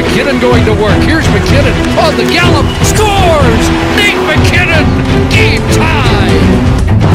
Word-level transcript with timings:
McKinnon 0.00 0.40
going 0.40 0.64
to 0.64 0.72
work. 0.72 0.96
Here's 1.04 1.26
McKinnon 1.28 1.76
on 2.00 2.16
the 2.16 2.24
gallop. 2.32 2.64
Scores! 2.88 3.64
Nate 4.00 4.16
McKinnon! 4.24 4.86
Game 5.28 5.60
tie! 5.76 6.36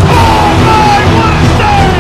Oh 0.06 0.50
my, 0.70 1.00
what 1.18 1.34
a 1.34 1.46
save! 1.58 1.98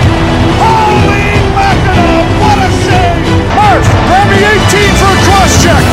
Holy 0.61 1.25
mackerel, 1.57 2.21
what 2.37 2.59
a 2.61 2.69
save! 2.85 3.25
Hurst, 3.57 3.91
Remy 4.13 4.37
18 4.37 4.93
for 5.01 5.09
a 5.09 5.17
cross 5.25 5.53
check! 5.63 5.85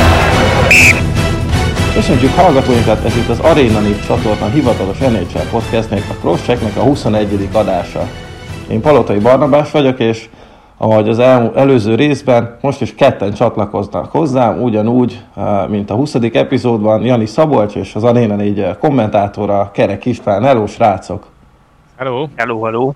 Köszönjük 1.95 2.35
hallgatóinkat, 2.35 3.05
ez 3.05 3.17
itt 3.17 3.29
az 3.29 3.39
Arena 3.39 3.81
Nip 3.81 4.07
csatorna 4.07 4.49
hivatalos 4.49 4.99
NHL 4.99 5.49
podcastnek, 5.51 6.03
a 6.11 6.15
Crosschecknek 6.15 6.77
a 6.77 6.81
21. 6.81 7.49
adása. 7.53 8.09
Én 8.69 8.81
Palotai 8.81 9.19
Barnabás 9.19 9.71
vagyok, 9.71 9.99
és 9.99 10.29
ahogy 10.83 11.09
az 11.09 11.19
el, 11.19 11.53
előző 11.55 11.95
részben, 11.95 12.57
most 12.61 12.81
is 12.81 12.95
ketten 12.95 13.33
csatlakoznak 13.33 14.11
hozzám, 14.11 14.63
ugyanúgy, 14.63 15.23
eh, 15.37 15.69
mint 15.69 15.91
a 15.91 15.95
20. 15.95 16.15
epizódban, 16.15 17.03
Jani 17.03 17.27
Szabolcs 17.27 17.75
és 17.75 17.95
az 17.95 18.05
Arena 18.05 18.35
4 18.35 18.77
kommentátora, 18.79 19.71
Kerek 19.73 20.05
István. 20.05 20.43
Hello, 20.43 20.67
srácok! 20.67 21.27
Hello! 21.97 22.27
Hello, 22.37 22.63
hello! 22.65 22.93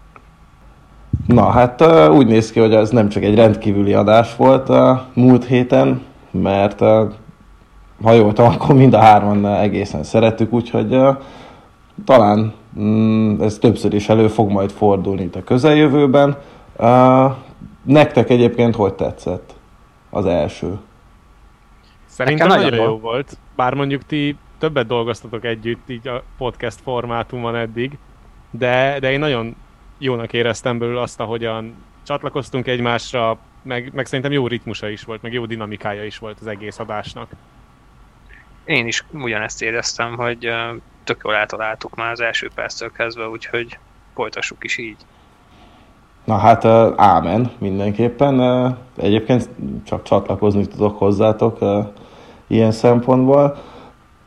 Na, 1.27 1.51
hát 1.51 1.81
eh, 1.81 2.15
úgy 2.15 2.27
néz 2.27 2.53
ki, 2.53 2.61
hogy 2.61 2.75
ez 2.75 2.91
nem 2.91 3.09
csak 3.09 3.23
egy 3.23 3.35
rendkívüli 3.35 3.93
adás 3.93 4.37
volt 4.37 4.69
a 4.69 4.89
eh, 4.89 4.99
múlt 5.25 5.45
héten, 5.45 6.03
mert 6.31 6.81
ha 8.03 8.13
jól 8.13 8.33
tudom, 8.33 8.51
akkor 8.51 8.75
mind 8.75 8.95
a 8.95 9.01
hárman 9.01 9.47
egészen 9.47 10.03
szerettük, 10.03 10.53
úgyhogy 10.53 10.99
talán 12.05 12.53
mm, 12.81 13.41
ez 13.41 13.59
többször 13.59 13.95
is 13.95 14.09
elő 14.09 14.29
fog 14.29 14.51
majd 14.51 14.71
fordulni 14.71 15.23
itt 15.23 15.37
a 15.37 15.45
közeljövőben. 15.45 16.37
Nektek 17.87 18.31
egyébként 18.31 18.75
hogy 18.75 18.95
tetszett 18.95 19.55
az 20.11 20.27
első? 20.27 20.79
Szerintem 22.07 22.49
nagyon, 22.49 22.65
nagyon 22.65 22.85
jó 22.85 22.99
volt, 22.99 23.39
bár 23.57 23.75
mondjuk 23.75 24.07
ti 24.07 24.37
többet 24.59 24.87
dolgoztatok 24.87 25.45
együtt 25.45 25.89
így 25.89 26.09
a 26.09 26.23
podcast 26.39 26.81
formátumon 26.81 27.57
eddig, 27.57 27.99
de, 28.51 28.99
de 29.01 29.11
én 29.11 29.19
nagyon 29.19 29.57
jónak 29.99 30.33
éreztem 30.33 30.79
belőle 30.79 31.01
azt, 31.01 31.21
ahogyan 31.21 31.75
csatlakoztunk 32.03 32.67
egymásra, 32.67 33.39
meg, 33.63 33.91
meg 33.95 34.07
szerintem 34.07 34.33
jó 34.33 34.47
ritmusa 34.47 34.89
is 34.89 35.03
volt, 35.03 35.23
meg 35.23 35.33
jó 35.33 35.47
dinamikája 35.47 36.05
is 36.05 36.19
volt 36.19 36.41
az 36.41 36.47
egész 36.47 36.79
adásnak. 36.79 37.31
Én 38.65 38.87
is 38.87 39.05
ugyanezt 39.13 39.63
éreztem, 39.63 40.17
hogy 40.17 40.51
tök 41.05 41.21
jól 41.25 41.35
eltaláltuk 41.35 41.95
már 41.95 42.11
az 42.11 42.21
első 42.21 42.51
perctől 42.55 42.93
kezdve, 42.93 43.29
úgyhogy 43.29 43.79
folytassuk 44.15 44.65
is 44.65 44.77
így. 44.79 44.97
Na 46.27 46.35
hát 46.35 46.65
ámen 46.97 47.51
mindenképpen. 47.59 48.77
Egyébként 48.97 49.49
csak 49.85 50.03
csatlakozni 50.03 50.67
tudok 50.67 50.99
hozzátok 50.99 51.59
ilyen 52.47 52.71
szempontból. 52.71 53.57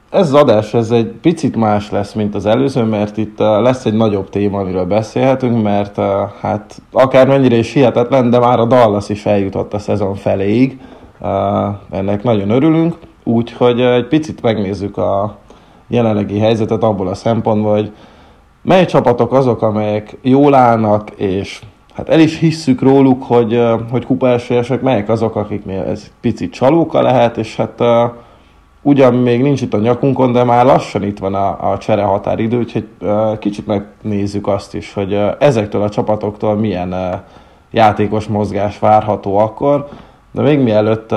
Ez 0.09 0.27
az 0.27 0.33
adás 0.33 0.73
ez 0.73 0.91
egy 0.91 1.07
picit 1.21 1.55
más 1.55 1.91
lesz, 1.91 2.13
mint 2.13 2.35
az 2.35 2.45
előző, 2.45 2.83
mert 2.83 3.17
itt 3.17 3.39
lesz 3.39 3.85
egy 3.85 3.93
nagyobb 3.93 4.29
téma, 4.29 4.59
amiről 4.59 4.85
beszélhetünk, 4.85 5.63
mert 5.63 5.99
hát 6.41 6.81
akármennyire 6.91 7.55
is 7.55 7.73
hihetetlen, 7.73 8.29
de 8.29 8.39
már 8.39 8.59
a 8.59 8.65
Dallas 8.65 9.09
is 9.09 9.25
eljutott 9.25 9.73
a 9.73 9.79
szezon 9.79 10.15
feléig. 10.15 10.79
Ennek 11.89 12.23
nagyon 12.23 12.49
örülünk, 12.49 12.95
úgyhogy 13.23 13.81
egy 13.81 14.07
picit 14.07 14.41
megnézzük 14.41 14.97
a 14.97 15.35
jelenlegi 15.87 16.39
helyzetet 16.39 16.83
abból 16.83 17.07
a 17.07 17.15
szempontból, 17.15 17.73
hogy 17.73 17.91
mely 18.61 18.85
csapatok 18.85 19.33
azok, 19.33 19.61
amelyek 19.61 20.17
jól 20.21 20.53
állnak, 20.53 21.09
és 21.09 21.61
hát 21.99 22.09
el 22.09 22.19
is 22.19 22.37
hisszük 22.37 22.81
róluk, 22.81 23.23
hogy, 23.23 23.61
hogy 23.91 24.05
kupaesélyesek, 24.05 24.81
melyek 24.81 25.09
azok, 25.09 25.35
akiknél 25.35 25.81
ez 25.81 26.11
picit 26.21 26.53
csalóka 26.53 27.01
lehet, 27.01 27.37
és 27.37 27.55
hát 27.55 27.83
ugyan 28.81 29.13
még 29.13 29.41
nincs 29.41 29.61
itt 29.61 29.73
a 29.73 29.77
nyakunkon, 29.77 30.31
de 30.31 30.43
már 30.43 30.65
lassan 30.65 31.03
itt 31.03 31.19
van 31.19 31.33
a, 31.33 31.71
a 31.71 31.77
csere 31.77 32.01
határidő, 32.01 32.57
úgyhogy 32.57 32.87
kicsit 33.39 33.67
megnézzük 33.67 34.47
azt 34.47 34.75
is, 34.75 34.93
hogy 34.93 35.19
ezektől 35.39 35.81
a 35.81 35.89
csapatoktól 35.89 36.55
milyen 36.55 37.21
játékos 37.71 38.27
mozgás 38.27 38.79
várható 38.79 39.37
akkor, 39.37 39.87
de 40.31 40.41
még 40.41 40.59
mielőtt 40.59 41.15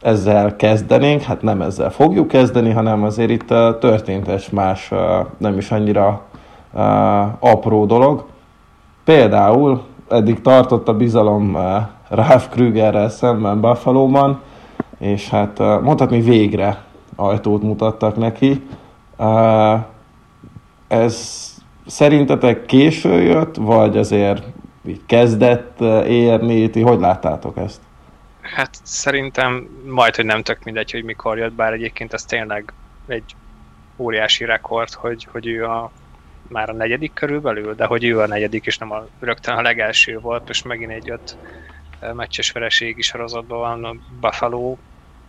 ezzel 0.00 0.56
kezdenénk, 0.56 1.22
hát 1.22 1.42
nem 1.42 1.62
ezzel 1.62 1.90
fogjuk 1.90 2.28
kezdeni, 2.28 2.70
hanem 2.70 3.02
azért 3.02 3.30
itt 3.30 3.48
történt 3.80 4.28
egy 4.28 4.46
más, 4.50 4.90
nem 5.38 5.56
is 5.56 5.70
annyira 5.70 6.22
apró 7.38 7.86
dolog. 7.86 8.24
Például 9.04 9.82
eddig 10.12 10.40
tartott 10.40 10.88
a 10.88 10.94
bizalom 10.94 11.54
uh, 11.54 11.82
Ralph 12.08 12.48
Krügerrel 12.48 13.08
szemben 13.08 13.60
Buffalo-ban, 13.60 14.40
és 14.98 15.28
hát 15.28 15.58
uh, 15.58 15.82
mondhatni 15.82 16.20
végre 16.20 16.84
ajtót 17.16 17.62
mutattak 17.62 18.16
neki. 18.16 18.62
Uh, 19.16 19.80
ez 20.88 21.40
szerintetek 21.86 22.66
késő 22.66 23.22
jött, 23.22 23.56
vagy 23.56 23.96
azért 23.96 24.44
kezdett 25.06 25.80
érni? 26.06 26.70
Ti 26.70 26.80
hogy 26.80 27.00
láttátok 27.00 27.56
ezt? 27.56 27.80
Hát 28.40 28.70
szerintem 28.82 29.68
majd, 29.84 30.16
hogy 30.16 30.24
nem 30.24 30.42
tök 30.42 30.64
mindegy, 30.64 30.90
hogy 30.90 31.04
mikor 31.04 31.38
jött, 31.38 31.52
bár 31.52 31.72
egyébként 31.72 32.12
ez 32.12 32.24
tényleg 32.24 32.72
egy 33.06 33.34
óriási 33.96 34.44
rekord, 34.44 34.92
hogy, 34.92 35.28
hogy 35.32 35.46
ő 35.46 35.64
a 35.64 35.90
már 36.52 36.68
a 36.68 36.72
negyedik 36.72 37.12
körülbelül, 37.12 37.74
de 37.74 37.84
hogy 37.84 38.04
ő 38.04 38.20
a 38.20 38.26
negyedik, 38.26 38.66
és 38.66 38.78
nem 38.78 38.90
a, 38.92 39.06
rögtön 39.20 39.54
a 39.54 39.62
legelső 39.62 40.18
volt, 40.18 40.48
és 40.48 40.62
megint 40.62 40.90
egy 40.90 41.10
öt 41.10 41.36
meccses 42.14 42.50
vereségi 42.50 43.02
sorozatban 43.02 43.58
van 43.58 43.84
a 43.84 43.94
Buffalo, 44.20 44.76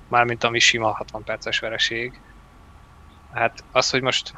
mármint 0.07 0.43
ami 0.43 0.59
sima 0.59 0.91
60 0.91 1.23
perces 1.23 1.59
vereség. 1.59 2.19
Hát 3.33 3.63
az, 3.71 3.89
hogy 3.89 4.01
most 4.01 4.33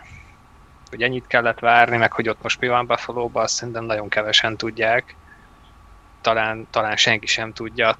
hogy 0.90 1.04
ennyit 1.04 1.28
kellett 1.28 1.60
várni, 1.60 1.98
meg 1.98 2.12
hogy 2.12 2.30
ott 2.30 2.42
most 2.42 2.60
mi 2.60 2.68
van 2.68 2.88
Buffalo-ban, 2.88 3.44
azt 3.44 3.54
szerintem 3.54 3.84
nagyon 3.84 4.10
kevesen 4.10 4.58
tudják. 4.58 5.16
Talán, 6.22 6.68
talán 6.70 6.98
senki 6.98 7.26
sem 7.26 7.54
tudja. 7.54 7.98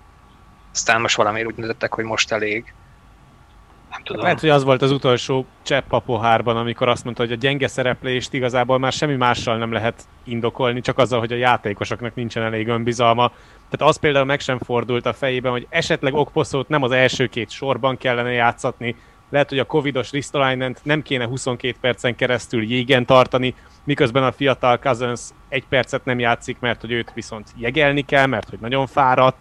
Aztán 0.72 1.02
most 1.02 1.16
valamiért 1.16 1.48
úgy 1.48 1.56
döntöttek, 1.56 1.94
hogy 1.94 2.04
most 2.04 2.32
elég. 2.32 2.74
Nem 3.96 4.04
tudom. 4.04 4.22
Lehet, 4.22 4.40
hogy 4.40 4.50
az 4.50 4.64
volt 4.64 4.82
az 4.82 4.92
utolsó 4.92 5.46
csepp 5.64 5.92
a 5.92 6.00
pohárban, 6.00 6.58
amikor 6.58 6.88
azt 6.88 7.04
mondta, 7.04 7.24
hogy 7.24 7.32
a 7.32 7.36
gyenge 7.36 7.68
szereplést 7.68 8.34
igazából 8.34 8.80
már 8.80 8.92
semmi 8.92 9.16
mással 9.16 9.58
nem 9.58 9.72
lehet 9.72 10.08
indokolni, 10.24 10.82
csak 10.82 10.98
azzal, 10.98 11.20
hogy 11.20 11.32
a 11.32 11.36
játékosoknak 11.36 12.16
nincsen 12.16 12.44
elég 12.44 12.68
önbizalma. 12.68 13.32
Tehát 13.70 13.94
az 13.94 14.00
például 14.00 14.26
meg 14.26 14.40
sem 14.40 14.58
fordult 14.60 15.06
a 15.06 15.14
fejében, 15.14 15.52
hogy 15.52 15.68
esetleg 15.70 16.14
Okposzót 16.14 16.68
nem 16.68 16.84
az 16.84 16.92
első 16.92 17.28
két 17.28 17.50
sorban 17.50 17.98
kellene 17.98 18.32
játszatni, 18.32 18.96
lehet, 19.30 19.50
hogy 19.50 19.60
a 19.60 19.66
covidos 19.66 20.12
Ristolainen 20.12 20.76
nem 20.84 21.02
kéne 21.02 21.26
22 21.26 21.76
percen 21.82 22.16
keresztül 22.16 22.64
jégen 22.64 23.06
tartani, 23.06 23.56
miközben 23.84 24.24
a 24.24 24.32
fiatal 24.32 24.80
Cousins 24.80 25.22
egy 25.50 25.66
percet 25.70 26.06
nem 26.06 26.20
játszik, 26.20 26.60
mert 26.60 26.82
hogy 26.82 26.92
őt 26.92 27.12
viszont 27.14 27.50
jegelni 27.56 28.02
kell, 28.02 28.26
mert 28.26 28.50
hogy 28.50 28.60
nagyon 28.60 28.88
fáradt. 28.88 29.38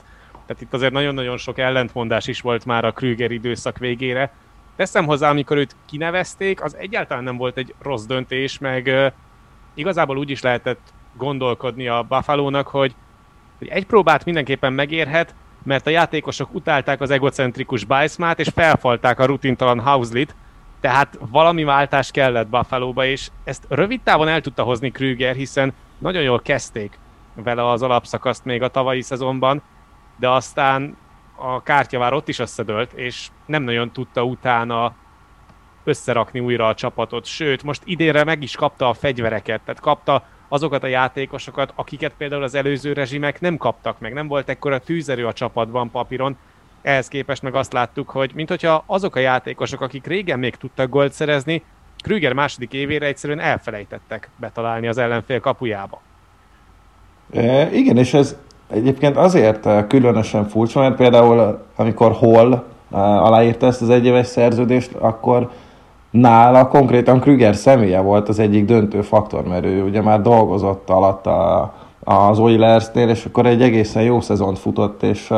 Tehát 0.47 0.62
itt 0.62 0.72
azért 0.72 0.92
nagyon-nagyon 0.92 1.36
sok 1.36 1.59
ellentmondás 1.59 2.26
is 2.26 2.41
volt 2.41 2.65
már 2.65 2.84
a 2.84 2.92
Krüger 2.92 3.31
időszak 3.31 3.78
végére. 3.78 4.32
Teszem 4.77 5.07
hozzá, 5.07 5.31
amikor 5.31 5.57
őt 5.57 5.77
kinevezték, 5.87 6.62
az 6.62 6.77
egyáltalán 6.77 7.25
nem 7.25 7.37
volt 7.37 7.57
egy 7.57 7.75
rossz 7.83 8.05
döntés, 8.05 8.59
meg 8.59 9.12
igazából 9.75 10.19
úgy 10.19 10.31
is 10.31 10.43
lehetett 10.43 10.93
gondolkodni 11.17 11.89
a 11.89 12.03
Buffalo-nak, 12.09 12.67
hogy, 12.67 12.95
hogy 13.59 13.69
egy 13.69 13.87
próbát 13.87 14.25
mindenképpen 14.25 14.73
megérhet, 14.73 15.34
mert 15.63 15.87
a 15.87 15.91
játékosok 15.91 16.55
utálták 16.55 17.01
az 17.01 17.11
egocentrikus 17.11 17.84
Bajszmát, 17.84 18.39
és 18.39 18.49
felfalták 18.55 19.19
a 19.19 19.25
rutintalan 19.25 19.81
Hauslit, 19.81 20.34
tehát 20.84 21.19
valami 21.31 21.65
váltás 21.65 22.11
kellett 22.11 22.49
buffalo 22.49 23.03
és 23.03 23.31
ezt 23.45 23.65
rövid 23.69 24.01
távon 24.01 24.29
el 24.29 24.41
tudta 24.41 24.63
hozni 24.63 24.91
Krüger, 24.91 25.34
hiszen 25.34 25.73
nagyon 25.99 26.23
jól 26.23 26.41
kezdték 26.41 26.99
vele 27.34 27.71
az 27.71 27.83
alapszakaszt 27.83 28.45
még 28.45 28.63
a 28.63 28.69
tavalyi 28.69 29.03
szezonban, 29.03 29.63
de 30.17 30.29
aztán 30.29 30.97
a 31.37 31.62
kártyavár 31.62 32.12
ott 32.12 32.28
is 32.28 32.39
összedőlt, 32.39 32.93
és 32.93 33.28
nem 33.47 33.62
nagyon 33.62 33.92
tudta 33.92 34.25
utána 34.25 34.95
összerakni 35.84 36.41
újra 36.41 36.69
a 36.69 36.75
csapatot. 36.75 37.25
Sőt, 37.25 37.63
most 37.63 37.83
idénre 37.84 38.25
meg 38.25 38.42
is 38.42 38.57
kapta 38.57 38.89
a 38.89 38.95
fegyvereket, 38.95 39.60
tehát 39.60 39.81
kapta 39.81 40.27
azokat 40.48 40.83
a 40.83 40.86
játékosokat, 40.86 41.72
akiket 41.75 42.13
például 42.19 42.42
az 42.42 42.54
előző 42.54 42.92
rezsimek 42.92 43.41
nem 43.41 43.57
kaptak 43.57 44.01
meg. 44.01 44.13
Nem 44.13 44.27
volt 44.27 44.48
ekkora 44.48 44.78
tűzerő 44.78 45.27
a 45.27 45.33
csapatban 45.33 45.91
papíron, 45.91 46.36
ehhez 46.83 47.09
képest 47.09 47.42
meg 47.42 47.54
azt 47.54 47.72
láttuk, 47.72 48.10
hogy 48.10 48.31
mintha 48.34 48.84
azok 48.86 49.16
a 49.16 49.21
játékosok, 49.21 49.81
akik 49.81 50.07
régen 50.07 50.39
még 50.39 50.57
tudtak 50.57 50.89
gólt 50.89 51.13
szerezni, 51.13 51.63
Krüger 52.03 52.33
második 52.33 52.72
évére 52.72 53.07
egyszerűen 53.07 53.41
elfelejtettek 53.41 54.28
betalálni 54.36 54.86
az 54.86 54.98
ellenfél 54.98 55.41
kapujába. 55.41 56.01
E, 57.33 57.72
igen, 57.72 57.97
és 57.97 58.15
ez 58.15 58.36
egyébként 58.71 59.16
azért 59.16 59.87
különösen 59.87 60.49
furcsa, 60.49 60.81
mert 60.81 60.97
például 60.97 61.59
amikor 61.77 62.13
Hall 62.13 62.63
aláírta 62.91 63.66
ezt 63.66 63.83
az 63.83 63.91
egyéves 63.91 64.27
szerződést, 64.27 64.95
akkor 64.99 65.51
nála 66.11 66.69
konkrétan 66.69 67.21
Krüger 67.21 67.57
személye 67.57 68.01
volt 68.01 68.28
az 68.28 68.39
egyik 68.39 68.65
döntő 68.65 69.03
faktor, 69.03 69.45
mert 69.45 69.65
ő 69.65 69.83
ugye 69.83 70.03
már 70.03 70.21
dolgozott 70.21 70.91
alatt 70.91 71.27
a, 71.27 71.75
az 72.05 72.39
Oilersnél, 72.39 73.09
és 73.09 73.25
akkor 73.25 73.47
egy 73.47 73.63
egészen 73.63 74.03
jó 74.03 74.21
szezont 74.21 74.59
futott, 74.59 75.03
és 75.03 75.28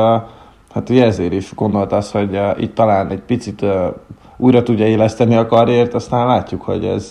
hát 0.73 0.89
ugye 0.89 1.05
ezért 1.05 1.33
is 1.33 1.55
gondolt 1.55 1.91
az, 1.91 2.11
hogy 2.11 2.39
itt 2.57 2.75
talán 2.75 3.09
egy 3.09 3.21
picit 3.21 3.65
újra 4.37 4.63
tudja 4.63 4.85
éleszteni 4.85 5.35
a 5.35 5.45
karriert, 5.45 5.93
aztán 5.93 6.27
látjuk, 6.27 6.61
hogy 6.61 6.85
ez 6.85 7.09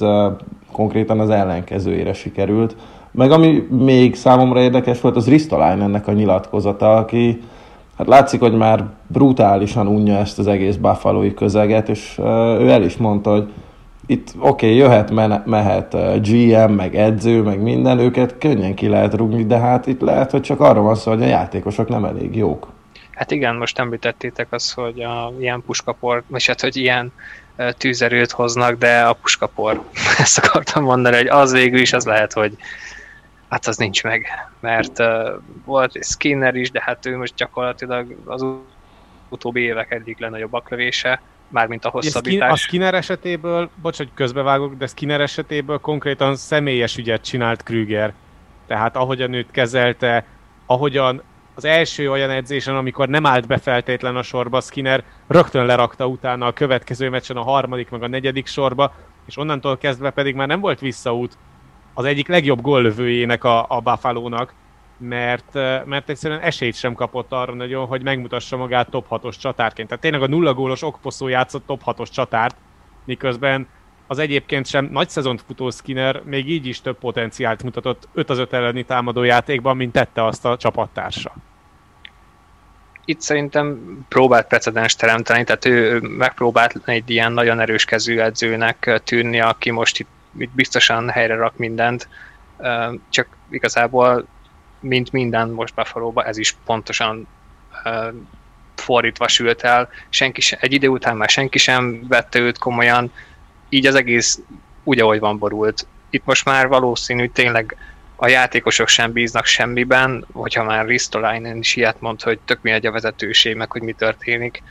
konkrétan 0.73 1.21
az 1.21 1.31
ellenkezőjére 1.31 2.12
sikerült. 2.12 2.77
Meg 3.17 3.31
ami 3.31 3.67
még 3.71 4.15
számomra 4.15 4.61
érdekes 4.61 5.01
volt, 5.01 5.17
az 5.17 5.51
ennek 5.51 6.07
a 6.07 6.13
nyilatkozata, 6.13 6.97
aki 6.97 7.43
hát 7.99 8.07
látszik, 8.07 8.41
hogy 8.41 8.53
már 8.53 8.85
brutálisan 9.07 9.87
unja 9.87 10.19
ezt 10.19 10.39
az 10.39 10.47
egész 10.47 10.75
buffalo 10.75 11.35
közeget, 11.35 11.89
és 11.89 12.15
ő 12.59 12.71
el 12.71 12.83
is 12.83 12.97
mondta, 12.97 13.31
hogy 13.31 13.53
itt 14.07 14.35
oké, 14.39 14.67
okay, 14.67 14.77
jöhet, 14.77 15.11
mehet 15.47 15.95
uh, 15.95 16.21
GM, 16.21 16.73
meg 16.73 16.97
edző, 16.97 17.43
meg 17.43 17.63
minden, 17.63 17.99
őket 17.99 18.39
könnyen 18.39 18.75
ki 18.75 18.89
lehet 18.89 19.15
rúgni, 19.15 19.47
de 19.47 19.59
hát 19.59 19.87
itt 19.87 20.01
lehet, 20.01 20.31
hogy 20.31 20.43
csak 20.43 20.61
arra 20.61 20.81
van 20.81 20.95
szó, 20.95 21.11
hogy 21.11 21.23
a 21.23 21.27
játékosok 21.27 21.89
nem 21.89 22.05
elég 22.05 22.37
jók. 22.37 22.69
Hát 23.12 23.31
igen, 23.31 23.57
most 23.57 23.79
említettétek 23.79 24.47
azt, 24.51 24.75
hogy 24.75 25.01
a, 25.01 25.33
ilyen 25.41 25.62
puskapor, 25.67 26.23
és 26.35 26.47
hát, 26.47 26.61
hogy 26.61 26.77
ilyen 26.77 27.12
tűzerőt 27.79 28.31
hoznak, 28.31 28.79
de 28.79 29.01
a 29.01 29.12
puskapor, 29.12 29.83
ezt 30.19 30.39
akartam 30.39 30.85
mondani, 30.85 31.17
hogy 31.17 31.27
az 31.27 31.53
végül 31.53 31.81
is 31.81 31.93
az 31.93 32.05
lehet, 32.05 32.33
hogy 32.33 32.57
hát 33.49 33.67
az 33.67 33.77
nincs 33.77 34.03
meg, 34.03 34.27
mert 34.61 34.99
uh, 34.99 35.07
volt 35.65 36.05
Skinner 36.05 36.55
is, 36.55 36.71
de 36.71 36.83
hát 36.85 37.07
ő 37.07 37.17
most 37.17 37.35
gyakorlatilag 37.35 38.17
az 38.25 38.45
utóbbi 39.29 39.61
évek 39.61 39.91
egyik 39.91 40.19
legnagyobb 40.19 40.51
baklövése, 40.51 41.21
mármint 41.49 41.85
a 41.85 41.89
hosszabbítás. 41.89 42.51
A 42.51 42.57
Skinner 42.57 42.95
esetéből, 42.95 43.71
bocs, 43.83 43.97
hogy 43.97 44.11
közbevágok, 44.15 44.75
de 44.75 44.87
Skinner 44.87 45.21
esetéből 45.21 45.79
konkrétan 45.79 46.37
személyes 46.37 46.97
ügyet 46.97 47.25
csinált 47.25 47.63
Krüger. 47.63 48.13
Tehát 48.67 48.97
ahogyan 48.97 49.33
őt 49.33 49.51
kezelte, 49.51 50.25
ahogyan 50.67 51.23
az 51.55 51.65
első 51.65 52.11
olyan 52.11 52.31
edzésen, 52.31 52.77
amikor 52.77 53.09
nem 53.09 53.27
állt 53.27 53.47
be 53.47 53.59
feltétlen 53.59 54.17
a 54.17 54.23
sorba, 54.23 54.61
Skinner 54.61 55.05
rögtön 55.27 55.67
lerakta 55.67 56.07
utána 56.07 56.47
a 56.47 56.53
következő 56.53 57.09
meccsen 57.09 57.37
a 57.37 57.43
harmadik, 57.43 57.91
meg 57.91 58.03
a 58.03 58.09
negyedik 58.09 58.47
sorba, 58.47 58.95
és 59.27 59.37
onnantól 59.37 59.79
kezdve 59.79 60.11
pedig 60.11 60.35
már 60.35 60.47
nem 60.47 60.61
volt 60.61 60.81
visszaút 60.81 61.39
az 61.99 62.05
egyik 62.05 62.29
legjobb 62.29 62.61
góllövőjének 62.61 63.45
a, 63.45 63.67
a 63.69 63.81
Buffalo-nak, 63.81 64.55
mert, 64.99 65.53
mert 65.85 66.09
egyszerűen 66.09 66.41
esélyt 66.41 66.75
sem 66.75 66.95
kapott 66.95 67.33
arra 67.33 67.55
nagyon, 67.55 67.87
hogy 67.87 68.03
megmutassa 68.03 68.57
magát 68.57 68.91
top 68.91 69.07
6-os 69.11 69.39
csatárként. 69.39 69.89
Tehát 69.89 70.03
tényleg 70.03 70.23
a 70.23 70.27
nulla 70.27 70.55
gólos 70.55 70.83
okposzó 70.83 71.29
játszott 71.29 71.67
top 71.67 71.83
6-os 71.87 72.11
csatárt, 72.11 72.57
miközben 73.05 73.69
az 74.07 74.19
egyébként 74.19 74.67
sem 74.67 74.89
nagy 74.93 75.09
szezont 75.09 75.43
futó 75.47 75.71
Skinner 75.71 76.23
még 76.25 76.51
így 76.51 76.67
is 76.67 76.81
több 76.81 76.99
potenciált 76.99 77.63
mutatott 77.63 78.09
5 78.15 78.31
az 78.31 78.39
5 78.39 78.53
elleni 78.53 78.83
támadójátékban, 78.85 79.77
mint 79.77 79.93
tette 79.93 80.25
azt 80.25 80.45
a 80.45 80.57
csapattársa. 80.57 81.33
Itt 83.05 83.21
szerintem 83.21 83.79
próbált 84.09 84.47
precedens 84.47 84.95
teremteni, 84.95 85.45
tehát 85.45 85.65
ő 85.65 86.01
megpróbált 86.01 86.81
egy 86.85 87.11
ilyen 87.11 87.33
nagyon 87.33 87.61
erős 87.61 87.85
kezű 87.85 88.19
edzőnek 88.19 89.01
tűnni, 89.05 89.41
aki 89.41 89.71
most 89.71 89.99
itt, 89.99 90.09
itt 90.38 90.50
biztosan 90.50 91.09
helyre 91.09 91.35
rak 91.35 91.56
mindent, 91.56 92.09
csak 93.09 93.27
igazából 93.50 94.27
mint 94.81 95.12
minden 95.12 95.49
most 95.49 95.75
buffalo 95.75 96.21
ez 96.21 96.38
is 96.38 96.56
pontosan 96.65 97.27
fordítva 98.75 99.29
sült 99.29 99.62
el. 99.62 99.88
Senki 100.09 100.41
sem, 100.41 100.59
egy 100.62 100.73
idő 100.73 100.88
után 100.88 101.17
már 101.17 101.29
senki 101.29 101.59
sem 101.59 102.09
vette 102.09 102.38
őt 102.38 102.59
komolyan, 102.59 103.12
így 103.69 103.87
az 103.87 103.94
egész 103.94 104.41
úgy, 104.85 105.00
ahogy 105.00 105.19
van 105.19 105.38
borult. 105.38 105.87
Itt 106.11 106.25
most 106.25 106.44
már 106.44 106.69
valószínű 106.69 107.29
tényleg 107.29 107.77
a 108.17 108.29
játékosok 108.29 108.88
sem 108.88 109.12
bíznak 109.12 109.44
semmiben, 109.44 110.27
hogyha 110.33 110.65
már 110.65 110.87
Ristolainen 110.87 111.56
is 111.56 111.77
ilyet 111.77 112.00
mond, 112.00 112.23
hogy 112.23 112.38
tök 112.44 112.59
egy 112.62 112.87
a 112.87 112.91
vezetőség, 112.91 113.56
meg 113.56 113.71
hogy 113.73 113.83
mi 113.83 113.93
történik. 113.93 114.62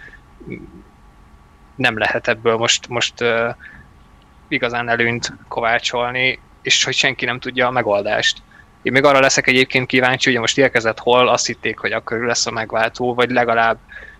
Nem 1.75 1.97
lehet 1.97 2.27
ebből 2.27 2.57
most, 2.57 2.87
most 2.87 3.21
uh, 3.21 3.55
igazán 4.47 4.89
előnyt 4.89 5.33
kovácsolni, 5.47 6.39
és 6.61 6.83
hogy 6.83 6.93
senki 6.93 7.25
nem 7.25 7.39
tudja 7.39 7.67
a 7.67 7.71
megoldást. 7.71 8.41
Én 8.81 8.91
még 8.91 9.03
arra 9.03 9.19
leszek 9.19 9.47
egyébként 9.47 9.87
kíváncsi, 9.87 10.31
hogy 10.31 10.39
most 10.39 10.57
érkezett 10.57 10.99
hol, 10.99 11.27
azt 11.27 11.45
hitték, 11.45 11.77
hogy 11.77 11.91
akkor 11.91 12.17
lesz 12.17 12.45
a 12.45 12.51
megváltó, 12.51 13.13
vagy 13.13 13.29
legalább 13.29 13.77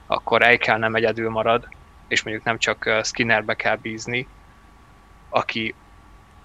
akkor 0.08 0.42
Eichel 0.42 0.78
nem 0.78 0.96
egyedül 0.96 1.30
marad, 1.30 1.68
és 2.08 2.24
mondjuk 2.24 2.46
nem 2.46 2.58
csak 2.58 3.00
Skinnerbe 3.04 3.54
kell 3.54 3.76
bízni, 3.76 4.28
aki 5.30 5.76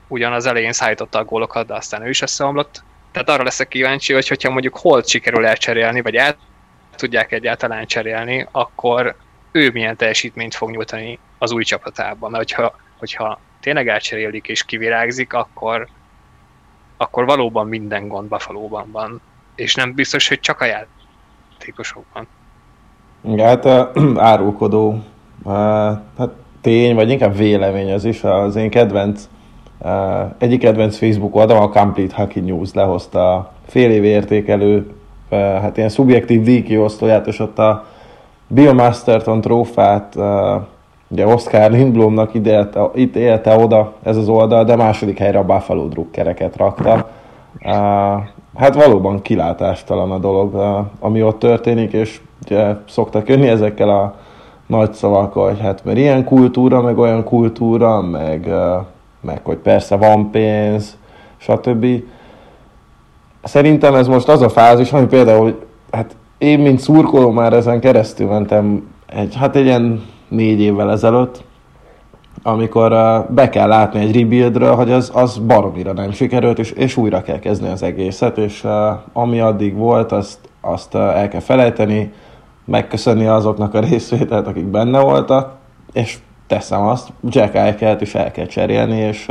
ugyan 0.09 0.33
az 0.33 0.47
elején 0.47 0.73
szállította 0.73 1.19
a 1.19 1.25
gólokat, 1.25 1.67
de 1.67 1.75
aztán 1.75 2.03
ő 2.03 2.09
is 2.09 2.23
összeomlott. 2.23 2.83
Tehát 3.13 3.29
arra 3.29 3.43
leszek 3.43 3.69
kíváncsi, 3.69 4.13
hogy 4.13 4.29
hogyha 4.29 4.51
mondjuk 4.51 4.77
hol 4.77 5.03
sikerül 5.03 5.47
elcserélni, 5.47 6.01
vagy 6.01 6.17
el 6.17 6.37
tudják 6.97 7.33
egyáltalán 7.33 7.87
cserélni, 7.87 8.47
akkor 8.51 9.17
ő 9.53 9.71
milyen 9.71 9.97
teljesítményt 9.97 10.55
fog 10.55 10.71
nyújtani 10.71 11.19
az 11.39 11.53
új 11.53 11.65
csapatában. 11.65 12.31
Mert 12.31 12.53
hogyha, 12.53 12.77
hogyha 12.99 13.41
tényleg 13.61 13.89
elcserélik 13.89 14.49
és 14.49 14.65
kivirágzik, 14.65 15.33
akkor 15.33 15.89
akkor 16.97 17.25
valóban 17.25 17.67
minden 17.69 18.09
gond 18.09 18.29
buffalo 18.29 18.69
van, 18.69 19.21
és 19.55 19.75
nem 19.75 19.95
biztos, 19.95 20.29
hogy 20.29 20.41
csak 20.41 20.61
a 20.61 20.65
játékosokban. 20.65 22.27
Igen, 23.21 23.47
hát 23.47 23.67
árulkodó 24.33 25.03
hát 26.19 26.31
tény, 26.61 26.95
vagy 26.95 27.11
inkább 27.11 27.37
vélemény 27.37 27.93
az 27.93 28.05
is. 28.05 28.25
Az 28.25 28.57
én 28.57 28.71
kedvenc, 28.71 29.29
egyik 30.39 30.61
kedvenc 30.61 30.99
Facebook 30.99 31.37
oldalom, 31.37 31.63
a 31.63 31.69
Complete 31.69 32.15
Hockey 32.17 32.43
News 32.43 32.73
lehozta 32.73 33.35
a 33.35 33.53
fél 33.67 33.91
év 33.91 34.05
értékelő, 34.05 34.95
hát 35.31 35.77
ilyen 35.77 35.89
szubjektív 35.89 36.43
díjkiosztóját, 36.43 37.27
és 37.27 37.39
ott 37.39 37.59
a 37.59 37.87
Biomasterton 38.47 39.41
trófát 39.41 40.17
Ugye 41.11 41.27
Oscar 41.27 41.71
Lindblomnak 41.71 42.35
idelte, 42.35 42.91
itt 42.95 43.17
élte 43.17 43.57
oda 43.57 43.93
ez 44.03 44.17
az 44.17 44.29
oldal, 44.29 44.65
de 44.65 44.77
második 44.77 45.19
helyre 45.19 45.39
a 45.39 45.45
Buffalo 45.45 45.87
drukkereket 45.87 46.57
rakta. 46.57 47.09
Uh, 47.65 47.73
hát 48.55 48.75
valóban 48.75 49.23
kilátástalan 49.23 50.11
a 50.11 50.19
dolog, 50.19 50.55
uh, 50.55 50.87
ami 51.01 51.23
ott 51.23 51.39
történik, 51.39 51.93
és 51.93 52.21
ugye 52.45 52.75
szoktak 52.89 53.29
jönni 53.29 53.49
ezekkel 53.49 53.89
a 53.89 54.15
nagy 54.67 54.93
szavakkal, 54.93 55.49
hogy 55.49 55.61
hát 55.61 55.85
mert 55.85 55.99
ilyen 55.99 56.25
kultúra, 56.25 56.81
meg 56.81 56.99
olyan 56.99 57.25
kultúra, 57.25 58.01
meg, 58.01 58.45
uh, 58.49 58.85
meg 59.21 59.41
hogy 59.43 59.59
persze 59.59 59.97
van 59.97 60.31
pénz, 60.31 60.99
stb. 61.37 61.87
Szerintem 63.43 63.95
ez 63.95 64.09
most 64.09 64.29
az 64.29 64.43
a 64.43 64.49
fázis, 64.49 64.93
ami 64.93 65.07
például, 65.07 65.59
hát 65.91 66.17
én, 66.39 66.59
mint 66.59 66.79
szurkoló 66.79 67.31
már 67.31 67.53
ezen 67.53 67.81
keresztül 67.81 68.29
mentem 68.29 68.91
egy, 69.07 69.37
hát 69.37 69.57
egy 69.57 69.65
ilyen 69.65 70.03
négy 70.31 70.61
évvel 70.61 70.91
ezelőtt, 70.91 71.43
amikor 72.43 72.93
uh, 72.93 73.35
be 73.35 73.49
kell 73.49 73.69
látni 73.69 74.01
egy 74.01 74.21
rebuildről, 74.21 74.75
hogy 74.75 74.91
az, 74.93 75.11
az 75.15 75.39
baromira 75.39 75.93
nem 75.93 76.11
sikerült, 76.11 76.59
és, 76.59 76.71
és 76.71 76.97
újra 76.97 77.23
kell 77.23 77.39
kezdeni 77.39 77.73
az 77.73 77.83
egészet, 77.83 78.39
és 78.39 78.65
uh, 78.65 78.71
ami 79.13 79.41
addig 79.41 79.75
volt, 79.75 80.13
azt, 80.13 80.39
azt 80.61 80.95
uh, 80.95 81.01
el 81.01 81.29
kell 81.29 81.41
felejteni, 81.41 82.13
megköszönni 82.65 83.27
azoknak 83.27 83.75
a 83.75 83.81
részvételt, 83.81 84.47
akik 84.47 84.65
benne 84.65 85.01
voltak, 85.01 85.57
és 85.93 86.19
teszem 86.47 86.83
azt, 86.83 87.13
Jack 87.29 87.55
Eichelt 87.55 88.01
is 88.01 88.15
el 88.15 88.31
kell 88.31 88.47
cserélni, 88.47 88.97
és, 88.97 89.29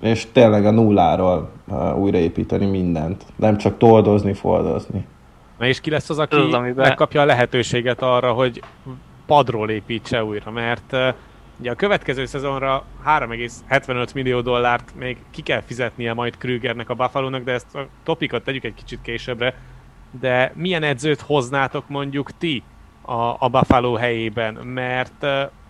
és 0.00 0.26
tényleg 0.32 0.66
a 0.66 0.70
nulláról 0.70 1.50
újraépíteni 1.96 2.66
mindent. 2.66 3.24
Nem 3.36 3.56
csak 3.56 3.78
toldozni, 3.78 4.32
fordozni. 4.32 5.06
Na 5.58 5.66
és 5.66 5.80
ki 5.80 5.90
lesz 5.90 6.10
az, 6.10 6.18
aki 6.18 6.36
Tudom, 6.36 6.64
megkapja 6.64 7.20
a 7.20 7.24
lehetőséget 7.24 8.02
arra, 8.02 8.32
hogy 8.32 8.62
padról 9.28 9.70
építse 9.70 10.24
újra, 10.24 10.50
mert 10.50 10.96
ugye 11.60 11.70
a 11.70 11.74
következő 11.74 12.26
szezonra 12.26 12.84
3,75 13.06 14.14
millió 14.14 14.40
dollárt 14.40 14.92
még 14.94 15.16
ki 15.30 15.42
kell 15.42 15.60
fizetnie 15.60 16.12
majd 16.12 16.36
Krügernek 16.36 16.90
a 16.90 16.94
buffalo 16.94 17.38
de 17.38 17.52
ezt 17.52 17.74
a 17.74 17.86
topikot 18.04 18.44
tegyük 18.44 18.64
egy 18.64 18.74
kicsit 18.74 18.98
későbbre, 19.02 19.54
de 20.10 20.52
milyen 20.54 20.82
edzőt 20.82 21.20
hoznátok 21.20 21.88
mondjuk 21.88 22.30
ti 22.38 22.62
a, 23.02 23.36
a 23.38 23.48
Buffalo 23.48 23.94
helyében, 23.94 24.54
mert 24.54 25.26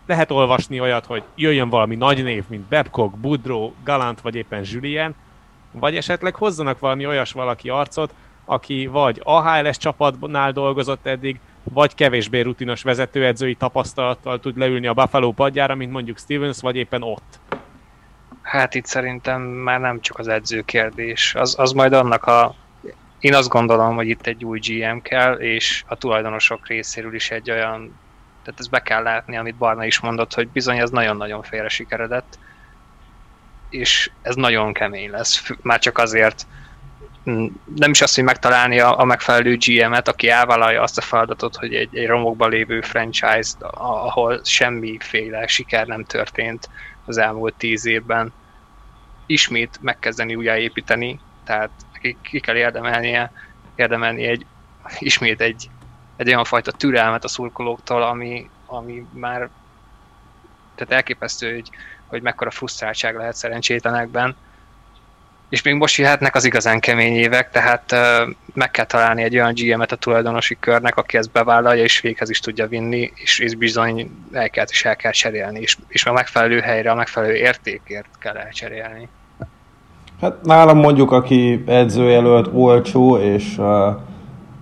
lehet 0.06 0.30
olvasni 0.30 0.80
olyat, 0.80 1.06
hogy 1.06 1.22
jöjjön 1.34 1.68
valami 1.68 1.94
nagy 1.94 2.22
név, 2.22 2.44
mint 2.48 2.68
Babcock, 2.68 3.16
Budro, 3.16 3.72
Galant 3.84 4.20
vagy 4.20 4.34
éppen 4.34 4.64
Julien, 4.64 5.14
vagy 5.72 5.96
esetleg 5.96 6.34
hozzanak 6.34 6.78
valami 6.78 7.06
olyas 7.06 7.32
valaki 7.32 7.68
arcot, 7.68 8.14
aki 8.44 8.86
vagy 8.86 9.20
AHLS 9.24 9.76
csapatnál 9.76 10.52
dolgozott 10.52 11.06
eddig, 11.06 11.40
vagy 11.72 11.94
kevésbé 11.94 12.40
rutinos 12.40 12.82
vezetőedzői 12.82 13.54
tapasztalattal 13.54 14.40
tud 14.40 14.58
leülni 14.58 14.86
a 14.86 14.94
Buffalo 14.94 15.32
padjára, 15.32 15.74
mint 15.74 15.92
mondjuk 15.92 16.18
Stevens, 16.18 16.60
vagy 16.60 16.76
éppen 16.76 17.02
ott? 17.02 17.38
Hát 18.42 18.74
itt 18.74 18.86
szerintem 18.86 19.42
már 19.42 19.80
nem 19.80 20.00
csak 20.00 20.18
az 20.18 20.28
edző 20.28 20.62
kérdés. 20.62 21.34
Az, 21.34 21.54
az 21.58 21.72
majd 21.72 21.92
annak 21.92 22.24
a... 22.24 22.54
Én 23.18 23.34
azt 23.34 23.48
gondolom, 23.48 23.94
hogy 23.94 24.08
itt 24.08 24.26
egy 24.26 24.44
új 24.44 24.58
GM 24.58 24.98
kell, 24.98 25.34
és 25.34 25.84
a 25.86 25.94
tulajdonosok 25.94 26.66
részéről 26.66 27.14
is 27.14 27.30
egy 27.30 27.50
olyan... 27.50 27.98
Tehát 28.42 28.60
ezt 28.60 28.70
be 28.70 28.82
kell 28.82 29.02
látni, 29.02 29.36
amit 29.36 29.54
Barna 29.54 29.84
is 29.84 30.00
mondott, 30.00 30.34
hogy 30.34 30.48
bizony 30.48 30.78
ez 30.78 30.90
nagyon-nagyon 30.90 31.42
félre 31.42 31.68
sikeredett, 31.68 32.38
és 33.70 34.10
ez 34.22 34.34
nagyon 34.34 34.72
kemény 34.72 35.10
lesz. 35.10 35.50
Már 35.62 35.78
csak 35.78 35.98
azért, 35.98 36.46
nem 37.74 37.90
is 37.90 38.00
azt, 38.00 38.14
hogy 38.14 38.24
megtalálni 38.24 38.80
a, 38.80 38.98
a 38.98 39.04
megfelelő 39.04 39.56
GM-et, 39.56 40.08
aki 40.08 40.28
elvállalja 40.28 40.82
azt 40.82 40.98
a 40.98 41.02
feladatot, 41.02 41.56
hogy 41.56 41.74
egy, 41.74 41.96
egy 41.96 42.06
romokban 42.06 42.50
lévő 42.50 42.80
franchise, 42.80 43.54
ahol 43.70 44.40
semmiféle 44.44 45.46
siker 45.46 45.86
nem 45.86 46.04
történt 46.04 46.68
az 47.04 47.18
elmúlt 47.18 47.54
tíz 47.54 47.86
évben, 47.86 48.32
ismét 49.26 49.78
megkezdeni 49.80 50.34
újjáépíteni, 50.34 51.20
tehát 51.44 51.70
ki, 52.00 52.16
ki 52.22 52.40
kell 52.40 52.56
érdemelnie, 52.56 53.32
érdemelni 53.74 54.24
egy, 54.24 54.46
ismét 54.98 55.40
egy, 55.40 55.70
egy 56.16 56.28
olyan 56.28 56.44
fajta 56.44 56.72
türelmet 56.72 57.24
a 57.24 57.28
szurkolóktól, 57.28 58.02
ami, 58.02 58.50
ami 58.66 59.06
már 59.12 59.48
tehát 60.74 60.92
elképesztő, 60.92 61.54
hogy, 61.54 61.70
hogy 62.06 62.22
mekkora 62.22 62.50
frusztráltság 62.50 63.16
lehet 63.16 63.36
szerencsétlenekben. 63.36 64.36
És 65.48 65.62
még 65.62 65.74
most 65.74 65.96
jöhetnek 65.96 66.34
az 66.34 66.44
igazán 66.44 66.80
kemény 66.80 67.16
évek, 67.16 67.50
tehát 67.50 67.92
uh, 67.92 68.34
meg 68.54 68.70
kell 68.70 68.84
találni 68.84 69.22
egy 69.22 69.34
olyan 69.34 69.52
GM-et 69.54 69.92
a 69.92 69.96
tulajdonosi 69.96 70.56
körnek, 70.60 70.96
aki 70.96 71.16
ezt 71.16 71.30
bevállalja 71.30 71.82
és 71.82 72.00
véghez 72.00 72.30
is 72.30 72.40
tudja 72.40 72.66
vinni, 72.66 73.12
és, 73.14 73.38
és 73.38 73.54
bizony 73.54 74.10
el 74.32 74.50
kell, 74.50 74.64
is 74.70 74.84
el 74.84 74.96
kell 74.96 75.10
cserélni, 75.10 75.60
és, 75.60 75.76
és 75.88 76.04
a 76.04 76.12
megfelelő 76.12 76.60
helyre, 76.60 76.90
a 76.90 76.94
megfelelő 76.94 77.34
értékért 77.34 78.08
kell 78.18 78.36
elcserélni. 78.36 79.08
Hát 80.20 80.42
nálam 80.42 80.78
mondjuk, 80.78 81.10
aki 81.10 81.64
edzőjelölt 81.66 82.50
olcsó, 82.52 83.16
és 83.16 83.58
uh, 83.58 83.66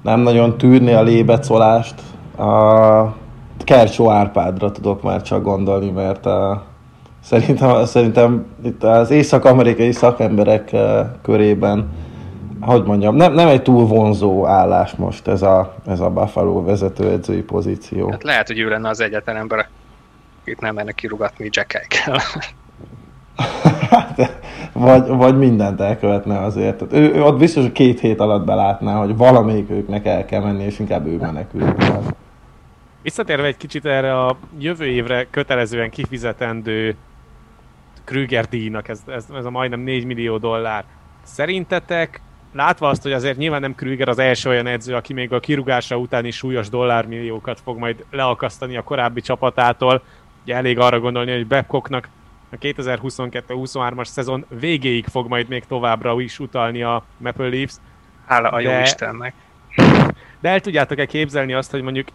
nem 0.02 0.20
nagyon 0.20 0.58
tűrni 0.58 0.92
a 0.92 1.02
lébecolást, 1.02 1.94
uh, 2.36 3.14
Kercsó 3.64 4.10
Árpádra 4.10 4.72
tudok 4.72 5.02
már 5.02 5.22
csak 5.22 5.42
gondolni, 5.42 5.90
mert 5.90 6.26
uh, 6.26 6.32
szerintem, 7.26 7.84
szerintem 7.84 8.46
itt 8.64 8.84
az 8.84 9.10
észak-amerikai 9.10 9.92
szakemberek 9.92 10.70
uh, 10.72 11.00
körében, 11.22 11.88
hogy 12.60 12.84
mondjam, 12.84 13.16
nem, 13.16 13.32
nem 13.32 13.48
egy 13.48 13.62
túl 13.62 13.86
vonzó 13.86 14.46
állás 14.46 14.94
most 14.94 15.28
ez 15.28 15.42
a, 15.42 15.74
ez 15.86 16.00
a 16.00 16.10
Buffalo 16.10 16.64
vezetőedzői 16.64 17.42
pozíció. 17.42 18.10
Hát 18.10 18.22
lehet, 18.22 18.46
hogy 18.46 18.58
ő 18.58 18.68
lenne 18.68 18.88
az 18.88 19.00
egyetlen 19.00 19.36
ember, 19.36 19.68
akit 20.42 20.60
nem 20.60 20.74
merne 20.74 20.92
kirugatni 20.92 21.48
Jack 21.50 21.74
Eichel. 21.74 22.20
vagy, 24.72 25.06
vagy 25.06 25.38
mindent 25.38 25.80
elkövetne 25.80 26.38
azért. 26.38 26.76
Tehát 26.76 26.92
ő, 26.92 27.14
ő 27.14 27.22
ott 27.22 27.38
biztos, 27.38 27.62
hogy 27.62 27.72
két 27.72 28.00
hét 28.00 28.20
alatt 28.20 28.44
belátná, 28.44 28.94
hogy 28.94 29.16
valamelyik 29.16 29.70
őknek 29.70 30.06
el 30.06 30.24
kell 30.24 30.40
menni, 30.40 30.64
és 30.64 30.78
inkább 30.78 31.06
ő 31.06 31.16
menekül. 31.16 31.74
Visszatérve 33.02 33.46
egy 33.46 33.56
kicsit 33.56 33.84
erre 33.84 34.20
a 34.20 34.36
jövő 34.58 34.86
évre 34.86 35.26
kötelezően 35.30 35.90
kifizetendő 35.90 36.96
Krüger 38.06 38.48
díjnak, 38.48 38.88
ez, 38.88 39.02
ez, 39.06 39.26
ez 39.34 39.44
a 39.44 39.50
majdnem 39.50 39.80
4 39.80 40.04
millió 40.04 40.38
dollár. 40.38 40.84
Szerintetek, 41.22 42.20
látva 42.52 42.88
azt, 42.88 43.02
hogy 43.02 43.12
azért 43.12 43.36
nyilván 43.36 43.60
nem 43.60 43.74
Krüger 43.74 44.08
az 44.08 44.18
első 44.18 44.48
olyan 44.48 44.66
edző, 44.66 44.94
aki 44.94 45.12
még 45.12 45.32
a 45.32 45.40
kirugása 45.40 45.96
utáni 45.96 46.30
súlyos 46.30 46.68
dollármilliókat 46.68 47.60
fog 47.60 47.78
majd 47.78 48.04
leakasztani 48.10 48.76
a 48.76 48.82
korábbi 48.82 49.20
csapatától, 49.20 50.02
ugye 50.42 50.54
elég 50.54 50.78
arra 50.78 51.00
gondolni, 51.00 51.32
hogy 51.32 51.46
Babcocknak 51.46 52.08
a 52.50 52.56
2022-23-as 52.56 54.04
szezon 54.04 54.44
végéig 54.48 55.06
fog 55.06 55.28
majd 55.28 55.48
még 55.48 55.64
továbbra 55.64 56.20
is 56.20 56.38
utalni 56.38 56.82
a 56.82 57.04
Maple 57.16 57.48
Leafs. 57.48 57.74
Hála 58.26 58.48
a 58.48 58.60
jó 58.60 58.70
de, 58.70 58.80
Istennek. 58.80 59.34
De 60.40 60.48
el 60.48 60.60
tudjátok-e 60.60 61.06
képzelni 61.06 61.52
azt, 61.52 61.70
hogy 61.70 61.82
mondjuk 61.82 62.08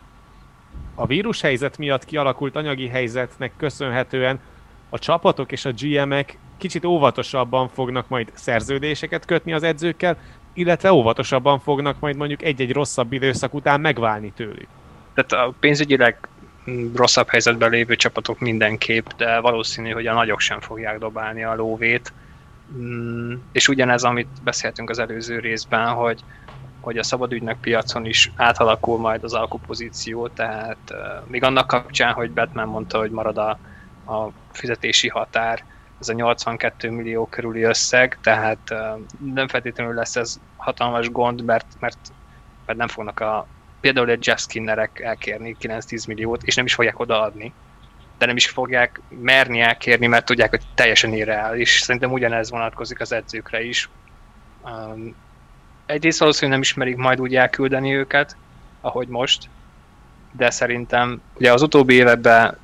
a 0.96 1.06
vírushelyzet 1.06 1.78
miatt 1.78 2.06
kialakult 2.06 2.56
anyagi 2.56 2.88
helyzetnek 2.88 3.52
köszönhetően 3.58 4.40
a 4.94 5.00
csapatok 5.00 5.52
és 5.52 5.66
a 5.66 5.72
GM-ek 5.78 6.38
kicsit 6.58 6.86
óvatosabban 6.86 7.70
fognak 7.70 8.08
majd 8.08 8.32
szerződéseket 8.34 9.26
kötni 9.26 9.54
az 9.54 9.64
edzőkkel, 9.64 10.18
illetve 10.54 10.94
óvatosabban 10.94 11.60
fognak 11.60 12.00
majd 12.00 12.16
mondjuk 12.16 12.44
egy-egy 12.44 12.72
rosszabb 12.72 13.14
időszak 13.14 13.54
után 13.54 13.82
megválni 13.82 14.32
tőlük. 14.36 14.68
Tehát 15.14 15.48
a 15.48 15.54
pénzügyileg 15.60 16.18
rosszabb 16.96 17.30
helyzetben 17.30 17.70
lévő 17.70 17.96
csapatok 17.96 18.40
mindenképp, 18.40 19.06
de 19.18 19.40
valószínű, 19.40 19.90
hogy 19.90 20.08
a 20.08 20.14
nagyok 20.14 20.40
sem 20.40 20.60
fogják 20.60 21.00
dobálni 21.00 21.44
a 21.44 21.56
lóvét. 21.56 22.14
Mm, 22.78 23.34
és 23.52 23.68
ugyanez, 23.68 24.04
amit 24.04 24.44
beszéltünk 24.44 24.90
az 24.90 25.00
előző 25.00 25.40
részben, 25.40 25.88
hogy, 25.88 26.20
hogy 26.80 26.98
a 26.98 27.04
szabadügynök 27.04 27.58
piacon 27.62 28.06
is 28.06 28.32
átalakul 28.36 29.00
majd 29.00 29.24
az 29.24 29.34
alkupozíció, 29.34 30.28
tehát 30.28 30.94
még 31.28 31.44
annak 31.44 31.68
kapcsán, 31.68 32.14
hogy 32.14 32.32
Batman 32.32 32.68
mondta, 32.68 32.98
hogy 32.98 33.12
marad 33.12 33.38
a, 33.38 33.60
a 34.12 34.32
fizetési 34.52 35.08
határ, 35.08 35.64
ez 36.00 36.10
a 36.10 36.14
82 36.14 36.90
millió 36.90 37.26
körüli 37.26 37.62
összeg, 37.62 38.18
tehát 38.22 38.74
nem 39.34 39.48
feltétlenül 39.48 39.94
lesz 39.94 40.16
ez 40.16 40.40
hatalmas 40.58 41.10
gond, 41.10 41.44
mert, 41.44 41.66
mert, 41.80 42.12
mert 42.66 42.80
nem 42.80 42.88
fognak 42.88 43.20
a 43.20 43.48
például 43.82 44.10
egy 44.10 44.28
Jeff 44.28 44.38
Skinnerek 44.40 45.00
elkérni 45.00 45.56
9-10 45.62 46.08
milliót, 46.08 46.44
és 46.44 46.56
nem 46.56 46.66
is 46.66 46.74
fogják 46.74 47.00
odaadni. 47.00 47.54
De 48.18 48.26
nem 48.26 48.36
is 48.36 48.50
fogják 48.50 49.02
merni 49.10 49.60
elkérni, 49.60 50.08
mert 50.08 50.26
tudják, 50.26 50.50
hogy 50.50 50.62
teljesen 50.76 51.14
irreális. 51.14 51.80
Szerintem 51.80 52.12
ugyanez 52.12 52.50
vonatkozik 52.50 53.00
az 53.00 53.12
edzőkre 53.12 53.64
is. 53.64 53.90
Um, 54.64 55.16
egyrészt 55.86 56.20
valószínűleg 56.20 56.60
nem 56.60 56.70
ismerik 56.70 56.96
majd 56.96 57.22
úgy 57.22 57.36
elküldeni 57.36 57.96
őket, 57.96 58.36
ahogy 58.82 59.08
most, 59.08 59.50
de 60.32 60.50
szerintem 60.50 61.22
ugye 61.38 61.54
az 61.54 61.62
utóbbi 61.62 61.94
években 61.94 62.58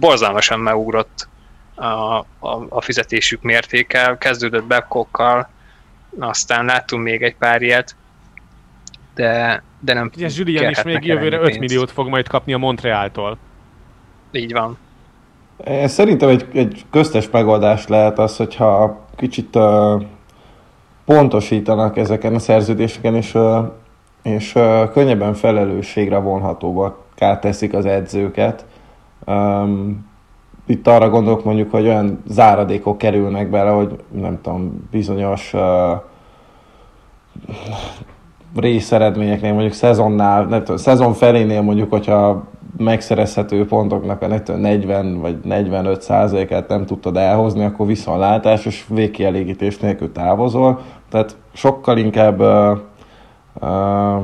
borzalmasan 0.00 0.60
megugrott 0.60 1.28
a, 1.74 2.18
a, 2.38 2.66
a 2.68 2.80
fizetésük 2.80 3.42
mértéke, 3.42 4.16
kezdődött 4.18 4.64
Babcockkal, 4.64 5.48
aztán 6.18 6.64
láttunk 6.64 7.02
még 7.02 7.22
egy 7.22 7.36
pár 7.36 7.62
ilyet, 7.62 7.96
de, 9.14 9.62
de 9.80 9.94
nem 9.94 10.10
Ugye 10.16 10.28
Julian 10.30 10.70
is 10.70 10.82
még 10.82 11.04
jövőre 11.04 11.38
5 11.38 11.58
milliót 11.58 11.90
fog 11.90 12.08
majd 12.08 12.28
kapni 12.28 12.52
a 12.52 12.58
Montrealtól. 12.58 13.38
Így 14.32 14.52
van. 14.52 14.78
Szerintem 15.84 16.28
egy, 16.28 16.46
egy 16.52 16.84
köztes 16.90 17.30
megoldás 17.30 17.86
lehet 17.86 18.18
az, 18.18 18.36
hogyha 18.36 19.06
kicsit 19.16 19.56
uh, 19.56 20.02
pontosítanak 21.04 21.96
ezeken 21.96 22.34
a 22.34 22.38
szerződéseken, 22.38 23.14
és, 23.14 23.34
uh, 23.34 23.72
és 24.22 24.54
uh, 24.54 24.90
könnyebben 24.90 25.34
felelősségre 25.34 26.18
vonhatóbbak 26.18 26.98
teszik 27.38 27.74
az 27.74 27.86
edzőket. 27.86 28.66
Um, 29.26 30.08
itt 30.66 30.86
arra 30.86 31.10
gondolok 31.10 31.44
mondjuk, 31.44 31.70
hogy 31.70 31.84
olyan 31.84 32.22
záradékok 32.26 32.98
kerülnek 32.98 33.50
bele, 33.50 33.70
hogy 33.70 33.96
nem 34.10 34.38
tudom, 34.42 34.88
bizonyos 34.90 35.54
uh, 35.54 35.60
részeredményeknél, 38.56 39.52
mondjuk 39.52 39.72
szezonnál, 39.72 40.44
nem 40.44 40.58
tudom, 40.58 40.76
szezon 40.76 41.12
felénél 41.12 41.62
mondjuk, 41.62 41.90
hogyha 41.90 42.44
megszerezhető 42.76 43.66
pontoknak 43.66 44.22
a 44.22 44.56
40 44.56 45.20
vagy 45.20 45.38
45 45.44 46.02
százalékát 46.02 46.68
nem 46.68 46.86
tudtad 46.86 47.16
elhozni, 47.16 47.64
akkor 47.64 47.86
viszontlátás 47.86 48.66
és 48.66 48.84
végkielégítés 48.88 49.78
nélkül 49.78 50.12
távozol. 50.12 50.80
Tehát 51.10 51.36
sokkal 51.52 51.98
inkább 51.98 52.40
uh, 52.40 52.78
uh, 53.60 54.22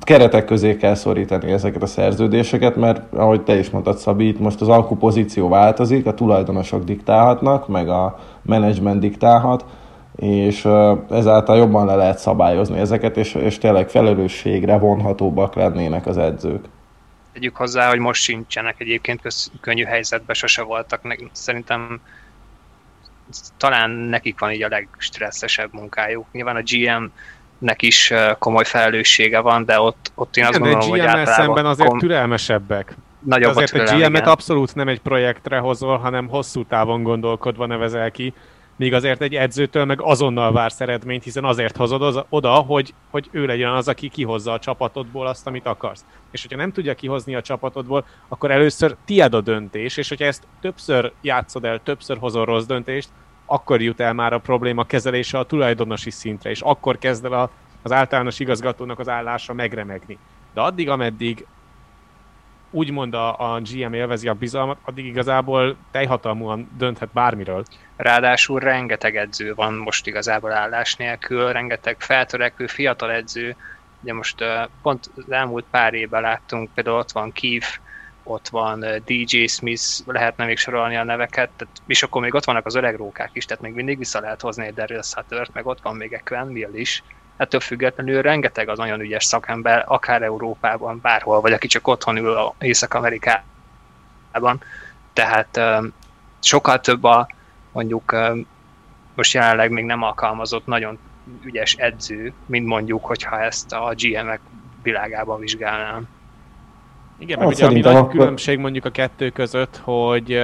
keretek 0.00 0.44
közé 0.44 0.76
kell 0.76 0.94
szorítani 0.94 1.52
ezeket 1.52 1.82
a 1.82 1.86
szerződéseket, 1.86 2.76
mert 2.76 3.14
ahogy 3.14 3.42
te 3.42 3.58
is 3.58 3.70
mondtad, 3.70 3.98
Szabi, 3.98 4.26
itt 4.26 4.38
most 4.38 4.60
az 4.60 4.68
alkupozíció 4.68 5.48
változik, 5.48 6.06
a 6.06 6.14
tulajdonosok 6.14 6.84
diktálhatnak, 6.84 7.68
meg 7.68 7.88
a 7.88 8.18
menedzsment 8.42 9.00
diktálhat, 9.00 9.64
és 10.16 10.68
ezáltal 11.10 11.56
jobban 11.56 11.86
le 11.86 11.94
lehet 11.94 12.18
szabályozni 12.18 12.78
ezeket, 12.78 13.16
és, 13.16 13.34
és 13.34 13.58
tényleg 13.58 13.88
felelősségre 13.88 14.78
vonhatóbbak 14.78 15.54
lennének 15.54 16.06
az 16.06 16.18
edzők. 16.18 16.64
Tegyük 17.32 17.56
hozzá, 17.56 17.88
hogy 17.88 17.98
most 17.98 18.22
sincsenek 18.22 18.80
egyébként 18.80 19.20
köz, 19.20 19.50
könnyű 19.60 19.84
helyzetben, 19.84 20.34
sose 20.34 20.62
voltak. 20.62 21.16
Szerintem 21.32 22.00
talán 23.56 23.90
nekik 23.90 24.38
van 24.38 24.52
így 24.52 24.62
a 24.62 24.68
legstresszesebb 24.68 25.72
munkájuk. 25.72 26.26
Nyilván 26.32 26.56
a 26.56 26.62
GM 26.62 27.04
nek 27.58 27.82
is 27.82 28.12
komoly 28.38 28.64
felelőssége 28.64 29.40
van, 29.40 29.64
de 29.64 29.80
ott, 29.80 30.12
ott 30.14 30.36
én 30.36 30.44
azt 30.44 30.56
igen, 30.56 30.62
gondolom, 30.62 30.90
hogy 30.90 30.98
általában... 30.98 31.34
szemben 31.34 31.66
azért 31.66 31.88
kom... 31.88 31.98
türelmesebbek. 31.98 32.96
Nagyobb 33.20 33.56
azért 33.56 33.90
a 33.90 33.96
GM-et 33.96 34.26
abszolút 34.26 34.74
nem 34.74 34.88
egy 34.88 35.00
projektre 35.00 35.58
hozol, 35.58 35.98
hanem 35.98 36.28
hosszú 36.28 36.64
távon 36.64 37.02
gondolkodva 37.02 37.66
nevezel 37.66 38.10
ki 38.10 38.34
míg 38.78 38.94
azért 38.94 39.22
egy 39.22 39.34
edzőtől 39.34 39.84
meg 39.84 40.00
azonnal 40.00 40.52
vársz 40.52 40.80
eredményt, 40.80 41.24
hiszen 41.24 41.44
azért 41.44 41.76
hozod 41.76 42.02
az, 42.02 42.20
oda, 42.28 42.52
hogy, 42.52 42.94
hogy 43.10 43.28
ő 43.30 43.46
legyen 43.46 43.70
az, 43.70 43.88
aki 43.88 44.08
kihozza 44.08 44.52
a 44.52 44.58
csapatodból 44.58 45.26
azt, 45.26 45.46
amit 45.46 45.66
akarsz. 45.66 46.04
És 46.30 46.42
hogyha 46.42 46.56
nem 46.56 46.72
tudja 46.72 46.94
kihozni 46.94 47.34
a 47.34 47.42
csapatodból, 47.42 48.06
akkor 48.28 48.50
először 48.50 48.96
tied 49.04 49.34
a 49.34 49.40
döntés, 49.40 49.96
és 49.96 50.08
hogyha 50.08 50.24
ezt 50.24 50.46
többször 50.60 51.12
játszod 51.20 51.64
el, 51.64 51.80
többször 51.82 52.18
hozol 52.18 52.44
rossz 52.44 52.64
döntést, 52.64 53.08
akkor 53.50 53.80
jut 53.80 54.00
el 54.00 54.12
már 54.12 54.32
a 54.32 54.38
probléma 54.38 54.84
kezelése 54.84 55.38
a 55.38 55.44
tulajdonosi 55.44 56.10
szintre, 56.10 56.50
és 56.50 56.60
akkor 56.60 56.98
kezd 56.98 57.24
el 57.24 57.32
a, 57.32 57.50
az 57.82 57.92
általános 57.92 58.38
igazgatónak 58.38 58.98
az 58.98 59.08
állása 59.08 59.52
megremegni. 59.52 60.18
De 60.54 60.60
addig, 60.60 60.88
ameddig 60.88 61.46
úgymond 62.70 63.14
a, 63.14 63.54
a 63.54 63.60
GM 63.60 63.92
élvezi 63.92 64.28
a 64.28 64.34
bizalmat, 64.34 64.78
addig 64.84 65.04
igazából 65.04 65.76
teljhatalmúan 65.90 66.70
dönthet 66.78 67.08
bármiről. 67.12 67.64
Ráadásul 67.96 68.60
rengeteg 68.60 69.16
edző 69.16 69.54
van 69.54 69.74
most 69.74 70.06
igazából 70.06 70.52
állás 70.52 70.94
nélkül, 70.94 71.52
rengeteg 71.52 71.96
feltörekvő 71.98 72.66
fiatal 72.66 73.12
edző. 73.12 73.56
Ugye 74.02 74.12
most 74.12 74.44
pont 74.82 75.10
az 75.16 75.30
elmúlt 75.30 75.64
pár 75.70 75.94
évben 75.94 76.22
láttunk, 76.22 76.70
például 76.74 76.98
ott 76.98 77.12
van 77.12 77.32
Keith, 77.32 77.78
ott 78.28 78.48
van 78.48 78.84
DJ 79.04 79.46
Smith, 79.46 79.82
lehetne 80.06 80.44
még 80.44 80.58
sorolni 80.58 80.96
a 80.96 81.04
neveket, 81.04 81.50
tehát, 81.56 81.74
és 81.86 82.02
akkor 82.02 82.22
még 82.22 82.34
ott 82.34 82.44
vannak 82.44 82.66
az 82.66 82.74
öreg 82.74 82.96
rókák 82.96 83.30
is, 83.32 83.44
tehát 83.44 83.62
még 83.62 83.72
mindig 83.72 83.98
vissza 83.98 84.20
lehet 84.20 84.40
hozni 84.40 84.66
egy 84.66 84.74
Daryl 84.74 85.02
Sutter, 85.02 85.48
meg 85.52 85.66
ott 85.66 85.80
van 85.82 85.96
még 85.96 86.12
egy 86.12 86.46
Mill 86.46 86.74
is. 86.74 87.02
Ettől 87.36 87.60
függetlenül 87.60 88.22
rengeteg 88.22 88.68
az 88.68 88.78
nagyon 88.78 89.00
ügyes 89.00 89.24
szakember, 89.24 89.84
akár 89.86 90.22
Európában, 90.22 90.98
bárhol, 91.02 91.40
vagy 91.40 91.52
aki 91.52 91.66
csak 91.66 91.88
otthon 91.88 92.16
ül 92.16 92.52
Észak-Amerikában. 92.58 94.62
Tehát 95.12 95.60
sokkal 96.40 96.80
több 96.80 97.04
a 97.04 97.28
mondjuk 97.72 98.16
most 99.14 99.32
jelenleg 99.32 99.70
még 99.70 99.84
nem 99.84 100.02
alkalmazott 100.02 100.66
nagyon 100.66 100.98
ügyes 101.42 101.74
edző, 101.74 102.32
mint 102.46 102.66
mondjuk, 102.66 103.04
hogyha 103.04 103.40
ezt 103.40 103.72
a 103.72 103.94
GM-ek 103.96 104.40
világában 104.82 105.40
vizsgálnám. 105.40 106.08
Igen, 107.18 107.38
meg 107.38 107.48
ugye 107.48 107.66
ami 107.66 107.80
nagy 107.80 107.94
akkor... 107.94 108.10
különbség 108.10 108.58
mondjuk 108.58 108.84
a 108.84 108.90
kettő 108.90 109.30
között, 109.30 109.80
hogy 109.84 110.40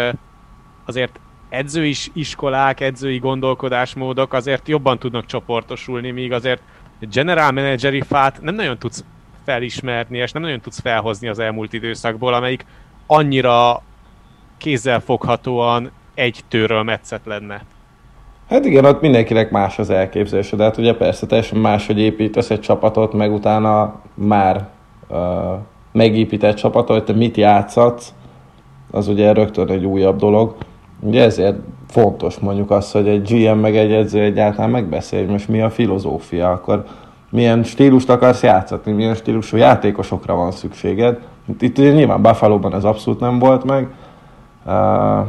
azért 0.84 1.20
edzői 1.48 1.94
iskolák, 2.12 2.80
edzői 2.80 3.18
gondolkodásmódok 3.18 4.32
azért 4.32 4.68
jobban 4.68 4.98
tudnak 4.98 5.26
csoportosulni, 5.26 6.10
míg 6.10 6.32
azért 6.32 6.60
general 7.00 7.50
manageri 7.50 8.00
fát 8.00 8.40
nem 8.42 8.54
nagyon 8.54 8.78
tudsz 8.78 9.04
felismerni, 9.44 10.18
és 10.18 10.32
nem 10.32 10.42
nagyon 10.42 10.60
tudsz 10.60 10.80
felhozni 10.80 11.28
az 11.28 11.38
elmúlt 11.38 11.72
időszakból, 11.72 12.34
amelyik 12.34 12.66
annyira 13.06 13.82
kézzelfoghatóan 14.56 15.90
egy 16.14 16.40
tőről 16.48 16.82
metszet 16.82 17.20
lenne. 17.24 17.62
Hát 18.48 18.64
igen, 18.64 18.84
ott 18.84 19.00
mindenkinek 19.00 19.50
más 19.50 19.78
az 19.78 19.90
elképzelése, 19.90 20.56
de 20.56 20.62
hát 20.62 20.76
ugye 20.76 20.94
persze 20.94 21.26
teljesen 21.26 21.58
máshogy 21.58 21.98
építesz 21.98 22.50
egy 22.50 22.60
csapatot, 22.60 23.12
meg 23.12 23.32
utána 23.32 24.00
már 24.14 24.68
uh, 25.08 25.18
megépített 25.94 26.56
csapat, 26.56 26.88
hogy 26.88 27.04
te 27.04 27.12
mit 27.12 27.36
játszatsz, 27.36 28.14
az 28.90 29.08
ugye 29.08 29.32
rögtön 29.32 29.70
egy 29.70 29.84
újabb 29.84 30.16
dolog. 30.16 30.54
Ugye 31.00 31.22
ezért 31.22 31.56
fontos 31.88 32.38
mondjuk 32.38 32.70
az, 32.70 32.92
hogy 32.92 33.08
egy 33.08 33.22
GM 33.32 33.58
meg 33.58 33.76
egy 33.76 33.92
edző 33.92 34.20
egyáltalán 34.20 34.70
megbeszél, 34.70 35.26
most 35.26 35.48
mi 35.48 35.60
a 35.60 35.70
filozófia, 35.70 36.50
akkor 36.50 36.84
milyen 37.30 37.62
stílust 37.62 38.10
akarsz 38.10 38.42
játszatni, 38.42 38.92
milyen 38.92 39.14
stílusú 39.14 39.56
játékosokra 39.56 40.34
van 40.34 40.50
szükséged. 40.50 41.18
Itt 41.60 41.78
ugye 41.78 41.92
nyilván 41.92 42.22
Buffalo-ban 42.22 42.74
ez 42.74 42.84
abszolút 42.84 43.20
nem 43.20 43.38
volt 43.38 43.64
meg, 43.64 43.88
uh, 44.66 45.26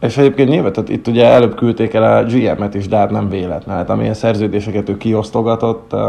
és 0.00 0.16
egyébként 0.16 0.48
nyilván, 0.48 0.72
tehát 0.72 0.88
itt 0.88 1.06
ugye 1.06 1.26
előbb 1.26 1.54
küldték 1.54 1.94
el 1.94 2.16
a 2.16 2.24
GM-et 2.24 2.74
is, 2.74 2.88
de 2.88 2.96
hát 2.96 3.10
nem 3.10 3.28
véletlen. 3.28 3.76
Hát 3.76 3.90
amilyen 3.90 4.14
szerződéseket 4.14 4.88
ő 4.88 4.96
kiosztogatott, 4.96 5.92
uh, 5.92 6.00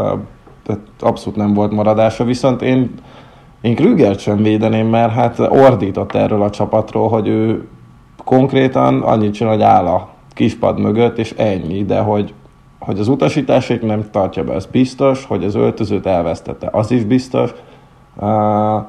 tehát 0.66 0.82
abszolút 1.00 1.38
nem 1.38 1.54
volt 1.54 1.72
maradása, 1.72 2.24
viszont 2.24 2.62
én 2.62 2.94
én 3.64 3.74
Krügert 3.74 4.18
sem 4.18 4.42
védeném, 4.42 4.86
mert 4.86 5.12
hát 5.12 5.38
ordított 5.38 6.14
erről 6.14 6.42
a 6.42 6.50
csapatról, 6.50 7.08
hogy 7.08 7.28
ő 7.28 7.68
konkrétan 8.24 9.02
annyit 9.02 9.34
csinál, 9.34 9.52
hogy 9.52 9.62
áll 9.62 9.86
a 9.86 10.08
kispad 10.30 10.78
mögött, 10.78 11.18
és 11.18 11.34
ennyi, 11.36 11.84
de 11.84 11.98
hogy, 11.98 12.34
hogy 12.78 12.98
az 12.98 13.08
utasításait 13.08 13.82
nem 13.82 14.10
tartja 14.10 14.44
be, 14.44 14.54
az 14.54 14.66
biztos, 14.66 15.24
hogy 15.24 15.44
az 15.44 15.54
öltözőt 15.54 16.06
elvesztette, 16.06 16.68
az 16.72 16.90
is 16.90 17.04
biztos. 17.04 17.50
Uh, 18.16 18.82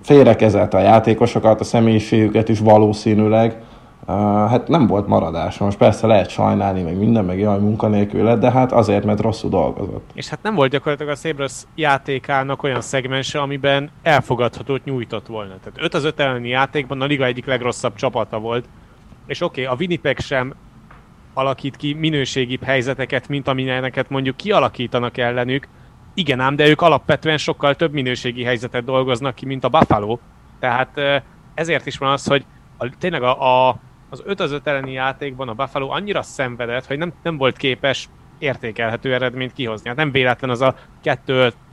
félrekezelte 0.00 0.76
a 0.76 0.80
játékosokat, 0.80 1.60
a 1.60 1.64
személyiségüket 1.64 2.48
is 2.48 2.58
valószínűleg, 2.58 3.62
hát 4.06 4.68
nem 4.68 4.86
volt 4.86 5.06
maradás. 5.06 5.58
Most 5.58 5.78
persze 5.78 6.06
lehet 6.06 6.28
sajnálni, 6.28 6.82
meg 6.82 6.98
minden, 6.98 7.24
meg 7.24 7.38
jaj, 7.38 7.58
munkanélkül 7.58 8.22
lett, 8.22 8.40
de 8.40 8.50
hát 8.50 8.72
azért, 8.72 9.04
mert 9.04 9.20
rosszul 9.20 9.50
dolgozott. 9.50 10.10
És 10.14 10.28
hát 10.28 10.42
nem 10.42 10.54
volt 10.54 10.70
gyakorlatilag 10.70 11.12
a 11.12 11.16
Sabres 11.16 11.52
játékának 11.74 12.62
olyan 12.62 12.80
szegmense, 12.80 13.40
amiben 13.40 13.90
elfogadhatót 14.02 14.84
nyújtott 14.84 15.26
volna. 15.26 15.54
Tehát 15.62 15.78
5 15.82 15.94
az 15.94 16.04
5 16.04 16.20
elleni 16.20 16.48
játékban 16.48 17.00
a 17.00 17.04
liga 17.04 17.24
egyik 17.24 17.46
legrosszabb 17.46 17.94
csapata 17.94 18.38
volt. 18.38 18.64
És 19.26 19.40
oké, 19.40 19.62
okay, 19.62 19.74
a 19.74 19.76
Winnipeg 19.78 20.18
sem 20.18 20.54
alakít 21.34 21.76
ki 21.76 21.92
minőségibb 21.94 22.62
helyzeteket, 22.62 23.28
mint 23.28 23.48
amilyeneket 23.48 24.10
mondjuk 24.10 24.36
kialakítanak 24.36 25.16
ellenük. 25.16 25.68
Igen 26.14 26.40
ám, 26.40 26.56
de 26.56 26.68
ők 26.68 26.80
alapvetően 26.80 27.38
sokkal 27.38 27.74
több 27.74 27.92
minőségi 27.92 28.44
helyzetet 28.44 28.84
dolgoznak 28.84 29.34
ki, 29.34 29.46
mint 29.46 29.64
a 29.64 29.68
Buffalo. 29.68 30.18
Tehát 30.60 31.00
ezért 31.54 31.86
is 31.86 31.98
van 31.98 32.12
az, 32.12 32.26
hogy 32.26 32.44
a, 32.76 32.88
tényleg 32.98 33.22
a, 33.22 33.68
a 33.68 33.76
az 34.12 34.22
5 34.24 34.40
az 34.40 34.52
5 34.52 34.66
elleni 34.66 34.92
játékban 34.92 35.48
a 35.48 35.54
Buffalo 35.54 35.88
annyira 35.88 36.22
szenvedett, 36.22 36.86
hogy 36.86 36.98
nem, 36.98 37.12
nem 37.22 37.36
volt 37.36 37.56
képes 37.56 38.08
értékelhető 38.38 39.14
eredményt 39.14 39.52
kihozni. 39.52 39.88
Hát 39.88 39.96
nem 39.96 40.10
véletlen 40.10 40.50
az 40.50 40.60
a 40.60 40.74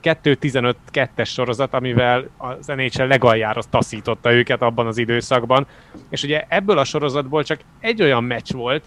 2-15-2-es 0.02 1.28
sorozat, 1.28 1.74
amivel 1.74 2.28
az 2.36 2.66
NHL 2.66 3.02
legaljára 3.02 3.62
taszította 3.70 4.32
őket 4.32 4.62
abban 4.62 4.86
az 4.86 4.98
időszakban. 4.98 5.66
És 6.08 6.22
ugye 6.22 6.44
ebből 6.48 6.78
a 6.78 6.84
sorozatból 6.84 7.44
csak 7.44 7.60
egy 7.80 8.02
olyan 8.02 8.24
meccs 8.24 8.52
volt, 8.52 8.84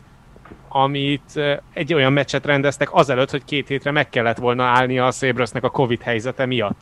amit 0.68 1.42
egy 1.74 1.94
olyan 1.94 2.14
meccset 2.14 2.46
rendeztek 2.46 2.94
azelőtt, 2.94 3.32
hogy 3.32 3.46
két 3.46 3.68
hétre 3.68 3.92
meg 3.92 4.10
kellett 4.10 4.38
volna 4.38 4.64
állni 4.64 5.00
a 5.00 5.12
Sabresnek 5.12 5.64
a 5.64 5.70
Covid 5.70 6.02
helyzete 6.02 6.46
miatt. 6.46 6.82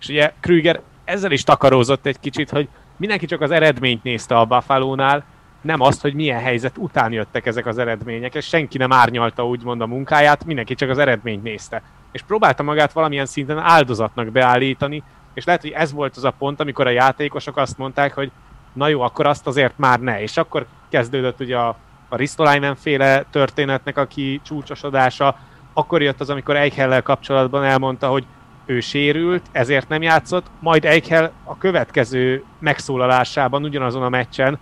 És 0.00 0.08
ugye 0.08 0.32
Krüger 0.40 0.80
ezzel 1.04 1.30
is 1.30 1.44
takarózott 1.44 2.06
egy 2.06 2.20
kicsit, 2.20 2.50
hogy 2.50 2.68
mindenki 2.96 3.26
csak 3.26 3.40
az 3.40 3.50
eredményt 3.50 4.02
nézte 4.02 4.38
a 4.38 4.44
Buffalo-nál, 4.44 5.24
nem 5.62 5.80
azt, 5.80 6.00
hogy 6.00 6.14
milyen 6.14 6.40
helyzet 6.40 6.78
után 6.78 7.12
jöttek 7.12 7.46
ezek 7.46 7.66
az 7.66 7.78
eredmények, 7.78 8.34
és 8.34 8.46
senki 8.46 8.78
nem 8.78 8.92
árnyalta 8.92 9.46
úgymond 9.46 9.80
a 9.80 9.86
munkáját, 9.86 10.44
mindenki 10.44 10.74
csak 10.74 10.90
az 10.90 10.98
eredményt 10.98 11.42
nézte. 11.42 11.82
És 12.12 12.22
próbálta 12.22 12.62
magát 12.62 12.92
valamilyen 12.92 13.26
szinten 13.26 13.58
áldozatnak 13.58 14.30
beállítani, 14.30 15.02
és 15.34 15.44
lehet, 15.44 15.60
hogy 15.60 15.70
ez 15.70 15.92
volt 15.92 16.16
az 16.16 16.24
a 16.24 16.34
pont, 16.38 16.60
amikor 16.60 16.86
a 16.86 16.90
játékosok 16.90 17.56
azt 17.56 17.78
mondták, 17.78 18.14
hogy 18.14 18.30
na 18.72 18.88
jó, 18.88 19.00
akkor 19.00 19.26
azt 19.26 19.46
azért 19.46 19.78
már 19.78 20.00
ne. 20.00 20.22
És 20.22 20.36
akkor 20.36 20.66
kezdődött 20.88 21.40
ugye 21.40 21.56
a, 21.56 21.76
a 22.08 22.16
Ristolainen 22.16 22.76
féle 22.76 23.24
történetnek 23.30 23.98
a 23.98 24.06
kicsúcsosodása, 24.06 25.38
akkor 25.72 26.02
jött 26.02 26.20
az, 26.20 26.30
amikor 26.30 26.56
Eichel 26.56 27.02
kapcsolatban 27.02 27.64
elmondta, 27.64 28.08
hogy 28.08 28.24
ő 28.66 28.80
sérült, 28.80 29.42
ezért 29.52 29.88
nem 29.88 30.02
játszott, 30.02 30.46
majd 30.60 30.84
Eichel 30.84 31.32
a 31.44 31.58
következő 31.58 32.44
megszólalásában, 32.58 33.64
ugyanazon 33.64 34.02
a 34.02 34.08
meccsen 34.08 34.58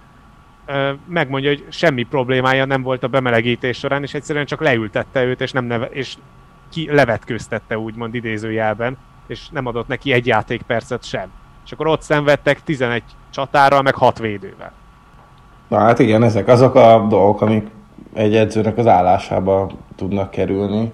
megmondja, 1.07 1.49
hogy 1.49 1.65
semmi 1.69 2.03
problémája 2.03 2.65
nem 2.65 2.83
volt 2.83 3.03
a 3.03 3.09
bemelegítés 3.09 3.79
során, 3.79 4.03
és 4.03 4.15
egyszerűen 4.15 4.47
csak 4.47 4.61
leültette 4.61 5.25
őt, 5.25 5.41
és, 5.41 5.53
nem 5.53 5.65
neve, 5.65 5.87
és 5.87 6.15
ki 6.71 6.89
levetkőztette 6.91 7.79
úgymond 7.79 8.15
idézőjelben, 8.15 8.97
és 9.27 9.49
nem 9.49 9.67
adott 9.67 9.89
neki 9.89 10.13
egy 10.13 10.27
játékpercet 10.27 11.05
sem. 11.05 11.31
És 11.65 11.73
akkor 11.73 11.87
ott 11.87 12.03
szenvedtek 12.03 12.63
11 12.63 13.03
csatárral, 13.31 13.83
meg 13.83 13.95
6 13.95 14.19
védővel. 14.19 14.73
Na 15.69 15.79
hát 15.79 15.99
igen, 15.99 16.23
ezek 16.23 16.49
azok 16.49 16.75
a 16.75 17.07
dolgok, 17.09 17.41
amik 17.41 17.67
egy 18.13 18.37
edzőnek 18.37 18.79
az 18.79 18.87
állásába 18.87 19.71
tudnak 19.97 20.31
kerülni, 20.31 20.93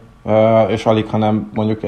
és 0.69 0.87
alig, 0.87 1.07
hanem 1.07 1.51
mondjuk 1.55 1.81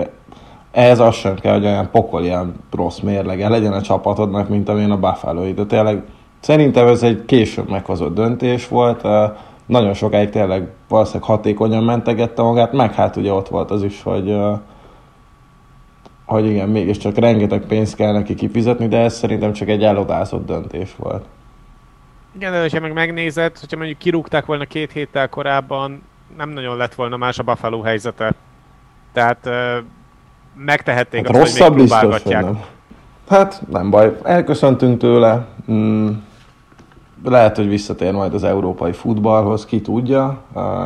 ehhez 0.71 0.99
az 0.99 1.15
sem 1.15 1.35
kell, 1.35 1.53
hogy 1.53 1.65
olyan 1.65 1.91
pokol, 1.91 2.25
ilyen 2.25 2.55
rossz 2.71 2.99
mérlege 2.99 3.49
legyen 3.49 3.73
a 3.73 3.83
csapatodnak, 3.83 4.49
mint 4.49 4.69
amilyen 4.69 4.91
a 4.91 4.99
buffalo 4.99 5.53
De 5.53 5.65
tényleg 5.65 6.03
Szerintem 6.41 6.87
ez 6.87 7.03
egy 7.03 7.25
később 7.25 7.71
meghozott 7.71 8.15
döntés 8.15 8.69
volt. 8.69 9.03
Nagyon 9.67 9.95
sokáig 9.95 10.31
tényleg 10.31 10.69
valószínűleg 10.89 11.29
hatékonyan 11.29 11.85
mentegette 11.85 12.43
magát, 12.43 12.73
meg 12.73 12.95
hát 12.95 13.17
ugye 13.17 13.33
ott 13.33 13.49
volt 13.49 13.71
az 13.71 13.83
is, 13.83 14.03
hogy 14.03 14.37
hogy 16.29 16.47
igen, 16.47 16.69
mégiscsak 16.69 17.17
rengeteg 17.17 17.67
pénzt 17.67 17.97
kell 17.97 18.13
neki 18.13 18.35
kifizetni, 18.35 18.89
de 18.89 18.99
ez 18.99 19.15
szerintem 19.15 19.53
csak 19.53 19.69
egy 19.69 19.83
elodázott 19.83 20.47
döntés 20.47 20.95
volt. 20.97 21.25
Igen, 22.35 22.53
de 22.53 22.69
ha 22.73 22.81
meg 22.81 22.93
megnézed, 22.93 23.59
hogyha 23.59 23.77
mondjuk 23.77 23.99
kirúgták 23.99 24.47
volna 24.47 24.65
két 24.65 24.93
héttel 24.93 25.29
korábban, 25.29 26.03
nem 26.37 26.49
nagyon 26.49 26.77
lett 26.77 26.95
volna 26.95 27.17
más 27.17 27.39
a 27.39 27.43
Buffalo 27.43 27.81
helyzete. 27.81 28.35
Tehát 29.13 29.49
megtehették 30.55 31.27
hát 31.27 31.37
azt, 31.37 31.59
hogy 31.59 31.75
még 31.75 31.87
próbálgatják. 31.87 32.43
Nem. 32.43 32.61
Hát 33.29 33.63
nem 33.71 33.91
baj, 33.91 34.17
elköszöntünk 34.23 34.99
tőle. 34.99 35.47
Mm, 35.71 36.11
lehet, 37.25 37.57
hogy 37.57 37.69
visszatér 37.69 38.13
majd 38.13 38.35
az 38.35 38.45
európai 38.45 38.93
futballhoz, 38.93 39.65
ki 39.65 39.81
tudja. 39.81 40.39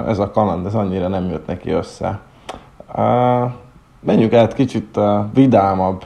Ez 0.07 0.19
a 0.19 0.31
kaland, 0.31 0.67
ez 0.67 0.75
annyira 0.75 1.09
nem 1.09 1.29
jött 1.29 1.47
neki 1.47 1.71
össze. 1.71 2.21
Menjünk 4.01 4.33
át 4.33 4.55
kicsit 4.55 4.99
vidámabb 5.35 6.05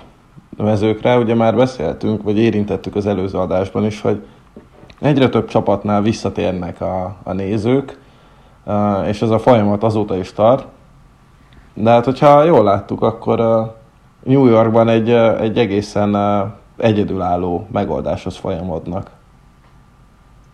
mezőkre. 0.57 1.19
Ugye 1.19 1.35
már 1.35 1.57
beszéltünk, 1.57 2.23
vagy 2.23 2.39
érintettük 2.39 2.97
az 2.97 3.07
előző 3.07 3.39
adásban 3.39 3.85
is, 3.85 4.01
hogy 4.01 4.27
egyre 5.01 5.29
több 5.29 5.49
csapatnál 5.49 6.03
visszatérnek 6.03 6.81
a, 6.81 7.17
a 7.23 7.33
nézők, 7.33 7.99
és 9.07 9.23
ez 9.23 9.31
a 9.31 9.39
folyamat 9.39 9.83
azóta 9.83 10.17
is 10.17 10.33
tart. 10.33 10.67
De 11.75 11.91
hát, 11.91 12.05
hogyha 12.05 12.43
jól 12.43 12.65
láttuk, 12.65 13.03
akkor 13.03 13.39
New 14.23 14.47
Yorkban 14.47 14.89
egy, 14.89 15.11
egy 15.11 15.59
egészen 15.59 16.17
egyedülálló 16.77 17.67
megoldáshoz 17.73 18.37
folyamodnak. 18.37 19.11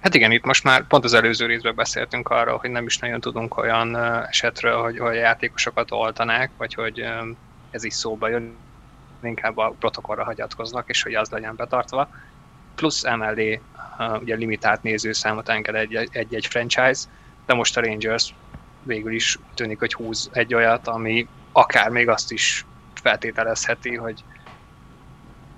Hát 0.03 0.15
igen, 0.15 0.33
itt 0.33 0.45
most 0.45 0.65
már 0.65 0.87
pont 0.87 1.05
az 1.05 1.15
előző 1.15 1.47
részben 1.47 1.75
beszéltünk 1.75 2.29
arról, 2.29 2.57
hogy 2.57 2.71
nem 2.71 2.87
is 2.87 2.99
nagyon 2.99 3.21
tudunk 3.21 3.57
olyan 3.57 3.97
esetről, 4.27 4.83
hogy, 4.83 4.99
hogy 4.99 5.15
játékosokat 5.15 5.91
oltanák, 5.91 6.51
vagy 6.57 6.75
hogy 6.75 7.05
ez 7.71 7.85
is 7.85 7.95
szóba 7.95 8.29
jön, 8.29 8.57
inkább 9.23 9.57
a 9.57 9.75
protokollra 9.79 10.25
hagyatkoznak, 10.25 10.89
és 10.89 11.03
hogy 11.03 11.15
az 11.15 11.31
legyen 11.31 11.57
betartva. 11.57 12.09
Plusz 12.75 13.05
emellé 13.05 13.61
ugye 14.21 14.35
limitált 14.35 14.83
nézőszámot 14.83 15.49
enged 15.49 15.75
egy-egy 16.13 16.47
franchise, 16.47 17.09
de 17.47 17.55
most 17.55 17.77
a 17.77 17.81
Rangers 17.81 18.35
végül 18.83 19.13
is 19.13 19.39
tűnik, 19.55 19.79
hogy 19.79 19.95
húz 19.95 20.31
egy 20.33 20.55
olyat, 20.55 20.89
ami 20.89 21.29
akár 21.53 21.91
még 21.91 22.09
azt 22.09 22.33
is 22.33 22.67
feltételezheti, 22.95 23.97
hogy 23.97 24.25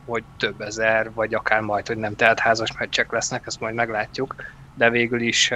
hogy 0.04 0.24
több 0.38 0.60
ezer, 0.60 1.12
vagy 1.12 1.34
akár 1.34 1.60
majd, 1.60 1.86
hogy 1.86 1.96
nem 1.96 2.16
teltházas 2.16 2.72
meccsek 2.78 3.12
lesznek, 3.12 3.42
ezt 3.46 3.60
majd 3.60 3.74
meglátjuk, 3.74 4.34
de 4.74 4.90
végül 4.90 5.20
is 5.20 5.50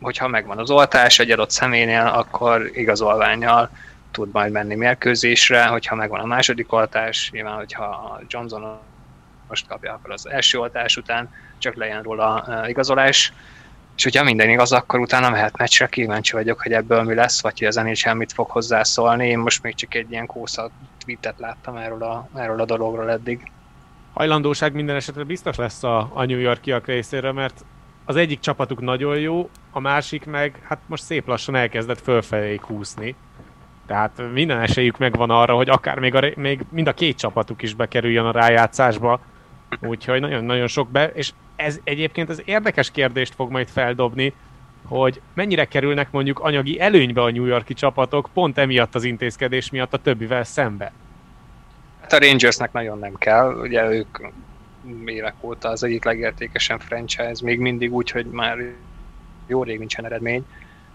hogyha 0.00 0.28
megvan 0.28 0.58
az 0.58 0.70
oltás 0.70 1.18
egy 1.18 1.30
adott 1.30 1.50
személynél, 1.50 2.06
akkor 2.06 2.70
igazolványjal 2.72 3.70
tud 4.10 4.32
majd 4.32 4.52
menni 4.52 4.74
mérkőzésre, 4.74 5.66
hogyha 5.66 5.94
megvan 5.94 6.20
a 6.20 6.26
második 6.26 6.72
oltás, 6.72 7.30
nyilván, 7.32 7.54
hogyha 7.54 8.20
Johnson 8.26 8.78
most 9.48 9.66
kapja, 9.66 9.92
akkor 9.92 10.10
az 10.10 10.28
első 10.28 10.58
oltás 10.58 10.96
után 10.96 11.30
csak 11.58 11.74
legyen 11.74 12.02
róla 12.02 12.62
igazolás, 12.66 13.32
és 13.96 14.02
hogyha 14.02 14.24
minden 14.24 14.50
igaz, 14.50 14.72
akkor 14.72 15.00
utána 15.00 15.30
mehet 15.30 15.56
meccsre, 15.56 15.86
kíváncsi 15.86 16.32
vagyok, 16.32 16.60
hogy 16.62 16.72
ebből 16.72 17.02
mi 17.02 17.14
lesz, 17.14 17.42
vagy 17.42 17.58
hogy 17.58 17.68
az 17.68 17.74
NHL 17.74 18.12
mit 18.12 18.32
fog 18.32 18.50
hozzászólni. 18.50 19.28
Én 19.28 19.38
most 19.38 19.62
még 19.62 19.74
csak 19.74 19.94
egy 19.94 20.10
ilyen 20.10 20.26
kósza 20.26 20.70
tweetet 21.04 21.38
láttam 21.38 21.76
erről 21.76 22.02
a, 22.02 22.28
erről 22.34 22.60
a 22.60 22.64
dologról 22.64 23.10
eddig. 23.10 23.50
Hajlandóság 24.12 24.72
minden 24.72 24.96
esetre 24.96 25.22
biztos 25.22 25.56
lesz 25.56 25.82
a, 25.82 26.10
a 26.12 26.24
New 26.24 26.38
Yorkiak 26.38 26.86
részéről, 26.86 27.32
mert 27.32 27.64
az 28.04 28.16
egyik 28.16 28.40
csapatuk 28.40 28.80
nagyon 28.80 29.18
jó, 29.18 29.50
a 29.70 29.80
másik 29.80 30.26
meg 30.26 30.62
hát 30.68 30.78
most 30.86 31.02
szép 31.02 31.26
lassan 31.26 31.54
elkezdett 31.54 32.00
fölfelé 32.00 32.56
kúszni. 32.56 33.14
Tehát 33.86 34.22
minden 34.32 34.60
esélyük 34.60 34.98
megvan 34.98 35.30
arra, 35.30 35.54
hogy 35.54 35.68
akár 35.68 35.98
még, 35.98 36.14
a, 36.14 36.20
még 36.36 36.64
mind 36.70 36.86
a 36.86 36.92
két 36.92 37.18
csapatuk 37.18 37.62
is 37.62 37.74
bekerüljön 37.74 38.24
a 38.24 38.32
rájátszásba. 38.32 39.20
Úgyhogy 39.80 40.20
nagyon-nagyon 40.20 40.66
sok 40.66 40.90
be, 40.90 41.06
és 41.08 41.32
ez 41.56 41.80
egyébként 41.84 42.28
az 42.28 42.42
érdekes 42.44 42.90
kérdést 42.90 43.34
fog 43.34 43.50
majd 43.50 43.68
feldobni, 43.68 44.32
hogy 44.86 45.20
mennyire 45.34 45.64
kerülnek 45.64 46.10
mondjuk 46.10 46.38
anyagi 46.38 46.80
előnybe 46.80 47.22
a 47.22 47.30
New 47.30 47.44
Yorki 47.44 47.74
csapatok 47.74 48.28
pont 48.32 48.58
emiatt 48.58 48.94
az 48.94 49.04
intézkedés 49.04 49.70
miatt 49.70 49.94
a 49.94 49.98
többivel 49.98 50.44
szembe. 50.44 50.92
Hát 52.00 52.12
a 52.12 52.18
Rangersnek 52.18 52.72
nagyon 52.72 52.98
nem 52.98 53.14
kell, 53.14 53.54
ugye 53.54 53.90
ők 53.90 54.18
évek 55.04 55.34
óta 55.40 55.68
az 55.68 55.82
egyik 55.82 56.04
legértékesebb 56.04 56.80
franchise, 56.80 57.44
még 57.44 57.58
mindig 57.58 57.94
úgy, 57.94 58.10
hogy 58.10 58.26
már 58.26 58.58
jó 59.46 59.62
rég 59.62 59.78
nincsen 59.78 60.04
eredmény, 60.04 60.46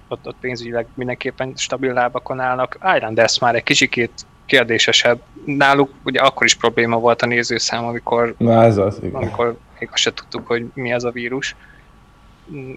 ott, 0.07 0.27
ott 0.27 0.35
pénzügyileg 0.39 0.87
mindenképpen 0.93 1.53
stabil 1.55 1.93
lábakon 1.93 2.39
állnak. 2.39 2.77
Islanders 2.95 3.39
már 3.39 3.55
egy 3.55 3.63
kicsikét 3.63 4.25
kérdésesebb. 4.49 5.21
Náluk 5.45 5.91
ugye 6.03 6.19
akkor 6.19 6.45
is 6.45 6.55
probléma 6.55 6.97
volt 6.97 7.21
a 7.21 7.25
nézőszám, 7.25 7.85
amikor, 7.85 8.35
Na 8.37 8.63
ez 8.63 8.77
az, 8.77 8.97
igen. 9.01 9.15
amikor 9.15 9.57
még 9.79 9.89
azt 9.91 10.01
se 10.01 10.13
tudtuk, 10.13 10.47
hogy 10.47 10.65
mi 10.73 10.91
ez 10.91 11.03
a 11.03 11.11
vírus. 11.11 11.55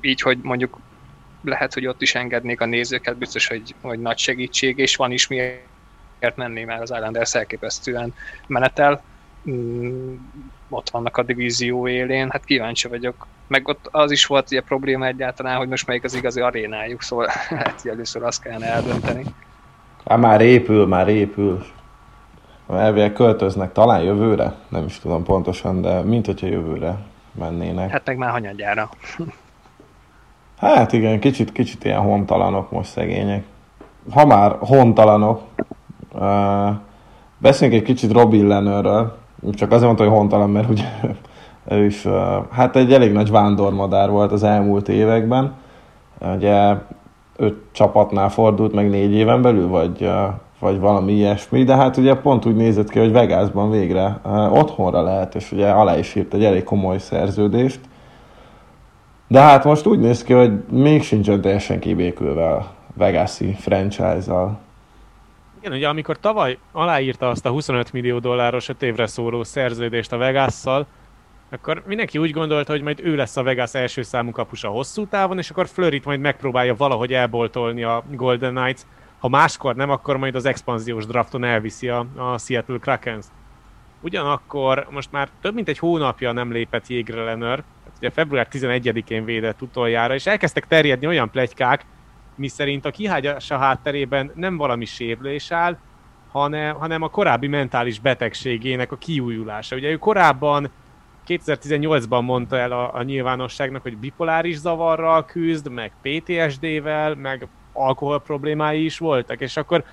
Így, 0.00 0.20
hogy 0.20 0.38
mondjuk 0.42 0.78
lehet, 1.44 1.74
hogy 1.74 1.86
ott 1.86 2.02
is 2.02 2.14
engednék 2.14 2.60
a 2.60 2.66
nézőket, 2.66 3.16
biztos, 3.16 3.46
hogy, 3.46 3.74
hogy 3.80 4.00
nagy 4.00 4.18
segítség, 4.18 4.78
és 4.78 4.96
van 4.96 5.10
is 5.10 5.26
miért 5.26 6.36
menni, 6.36 6.64
mert 6.64 6.82
az 6.82 6.90
Islanders 6.90 7.34
elképesztően 7.34 8.14
menetel. 8.46 9.02
Mm, 9.50 10.14
ott 10.68 10.90
vannak 10.90 11.16
a 11.16 11.22
divízió 11.22 11.88
élén, 11.88 12.30
hát 12.30 12.44
kíváncsi 12.44 12.88
vagyok. 12.88 13.26
Meg 13.46 13.68
ott 13.68 13.88
az 13.90 14.10
is 14.10 14.26
volt 14.26 14.50
ugye 14.50 14.60
probléma 14.60 15.06
egyáltalán, 15.06 15.56
hogy 15.56 15.68
most 15.68 15.86
melyik 15.86 16.04
az 16.04 16.14
igazi 16.14 16.40
arénájuk, 16.40 17.02
szóval 17.02 17.28
hogy 17.48 17.90
először 17.90 18.22
azt 18.22 18.42
kellene 18.42 18.66
eldönteni. 18.66 19.24
Hát 20.04 20.18
már 20.18 20.40
épül, 20.40 20.86
már 20.86 21.08
épül. 21.08 21.62
Elvileg 22.70 23.12
költöznek 23.12 23.72
talán 23.72 24.02
jövőre, 24.02 24.54
nem 24.68 24.84
is 24.84 24.98
tudom 24.98 25.24
pontosan, 25.24 25.80
de 25.80 26.00
mint 26.00 26.26
hogyha 26.26 26.46
jövőre 26.46 26.96
mennének. 27.32 27.90
Hát 27.90 28.06
meg 28.06 28.16
már 28.16 28.30
hanyadjára. 28.30 28.88
Hát 30.58 30.92
igen, 30.92 31.20
kicsit, 31.20 31.52
kicsit 31.52 31.84
ilyen 31.84 32.00
hontalanok 32.00 32.70
most 32.70 32.90
szegények. 32.90 33.44
Ha 34.10 34.26
már 34.26 34.56
hontalanok, 34.58 35.42
uh, 36.12 36.68
beszéljünk 37.38 37.80
egy 37.80 37.86
kicsit 37.86 38.12
Robin 38.12 38.46
Lenőről. 38.46 39.18
Csak 39.52 39.70
azért 39.70 39.86
mondta, 39.86 40.04
hogy 40.04 40.12
hontalan, 40.12 40.50
mert 40.50 40.68
ugye 40.68 40.84
ő 41.68 41.84
is, 41.84 42.04
uh, 42.04 42.12
hát 42.50 42.76
egy 42.76 42.92
elég 42.92 43.12
nagy 43.12 43.30
vándormadár 43.30 44.10
volt 44.10 44.32
az 44.32 44.42
elmúlt 44.42 44.88
években. 44.88 45.54
Ugye 46.18 46.74
öt 47.42 47.56
csapatnál 47.72 48.28
fordult 48.28 48.72
meg 48.72 48.90
négy 48.90 49.12
éven 49.12 49.42
belül, 49.42 49.68
vagy, 49.68 50.10
vagy 50.58 50.78
valami 50.78 51.12
ilyesmi, 51.12 51.64
de 51.64 51.76
hát 51.76 51.96
ugye 51.96 52.14
pont 52.14 52.46
úgy 52.46 52.56
nézett 52.56 52.90
ki, 52.90 52.98
hogy 52.98 53.12
Vegasban 53.12 53.70
végre 53.70 54.20
otthonra 54.50 55.02
lehet, 55.02 55.34
és 55.34 55.52
ugye 55.52 55.68
alá 55.68 55.98
is 55.98 56.14
írt 56.14 56.34
egy 56.34 56.44
elég 56.44 56.64
komoly 56.64 56.98
szerződést 56.98 57.80
de 59.32 59.40
hát 59.40 59.64
most 59.64 59.86
úgy 59.86 59.98
néz 59.98 60.22
ki, 60.22 60.32
hogy 60.32 60.52
még 60.70 61.02
sincsen 61.02 61.40
teljesen 61.40 61.78
kibékülve 61.80 62.50
a 62.52 62.74
Vegas-i 62.94 63.52
franchise-al. 63.52 64.58
Igen, 65.60 65.72
ugye 65.72 65.88
amikor 65.88 66.18
tavaly 66.20 66.58
aláírta 66.72 67.28
azt 67.28 67.46
a 67.46 67.50
25 67.50 67.92
millió 67.92 68.18
dolláros 68.18 68.68
5 68.68 68.82
évre 68.82 69.06
szóló 69.06 69.42
szerződést 69.42 70.12
a 70.12 70.16
Vegas-szal, 70.16 70.86
akkor 71.52 71.82
mindenki 71.86 72.18
úgy 72.18 72.30
gondolta, 72.30 72.72
hogy 72.72 72.82
majd 72.82 73.00
ő 73.02 73.16
lesz 73.16 73.36
a 73.36 73.42
Vegas 73.42 73.74
első 73.74 74.02
számú 74.02 74.30
kapusa 74.30 74.68
hosszú 74.68 75.06
távon, 75.06 75.38
és 75.38 75.50
akkor 75.50 75.68
Fleurit 75.68 76.04
majd 76.04 76.20
megpróbálja 76.20 76.74
valahogy 76.74 77.12
elboltolni 77.12 77.82
a 77.82 78.04
Golden 78.10 78.54
Knights. 78.54 78.80
Ha 79.18 79.28
máskor 79.28 79.74
nem, 79.76 79.90
akkor 79.90 80.16
majd 80.16 80.34
az 80.34 80.44
expanziós 80.44 81.06
drafton 81.06 81.44
elviszi 81.44 81.88
a, 81.88 82.06
a 82.16 82.38
Seattle 82.38 82.78
Krakens. 82.78 83.26
Ugyanakkor 84.00 84.86
most 84.90 85.12
már 85.12 85.28
több 85.40 85.54
mint 85.54 85.68
egy 85.68 85.78
hónapja 85.78 86.32
nem 86.32 86.52
lépett 86.52 86.86
jégre 86.86 87.22
Lenner, 87.22 87.62
ugye 87.96 88.10
február 88.10 88.48
11-én 88.50 89.24
védett 89.24 89.62
utoljára, 89.62 90.14
és 90.14 90.26
elkezdtek 90.26 90.66
terjedni 90.66 91.06
olyan 91.06 91.30
plegykák, 91.30 91.84
miszerint 92.34 92.84
a 92.84 92.90
kihágyása 92.90 93.58
hátterében 93.58 94.32
nem 94.34 94.56
valami 94.56 94.84
sérülés 94.84 95.50
áll, 95.50 95.78
hanem, 96.30 96.76
hanem 96.76 97.02
a 97.02 97.08
korábbi 97.08 97.46
mentális 97.46 97.98
betegségének 98.00 98.92
a 98.92 98.96
kiújulása. 98.96 99.76
Ugye 99.76 99.90
ő 99.90 99.96
korábban 99.96 100.70
2018-ban 101.28 102.24
mondta 102.24 102.56
el 102.56 102.72
a, 102.72 102.94
a 102.94 103.02
nyilvánosságnak, 103.02 103.82
hogy 103.82 103.96
bipoláris 103.96 104.56
zavarral 104.56 105.24
küzd, 105.24 105.68
meg 105.68 105.92
PTSD-vel, 106.02 107.14
meg 107.14 107.48
alkohol 107.72 108.20
problémái 108.20 108.84
is 108.84 108.98
voltak, 108.98 109.40
és 109.40 109.56
akkor 109.56 109.84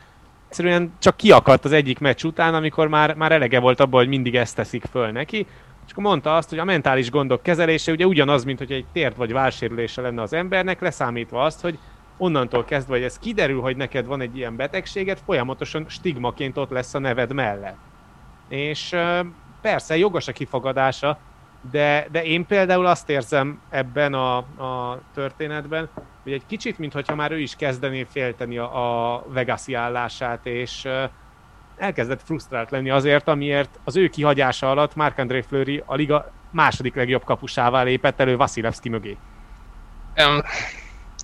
egyszerűen 0.48 0.94
csak 1.00 1.18
kiakadt 1.18 1.66
az 1.66 1.72
egyik 1.72 2.00
meccs 2.00 2.24
után, 2.24 2.54
amikor 2.56 2.88
már, 2.88 3.16
már 3.16 3.32
elege 3.32 3.60
volt 3.60 3.80
abból, 3.80 4.00
hogy 4.00 4.10
mindig 4.10 4.36
ezt 4.36 4.56
teszik 4.56 4.84
föl 4.92 5.12
neki, 5.12 5.48
és 5.86 5.92
akkor 5.92 6.04
mondta 6.04 6.36
azt, 6.36 6.50
hogy 6.50 6.60
a 6.60 6.64
mentális 6.64 7.12
gondok 7.12 7.44
kezelése 7.44 7.92
ugye 7.92 8.06
ugyanaz, 8.06 8.44
mint 8.44 8.58
hogy 8.58 8.72
egy 8.72 8.86
tért 8.94 9.16
vagy 9.16 9.32
válsérülése 9.32 10.02
lenne 10.02 10.22
az 10.22 10.34
embernek, 10.34 10.82
leszámítva 10.82 11.44
azt, 11.44 11.62
hogy 11.62 11.80
onnantól 12.18 12.66
kezdve, 12.66 12.94
hogy 12.94 13.04
ez 13.04 13.20
kiderül, 13.20 13.62
hogy 13.62 13.78
neked 13.78 14.06
van 14.06 14.22
egy 14.22 14.38
ilyen 14.38 14.56
betegséget, 14.56 15.22
folyamatosan 15.26 15.86
stigmaként 15.88 16.58
ott 16.58 16.70
lesz 16.70 16.94
a 16.94 17.00
neved 17.00 17.34
mellett. 17.34 17.78
És 18.50 18.96
persze 19.62 19.98
jogos 19.98 20.28
a 20.28 20.32
kifogadása, 20.32 21.18
de, 21.72 22.08
de 22.12 22.24
én 22.24 22.46
például 22.46 22.86
azt 22.86 23.10
érzem 23.10 23.62
ebben 23.70 24.14
a, 24.14 24.38
a 24.38 25.02
történetben, 25.14 25.90
hogy 26.24 26.32
egy 26.32 26.46
kicsit, 26.46 26.78
mintha 26.78 27.16
már 27.16 27.32
ő 27.32 27.40
is 27.40 27.56
kezdené 27.56 28.08
félteni 28.12 28.58
a, 28.58 29.16
a 29.16 29.24
Vegasi 29.28 29.74
állását, 29.74 30.46
és 30.46 30.88
elkezdett 31.78 32.22
frusztrált 32.24 32.72
lenni 32.72 32.90
azért, 32.90 33.28
amiért 33.28 33.80
az 33.84 33.96
ő 33.96 34.08
kihagyása 34.08 34.70
alatt 34.70 34.96
Marc-André 34.96 35.42
Fleury 35.42 35.84
a 35.86 35.96
liga 35.96 36.32
második 36.52 36.96
legjobb 36.96 37.24
kapusává 37.24 37.84
lépett 37.84 38.20
elő 38.20 38.38
Vasilevski 38.38 38.90
mögé. 38.90 39.18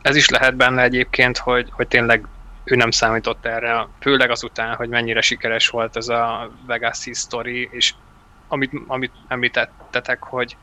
Ez 0.01 0.15
is 0.15 0.29
lehet 0.29 0.55
benne 0.55 0.81
egyébként, 0.81 1.37
hogy, 1.37 1.69
hogy 1.71 1.87
tényleg 1.87 2.27
ő 2.63 2.75
nem 2.75 2.91
számított 2.91 3.45
erre, 3.45 3.87
főleg 3.99 4.29
azután, 4.29 4.75
hogy 4.75 4.89
mennyire 4.89 5.21
sikeres 5.21 5.69
volt 5.69 5.95
ez 5.95 6.07
a 6.07 6.51
Vegas 6.65 7.07
sztori, 7.11 7.69
és 7.71 7.93
amit, 8.55 8.71
amit 8.87 9.11
említettetek, 9.27 10.23
hogy, 10.23 10.57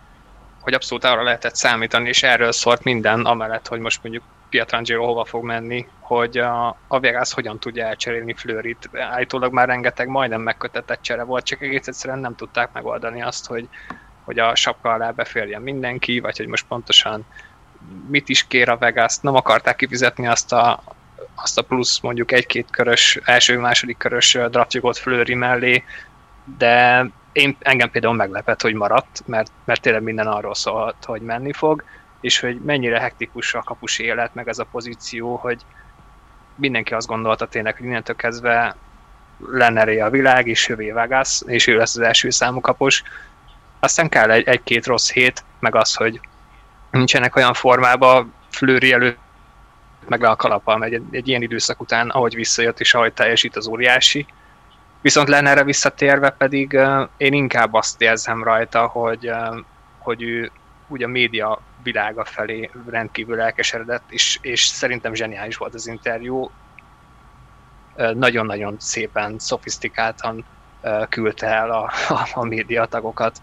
hogy 0.61 0.74
abszolút 0.74 1.05
arra 1.05 1.22
lehetett 1.22 1.55
számítani, 1.55 2.09
és 2.09 2.22
erről 2.22 2.52
szólt 2.52 2.85
minden, 2.85 3.24
amellett, 3.24 3.68
hogy 3.68 3.81
most 3.81 4.02
mondjuk 4.02 4.24
Pietrangelo 4.48 5.05
hova 5.05 5.24
fog 5.24 5.44
menni, 5.44 5.87
hogy 6.00 6.38
a, 6.38 6.68
a 6.88 7.00
Vegas 7.00 7.33
hogyan 7.33 7.59
tudja 7.59 7.87
elcserélni 7.87 8.35
Fleurit. 8.35 8.90
Állítólag 8.92 9.52
már 9.52 9.68
rengeteg 9.68 10.09
majdnem 10.09 10.40
megkötetett 10.40 11.02
csere 11.02 11.22
volt, 11.22 11.44
csak 11.44 11.62
egész 11.62 11.87
egyszerűen 11.87 12.18
nem 12.18 12.35
tudták 12.35 12.72
megoldani 12.72 13.22
azt, 13.22 13.46
hogy, 13.46 13.68
hogy 14.24 14.38
a 14.38 14.55
sapka 14.55 14.92
alá 14.92 15.11
beférjen 15.11 15.62
mindenki, 15.62 16.20
vagy 16.20 16.37
hogy 16.37 16.46
most 16.46 16.66
pontosan 16.66 17.24
mit 18.09 18.28
is 18.28 18.46
kér 18.46 18.68
a 18.68 18.76
Vegas. 18.76 19.18
Nem 19.18 19.35
akarták 19.35 19.76
kifizetni 19.76 20.26
azt 20.26 20.52
a, 20.52 20.83
azt 21.35 21.59
a 21.59 21.62
plusz 21.62 22.00
mondjuk 22.00 22.33
egy-két 22.33 22.70
körös, 22.70 23.18
első-második 23.24 23.96
körös 23.96 24.38
draftjogot 24.50 24.98
Fleury 24.98 25.35
mellé, 25.35 25.85
de 26.59 27.07
én 27.33 27.57
engem 27.59 27.90
például 27.90 28.14
meglepett, 28.14 28.62
hogy 28.62 28.75
maradt, 28.75 29.23
mert, 29.27 29.51
mert 29.64 29.81
tényleg 29.81 30.03
minden 30.03 30.27
arról 30.27 30.55
szólt, 30.55 31.05
hogy 31.05 31.21
menni 31.21 31.53
fog, 31.53 31.85
és 32.21 32.40
hogy 32.40 32.61
mennyire 32.61 33.01
hektikus 33.01 33.55
a 33.55 33.62
kapus 33.62 33.99
élet, 33.99 34.35
meg 34.35 34.49
ez 34.49 34.59
a 34.59 34.66
pozíció, 34.71 35.37
hogy 35.37 35.61
mindenki 36.55 36.95
azt 36.95 37.07
gondolta 37.07 37.47
tényleg, 37.47 37.77
hogy 37.77 37.87
innentől 37.87 38.16
kezdve 38.16 38.77
lenne 39.51 40.05
a 40.05 40.11
világ, 40.11 40.47
és 40.47 40.68
jövé 40.68 40.90
Vegas, 40.90 41.42
és 41.47 41.66
ő 41.66 41.77
lesz 41.77 41.97
az 41.97 42.03
első 42.03 42.31
számú 42.31 42.61
kapus. 42.61 43.03
Aztán 43.81 44.09
kell 44.09 44.31
egy, 44.31 44.49
egy-két 44.49 44.87
rossz 44.87 45.11
hét, 45.11 45.45
meg 45.61 45.75
az, 45.75 45.95
hogy 45.95 46.21
nincsenek 46.90 47.37
olyan 47.37 47.55
formában, 47.55 48.35
Flőri 48.51 48.92
előtt 48.92 49.18
meg 50.09 50.21
le 50.21 50.29
a 50.29 50.37
kalapal 50.37 50.77
megy 50.77 50.95
egy, 50.95 51.03
egy 51.11 51.29
ilyen 51.29 51.42
időszak 51.42 51.81
után, 51.81 52.09
ahogy 52.09 52.35
visszajött 52.35 52.81
és 52.81 52.95
ahogy 52.95 53.12
teljesít 53.12 53.57
az 53.57 53.66
óriási. 53.66 54.27
Viszont 55.02 55.28
lenne 55.28 55.50
erre 55.50 55.64
visszatérve 55.64 56.30
pedig 56.30 56.78
én 57.16 57.32
inkább 57.32 57.74
azt 57.74 58.02
érzem 58.02 58.42
rajta, 58.42 58.86
hogy, 58.86 59.30
hogy 59.98 60.22
ő 60.22 60.52
ugye 60.88 61.04
a 61.04 61.08
média 61.08 61.60
világa 61.82 62.24
felé 62.24 62.70
rendkívül 62.88 63.40
elkeseredett, 63.40 64.02
és, 64.08 64.38
és 64.42 64.64
szerintem 64.64 65.14
zseniális 65.14 65.56
volt 65.56 65.74
az 65.74 65.86
interjú. 65.86 66.50
Nagyon-nagyon 68.14 68.76
szépen, 68.78 69.38
szofisztikáltan 69.38 70.44
küldte 71.08 71.46
el 71.46 71.70
a, 71.70 71.90
a, 72.08 72.28
a 72.34 72.44
médiatagokat 72.44 73.42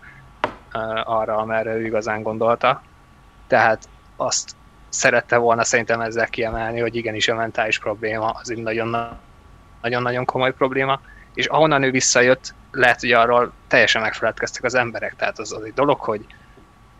arra, 1.03 1.37
amerre 1.37 1.73
ő 1.73 1.85
igazán 1.85 2.23
gondolta. 2.23 2.81
Tehát 3.47 3.89
azt 4.15 4.55
szerette 4.89 5.37
volna 5.37 5.63
szerintem 5.63 6.01
ezzel 6.01 6.27
kiemelni, 6.27 6.79
hogy 6.79 6.95
igenis 6.95 7.27
a 7.27 7.35
mentális 7.35 7.79
probléma 7.79 8.29
az 8.29 8.49
egy 8.49 8.61
nagyon-nagyon 9.81 10.25
komoly 10.25 10.53
probléma, 10.53 11.01
és 11.39 11.45
ahonnan 11.45 11.83
ő 11.83 11.91
visszajött, 11.91 12.53
lehet, 12.71 12.99
hogy 12.99 13.11
arról 13.11 13.53
teljesen 13.67 14.01
megfeledkeztek 14.01 14.63
az 14.63 14.75
emberek, 14.75 15.15
tehát 15.15 15.39
az, 15.39 15.53
az 15.53 15.63
egy 15.63 15.73
dolog, 15.73 15.99
hogy, 15.99 16.25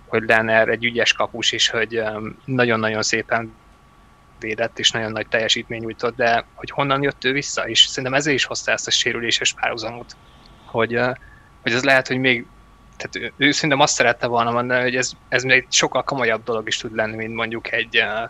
hogy 0.08 0.24
Lenner 0.28 0.68
egy 0.68 0.84
ügyes 0.84 1.14
kapus, 1.14 1.52
és 1.52 1.70
hogy 1.70 2.04
nagyon-nagyon 2.46 3.02
szépen 3.02 3.54
védett, 4.40 4.80
és 4.80 4.92
nagyon 4.92 5.12
nagy 5.12 5.28
teljesítmény 5.28 5.82
nyújtott, 5.82 6.16
de 6.16 6.46
hogy 6.54 6.70
honnan 6.70 7.04
jött 7.04 7.24
ő 7.24 7.32
vissza, 7.32 7.68
és 7.68 7.80
szerintem 7.80 8.14
ezért 8.14 8.36
is 8.36 8.46
hozta 8.46 8.72
ezt 8.72 8.88
a 8.88 8.92
sérüléses 8.92 9.54
párhuzamot, 9.54 10.16
hogy, 10.66 11.00
hogy 11.62 11.74
az 11.74 11.84
lehet, 11.84 12.08
hogy 12.08 12.18
még 12.18 12.46
tehát 12.98 13.16
ő, 13.16 13.46
ő 13.46 13.52
szerintem 13.52 13.80
azt 13.80 13.94
szerette 13.94 14.28
volna 14.28 14.52
mondani, 14.52 14.82
hogy 14.82 14.96
ez, 14.96 15.12
ez 15.30 15.44
még 15.44 15.58
egy 15.58 15.66
sokkal 15.70 16.04
komolyabb 16.04 16.44
dolog 16.44 16.68
is 16.68 16.78
tud 16.78 16.96
lenni, 16.96 17.16
mint 17.16 17.34
mondjuk 17.34 17.72
egy 17.72 17.98
uh, 17.98 18.30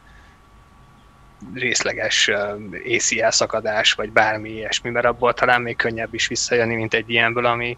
részleges 1.54 2.28
ACL 2.96 3.30
szakadás, 3.30 3.94
vagy 3.94 4.12
bármi 4.12 4.50
ilyesmi, 4.50 4.90
mert 4.90 5.06
abból 5.06 5.34
talán 5.34 5.62
még 5.62 5.76
könnyebb 5.76 6.14
is 6.14 6.28
visszajönni, 6.28 6.76
mint 6.76 6.94
egy 6.94 7.10
ilyenből, 7.10 7.46
ami 7.46 7.78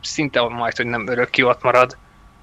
szinte 0.00 0.40
majd, 0.40 0.76
hogy 0.76 0.86
nem 0.86 1.08
örökké 1.08 1.42
ott 1.42 1.62
marad, 1.62 1.96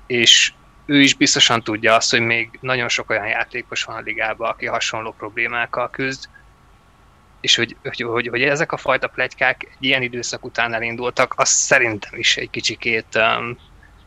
és 0.08 0.54
ő 0.86 1.02
is 1.02 1.14
biztosan 1.14 1.64
tudja 1.64 1.96
azt, 1.96 2.12
hogy 2.12 2.20
még 2.20 2.58
nagyon 2.62 2.90
sok 2.90 3.10
olyan 3.10 3.28
játékos 3.28 3.84
van 3.84 3.96
a 3.96 4.02
ligában, 4.02 4.50
aki 4.50 4.66
hasonló 4.66 5.14
problémákkal 5.18 5.90
küzd, 5.90 6.30
és 7.42 7.56
hogy, 7.56 7.76
hogy, 7.84 8.02
hogy, 8.02 8.28
hogy 8.28 8.42
ezek 8.42 8.72
a 8.72 8.78
fajta 8.78 9.08
plegykák 9.08 9.64
egy 9.64 9.86
ilyen 9.86 10.02
időszak 10.02 10.46
után 10.46 10.74
elindultak, 10.74 11.34
az 11.38 11.50
szerintem 11.50 12.20
is 12.20 12.38
egy 12.38 12.50
kicsikét 12.50 13.06
um, 13.16 13.58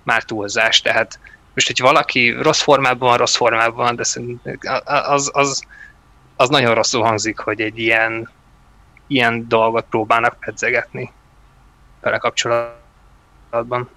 már 0.03 0.23
túlzás, 0.23 0.81
tehát 0.81 1.19
most, 1.55 1.67
hogy 1.67 1.81
valaki 1.81 2.31
rossz 2.31 2.63
formában 2.63 3.09
van, 3.09 3.19
rossz 3.19 3.37
formában 3.37 3.85
van, 3.85 3.97
de 3.97 4.05
az, 4.85 5.31
az, 5.33 5.67
az 6.41 6.49
nagyon 6.49 6.75
rosszul 6.75 7.03
hangzik, 7.03 7.39
hogy 7.39 7.61
egy 7.61 7.79
ilyen, 7.79 8.31
ilyen 9.07 9.49
dolgot 9.49 9.85
próbálnak 9.85 10.37
pedzegetni 10.41 11.13
vele 12.01 12.19
kapcsolatban. 12.19 13.89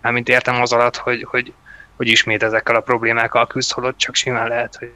Mármint 0.00 0.28
értem 0.28 0.60
az 0.60 0.72
alatt, 0.72 0.96
hogy, 0.96 1.22
hogy, 1.22 1.52
hogy 1.96 2.08
ismét 2.08 2.42
ezekkel 2.42 2.74
a 2.74 2.80
problémákkal 2.80 3.46
küzd, 3.46 3.72
holott 3.72 3.96
csak 3.96 4.14
simán 4.14 4.48
lehet, 4.48 4.76
hogy 4.76 4.92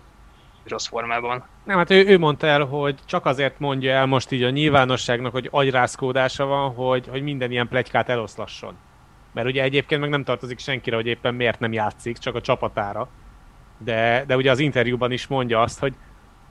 rossz 0.66 0.86
formában. 0.86 1.44
Nem, 1.64 1.76
hát 1.76 1.90
ő, 1.90 2.06
ő 2.06 2.18
mondta 2.18 2.46
el, 2.46 2.64
hogy 2.64 2.98
csak 3.04 3.26
azért 3.26 3.58
mondja 3.58 3.92
el 3.92 4.06
most 4.06 4.30
így 4.30 4.42
a 4.42 4.50
nyilvánosságnak, 4.50 5.32
hogy 5.32 5.48
agyrázkódása 5.50 6.44
van, 6.44 6.74
hogy, 6.74 7.06
hogy 7.08 7.22
minden 7.22 7.50
ilyen 7.50 7.68
plegykát 7.68 8.08
eloszlasson. 8.08 8.76
Mert 9.32 9.46
ugye 9.46 9.62
egyébként 9.62 10.00
meg 10.00 10.10
nem 10.10 10.24
tartozik 10.24 10.58
senkire, 10.58 10.96
hogy 10.96 11.06
éppen 11.06 11.34
miért 11.34 11.60
nem 11.60 11.72
játszik, 11.72 12.18
csak 12.18 12.34
a 12.34 12.40
csapatára. 12.40 13.08
De, 13.78 14.24
de 14.26 14.36
ugye 14.36 14.50
az 14.50 14.58
interjúban 14.58 15.12
is 15.12 15.26
mondja 15.26 15.60
azt, 15.60 15.78
hogy, 15.78 15.94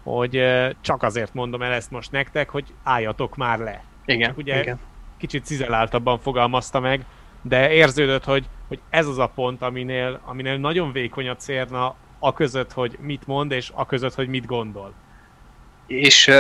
hogy 0.04 0.44
csak 0.82 1.04
azért 1.04 1.34
mondom 1.34 1.62
el 1.62 1.72
ezt 1.72 1.92
most 1.92 2.12
nektek, 2.12 2.50
hogy 2.50 2.74
álljatok 2.84 3.36
már 3.36 3.60
le. 3.60 3.84
Igen, 4.06 4.28
csak 4.28 4.38
ugye 4.38 4.62
igen. 4.62 4.80
kicsit 5.18 5.46
cizeláltabban 5.46 6.20
fogalmazta 6.20 6.80
meg, 6.80 7.06
de 7.42 7.72
érződött, 7.72 8.24
hogy, 8.24 8.46
hogy 8.68 8.80
ez 8.90 9.08
az 9.08 9.18
a 9.18 9.32
pont, 9.36 9.62
aminél, 9.62 10.20
aminél 10.26 10.58
nagyon 10.58 10.92
vékony 10.92 11.30
a 11.30 11.36
cérna 11.36 11.96
a 12.20 12.34
között, 12.34 12.74
hogy 12.74 12.98
mit 13.00 13.28
mond, 13.28 13.52
és 13.52 13.72
a 13.74 13.86
között, 13.86 14.16
hogy 14.16 14.28
mit 14.28 14.46
gondol. 14.46 14.94
És 15.88 16.32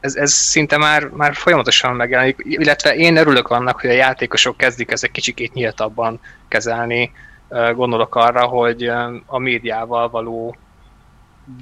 ez, 0.00 0.14
ez 0.14 0.32
szinte 0.32 0.76
már, 0.76 1.04
már 1.08 1.34
folyamatosan 1.34 1.96
megjelenik, 1.96 2.36
illetve 2.42 2.94
én 2.94 3.16
örülök 3.16 3.50
annak, 3.50 3.80
hogy 3.80 3.90
a 3.90 3.92
játékosok 3.92 4.56
kezdik 4.56 4.90
ezek 4.90 5.10
kicsikét 5.10 5.52
nyíltabban 5.52 6.20
kezelni. 6.48 7.12
Gondolok 7.74 8.14
arra, 8.14 8.46
hogy 8.46 8.90
a 9.26 9.38
médiával 9.38 10.10
való 10.10 10.56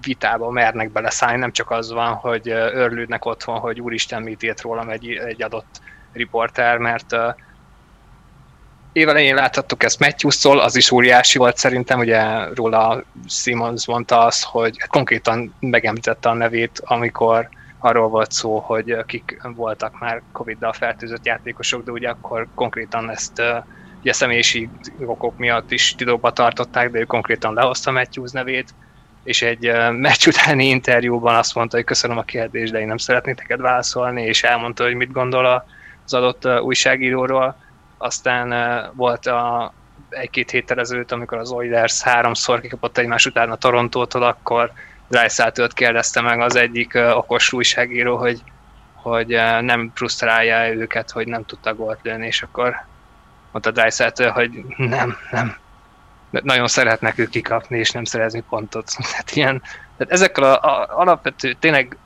vitába 0.02 0.50
mernek 0.50 0.92
beleszállni, 0.92 1.38
nem 1.38 1.52
csak 1.52 1.70
az 1.70 1.92
van, 1.92 2.12
hogy 2.12 2.48
örlődnek 2.48 3.24
otthon, 3.24 3.58
hogy 3.58 3.80
úristen 3.80 4.22
mit 4.22 4.42
írt 4.42 4.60
rólam 4.60 4.88
egy, 4.88 5.08
egy 5.10 5.42
adott 5.42 5.80
riporter, 6.12 6.78
mert 6.78 7.16
évelején 8.92 9.34
láthattuk 9.34 9.82
ezt 9.82 10.00
Matthews-tól, 10.00 10.60
az 10.60 10.76
is 10.76 10.90
óriási 10.90 11.38
volt 11.38 11.56
szerintem, 11.56 11.98
ugye 11.98 12.44
róla 12.54 13.04
Simons 13.28 13.86
mondta 13.86 14.24
azt, 14.24 14.44
hogy 14.44 14.78
konkrétan 14.78 15.54
megemlítette 15.60 16.28
a 16.28 16.34
nevét, 16.34 16.80
amikor 16.84 17.48
arról 17.78 18.08
volt 18.08 18.32
szó, 18.32 18.58
hogy 18.58 19.04
kik 19.06 19.40
voltak 19.54 20.00
már 20.00 20.22
Covid-dal 20.32 20.72
fertőzött 20.72 21.26
játékosok, 21.26 21.84
de 21.84 21.90
ugye 21.90 22.08
akkor 22.08 22.48
konkrétan 22.54 23.10
ezt 23.10 23.42
ugye 24.00 24.12
személyiségi 24.12 24.70
okok 25.06 25.36
miatt 25.36 25.70
is 25.70 25.94
titokba 25.94 26.30
tartották, 26.30 26.90
de 26.90 26.98
ő 26.98 27.04
konkrétan 27.04 27.54
lehozta 27.54 27.90
Matthews 27.90 28.30
nevét, 28.30 28.74
és 29.24 29.42
egy 29.42 29.72
meccs 29.90 30.26
utáni 30.26 30.68
interjúban 30.68 31.34
azt 31.34 31.54
mondta, 31.54 31.76
hogy 31.76 31.84
köszönöm 31.84 32.18
a 32.18 32.22
kérdést, 32.22 32.72
de 32.72 32.80
én 32.80 32.86
nem 32.86 32.96
szeretnék 32.96 33.36
neked 33.36 33.60
válaszolni, 33.60 34.22
és 34.22 34.42
elmondta, 34.42 34.84
hogy 34.84 34.94
mit 34.94 35.12
gondol 35.12 35.64
az 36.04 36.14
adott 36.14 36.60
újságíróról. 36.60 37.56
Aztán 37.98 38.54
volt 38.94 39.26
a, 39.26 39.72
egy-két 40.08 40.50
héttel 40.50 40.78
ezelőtt, 40.78 41.12
amikor 41.12 41.38
az 41.38 41.50
Oilers 41.50 42.02
háromszor 42.02 42.60
kikapott 42.60 42.98
egymás 42.98 43.26
után 43.26 43.50
a 43.50 43.56
Torontótól, 43.56 44.22
akkor 44.22 44.72
Dreisaitl-t 45.08 45.72
kérdezte 45.72 46.20
meg 46.20 46.40
az 46.40 46.56
egyik 46.56 46.98
okos 47.14 47.52
újságíró, 47.52 48.16
hogy, 48.16 48.42
hogy 48.94 49.26
nem 49.60 49.90
frusztrálja 49.94 50.74
őket, 50.74 51.10
hogy 51.10 51.26
nem 51.26 51.44
tudta 51.44 51.74
gólt 51.74 51.98
lőni, 52.02 52.26
és 52.26 52.42
akkor 52.42 52.74
mondta 53.50 53.70
Dreisaitl, 53.70 54.24
hogy 54.24 54.64
nem, 54.76 55.16
nem, 55.30 55.56
nagyon 56.42 56.68
szeretnek 56.68 57.18
ők 57.18 57.30
kikapni, 57.30 57.78
és 57.78 57.90
nem 57.90 58.04
szerezni 58.04 58.42
pontot. 58.48 58.90
Tehát 59.10 59.30
ilyen, 59.30 59.62
tehát 59.96 60.12
ezekkel 60.12 60.44
a, 60.44 60.60
a 60.60 60.98
alapvető, 60.98 61.52
tényleg 61.52 61.96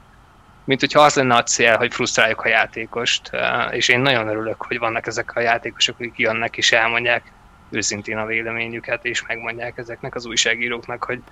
mint 0.67 0.81
hogyha 0.81 1.01
az 1.01 1.15
lenne 1.15 1.35
a 1.35 1.43
cél, 1.43 1.77
hogy 1.77 1.95
frusztráljuk 1.95 2.41
a 2.41 2.49
játékost, 2.49 3.31
és 3.71 3.89
én 3.89 4.01
nagyon 4.01 4.29
örülök, 4.29 4.63
hogy 4.63 4.79
vannak 4.79 5.07
ezek 5.07 5.37
a 5.37 5.41
játékosok, 5.41 5.95
akik 5.99 6.19
jönnek 6.19 6.57
és 6.57 6.73
elmondják 6.73 7.33
őszintén 7.71 8.17
a 8.17 8.27
véleményüket, 8.27 9.05
és 9.05 9.27
megmondják 9.27 9.79
ezeknek 9.79 10.15
az 10.15 10.27
újságíróknak, 10.27 11.05
hogy, 11.05 11.23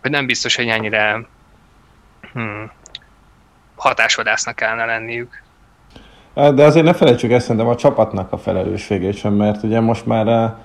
hogy 0.00 0.10
nem 0.10 0.26
biztos, 0.26 0.56
hogy 0.56 0.68
ennyire 0.68 1.26
hmm, 2.32 2.70
hatásvadásznak 3.76 4.56
kellene 4.56 4.84
lenniük. 4.84 5.42
De 6.34 6.64
azért 6.64 6.84
ne 6.84 6.94
felejtsük 6.94 7.30
ezt, 7.30 7.46
szerintem 7.46 7.70
a 7.70 7.76
csapatnak 7.76 8.32
a 8.32 8.38
felelősségét 8.38 9.16
sem, 9.16 9.32
mert 9.32 9.62
ugye 9.62 9.80
most 9.80 10.06
már 10.06 10.56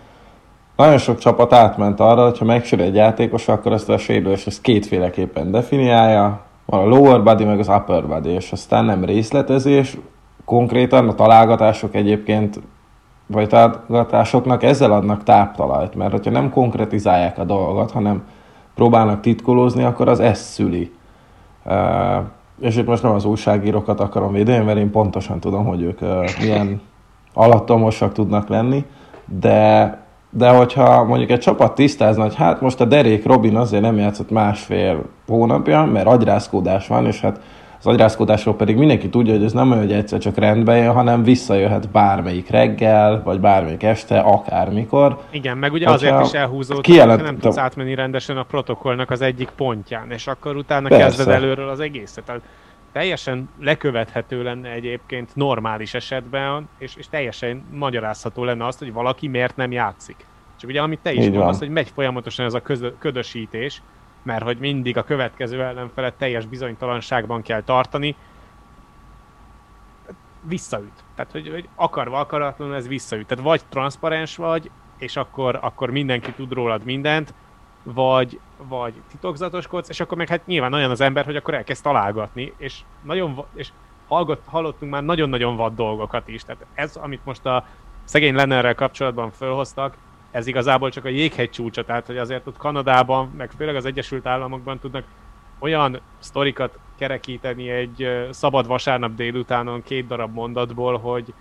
nagyon 0.76 0.98
sok 0.98 1.18
csapat 1.18 1.54
átment 1.54 2.00
arra, 2.00 2.24
hogyha 2.24 2.46
megsérül 2.46 2.86
egy 2.86 2.96
játékos, 2.96 3.48
akkor 3.48 3.72
ezt 3.72 3.90
a 3.90 3.98
sérülést 3.98 4.48
ezt 4.48 4.62
kétféleképpen 4.62 5.52
definiálja, 5.52 6.40
van 6.66 6.80
a 6.80 6.86
lower 6.86 7.24
body, 7.24 7.44
meg 7.44 7.60
az 7.60 7.68
upper 7.68 8.08
body, 8.08 8.30
és 8.30 8.52
aztán 8.52 8.86
nem 8.86 9.06
részletezés, 9.06 9.98
konkrétan 10.46 11.08
a 11.08 11.14
találgatások 11.14 11.96
egyébként, 11.96 12.60
vagy 13.28 13.48
találgatásoknak 13.48 14.64
ezzel 14.64 14.92
adnak 14.92 15.24
táptalajt, 15.24 15.96
mert 15.96 16.12
hogyha 16.12 16.32
nem 16.32 16.50
konkretizálják 16.50 17.38
a 17.38 17.44
dolgot, 17.44 17.92
hanem 17.92 18.24
próbálnak 18.76 19.22
titkolózni, 19.22 19.84
akkor 19.84 20.08
az 20.08 20.20
ezt 20.20 20.44
szüli. 20.44 20.92
Uh, 21.66 21.74
és 22.60 22.76
itt 22.78 22.86
most 22.88 23.04
nem 23.04 23.12
az 23.12 23.26
újságírókat 23.26 24.00
akarom 24.00 24.32
védeni, 24.32 24.66
mert 24.66 24.78
én 24.78 24.92
pontosan 24.92 25.40
tudom, 25.40 25.66
hogy 25.66 25.82
ők 25.82 26.02
uh, 26.02 26.30
milyen 26.40 26.82
alattomosak 27.34 28.14
tudnak 28.14 28.48
lenni, 28.48 28.86
de 29.26 30.05
de 30.38 30.50
hogyha 30.50 31.04
mondjuk 31.04 31.30
egy 31.30 31.40
csapat 31.40 31.76
tisztázna, 31.76 32.24
hogy 32.24 32.36
hát 32.36 32.62
most 32.62 32.82
a 32.82 32.86
derék 32.86 33.26
Robin 33.26 33.56
azért 33.56 33.82
nem 33.82 33.98
játszott 33.98 34.30
másfél 34.30 35.04
hónapja, 35.28 35.86
mert 35.86 36.06
agyrázkódás 36.08 36.88
van, 36.88 37.06
és 37.06 37.22
hát 37.22 37.40
az 37.80 37.88
agyrázkodásról 37.88 38.56
pedig 38.56 38.78
mindenki 38.78 39.10
tudja, 39.10 39.34
hogy 39.34 39.44
ez 39.44 39.52
nem 39.52 39.72
olyan, 39.72 39.84
hogy 39.84 39.92
egyszer 39.92 40.20
csak 40.20 40.38
rendbe 40.38 40.76
jön, 40.76 40.94
hanem 40.94 41.24
visszajöhet 41.24 41.90
bármelyik 41.90 42.50
reggel, 42.50 43.22
vagy 43.24 43.40
bármelyik 43.40 43.84
este, 43.84 44.20
akármikor. 44.20 45.20
Igen, 45.30 45.58
meg 45.58 45.74
ugye 45.74 45.90
azért 45.90 46.26
is 46.26 46.32
elhúzódott, 46.32 46.84
kijelent... 46.84 47.20
hogy 47.20 47.30
nem 47.30 47.40
tudsz 47.40 47.58
átmenni 47.58 47.96
rendesen 47.96 48.38
a 48.38 48.44
protokollnak 48.44 49.12
az 49.12 49.22
egyik 49.22 49.50
pontján, 49.56 50.12
és 50.12 50.28
akkor 50.28 50.56
utána 50.56 50.88
Persze. 50.88 51.06
kezded 51.06 51.28
előről 51.36 51.70
az 51.70 51.80
egészet. 51.80 52.32
Teljesen 52.96 53.50
lekövethető 53.60 54.44
lenne 54.44 54.70
egyébként 54.70 55.36
normális 55.36 55.94
esetben, 55.94 56.70
és, 56.78 56.96
és 56.96 57.08
teljesen 57.08 57.66
magyarázható 57.72 58.44
lenne 58.44 58.66
azt, 58.66 58.80
hogy 58.80 58.94
valaki 58.94 59.28
miért 59.28 59.56
nem 59.56 59.72
játszik. 59.72 60.26
Csak 60.60 60.70
ugye, 60.70 60.82
amit 60.82 61.00
te 61.00 61.14
is 61.14 61.30
mondasz, 61.30 61.60
hogy 61.60 61.70
megy 61.70 61.90
folyamatosan 61.90 62.46
ez 62.46 62.54
a 62.54 62.62
közö, 62.62 62.98
ködösítés, 63.00 63.82
mert 64.24 64.44
hogy 64.44 64.58
mindig 64.58 64.98
a 64.98 65.04
következő 65.04 65.64
ellenfelet 65.64 66.14
teljes 66.14 66.46
bizonytalanságban 66.46 67.42
kell 67.42 67.62
tartani, 67.62 68.16
visszaüt. 70.42 71.04
Tehát, 71.16 71.32
hogy, 71.32 71.50
hogy 71.50 71.70
akarva 71.76 72.20
akaratlanul 72.20 72.76
ez 72.76 72.88
visszaüt. 72.88 73.28
Tehát 73.28 73.44
vagy 73.44 73.62
transzparens 73.70 74.36
vagy, 74.36 74.70
és 74.98 75.16
akkor, 75.16 75.60
akkor 75.62 75.90
mindenki 75.90 76.32
tud 76.32 76.52
rólad 76.52 76.84
mindent, 76.84 77.34
vagy, 77.86 78.40
vagy 78.58 78.94
titokzatoskodsz, 79.12 79.90
és 79.90 80.00
akkor 80.00 80.18
meg 80.18 80.28
hát 80.28 80.46
nyilván 80.46 80.74
olyan 80.74 80.92
az 80.92 81.02
ember, 81.02 81.26
hogy 81.26 81.36
akkor 81.36 81.54
elkezd 81.54 81.84
találgatni, 81.84 82.54
és 82.58 82.80
nagyon, 83.02 83.44
és 83.54 83.70
hallgott, 84.08 84.42
hallottunk 84.46 84.92
már 84.92 85.04
nagyon-nagyon 85.04 85.56
vad 85.56 85.76
dolgokat 85.76 86.28
is. 86.28 86.44
Tehát 86.44 86.66
ez, 86.74 86.96
amit 86.96 87.26
most 87.26 87.46
a 87.46 87.66
szegény 88.04 88.36
Lennerrel 88.36 88.76
kapcsolatban 88.76 89.32
fölhoztak, 89.32 89.98
ez 90.32 90.48
igazából 90.48 90.90
csak 90.90 91.06
a 91.06 91.10
jéghegy 91.10 91.50
csúcsa, 91.50 91.84
tehát 91.84 92.06
hogy 92.06 92.18
azért 92.18 92.48
ott 92.48 92.58
Kanadában, 92.58 93.34
meg 93.38 93.52
főleg 93.58 93.76
az 93.76 93.86
Egyesült 93.86 94.26
Államokban 94.26 94.80
tudnak 94.80 95.04
olyan 95.60 96.00
sztorikat 96.20 96.80
kerekíteni 96.98 97.70
egy 97.70 98.28
szabad 98.30 98.68
vasárnap 98.68 99.16
délutánon 99.16 99.84
két 99.84 100.08
darab 100.08 100.34
mondatból, 100.34 100.98
hogy, 100.98 101.34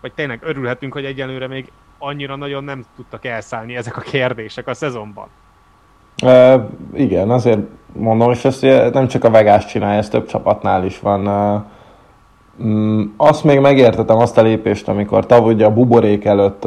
hogy 0.00 0.12
tényleg 0.12 0.40
örülhetünk, 0.42 0.92
hogy 0.92 1.04
egyelőre 1.04 1.46
még 1.46 1.72
annyira 2.02 2.36
nagyon 2.36 2.64
nem 2.64 2.84
tudtak 2.96 3.24
elszállni 3.24 3.76
ezek 3.76 3.96
a 3.96 4.00
kérdések 4.00 4.68
a 4.68 4.74
szezonban. 4.74 5.26
E, 6.16 6.66
igen, 6.94 7.30
azért 7.30 7.60
mondom, 7.92 8.30
és 8.30 8.44
ezt 8.44 8.62
nem 8.92 9.06
csak 9.06 9.24
a 9.24 9.30
Vegas 9.30 9.66
csinálja, 9.66 9.98
ez 9.98 10.08
több 10.08 10.26
csapatnál 10.26 10.84
is 10.84 11.00
van. 11.00 11.28
E, 11.28 11.64
azt 13.16 13.44
még 13.44 13.60
megértetem 13.60 14.16
azt 14.16 14.38
a 14.38 14.42
lépést, 14.42 14.88
amikor 14.88 15.26
tavaly 15.26 15.62
a 15.62 15.72
buborék 15.72 16.24
előtt 16.24 16.66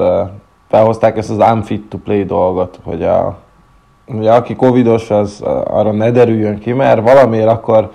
felhozták 0.68 1.18
ezt 1.18 1.30
az 1.30 1.52
unfit 1.54 1.90
to 1.90 1.98
play 1.98 2.24
dolgot, 2.24 2.80
hogy 2.84 3.04
a, 3.04 3.38
ugye 4.08 4.32
aki 4.34 4.56
covidos, 4.56 5.12
az 5.12 5.42
arra 5.66 5.92
ne 5.92 6.12
derüljön 6.12 6.60
ki, 6.60 6.74
mert 6.74 7.02
valamiért 7.02 7.48
akkor 7.48 7.92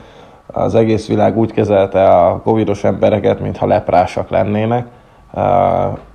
az 0.47 0.75
egész 0.75 1.09
világ 1.09 1.37
úgy 1.37 1.53
kezelte 1.53 2.09
a 2.09 2.41
covidos 2.41 2.85
embereket, 2.85 3.41
mintha 3.41 3.67
leprásak 3.67 4.31
lennének. 4.31 4.87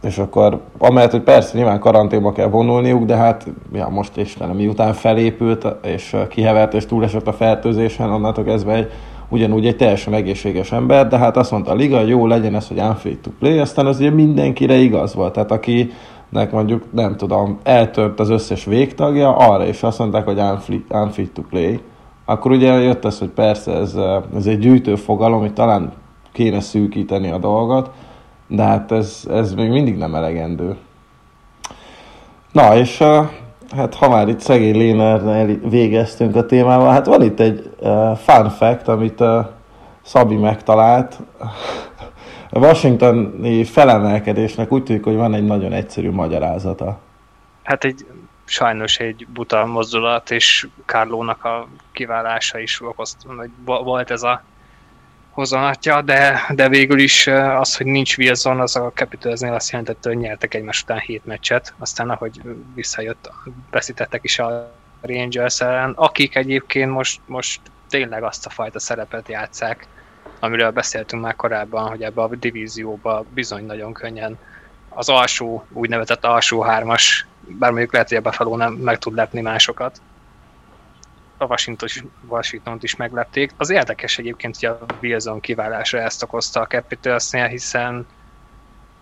És 0.02 0.18
akkor 0.18 0.62
amellett, 0.78 1.12
hogy 1.12 1.22
persze 1.22 1.58
nyilván 1.58 1.80
karanténba 1.80 2.32
kell 2.32 2.48
vonulniuk, 2.48 3.06
de 3.06 3.16
hát 3.16 3.48
ja, 3.74 3.90
most 3.90 4.18
Istenem, 4.18 4.56
miután 4.56 4.94
felépült 4.94 5.68
és 5.84 6.16
kihevert 6.30 6.74
és 6.74 6.86
túlesett 6.86 7.28
a 7.28 7.34
fertőzésen, 7.34 8.12
onnantól 8.12 8.44
kezdve 8.44 8.74
egy, 8.74 8.92
ugyanúgy 9.30 9.66
egy 9.66 9.76
teljesen 9.76 10.14
egészséges 10.14 10.72
ember, 10.72 11.08
de 11.08 11.18
hát 11.18 11.38
azt 11.38 11.52
mondta 11.52 11.72
a 11.72 11.76
liga, 11.76 12.02
jó 12.02 12.28
legyen 12.28 12.56
ez, 12.56 12.68
hogy 12.68 12.80
unfit 12.80 13.22
to 13.22 13.30
play, 13.40 13.58
aztán 13.58 13.86
az 13.86 14.00
ugye 14.00 14.10
mindenkire 14.10 14.76
igaz 14.76 15.14
volt. 15.14 15.34
Tehát 15.34 15.52
aki 15.52 15.92
nek 16.30 16.52
mondjuk, 16.52 16.84
nem 16.92 17.16
tudom, 17.16 17.60
eltört 17.64 18.20
az 18.20 18.30
összes 18.30 18.66
végtagja, 18.66 19.36
arra 19.36 19.66
is 19.66 19.84
azt 19.84 20.00
mondták, 20.00 20.26
hogy 20.26 20.40
unfit, 20.40 20.94
unfit 20.94 21.32
to 21.32 21.42
play. 21.42 21.80
Akkor 22.26 22.52
ugye 22.52 22.74
jött 22.74 23.06
az, 23.06 23.20
hogy 23.20 23.30
persze 23.30 23.72
ez, 23.72 23.96
ez 24.36 24.46
egy 24.46 24.60
gyűjtő 24.60 24.96
fogalom, 24.96 25.40
hogy 25.40 25.54
talán 25.54 25.92
kéne 26.32 26.60
szűkíteni 26.60 27.32
a 27.32 27.38
dolgot, 27.38 27.90
de 28.48 28.64
hát 28.64 28.92
ez, 28.92 29.24
ez 29.30 29.54
még 29.54 29.70
mindig 29.70 29.98
nem 29.98 30.16
elegendő. 30.16 30.78
Na, 32.52 32.76
és 32.76 32.98
hát 33.76 33.96
ha 33.96 34.10
már 34.10 34.28
itt 34.28 34.40
szegény 34.40 34.78
Lénárnál 34.78 35.46
végeztünk 35.46 36.36
a 36.36 36.46
témával, 36.46 36.92
hát 36.92 37.06
van 37.06 37.24
itt 37.24 37.40
egy 37.40 37.76
fun 38.16 38.50
fact, 38.50 38.88
amit 38.88 39.24
Szabi 40.02 40.36
megtalált. 40.36 41.20
A 42.50 42.60
washingtoni 42.60 43.64
felemelkedésnek 43.64 44.72
úgy 44.72 44.84
tűnik, 44.84 45.04
hogy 45.04 45.16
van 45.16 45.34
egy 45.34 45.46
nagyon 45.46 45.74
egyszerű 45.74 46.12
magyarázata. 46.12 47.00
Hát 47.64 47.84
egy 47.84 48.06
sajnos 48.46 48.98
egy 48.98 49.28
buta 49.34 49.66
mozdulat, 49.66 50.32
és 50.32 50.68
Kárlónak 50.86 51.44
a 51.44 51.68
kiválása 51.92 52.60
is 52.60 52.82
okozt, 52.82 53.18
hogy 53.38 53.50
volt 53.66 54.12
ez 54.12 54.24
a 54.24 54.42
hozonatja, 55.36 56.02
de, 56.02 56.46
de 56.50 56.70
végül 56.70 57.00
is 57.00 57.28
az, 57.28 57.76
hogy 57.76 57.86
nincs 57.86 58.18
Wilson, 58.18 58.60
az 58.60 58.76
a 58.76 58.92
Capitalsnél 58.94 59.54
azt 59.54 59.72
jelentette, 59.72 60.10
hogy 60.10 60.18
nyertek 60.18 60.54
egymás 60.54 60.82
után 60.82 61.00
hét 61.00 61.26
meccset, 61.26 61.74
aztán 61.78 62.10
ahogy 62.10 62.42
visszajött, 62.76 63.32
veszítettek 63.72 64.24
is 64.24 64.40
a 64.40 64.72
Rangers 65.02 65.62
ellen, 65.62 65.92
akik 65.96 66.36
egyébként 66.36 66.92
most, 66.92 67.20
most 67.26 67.62
tényleg 67.90 68.24
azt 68.24 68.46
a 68.46 68.50
fajta 68.50 68.80
szerepet 68.80 69.28
játszák, 69.28 69.88
amiről 70.40 70.72
beszéltünk 70.72 71.22
már 71.24 71.36
korábban, 71.36 71.90
hogy 71.90 72.02
ebbe 72.02 72.22
a 72.22 72.36
divízióba 72.36 73.26
bizony 73.34 73.66
nagyon 73.66 73.94
könnyen 73.94 74.38
az 74.90 75.10
alsó, 75.10 75.66
úgynevezett 75.72 76.26
alsó 76.26 76.62
hármas, 76.62 77.28
bár 77.40 77.70
mondjuk 77.72 77.94
lehet, 77.94 78.08
hogy 78.08 78.18
ebbe 78.18 78.56
nem 78.56 78.74
meg 78.74 78.98
tud 78.98 79.16
lepni 79.16 79.42
másokat. 79.42 80.02
A 81.38 81.46
Washington 81.46 81.88
is, 81.88 82.04
Washington 82.28 82.78
is 82.82 82.96
meglepték. 82.96 83.52
Az 83.58 83.70
érdekes 83.70 84.18
egyébként, 84.18 84.56
hogy 84.60 84.70
a 84.70 84.86
Wilson 85.02 85.40
kiválása 85.40 85.98
ezt 85.98 86.24
okozta 86.24 86.62
a 86.62 86.68
Capitalsnél, 86.68 87.48
hiszen 87.48 88.08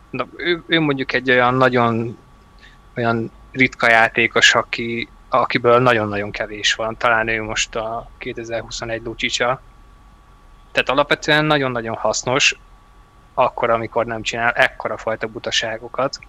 na, 0.09 0.27
ő, 0.35 0.63
ő, 0.67 0.79
mondjuk 0.79 1.13
egy 1.13 1.29
olyan 1.29 1.53
nagyon 1.53 2.17
olyan 2.95 3.31
ritka 3.51 3.89
játékos, 3.89 4.55
aki, 4.55 5.09
akiből 5.29 5.79
nagyon-nagyon 5.79 6.31
kevés 6.31 6.73
van. 6.73 6.97
Talán 6.97 7.27
ő 7.27 7.43
most 7.43 7.75
a 7.75 8.09
2021 8.17 9.01
Lucsicsa, 9.03 9.61
tehát 10.71 10.89
alapvetően 10.89 11.45
nagyon-nagyon 11.45 11.95
hasznos, 11.95 12.55
akkor, 13.33 13.69
amikor 13.69 14.05
nem 14.05 14.21
csinál 14.21 14.51
ekkora 14.51 14.97
fajta 14.97 15.27
butaságokat. 15.27 16.19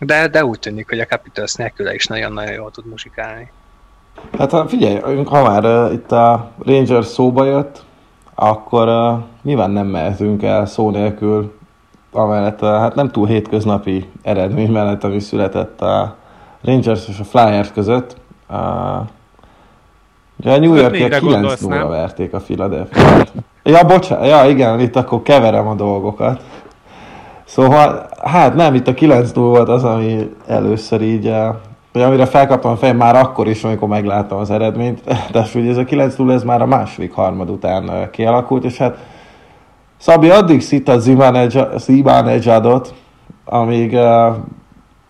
De, 0.00 0.28
de 0.28 0.44
úgy 0.44 0.58
tűnik, 0.58 0.88
hogy 0.88 1.00
a 1.00 1.06
Capitals 1.06 1.54
nélküle 1.54 1.94
is 1.94 2.06
nagyon-nagyon 2.06 2.52
jól 2.52 2.70
tud 2.70 2.86
muzsikálni. 2.86 3.50
Hát 4.38 4.68
figyelj, 4.68 5.22
ha 5.24 5.42
már 5.42 5.64
uh, 5.64 5.92
itt 5.92 6.12
a 6.12 6.50
Rangers 6.64 7.06
szóba 7.06 7.44
jött, 7.44 7.84
akkor 8.34 8.88
uh, 8.88 9.18
nyilván 9.42 9.70
nem 9.70 9.86
mehetünk 9.86 10.42
el 10.42 10.66
szó 10.66 10.90
nélkül 10.90 11.54
amellett, 12.12 12.62
uh, 12.62 12.68
hát 12.68 12.94
nem 12.94 13.10
túl 13.10 13.26
hétköznapi 13.26 14.08
eredmény 14.22 14.70
mellett, 14.70 15.04
ami 15.04 15.20
született 15.20 15.80
a 15.80 16.16
Rangers 16.64 17.08
és 17.08 17.18
a 17.18 17.24
Flyers 17.24 17.72
között. 17.72 18.16
Uh, 18.50 18.56
Ugye 20.40 20.52
a 20.52 20.58
New 20.58 20.74
york 20.74 21.18
9 21.18 21.60
0 21.60 21.86
verték 21.86 22.34
a 22.34 22.38
philadelphia 22.38 23.24
Ja, 23.62 23.84
bocsánat, 23.84 24.26
ja 24.26 24.44
igen, 24.44 24.80
itt 24.80 24.96
akkor 24.96 25.22
keverem 25.22 25.66
a 25.66 25.74
dolgokat. 25.74 26.40
Szóval, 27.44 28.08
hát 28.22 28.54
nem, 28.54 28.74
itt 28.74 28.88
a 28.88 28.94
9 28.94 29.32
0 29.32 29.48
volt 29.48 29.68
az, 29.68 29.84
ami 29.84 30.30
először 30.46 31.02
így, 31.02 31.32
vagy 31.96 32.04
amire 32.04 32.26
felkaptam 32.26 32.70
a 32.70 32.76
fejem 32.76 32.96
már 32.96 33.16
akkor 33.16 33.48
is, 33.48 33.64
amikor 33.64 33.88
megláttam 33.88 34.38
az 34.38 34.50
eredményt, 34.50 35.00
de 35.32 35.46
ugye 35.54 35.70
ez 35.70 35.76
a 35.76 35.84
9 35.84 36.16
0 36.16 36.32
ez 36.32 36.42
már 36.42 36.62
a 36.62 36.66
második 36.66 37.12
harmad 37.12 37.50
után 37.50 38.10
kialakult, 38.10 38.64
és 38.64 38.76
hát 38.76 38.96
Szabi 39.96 40.30
addig 40.30 40.60
szitta 40.60 40.98
Zimán 41.78 42.26
Ejadot, 42.26 42.94
amíg 43.44 43.98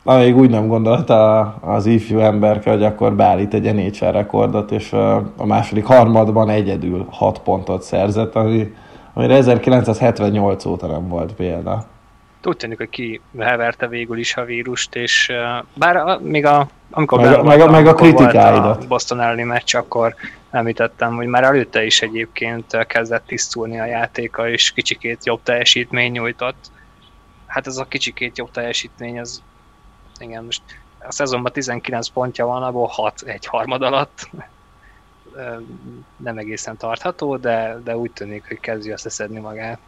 amíg 0.04 0.36
úgy 0.36 0.50
nem 0.50 0.66
gondolta 0.66 1.40
az 1.60 1.86
ifjú 1.86 2.18
emberke, 2.18 2.70
hogy 2.70 2.84
akkor 2.84 3.14
beállít 3.14 3.54
egy 3.54 3.74
NHL 3.74 4.10
rekordot, 4.10 4.70
és 4.70 4.92
a 5.36 5.46
második 5.46 5.84
harmadban 5.84 6.48
egyedül 6.48 7.06
6 7.10 7.38
pontot 7.38 7.82
szerzett, 7.82 8.34
ami, 8.34 8.72
amire 9.14 9.34
1978 9.34 10.64
óta 10.64 10.86
nem 10.86 11.08
volt 11.08 11.32
példa. 11.32 11.84
Úgy 12.46 12.56
tűnik, 12.56 12.76
hogy 12.76 12.88
ki 12.88 13.20
heverte 13.38 13.88
végül 13.88 14.18
is 14.18 14.36
a 14.36 14.44
vírust, 14.44 14.94
és 14.94 15.32
bár 15.74 15.96
a, 15.96 16.18
még 16.18 16.44
a, 16.46 16.68
amikor 16.90 17.20
meg, 17.20 17.32
a, 17.32 17.42
meg, 17.42 17.60
a, 17.60 17.70
meg 17.70 17.86
a 17.86 17.94
kritikáidat. 17.94 18.82
A 18.84 18.86
Boston 18.86 19.20
elleni 19.20 19.42
meccs, 19.42 19.74
akkor 19.74 20.14
említettem, 20.50 21.14
hogy 21.14 21.26
már 21.26 21.42
előtte 21.42 21.84
is 21.84 22.02
egyébként 22.02 22.86
kezdett 22.86 23.26
tisztulni 23.26 23.80
a 23.80 23.84
játéka, 23.84 24.48
és 24.48 24.72
kicsikét 24.72 25.26
jobb 25.26 25.40
teljesítmény 25.42 26.12
nyújtott. 26.12 26.70
Hát 27.46 27.66
ez 27.66 27.76
a 27.76 27.84
kicsikét 27.84 28.38
jobb 28.38 28.50
teljesítmény, 28.50 29.20
az 29.20 29.42
igen, 30.18 30.44
most 30.44 30.62
a 30.98 31.12
szezonban 31.12 31.52
19 31.52 32.08
pontja 32.08 32.46
van, 32.46 32.62
abból 32.62 32.86
6 32.86 33.22
egy 33.22 33.46
harmad 33.46 33.82
alatt. 33.82 34.30
Nem 36.16 36.38
egészen 36.38 36.76
tartható, 36.76 37.36
de, 37.36 37.78
de 37.84 37.96
úgy 37.96 38.10
tűnik, 38.10 38.44
hogy 38.48 38.60
kezdi 38.60 38.90
összeszedni 38.90 39.38
magát. 39.38 39.78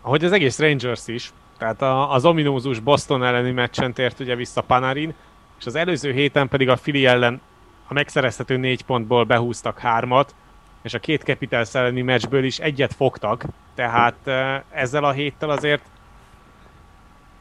Ahogy 0.00 0.24
az 0.24 0.32
egész 0.32 0.58
Rangers 0.58 1.08
is, 1.08 1.32
tehát 1.58 1.82
az 2.12 2.24
ominózus 2.24 2.80
Boston 2.80 3.24
elleni 3.24 3.50
meccsen 3.50 3.92
tért 3.92 4.20
ugye 4.20 4.34
vissza 4.34 4.60
Panarin, 4.60 5.14
és 5.58 5.66
az 5.66 5.74
előző 5.74 6.12
héten 6.12 6.48
pedig 6.48 6.68
a 6.68 6.76
Fili 6.76 7.06
ellen 7.06 7.40
a 7.88 7.92
megszerezhető 7.92 8.56
négy 8.56 8.84
pontból 8.84 9.24
behúztak 9.24 9.78
hármat, 9.78 10.34
és 10.82 10.94
a 10.94 10.98
két 10.98 11.22
Capitals 11.22 11.74
elleni 11.74 12.02
meccsből 12.02 12.44
is 12.44 12.58
egyet 12.58 12.94
fogtak, 12.94 13.44
tehát 13.74 14.30
ezzel 14.70 15.04
a 15.04 15.10
héttel 15.10 15.50
azért 15.50 15.82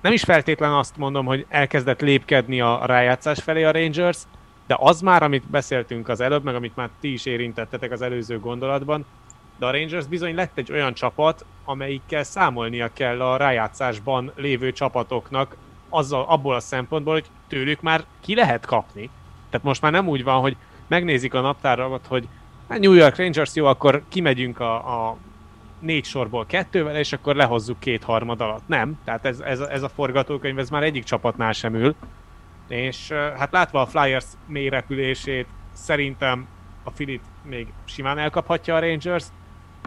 nem 0.01 0.13
is 0.13 0.23
feltétlen 0.23 0.73
azt 0.73 0.97
mondom, 0.97 1.25
hogy 1.25 1.45
elkezdett 1.49 2.01
lépkedni 2.01 2.61
a 2.61 2.81
rájátszás 2.85 3.39
felé 3.39 3.63
a 3.63 3.71
Rangers, 3.71 4.17
de 4.67 4.75
az 4.79 5.01
már, 5.01 5.23
amit 5.23 5.49
beszéltünk 5.49 6.09
az 6.09 6.19
előbb, 6.21 6.43
meg 6.43 6.55
amit 6.55 6.75
már 6.75 6.89
ti 6.99 7.13
is 7.13 7.25
érintettetek 7.25 7.91
az 7.91 8.01
előző 8.01 8.39
gondolatban, 8.39 9.05
de 9.59 9.65
a 9.65 9.71
Rangers 9.71 10.05
bizony 10.05 10.35
lett 10.35 10.57
egy 10.57 10.71
olyan 10.71 10.93
csapat, 10.93 11.45
amelyikkel 11.65 12.23
számolnia 12.23 12.89
kell 12.93 13.21
a 13.21 13.37
rájátszásban 13.37 14.31
lévő 14.35 14.71
csapatoknak 14.71 15.55
azzal, 15.89 16.25
abból 16.27 16.55
a 16.55 16.59
szempontból, 16.59 17.13
hogy 17.13 17.25
tőlük 17.47 17.81
már 17.81 18.05
ki 18.21 18.35
lehet 18.35 18.65
kapni. 18.65 19.09
Tehát 19.49 19.65
most 19.65 19.81
már 19.81 19.91
nem 19.91 20.07
úgy 20.07 20.23
van, 20.23 20.41
hogy 20.41 20.55
megnézik 20.87 21.33
a 21.33 21.41
naptáramat, 21.41 22.05
hogy 22.07 22.27
hát 22.69 22.79
New 22.79 22.93
York 22.93 23.15
Rangers 23.15 23.55
jó, 23.55 23.65
akkor 23.65 24.03
kimegyünk 24.09 24.59
a, 24.59 25.07
a 25.09 25.17
négy 25.79 26.05
sorból 26.05 26.45
kettővel, 26.45 26.95
és 26.95 27.13
akkor 27.13 27.35
lehozzuk 27.35 27.79
két 27.79 28.03
harmad 28.03 28.41
alatt. 28.41 28.67
Nem, 28.67 28.99
tehát 29.03 29.25
ez, 29.25 29.39
ez, 29.39 29.59
ez 29.59 29.83
a 29.83 29.89
forgatókönyv, 29.89 30.59
ez 30.59 30.69
már 30.69 30.83
egyik 30.83 31.03
csapatnál 31.03 31.51
sem 31.51 31.75
ül. 31.75 31.95
És 32.67 33.11
hát 33.11 33.51
látva 33.51 33.81
a 33.81 33.85
Flyers 33.85 34.25
mély 34.47 34.69
repülését, 34.69 35.47
szerintem 35.73 36.47
a 36.83 36.91
Filit 36.91 37.23
még 37.43 37.67
simán 37.85 38.17
elkaphatja 38.17 38.75
a 38.75 38.79
Rangers. 38.79 39.25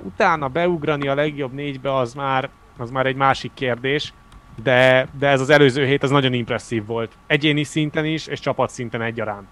Utána 0.02 0.48
beugrani 0.48 1.08
a 1.08 1.14
legjobb 1.14 1.52
négybe 1.52 1.96
az 1.96 2.14
már, 2.14 2.48
az 2.76 2.90
már 2.90 3.06
egy 3.06 3.16
másik 3.16 3.50
kérdés, 3.54 4.12
de, 4.62 5.08
de 5.18 5.28
ez 5.28 5.40
az 5.40 5.50
előző 5.50 5.84
hét 5.84 6.02
az 6.02 6.10
nagyon 6.10 6.32
impresszív 6.32 6.86
volt. 6.86 7.12
Egyéni 7.26 7.64
szinten 7.64 8.04
is, 8.04 8.26
és 8.26 8.40
csapat 8.40 8.70
szinten 8.70 9.02
egyaránt. 9.02 9.48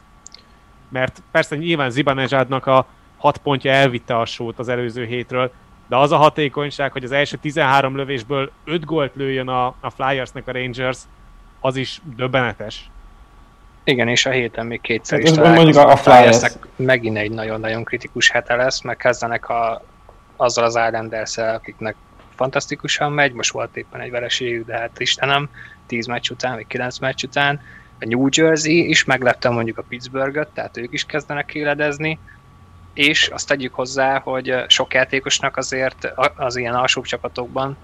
Mert 0.88 1.22
persze 1.30 1.56
nyilván 1.56 1.90
Zibanezsádnak 1.90 2.66
a 2.66 2.86
hat 3.16 3.38
pontja 3.38 3.72
elvitte 3.72 4.18
a 4.18 4.24
sót 4.24 4.58
az 4.58 4.68
előző 4.68 5.04
hétről, 5.04 5.52
de 5.88 5.96
az 5.96 6.12
a 6.12 6.16
hatékonyság, 6.16 6.92
hogy 6.92 7.04
az 7.04 7.12
első 7.12 7.36
13 7.36 7.96
lövésből 7.96 8.50
5 8.64 8.84
gólt 8.84 9.12
lőjön 9.14 9.48
a, 9.48 9.66
a 9.80 9.90
Flyersnek 9.90 10.48
a 10.48 10.52
Rangers, 10.52 10.98
az 11.60 11.76
is 11.76 12.00
döbbenetes. 12.16 12.90
Igen, 13.84 14.08
és 14.08 14.26
a 14.26 14.30
héten 14.30 14.66
még 14.66 14.80
kétszer 14.80 15.18
hát 15.18 15.28
is 15.28 15.38
mondjuk 15.38 15.76
a, 15.76 15.90
a 15.90 15.96
Flyers. 15.96 16.52
megint 16.76 17.16
egy 17.16 17.30
nagyon-nagyon 17.30 17.84
kritikus 17.84 18.30
hete 18.30 18.56
lesz, 18.56 18.80
mert 18.80 18.98
kezdenek 18.98 19.48
a, 19.48 19.82
azzal 20.38 20.64
az 20.64 20.78
islanders 20.86 21.38
akiknek 21.38 21.94
fantasztikusan 22.34 23.12
megy, 23.12 23.32
most 23.32 23.52
volt 23.52 23.76
éppen 23.76 24.00
egy 24.00 24.10
vereségük, 24.10 24.66
de 24.66 24.78
hát 24.78 25.00
Istenem, 25.00 25.48
10 25.86 26.06
meccs 26.06 26.30
után, 26.30 26.54
vagy 26.54 26.66
9 26.66 26.98
meccs 26.98 27.24
után, 27.24 27.60
a 28.00 28.04
New 28.06 28.28
Jersey 28.30 28.88
is 28.88 29.04
meglepte 29.04 29.48
mondjuk 29.48 29.78
a 29.78 29.84
Pittsburghet, 29.88 30.48
tehát 30.48 30.76
ők 30.76 30.92
is 30.92 31.04
kezdenek 31.04 31.54
éledezni, 31.54 32.18
és 32.94 33.28
azt 33.28 33.48
tegyük 33.48 33.74
hozzá, 33.74 34.18
hogy 34.18 34.64
sok 34.66 34.94
játékosnak 34.94 35.56
azért 35.56 36.12
az 36.36 36.56
ilyen 36.56 36.74
alsóbb 36.74 37.04
csapatokban 37.04 37.76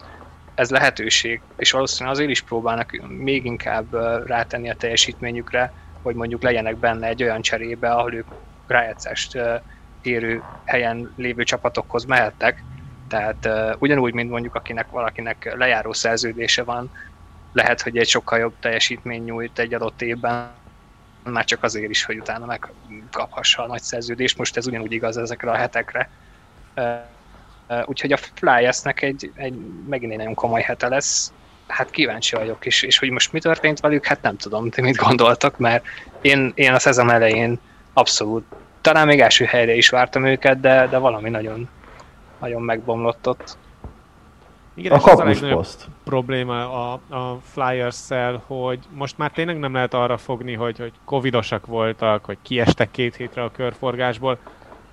ez 0.55 0.71
lehetőség, 0.71 1.41
és 1.57 1.71
valószínűleg 1.71 2.15
azért 2.15 2.31
is 2.31 2.43
próbálnak 2.43 2.91
még 3.09 3.45
inkább 3.45 3.95
rátenni 4.27 4.71
a 4.71 4.75
teljesítményükre, 4.75 5.73
hogy 6.03 6.15
mondjuk 6.15 6.43
legyenek 6.43 6.77
benne 6.77 7.07
egy 7.07 7.23
olyan 7.23 7.43
cserébe, 7.43 7.91
ahol 7.91 8.15
ők 8.15 8.27
rájátszást 8.67 9.39
érő 10.07 10.43
helyen 10.65 11.13
lévő 11.17 11.43
csapatokhoz 11.43 12.05
mehettek. 12.05 12.63
Tehát 13.09 13.49
ugyanúgy, 13.79 14.13
mint 14.13 14.31
mondjuk 14.31 14.55
akinek 14.55 14.91
valakinek 14.91 15.55
lejáró 15.57 15.93
szerződése 15.93 16.63
van, 16.63 16.91
lehet, 17.53 17.81
hogy 17.81 17.99
egy 17.99 18.09
sokkal 18.09 18.39
jobb 18.39 18.55
teljesítmény 18.61 19.25
nyújt 19.25 19.59
egy 19.59 19.75
adott 19.75 20.03
évben, 20.03 20.51
már 21.23 21.45
csak 21.45 21.63
azért 21.63 21.91
is, 21.91 22.05
hogy 22.05 22.19
utána 22.19 22.47
megkaphassa 22.47 23.63
a 23.63 23.67
nagy 23.67 23.83
szerződést. 23.83 24.39
Most 24.39 24.57
ez 24.57 24.67
ugyanúgy 24.67 24.93
igaz 24.93 25.17
ezekre 25.17 25.51
a 25.51 25.55
hetekre. 25.55 26.11
Úgyhogy 27.85 28.13
a 28.13 28.17
Flyersnek 28.35 29.03
egy, 29.03 29.33
egy 29.35 29.55
megint 29.89 30.13
egy 30.13 30.19
nagyon 30.19 30.35
komoly 30.35 30.61
hete 30.61 30.89
lesz. 30.89 31.33
Hát 31.67 31.91
kíváncsi 31.91 32.37
vagyok, 32.37 32.67
és, 32.67 32.83
és 32.83 32.99
hogy 32.99 33.11
most 33.11 33.33
mi 33.33 33.41
történt 33.41 33.81
velük, 33.81 34.07
hát 34.07 34.23
nem 34.23 34.37
tudom, 34.37 34.71
ti 34.71 34.81
mit 34.81 34.97
gondoltak, 34.97 35.59
mert 35.59 35.85
én, 36.21 36.53
én 36.55 36.73
a 36.73 36.79
szezon 36.79 37.11
elején 37.11 37.59
abszolút, 37.93 38.45
talán 38.85 39.07
még 39.07 39.21
első 39.21 39.45
helyre 39.45 39.75
is 39.75 39.89
vártam 39.89 40.25
őket, 40.25 40.61
de, 40.61 40.87
de 40.87 40.99
valami 40.99 41.31
nagyon, 41.31 41.69
nagyon 42.41 42.63
megbomlott 42.63 43.29
ott. 43.29 43.57
Igen, 44.75 44.93
a 44.93 45.25
legnagyobb 45.25 45.67
probléma 46.05 46.91
a, 46.93 47.01
a 47.09 47.39
Flyers-szel, 47.53 48.43
hogy 48.47 48.79
most 48.91 49.19
már 49.19 49.31
tényleg 49.31 49.59
nem 49.59 49.75
lehet 49.75 49.95
arra 49.95 50.17
fogni, 50.17 50.55
hogy, 50.55 50.79
hogy 50.79 50.93
covidosak 51.05 51.67
voltak, 51.67 52.25
hogy 52.25 52.39
kiestek 52.43 52.91
két 52.91 53.17
hétre 53.17 53.43
a 53.43 53.51
körforgásból. 53.51 54.39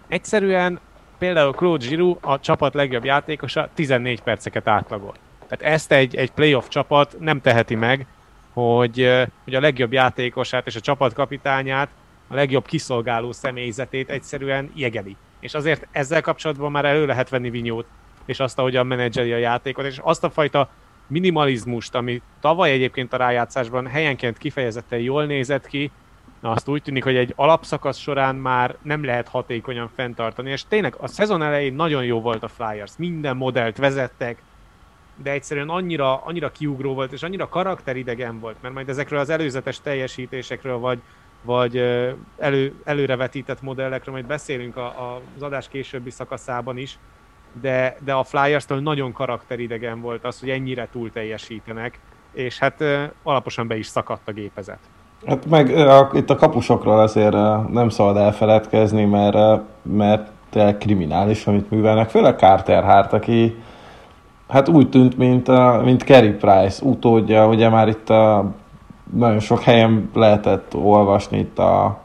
Egyszerűen 0.07 0.79
például 1.17 1.51
Claude 1.51 1.87
Giroux, 1.87 2.27
a 2.27 2.39
csapat 2.39 2.73
legjobb 2.73 3.05
játékosa 3.05 3.69
14 3.73 4.21
perceket 4.21 4.67
átlagol. 4.67 5.13
Tehát 5.47 5.73
ezt 5.73 5.91
egy, 5.91 6.15
egy 6.15 6.31
playoff 6.31 6.67
csapat 6.67 7.15
nem 7.19 7.41
teheti 7.41 7.75
meg, 7.75 8.05
hogy, 8.53 9.27
hogy 9.43 9.55
a 9.55 9.59
legjobb 9.59 9.93
játékosát 9.93 10.67
és 10.67 10.75
a 10.75 10.79
csapatkapitányát, 10.79 11.89
a 12.31 12.35
legjobb 12.35 12.65
kiszolgáló 12.65 13.31
személyzetét 13.31 14.09
egyszerűen 14.09 14.71
jegeli. 14.73 15.15
És 15.39 15.53
azért 15.53 15.87
ezzel 15.91 16.21
kapcsolatban 16.21 16.71
már 16.71 16.85
elő 16.85 17.05
lehet 17.05 17.29
venni 17.29 17.49
vinyót 17.49 17.85
és 18.25 18.39
azt, 18.39 18.59
ahogyan 18.59 18.87
menedzseli 18.87 19.33
a 19.33 19.37
játékot, 19.37 19.85
és 19.85 19.99
azt 20.01 20.23
a 20.23 20.29
fajta 20.29 20.69
minimalizmust, 21.07 21.95
ami 21.95 22.21
tavaly 22.39 22.71
egyébként 22.71 23.13
a 23.13 23.17
rájátszásban 23.17 23.87
helyenként 23.87 24.37
kifejezetten 24.37 24.99
jól 24.99 25.25
nézett 25.25 25.67
ki, 25.67 25.91
na 26.39 26.51
azt 26.51 26.67
úgy 26.67 26.81
tűnik, 26.81 27.03
hogy 27.03 27.15
egy 27.15 27.33
alapszakasz 27.35 27.97
során 27.97 28.35
már 28.35 28.75
nem 28.81 29.03
lehet 29.03 29.27
hatékonyan 29.27 29.89
fenntartani, 29.95 30.51
és 30.51 30.63
tényleg 30.67 30.95
a 30.97 31.07
szezon 31.07 31.41
elején 31.41 31.73
nagyon 31.73 32.03
jó 32.03 32.21
volt 32.21 32.43
a 32.43 32.47
Flyers, 32.47 32.91
minden 32.97 33.37
modellt 33.37 33.77
vezettek, 33.77 34.41
de 35.23 35.31
egyszerűen 35.31 35.69
annyira, 35.69 36.23
annyira 36.23 36.51
kiugró 36.51 36.93
volt, 36.93 37.11
és 37.11 37.23
annyira 37.23 37.49
karakteridegen 37.49 38.39
volt, 38.39 38.55
mert 38.61 38.73
majd 38.73 38.89
ezekről 38.89 39.19
az 39.19 39.29
előzetes 39.29 39.81
teljesítésekről, 39.81 40.77
vagy, 40.77 41.01
vagy 41.41 41.77
elő, 42.37 42.73
előrevetített 42.83 43.61
modellekről 43.61 44.13
majd 44.13 44.25
beszélünk 44.25 44.77
a, 44.77 44.85
a, 44.85 45.21
az 45.35 45.41
adás 45.41 45.67
későbbi 45.67 46.09
szakaszában 46.09 46.77
is, 46.77 46.99
de, 47.61 47.97
de 48.03 48.13
a 48.13 48.23
Flyers-től 48.23 48.79
nagyon 48.79 49.11
karakteridegen 49.11 50.01
volt 50.01 50.25
az, 50.25 50.39
hogy 50.39 50.49
ennyire 50.49 50.87
túl 50.91 51.11
teljesítenek, 51.11 51.99
és 52.33 52.59
hát 52.59 52.83
alaposan 53.23 53.67
be 53.67 53.77
is 53.77 53.85
szakadt 53.85 54.27
a 54.27 54.31
gépezet. 54.31 54.79
Hát 55.25 55.45
meg 55.45 55.69
a, 55.77 56.09
itt 56.13 56.29
a 56.29 56.35
kapusokról 56.35 56.99
azért 56.99 57.35
nem 57.71 57.89
szabad 57.89 58.17
elfeledkezni, 58.17 59.05
mert, 59.05 59.61
mert 59.81 60.29
kriminális, 60.77 61.47
amit 61.47 61.69
művelnek. 61.69 62.09
Főleg 62.09 62.37
Carter 62.37 62.83
Hart, 62.83 63.13
aki 63.13 63.55
hát 64.47 64.67
úgy 64.67 64.89
tűnt, 64.89 65.17
mint, 65.17 65.47
mint 65.83 66.03
Kerry 66.03 66.31
Price 66.31 66.83
utódja, 66.83 67.47
ugye 67.47 67.69
már 67.69 67.87
itt 67.87 68.09
a, 68.09 68.51
nagyon 69.13 69.39
sok 69.39 69.61
helyen 69.61 70.09
lehetett 70.13 70.75
olvasni 70.75 71.37
itt 71.37 71.59
a, 71.59 72.01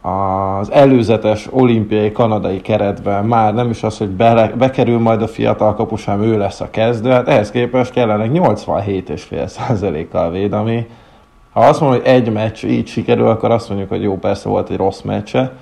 az 0.00 0.70
előzetes 0.70 1.48
olimpiai 1.50 2.12
kanadai 2.12 2.60
keretben. 2.60 3.24
Már 3.24 3.54
nem 3.54 3.70
is 3.70 3.82
az, 3.82 3.98
hogy 3.98 4.08
be, 4.08 4.52
bekerül 4.58 4.98
majd 4.98 5.22
a 5.22 5.28
fiatal 5.28 5.74
kapus, 5.74 6.04
hanem 6.04 6.22
ő 6.22 6.38
lesz 6.38 6.60
a 6.60 6.70
kezdő, 6.70 7.10
hát 7.10 7.28
ehhez 7.28 7.50
képest 7.50 7.92
kellene 7.92 8.26
87,5%-kal 8.32 10.30
véd, 10.30 10.52
ami 10.52 10.86
ha 11.52 11.60
azt 11.60 11.80
mondom, 11.80 11.98
hogy 11.98 12.08
egy 12.08 12.32
meccs 12.32 12.64
így 12.64 12.86
sikerül, 12.86 13.28
akkor 13.28 13.50
azt 13.50 13.68
mondjuk, 13.68 13.88
hogy 13.88 14.02
jó, 14.02 14.16
persze 14.16 14.48
volt 14.48 14.70
egy 14.70 14.76
rossz 14.76 15.00
meccse, 15.00 15.52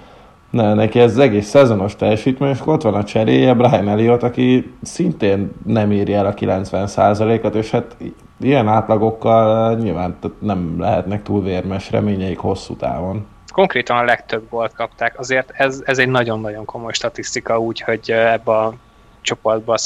ne, 0.56 0.74
neki 0.74 1.00
ez 1.00 1.10
az 1.10 1.18
egész 1.18 1.48
szezonos 1.48 1.96
teljesítmény, 1.96 2.50
és 2.50 2.60
ott 2.64 2.82
van 2.82 2.94
a 2.94 3.04
cseréje, 3.04 3.54
Brian 3.54 3.88
Elliott, 3.88 4.22
aki 4.22 4.74
szintén 4.82 5.52
nem 5.66 5.92
írja 5.92 6.16
el 6.16 6.26
a 6.26 6.34
90%-at, 6.34 7.54
és 7.54 7.70
hát 7.70 7.96
ilyen 8.40 8.68
átlagokkal 8.68 9.74
nyilván 9.74 10.18
nem 10.38 10.76
lehetnek 10.78 11.22
túl 11.22 11.42
vérmes 11.42 11.90
reményeik 11.90 12.38
hosszú 12.38 12.76
távon 12.76 13.26
konkrétan 13.56 13.96
a 13.96 14.04
legtöbb 14.04 14.48
gólt 14.48 14.72
kapták. 14.72 15.18
Azért 15.18 15.50
ez, 15.50 15.82
ez 15.84 15.98
egy 15.98 16.08
nagyon-nagyon 16.08 16.64
komoly 16.64 16.92
statisztika, 16.92 17.58
úgyhogy 17.58 18.10
ebbe 18.10 18.52
a 18.52 18.74
csoportba 19.20 19.76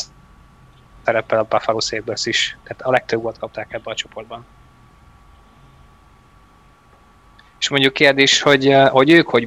szerepel 1.05 1.39
a 1.39 1.47
Buffalo 1.49 1.81
Sabres 1.81 2.27
is. 2.27 2.59
Tehát 2.63 2.83
a 2.83 2.91
legtöbb 2.91 3.23
gólt 3.23 3.39
kapták 3.39 3.73
ebbe 3.73 3.91
a 3.91 3.95
csoportban. 3.95 4.47
És 7.59 7.69
mondjuk 7.69 7.93
kérdés, 7.93 8.43
hogy, 8.43 8.77
hogy 8.91 9.11
ők 9.11 9.29
hogy 9.29 9.47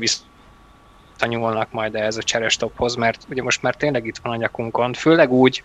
viszonyulnak 1.14 1.72
majd 1.72 1.96
ehhez 1.96 2.18
a 2.18 2.24
cseres 2.24 2.56
tophoz, 2.56 2.96
mert 2.96 3.26
ugye 3.30 3.44
most 3.44 3.62
már 3.62 3.76
tényleg 3.76 4.06
itt 4.06 4.18
van 4.18 4.34
a 4.34 4.36
nyakunkon, 4.36 4.94
főleg 4.94 5.32
úgy, 5.32 5.64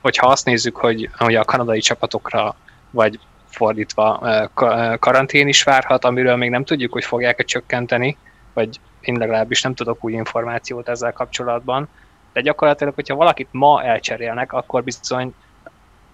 hogyha 0.00 0.26
azt 0.26 0.44
nézzük, 0.44 0.76
hogy, 0.76 1.10
hogy 1.16 1.34
a 1.34 1.44
kanadai 1.44 1.80
csapatokra, 1.80 2.56
vagy 2.90 3.18
fordítva 3.50 4.20
karantén 4.98 5.48
is 5.48 5.62
várhat, 5.62 6.04
amiről 6.04 6.36
még 6.36 6.50
nem 6.50 6.64
tudjuk, 6.64 6.92
hogy 6.92 7.04
fogják-e 7.04 7.42
csökkenteni, 7.42 8.16
vagy 8.52 8.80
én 9.00 9.16
legalábbis 9.18 9.62
nem 9.62 9.74
tudok 9.74 10.04
új 10.04 10.12
információt 10.12 10.88
ezzel 10.88 11.12
kapcsolatban, 11.12 11.88
de 12.32 12.40
gyakorlatilag, 12.40 12.94
hogyha 12.94 13.14
valakit 13.14 13.48
ma 13.50 13.82
elcserélnek, 13.82 14.52
akkor 14.52 14.84
bizony 14.84 15.34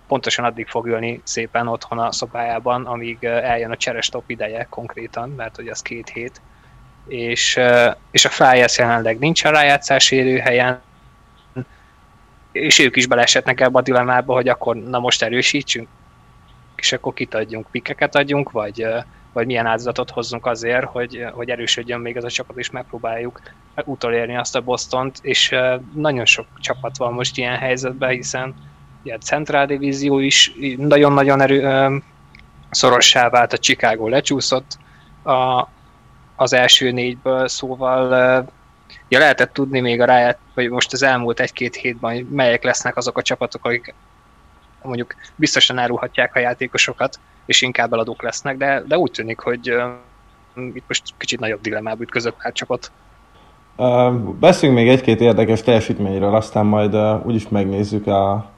pontosan 0.07 0.45
addig 0.45 0.67
fog 0.67 0.87
ülni 0.87 1.21
szépen 1.25 1.69
otthon 1.69 1.99
a 1.99 2.13
szobájában, 2.13 2.87
amíg 2.87 3.25
eljön 3.25 3.71
a 3.71 3.77
cseres 3.77 4.09
top 4.09 4.31
ideje 4.31 4.67
konkrétan, 4.71 5.31
mert 5.31 5.57
hogy 5.57 5.69
az 5.69 5.83
két 5.83 6.09
hét, 6.09 6.41
és, 7.07 7.61
és 8.11 8.25
a 8.25 8.29
Flyers 8.29 8.79
jelenleg 8.79 9.19
nincs 9.19 9.45
a 9.45 9.51
rájátszás 9.51 10.11
élőhelyen, 10.11 10.81
és 12.53 12.79
ők 12.79 12.97
is 12.97 13.07
belesetnek 13.07 13.61
ebbe 13.61 13.79
a 13.79 13.83
dilemmába, 13.83 14.35
hogy 14.35 14.49
akkor 14.49 14.77
na 14.77 14.99
most 14.99 15.23
erősítsünk, 15.23 15.89
és 16.77 16.93
akkor 16.93 17.15
kit 17.15 17.35
adjunk, 17.35 17.67
pikeket 17.71 18.17
adjunk, 18.17 18.51
vagy, 18.51 18.87
vagy 19.33 19.47
milyen 19.47 19.67
áldozatot 19.67 20.11
hozzunk 20.11 20.47
azért, 20.47 20.85
hogy, 20.85 21.25
hogy 21.33 21.51
erősödjön 21.51 22.01
még 22.01 22.17
ez 22.17 22.25
a 22.25 22.31
csapat, 22.31 22.57
és 22.57 22.71
megpróbáljuk 22.71 23.41
utolérni 23.85 24.37
azt 24.37 24.57
a 24.57 24.61
Bostont, 24.61 25.19
és 25.23 25.55
nagyon 25.95 26.25
sok 26.25 26.47
csapat 26.61 26.97
van 26.97 27.13
most 27.13 27.39
ilyen 27.39 27.57
helyzetben, 27.57 28.11
hiszen 28.11 28.55
a 29.05 29.19
Central 29.21 29.67
Divízió 29.67 30.19
is 30.19 30.53
nagyon-nagyon 30.77 31.41
erő, 31.41 32.01
szorossá 32.71 33.29
vált, 33.29 33.53
a 33.53 33.59
Chicago 33.59 34.09
lecsúszott 34.09 34.79
a, 35.23 35.69
az 36.37 36.53
első 36.53 36.91
négyből, 36.91 37.49
szóval 37.49 38.09
ja, 39.09 39.19
lehetett 39.19 39.53
tudni 39.53 39.81
még 39.81 40.01
a 40.01 40.05
ráját, 40.05 40.39
vagy 40.55 40.71
most 40.71 40.93
az 40.93 41.03
elmúlt 41.03 41.41
egy-két 41.41 41.75
hétben, 41.75 42.29
melyek 42.31 42.63
lesznek 42.63 42.97
azok 42.97 43.19
a 43.19 43.23
csapatok, 43.23 43.65
akik 43.65 43.95
mondjuk 44.83 45.15
biztosan 45.37 45.79
árulhatják 45.79 46.37
a 46.37 46.39
játékosokat, 46.39 47.19
és 47.47 47.63
inkább 47.63 47.93
eladók 47.93 48.23
lesznek, 48.23 48.57
de, 48.57 48.83
de 48.87 48.99
úgy 48.99 49.11
tűnik, 49.11 49.39
hogy 49.39 49.75
itt 50.55 50.85
most 50.89 51.03
kicsit 51.17 51.41
nagyobb 51.41 51.61
dilemmába 51.61 52.03
ütközött 52.03 52.37
pár 52.43 52.53
csapat. 52.53 52.93
Uh, 53.77 54.15
beszéljünk 54.15 54.81
még 54.81 54.89
egy-két 54.89 55.21
érdekes 55.21 55.63
teljesítményről, 55.63 56.35
aztán 56.35 56.67
majd 56.67 56.95
uh, 56.95 57.27
úgyis 57.27 57.49
megnézzük 57.49 58.07
a, 58.07 58.51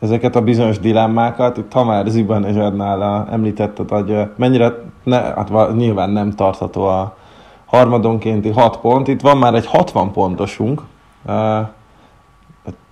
ezeket 0.00 0.36
a 0.36 0.42
bizonyos 0.42 0.78
dilemmákat. 0.78 1.56
Itt 1.56 1.72
ha 1.72 1.84
már 1.84 2.06
Zibanezsadnál 2.06 3.28
említetted, 3.30 3.88
hogy 3.88 4.20
mennyire, 4.36 4.72
ne, 5.02 5.16
hát 5.16 5.76
nyilván 5.76 6.10
nem 6.10 6.30
tartható 6.30 6.84
a 6.84 7.16
harmadonkénti 7.66 8.50
6 8.50 8.76
pont. 8.76 9.08
Itt 9.08 9.20
van 9.20 9.38
már 9.38 9.54
egy 9.54 9.66
60 9.66 10.12
pontosunk, 10.12 10.82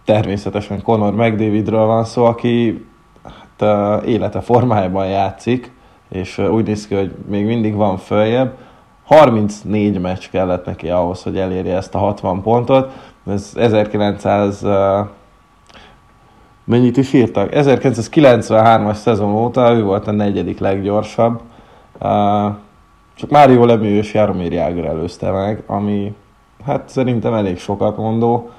természetesen 0.05 0.83
Conor 0.83 1.15
McDavidről 1.15 1.87
van 1.87 2.05
szó, 2.05 2.25
aki 2.25 2.87
hát, 3.23 4.03
élete 4.05 4.41
formájában 4.41 5.07
játszik, 5.07 5.73
és 6.09 6.39
úgy 6.39 6.67
néz 6.67 6.87
ki, 6.87 6.95
hogy 6.95 7.15
még 7.29 7.47
mindig 7.47 7.75
van 7.75 7.97
följebb. 7.97 8.55
34 9.05 10.01
meccs 10.01 10.29
kellett 10.31 10.65
neki 10.67 10.89
ahhoz, 10.89 11.23
hogy 11.23 11.39
elérje 11.39 11.77
ezt 11.77 11.95
a 11.95 11.99
60 11.99 12.43
pontot. 12.43 12.93
Ez 13.27 13.53
1900 13.57 14.67
mennyit 16.67 16.97
is 16.97 17.13
írtak? 17.13 17.49
1993-as 17.53 18.95
szezon 18.95 19.35
óta 19.35 19.73
ő 19.73 19.83
volt 19.83 20.07
a 20.07 20.11
negyedik 20.11 20.59
leggyorsabb. 20.59 21.41
Csak 23.15 23.31
Mário 23.31 23.65
Lemieux 23.65 24.07
és 24.07 24.15
Jaromir 24.15 24.53
Jágr 24.53 24.85
előzte 24.85 25.31
meg, 25.31 25.63
ami 25.67 26.15
hát 26.65 26.89
szerintem 26.89 27.35
elég 27.35 27.59
sokat 27.59 27.97
mondó. 27.97 28.51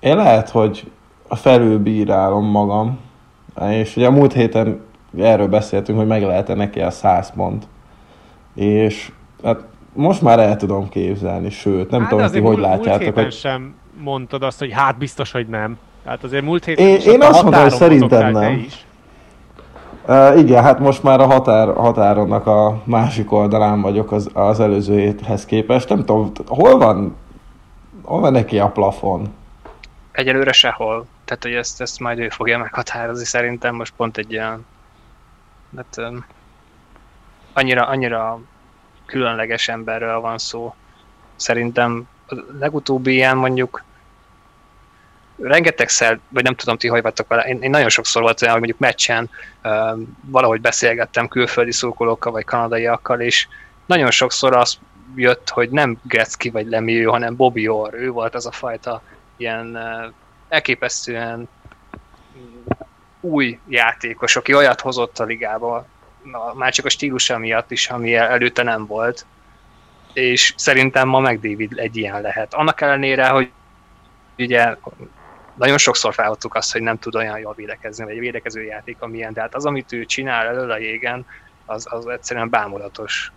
Én 0.00 0.16
lehet, 0.16 0.50
hogy 0.50 0.90
felülbírálom 1.28 2.44
magam, 2.44 2.98
és 3.70 3.96
ugye 3.96 4.06
a 4.06 4.10
múlt 4.10 4.32
héten 4.32 4.80
erről 5.18 5.48
beszéltünk, 5.48 5.98
hogy 5.98 6.06
meg 6.06 6.22
lehet-e 6.22 6.54
neki 6.54 6.80
a 6.80 6.90
100 6.90 7.32
pont. 7.34 7.66
És 8.54 9.12
hát 9.44 9.64
most 9.92 10.22
már 10.22 10.38
el 10.38 10.56
tudom 10.56 10.88
képzelni, 10.88 11.50
sőt, 11.50 11.90
nem 11.90 12.00
hát 12.00 12.10
tudom, 12.10 12.30
hogy 12.30 12.42
hogy 12.42 12.58
látjátok. 12.58 13.14
Múlt 13.14 13.14
hogy... 13.14 13.32
sem 13.32 13.74
mondtad 13.98 14.42
azt, 14.42 14.58
hogy 14.58 14.72
hát 14.72 14.98
biztos, 14.98 15.32
hogy 15.32 15.46
nem. 15.48 15.78
Tehát 16.06 16.24
azért 16.24 16.44
múlt 16.44 16.64
héten 16.64 16.86
Én, 16.86 17.00
én 17.00 17.22
azt 17.22 17.42
mondtam, 17.42 17.62
hogy 17.62 17.72
szerintem 17.72 18.30
nem. 18.30 18.52
Is. 18.52 18.84
Uh, 20.08 20.38
igen, 20.38 20.62
hát 20.62 20.78
most 20.78 21.02
már 21.02 21.20
a 21.20 21.26
határ, 21.26 21.74
határonnak 21.74 22.46
a 22.46 22.82
másik 22.84 23.32
oldalán 23.32 23.80
vagyok 23.80 24.12
az, 24.12 24.30
az 24.32 24.60
előző 24.60 24.98
héthez 24.98 25.44
képest. 25.44 25.88
Nem 25.88 25.98
tudom, 25.98 26.32
hol 26.46 26.78
van, 26.78 27.16
hol 28.02 28.20
van 28.20 28.32
neki 28.32 28.58
a 28.58 28.68
plafon? 28.68 29.34
egyelőre 30.16 30.52
sehol. 30.52 31.06
Tehát, 31.24 31.42
hogy 31.42 31.52
ezt, 31.52 31.80
ezt 31.80 32.00
majd 32.00 32.18
ő 32.18 32.28
fogja 32.28 32.58
meghatározni 32.58 33.24
szerintem. 33.24 33.74
Most 33.74 33.92
pont 33.96 34.16
egy 34.16 34.32
ilyen... 34.32 34.66
Hát, 35.76 35.96
um, 35.96 36.24
annyira, 37.52 37.86
annyira 37.86 38.40
különleges 39.06 39.68
emberről 39.68 40.20
van 40.20 40.38
szó. 40.38 40.74
Szerintem 41.36 42.08
a 42.28 42.34
legutóbbi 42.58 43.12
ilyen 43.12 43.36
mondjuk 43.36 43.82
rengetegszer, 45.40 46.18
vagy 46.28 46.42
nem 46.42 46.54
tudom 46.54 46.76
ti, 46.76 46.88
hogy 46.88 47.02
vagytok 47.02 47.28
vele, 47.28 47.42
én, 47.42 47.62
én 47.62 47.70
nagyon 47.70 47.88
sokszor 47.88 48.22
volt 48.22 48.42
olyan, 48.42 48.54
hogy 48.54 48.62
mondjuk 48.62 48.82
meccsen 48.88 49.30
uh, 49.64 50.00
valahogy 50.20 50.60
beszélgettem 50.60 51.28
külföldi 51.28 51.72
szurkolókkal, 51.72 52.32
vagy 52.32 52.44
kanadaiakkal, 52.44 53.20
és 53.20 53.48
nagyon 53.86 54.10
sokszor 54.10 54.56
az 54.56 54.78
jött, 55.14 55.48
hogy 55.48 55.70
nem 55.70 55.98
Gretzky 56.02 56.50
vagy 56.50 56.66
Lemieux, 56.66 57.10
hanem 57.10 57.36
Bobby 57.36 57.68
Orr, 57.68 57.94
ő 57.94 58.10
volt 58.10 58.34
az 58.34 58.46
a 58.46 58.50
fajta 58.50 59.02
ilyen 59.36 59.78
elképesztően 60.48 61.48
új 63.20 63.58
játékos, 63.68 64.36
aki 64.36 64.54
olyat 64.54 64.80
hozott 64.80 65.18
a 65.18 65.24
ligába, 65.24 65.86
már 66.54 66.72
csak 66.72 66.84
a 66.84 66.88
stílusa 66.88 67.38
miatt 67.38 67.70
is, 67.70 67.88
ami 67.88 68.14
előtte 68.14 68.62
nem 68.62 68.86
volt, 68.86 69.26
és 70.12 70.54
szerintem 70.56 71.08
ma 71.08 71.20
meg 71.20 71.40
David 71.40 71.78
egy 71.78 71.96
ilyen 71.96 72.20
lehet. 72.20 72.54
Annak 72.54 72.80
ellenére, 72.80 73.28
hogy 73.28 73.50
ugye 74.38 74.76
nagyon 75.56 75.78
sokszor 75.78 76.14
felhoztuk 76.14 76.54
azt, 76.54 76.72
hogy 76.72 76.82
nem 76.82 76.98
tud 76.98 77.14
olyan 77.14 77.38
jól 77.38 77.54
védekezni, 77.54 78.04
vagy 78.04 78.12
egy 78.12 78.18
védekező 78.18 78.62
játék, 78.62 78.96
amilyen, 79.00 79.32
de 79.32 79.40
hát 79.40 79.54
az, 79.54 79.66
amit 79.66 79.92
ő 79.92 80.04
csinál 80.04 80.46
elől 80.46 80.70
a 80.70 80.78
jégen, 80.78 81.26
az, 81.66 81.86
az 81.90 82.06
egyszerűen 82.06 82.50
bámulatos. 82.50 83.32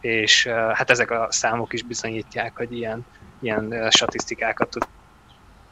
És 0.00 0.46
hát 0.46 0.90
ezek 0.90 1.10
a 1.10 1.26
számok 1.30 1.72
is 1.72 1.82
bizonyítják, 1.82 2.56
hogy 2.56 2.72
ilyen, 2.72 3.06
ilyen 3.40 3.90
statisztikákat 3.90 4.68
tud 4.68 4.86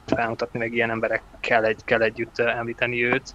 felmutatni, 0.07 0.59
meg 0.59 0.75
ilyen 0.75 0.91
emberekkel 0.91 1.65
egy, 1.65 1.81
kell 1.85 2.03
együtt 2.03 2.39
említeni 2.39 3.05
őt. 3.05 3.35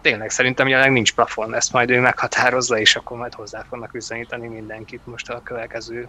Tényleg 0.00 0.30
szerintem 0.30 0.68
jelenleg 0.68 0.92
nincs 0.92 1.14
plafon, 1.14 1.54
ezt 1.54 1.72
majd 1.72 1.90
ő 1.90 2.00
meghatározza, 2.00 2.78
és 2.78 2.96
akkor 2.96 3.18
majd 3.18 3.34
hozzá 3.34 3.64
fognak 3.68 3.90
viszonyítani 3.90 4.48
mindenkit 4.48 5.06
most 5.06 5.30
a 5.30 5.42
következő 5.42 6.08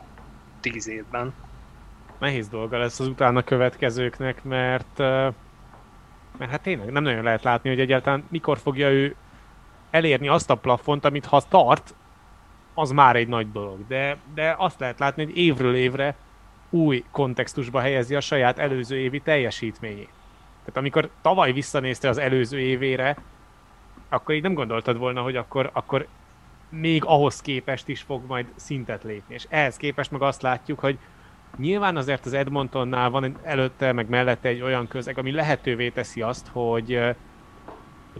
tíz 0.61 0.87
évben. 0.87 1.33
Nehéz 2.23 2.49
dolga 2.49 2.77
lesz 2.77 2.99
az 2.99 3.07
utána 3.07 3.41
következőknek, 3.41 4.43
mert, 4.43 4.97
mert 6.37 6.49
hát 6.49 6.61
tényleg 6.61 6.91
nem 6.91 7.03
nagyon 7.03 7.23
lehet 7.23 7.43
látni, 7.43 7.69
hogy 7.69 7.79
egyáltalán 7.79 8.23
mikor 8.29 8.57
fogja 8.57 8.89
ő 8.89 9.15
elérni 9.91 10.27
azt 10.27 10.49
a 10.49 10.55
plafont, 10.55 11.05
amit 11.05 11.25
ha 11.25 11.41
tart, 11.49 11.95
az 12.73 12.91
már 12.91 13.15
egy 13.15 13.27
nagy 13.27 13.51
dolog. 13.51 13.87
De, 13.87 14.17
de 14.33 14.55
azt 14.57 14.79
lehet 14.79 14.99
látni, 14.99 15.23
hogy 15.23 15.37
évről 15.37 15.75
évre 15.75 16.15
új 16.69 17.03
kontextusba 17.11 17.79
helyezi 17.79 18.15
a 18.15 18.21
saját 18.21 18.59
előző 18.59 18.97
évi 18.97 19.19
teljesítményét. 19.19 20.09
Tehát 20.59 20.77
amikor 20.77 21.09
tavaly 21.21 21.51
visszanézte 21.51 22.09
az 22.09 22.17
előző 22.17 22.59
évére, 22.59 23.17
akkor 24.09 24.35
így 24.35 24.41
nem 24.41 24.53
gondoltad 24.53 24.97
volna, 24.97 25.21
hogy 25.21 25.35
akkor, 25.35 25.69
akkor 25.73 26.07
még 26.69 27.05
ahhoz 27.05 27.41
képest 27.41 27.87
is 27.87 28.01
fog 28.01 28.25
majd 28.27 28.45
szintet 28.55 29.03
lépni. 29.03 29.33
És 29.33 29.45
ehhez 29.49 29.77
képest 29.77 30.11
meg 30.11 30.21
azt 30.21 30.41
látjuk, 30.41 30.79
hogy 30.79 30.97
nyilván 31.57 31.97
azért 31.97 32.25
az 32.25 32.33
Edmontonnál 32.33 33.09
van 33.09 33.37
előtte, 33.43 33.91
meg 33.91 34.09
mellette 34.09 34.49
egy 34.49 34.61
olyan 34.61 34.87
közeg, 34.87 35.17
ami 35.17 35.31
lehetővé 35.31 35.89
teszi 35.89 36.21
azt, 36.21 36.47
hogy 36.51 37.15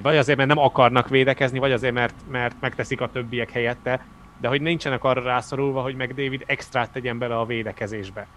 vagy 0.02 0.18
azért, 0.18 0.38
mert 0.38 0.50
nem 0.50 0.58
akarnak 0.58 1.10
védekezni, 1.10 1.60
vagy 1.60 1.72
azért, 1.72 1.94
mert, 1.94 2.16
mert 2.32 2.56
megteszik 2.60 3.02
a 3.02 3.12
többiek 3.12 3.52
helyette, 3.52 4.06
de 4.40 4.48
hogy 4.48 4.62
nincsenek 4.62 5.04
arra 5.04 5.22
rászorulva, 5.22 5.82
hogy 5.82 5.96
meg 5.96 6.14
David 6.14 6.44
extrát 6.46 6.92
tegyen 6.92 7.18
bele 7.18 7.38
a 7.40 7.46
védekezésbe 7.46 8.28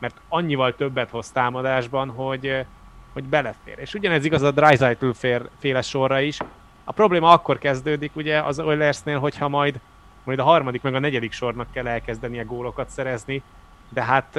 mert 0.00 0.20
annyival 0.28 0.74
többet 0.74 1.10
hoz 1.10 1.30
támadásban, 1.30 2.08
hogy, 2.08 2.64
hogy 3.12 3.24
belefér. 3.24 3.78
És 3.78 3.94
ugyanez 3.94 4.24
igaz 4.24 4.42
a 4.42 4.50
Dreisaitl 4.50 5.10
féle 5.58 5.82
sorra 5.82 6.20
is. 6.20 6.38
A 6.84 6.92
probléma 6.92 7.30
akkor 7.30 7.58
kezdődik 7.58 8.16
ugye 8.16 8.42
az 8.42 8.58
Oilersnél, 8.58 9.18
hogyha 9.18 9.48
majd, 9.48 9.80
majd 10.24 10.38
a 10.38 10.42
harmadik 10.44 10.82
meg 10.82 10.94
a 10.94 10.98
negyedik 10.98 11.32
sornak 11.32 11.72
kell 11.72 11.86
elkezdenie 11.86 12.42
gólokat 12.42 12.88
szerezni, 12.88 13.42
de 13.92 14.02
hát 14.02 14.38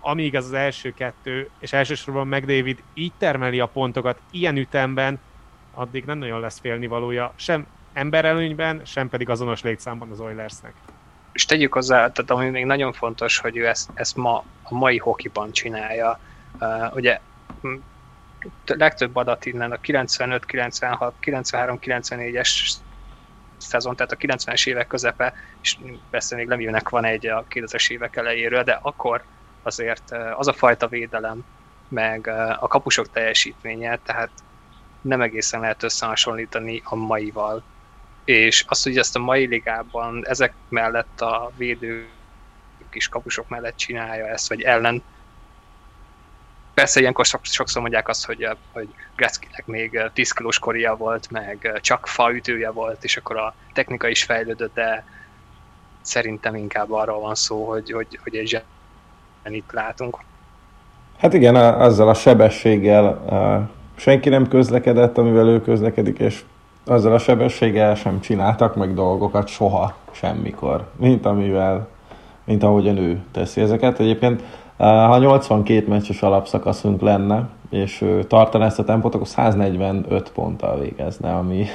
amíg 0.00 0.36
az 0.36 0.44
az 0.44 0.52
első 0.52 0.94
kettő, 0.94 1.50
és 1.58 1.72
elsősorban 1.72 2.26
McDavid 2.26 2.82
így 2.94 3.12
termeli 3.18 3.60
a 3.60 3.66
pontokat 3.66 4.18
ilyen 4.30 4.56
ütemben, 4.56 5.20
addig 5.74 6.04
nem 6.04 6.18
nagyon 6.18 6.40
lesz 6.40 6.58
félnivalója, 6.58 7.32
sem 7.36 7.66
emberelőnyben, 7.92 8.80
sem 8.84 9.08
pedig 9.08 9.28
azonos 9.28 9.62
létszámban 9.62 10.10
az 10.10 10.20
Oilersnek 10.20 10.72
és 11.32 11.44
tegyük 11.44 11.72
hozzá, 11.72 11.96
tehát 11.96 12.30
ami 12.30 12.48
még 12.48 12.64
nagyon 12.64 12.92
fontos, 12.92 13.38
hogy 13.38 13.56
ő 13.56 13.66
ezt, 13.66 13.90
ezt 13.94 14.16
ma 14.16 14.44
a 14.62 14.74
mai 14.74 14.98
hokiban 14.98 15.52
csinálja. 15.52 16.18
Uh, 16.60 16.94
ugye 16.94 17.20
legtöbb 18.66 19.16
adat 19.16 19.46
innen 19.46 19.72
a 19.72 19.76
95, 19.76 20.44
96, 20.44 21.14
93, 21.20 21.78
94-es 21.80 22.72
szezon, 23.62 23.96
tehát 23.96 24.12
a 24.12 24.16
90-es 24.16 24.66
évek 24.66 24.86
közepe, 24.86 25.34
és 25.60 25.78
persze 26.10 26.36
még 26.36 26.48
Lemieux-nek 26.48 26.88
van 26.88 27.04
egy 27.04 27.26
a 27.26 27.44
2000-es 27.50 27.90
évek 27.90 28.16
elejéről, 28.16 28.62
de 28.62 28.78
akkor 28.82 29.24
azért 29.62 30.12
az 30.36 30.48
a 30.48 30.52
fajta 30.52 30.88
védelem, 30.88 31.44
meg 31.88 32.26
a 32.60 32.66
kapusok 32.66 33.10
teljesítménye, 33.10 33.96
tehát 33.96 34.30
nem 35.00 35.20
egészen 35.20 35.60
lehet 35.60 35.82
összehasonlítani 35.82 36.82
a 36.84 36.94
maival 36.94 37.62
és 38.24 38.64
azt, 38.68 38.82
hogy 38.82 38.98
ezt 38.98 39.16
a 39.16 39.18
mai 39.18 39.46
ligában 39.46 40.26
ezek 40.26 40.52
mellett 40.68 41.20
a 41.20 41.52
védő 41.56 42.08
kis 42.90 43.08
kapusok 43.08 43.48
mellett 43.48 43.76
csinálja 43.76 44.26
ezt, 44.26 44.48
vagy 44.48 44.62
ellen. 44.62 45.02
Persze 46.74 47.00
ilyenkor 47.00 47.26
sokszor 47.42 47.82
mondják 47.82 48.08
azt, 48.08 48.26
hogy, 48.26 48.48
hogy 48.72 48.88
Gretzkynek 49.16 49.66
még 49.66 50.00
10 50.12 50.32
kilós 50.32 50.58
koria 50.58 50.96
volt, 50.96 51.30
meg 51.30 51.78
csak 51.80 52.06
faütője 52.06 52.70
volt, 52.70 53.04
és 53.04 53.16
akkor 53.16 53.36
a 53.36 53.54
technika 53.72 54.08
is 54.08 54.22
fejlődött, 54.22 54.74
de 54.74 55.04
szerintem 56.00 56.54
inkább 56.54 56.92
arról 56.92 57.20
van 57.20 57.34
szó, 57.34 57.68
hogy, 57.68 57.90
hogy, 57.90 58.18
hogy 58.22 58.36
egy 58.36 58.62
zsenit 59.42 59.72
látunk. 59.72 60.18
Hát 61.18 61.34
igen, 61.34 61.56
azzal 61.56 62.08
a 62.08 62.14
sebességgel 62.14 63.22
senki 63.96 64.28
nem 64.28 64.48
közlekedett, 64.48 65.18
amivel 65.18 65.46
ő 65.46 65.60
közlekedik, 65.60 66.18
és 66.18 66.42
azzal 66.84 67.12
a 67.12 67.18
sebességgel 67.18 67.94
sem 67.94 68.20
csináltak 68.20 68.76
meg 68.76 68.94
dolgokat 68.94 69.48
soha, 69.48 69.96
semmikor, 70.12 70.90
mint 70.96 71.26
amivel, 71.26 71.88
mint 72.44 72.62
ahogyan 72.62 72.96
ő 72.96 73.22
teszi 73.32 73.60
ezeket. 73.60 74.00
Egyébként 74.00 74.42
ha 74.76 75.18
82 75.18 75.88
meccses 75.88 76.22
alapszakaszunk 76.22 77.00
lenne, 77.00 77.48
és 77.70 78.04
tartaná 78.28 78.66
ezt 78.66 78.78
a 78.78 78.84
tempót, 78.84 79.14
akkor 79.14 79.26
145 79.26 80.30
ponttal 80.30 80.78
végezne, 80.78 81.34
ami 81.34 81.66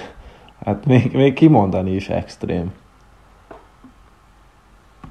hát 0.65 0.85
még, 0.85 1.13
még 1.13 1.33
kimondani 1.33 1.95
is 1.95 2.09
extrém. 2.09 2.73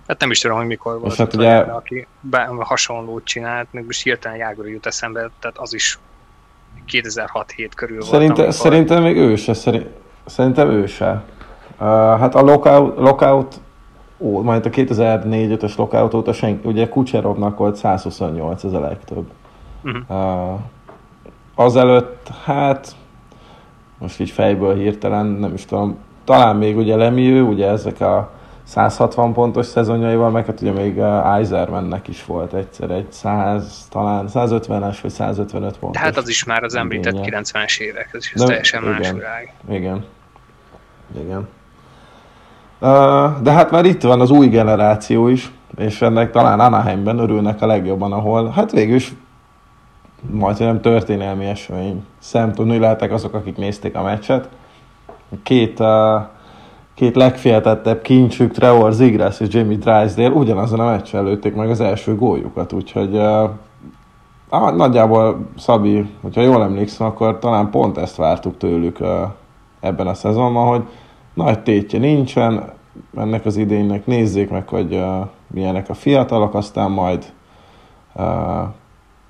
Hát 0.06 0.20
nem 0.20 0.30
is 0.30 0.40
tudom, 0.40 0.56
hogy 0.56 0.66
mikor 0.66 1.00
volt, 1.00 1.16
hát 1.16 1.34
ugye... 1.34 1.56
aki 1.56 2.06
be, 2.20 2.48
hasonlót 2.58 3.24
csinált, 3.24 3.66
meg 3.70 3.84
most 3.84 4.02
hirtelen 4.02 4.38
Jágor 4.38 4.68
jut 4.68 4.86
eszembe, 4.86 5.30
tehát 5.40 5.58
az 5.58 5.74
is 5.74 5.98
2006-7 6.92 7.70
körül 7.76 8.02
Szerinte, 8.02 8.26
volt. 8.26 8.38
Amikor... 8.38 8.52
Szerintem 8.52 9.02
még 9.02 9.16
ő 9.16 9.36
se, 9.36 9.54
szerint, 9.54 9.86
szerintem 10.24 10.70
ő 10.70 10.86
se. 10.86 11.24
Uh, 11.78 11.86
hát 12.18 12.34
a 12.34 12.40
lockout, 12.40 12.98
lockout 12.98 13.60
ó, 14.18 14.42
majd 14.42 14.66
a 14.66 14.70
2004-5-ös 14.70 15.76
lockout 15.76 16.14
óta 16.14 16.32
senki, 16.32 16.68
ugye 16.68 16.88
Kucserovnak 16.88 17.58
volt 17.58 17.76
128, 17.76 18.64
ez 18.64 18.72
a 18.72 18.80
legtöbb. 18.80 19.26
Uh-huh. 19.84 20.52
Uh, 20.52 20.60
azelőtt, 21.54 22.28
hát 22.44 22.96
most 23.98 24.20
így 24.20 24.30
fejből 24.30 24.76
hirtelen, 24.76 25.26
nem 25.26 25.54
is 25.54 25.64
tudom, 25.64 25.98
talán 26.24 26.56
még 26.56 26.76
ugye 26.76 26.96
Lemieux, 26.96 27.48
ugye 27.48 27.68
ezek 27.68 28.00
a 28.00 28.30
160 28.66 29.32
pontos 29.32 29.66
szezonjaival, 29.66 30.30
meg 30.30 30.46
hát 30.46 30.60
ugye 30.60 30.72
még 30.72 30.98
Eisermannek 30.98 32.08
is 32.08 32.24
volt 32.24 32.52
egyszer 32.54 32.90
egy 32.90 33.12
100, 33.12 33.86
talán 33.90 34.28
150-es 34.28 34.98
vagy 35.02 35.10
155 35.10 35.78
pontos. 35.78 36.00
De 36.00 36.06
hát 36.06 36.16
az 36.16 36.28
is 36.28 36.44
már 36.44 36.62
az 36.62 36.74
említett 36.74 37.14
90-es 37.14 37.78
évek, 37.78 38.08
ez 38.12 38.24
is 38.24 38.32
De, 38.32 38.44
teljesen 38.44 38.82
igen, 38.82 38.94
más 38.94 39.10
világ. 39.10 39.54
Igen, 39.68 40.04
igen. 41.20 41.48
De 43.42 43.50
hát 43.52 43.70
már 43.70 43.84
itt 43.84 44.02
van 44.02 44.20
az 44.20 44.30
új 44.30 44.48
generáció 44.48 45.28
is, 45.28 45.52
és 45.76 46.02
ennek 46.02 46.30
talán 46.30 46.60
Anaheimben 46.60 47.18
örülnek 47.18 47.62
a 47.62 47.66
legjobban, 47.66 48.12
ahol 48.12 48.48
hát 48.48 48.72
végül 48.72 48.94
is 48.94 49.14
majd 50.30 50.58
nem 50.58 50.80
történelmi 50.80 51.44
esemény. 51.44 52.04
Szemtudni 52.18 52.78
lehetek 52.78 53.12
azok, 53.12 53.34
akik 53.34 53.56
nézték 53.56 53.96
a 53.96 54.02
meccset. 54.02 54.48
Két 55.42 55.82
két 56.96 57.16
legféltettebb 57.16 58.02
kincsük, 58.02 58.52
Trevor 58.52 58.92
Zigras 58.92 59.40
és 59.40 59.54
Jamie 59.54 59.76
Drysdale 59.76 60.34
ugyanazon 60.34 60.80
a 60.80 60.90
meccsen 60.90 61.24
lőtték 61.24 61.54
meg 61.54 61.70
az 61.70 61.80
első 61.80 62.16
góljukat, 62.16 62.72
úgyhogy 62.72 63.16
ah, 64.48 64.74
nagyjából 64.76 65.46
Szabi, 65.56 66.10
hogyha 66.22 66.40
jól 66.40 66.62
emlékszem, 66.62 67.06
akkor 67.06 67.38
talán 67.38 67.70
pont 67.70 67.98
ezt 67.98 68.16
vártuk 68.16 68.56
tőlük 68.56 68.98
ebben 69.80 70.06
a 70.06 70.14
szezonban, 70.14 70.68
hogy 70.68 70.82
nagy 71.36 71.62
tétje 71.62 71.98
nincsen, 71.98 72.72
ennek 73.16 73.44
az 73.44 73.56
idénynek 73.56 74.06
nézzék 74.06 74.50
meg, 74.50 74.68
hogy 74.68 74.94
uh, 74.94 75.26
milyenek 75.46 75.88
a 75.88 75.94
fiatalok, 75.94 76.54
aztán 76.54 76.90
majd 76.90 77.24
uh, 78.14 78.24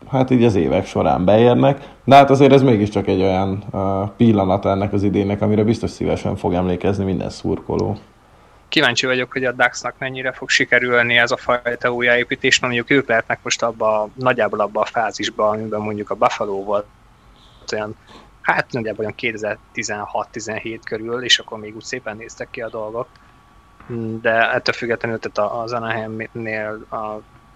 hát 0.09 0.31
így 0.31 0.45
az 0.45 0.55
évek 0.55 0.87
során 0.87 1.25
beérnek, 1.25 1.89
de 2.05 2.15
hát 2.15 2.31
azért 2.31 2.53
ez 2.53 2.63
mégiscsak 2.63 3.07
egy 3.07 3.21
olyan 3.21 3.65
uh, 3.71 4.09
pillanat 4.17 4.65
ennek 4.65 4.93
az 4.93 5.03
idénnek, 5.03 5.43
amire 5.43 5.65
biztos 5.65 5.91
szívesen 5.91 6.37
fog 6.37 6.53
emlékezni 6.53 7.05
minden 7.05 7.31
szurkoló. 7.31 7.97
Kíváncsi 8.69 9.07
vagyok, 9.07 9.33
hogy 9.33 9.45
a 9.45 9.53
Daxnak 9.53 9.95
mennyire 9.99 10.33
fog 10.33 10.49
sikerülni 10.49 11.17
ez 11.17 11.31
a 11.31 11.37
fajta 11.37 11.93
újjáépítés, 11.93 12.61
mondjuk 12.61 12.91
ők 12.91 13.09
lehetnek 13.09 13.39
most 13.43 13.63
abba, 13.63 14.09
nagyjából 14.15 14.61
abba 14.61 14.81
a 14.81 14.85
fázisba, 14.85 15.49
amiben 15.49 15.81
mondjuk 15.81 16.11
a 16.11 16.15
Buffalo 16.15 16.65
volt 16.65 16.87
olyan, 17.73 17.97
hát 18.47 18.73
nagyjából 18.73 19.05
olyan 19.05 19.37
2016-17 19.75 20.81
körül, 20.85 21.23
és 21.23 21.39
akkor 21.39 21.59
még 21.59 21.77
úgy 21.77 21.83
szépen 21.83 22.17
néztek 22.17 22.51
ki 22.51 22.61
a 22.61 22.69
dolgok. 22.69 23.09
De 24.21 24.53
ettől 24.53 24.75
függetlenül 24.75 25.19
tehát 25.19 25.53
az 25.53 25.73
Anaheimnél 25.73 26.87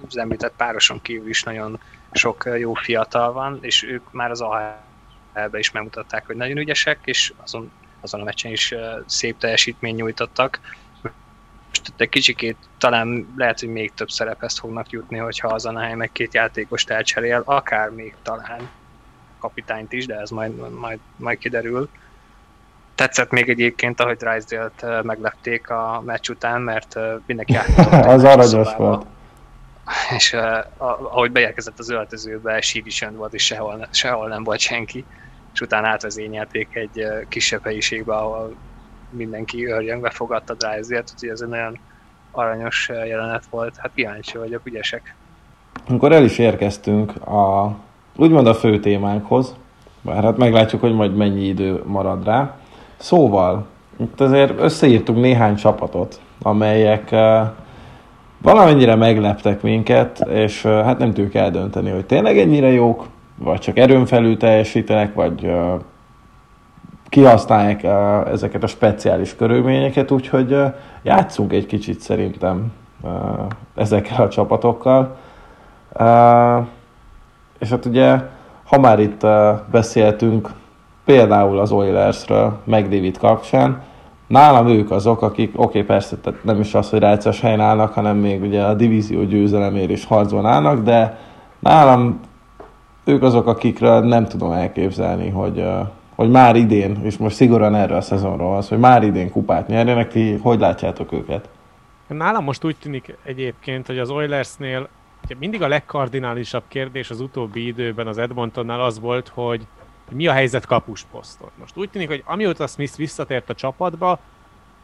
az 0.08 0.16
említett 0.16 0.52
pároson 0.56 1.00
kívül 1.02 1.28
is 1.28 1.42
nagyon 1.42 1.80
sok 2.12 2.48
jó 2.58 2.74
fiatal 2.74 3.32
van, 3.32 3.58
és 3.60 3.82
ők 3.82 4.12
már 4.12 4.30
az 4.30 4.40
AHL-be 4.40 5.58
is 5.58 5.70
megmutatták, 5.70 6.26
hogy 6.26 6.36
nagyon 6.36 6.56
ügyesek, 6.56 6.98
és 7.04 7.32
azon, 7.42 7.72
azon 8.00 8.20
a 8.20 8.24
meccsen 8.24 8.52
is 8.52 8.74
szép 9.06 9.38
teljesítmény 9.38 9.94
nyújtottak. 9.94 10.60
Most 11.68 11.92
egy 11.96 12.08
kicsikét 12.08 12.56
talán 12.78 13.34
lehet, 13.36 13.60
hogy 13.60 13.68
még 13.68 13.92
több 13.94 14.10
szerephez 14.10 14.58
fognak 14.58 14.90
jutni, 14.90 15.18
hogyha 15.18 15.48
az 15.48 15.66
Anaheim 15.66 15.96
meg 15.96 16.12
két 16.12 16.34
játékost 16.34 16.90
elcserél, 16.90 17.42
akár 17.44 17.90
még 17.90 18.14
talán 18.22 18.70
kapitányt 19.40 19.92
is, 19.92 20.06
de 20.06 20.14
ez 20.14 20.30
majd, 20.30 20.78
majd, 20.78 20.98
majd 21.16 21.38
kiderül. 21.38 21.88
Tetszett 22.94 23.30
még 23.30 23.48
egyébként, 23.48 24.00
ahogy 24.00 24.16
Drysdale-t 24.16 25.02
meglepték 25.02 25.70
a 25.70 26.02
meccs 26.04 26.28
után, 26.28 26.60
mert 26.60 26.98
mindenki 27.26 27.56
Az 27.90 28.24
aranyos 28.24 28.74
volt 28.76 29.06
és 30.16 30.36
ahogy 30.76 31.32
beérkezett 31.32 31.78
az 31.78 31.90
öltözőbe, 31.90 32.60
síri 32.60 32.90
csönd 32.90 33.16
volt, 33.16 33.34
és 33.34 33.44
sehol, 33.44 33.88
sehol 33.90 34.28
nem 34.28 34.44
volt 34.44 34.58
senki, 34.58 35.04
és 35.52 35.60
utána 35.60 35.86
átvezényelték 35.86 36.68
egy 36.74 37.06
kisebb 37.28 37.64
helyiségbe, 37.64 38.14
ahol 38.14 38.54
mindenki 39.10 39.66
örjöngve 39.66 40.10
fogadta 40.10 40.74
ezért, 40.74 41.10
úgyhogy 41.14 41.28
ez 41.28 41.40
egy 41.40 41.48
nagyon 41.48 41.78
aranyos 42.30 42.88
jelenet 42.88 43.46
volt. 43.50 43.76
Hát 43.76 43.90
kíváncsi 43.94 44.38
vagyok, 44.38 44.66
ügyesek. 44.66 45.14
Akkor 45.88 46.12
el 46.12 46.24
is 46.24 46.38
érkeztünk 46.38 47.26
a, 47.26 47.76
úgymond 48.20 48.46
a 48.46 48.54
fő 48.54 48.80
témánkhoz, 48.80 49.56
bár 50.02 50.22
hát 50.22 50.36
meglátjuk, 50.36 50.80
hogy 50.80 50.94
majd 50.94 51.16
mennyi 51.16 51.44
idő 51.44 51.82
marad 51.86 52.24
rá. 52.24 52.56
Szóval, 52.96 53.66
itt 54.00 54.20
azért 54.20 54.60
összeírtuk 54.60 55.16
néhány 55.16 55.54
csapatot, 55.54 56.20
amelyek 56.42 57.14
valamennyire 58.42 58.94
megleptek 58.94 59.62
minket, 59.62 60.26
és 60.28 60.62
hát 60.62 60.98
nem 60.98 61.12
tudjuk 61.12 61.34
eldönteni, 61.34 61.90
hogy 61.90 62.06
tényleg 62.06 62.38
ennyire 62.38 62.70
jók, 62.70 63.06
vagy 63.36 63.58
csak 63.58 63.78
erőn 63.78 64.06
felül 64.06 64.36
teljesítenek, 64.36 65.14
vagy 65.14 65.44
uh, 65.44 65.80
kihasználják 67.08 67.80
uh, 67.84 68.30
ezeket 68.30 68.62
a 68.62 68.66
speciális 68.66 69.36
körülményeket, 69.36 70.10
úgyhogy 70.10 70.52
uh, 70.52 70.74
játszunk 71.02 71.52
egy 71.52 71.66
kicsit 71.66 72.00
szerintem 72.00 72.72
uh, 73.00 73.10
ezekkel 73.74 74.24
a 74.24 74.28
csapatokkal. 74.28 75.16
És 77.60 77.68
hát 77.68 77.84
ugye, 77.84 78.18
ha 78.64 78.78
már 78.78 78.98
itt 78.98 79.22
uh, 79.22 79.58
beszéltünk 79.70 80.50
például 81.04 81.58
az 81.58 81.72
Oilersről, 81.72 82.58
meg 82.64 82.88
David 82.88 83.18
kapcsán, 83.18 83.82
nálam 84.26 84.68
ők 84.68 84.90
azok, 84.90 85.22
akik, 85.22 85.50
oké, 85.54 85.62
okay, 85.62 85.82
persze, 85.82 86.16
tehát 86.16 86.44
nem 86.44 86.60
is 86.60 86.74
az, 86.74 86.90
hogy 86.90 86.98
rácos 86.98 87.40
helyen 87.40 87.60
állnak, 87.60 87.92
hanem 87.92 88.16
még 88.16 88.42
ugye 88.42 88.62
a 88.62 88.74
divízió 88.74 89.22
győzelemért 89.22 89.90
is 89.90 90.04
harcban 90.04 90.46
állnak, 90.46 90.82
de 90.82 91.18
nálam 91.58 92.20
ők 93.04 93.22
azok, 93.22 93.46
akikről 93.46 94.00
nem 94.00 94.24
tudom 94.24 94.52
elképzelni, 94.52 95.28
hogy, 95.28 95.64
hogy 96.14 96.30
már 96.30 96.56
idén, 96.56 96.98
és 97.02 97.16
most 97.16 97.36
szigorúan 97.36 97.74
erre 97.74 97.96
a 97.96 98.00
szezonról 98.00 98.56
az, 98.56 98.68
hogy 98.68 98.78
már 98.78 99.02
idén 99.02 99.30
kupát 99.30 99.68
nyerjenek, 99.68 100.08
ti 100.08 100.36
hogy 100.42 100.58
látjátok 100.58 101.12
őket? 101.12 101.48
Nálam 102.06 102.44
most 102.44 102.64
úgy 102.64 102.76
tűnik 102.80 103.16
egyébként, 103.24 103.86
hogy 103.86 103.98
az 103.98 104.10
Oilersnél 104.10 104.88
mindig 105.38 105.62
a 105.62 105.68
legkardinálisabb 105.68 106.62
kérdés 106.68 107.10
az 107.10 107.20
utóbbi 107.20 107.66
időben 107.66 108.06
az 108.06 108.18
Edmontonnál 108.18 108.80
az 108.80 109.00
volt, 109.00 109.28
hogy 109.28 109.66
mi 110.10 110.26
a 110.26 110.32
helyzet 110.32 110.66
kapusposzton. 110.66 111.50
Most 111.58 111.76
úgy 111.76 111.90
tűnik, 111.90 112.08
hogy 112.08 112.22
amióta 112.26 112.66
Smith 112.66 112.96
visszatért 112.96 113.50
a 113.50 113.54
csapatba, 113.54 114.18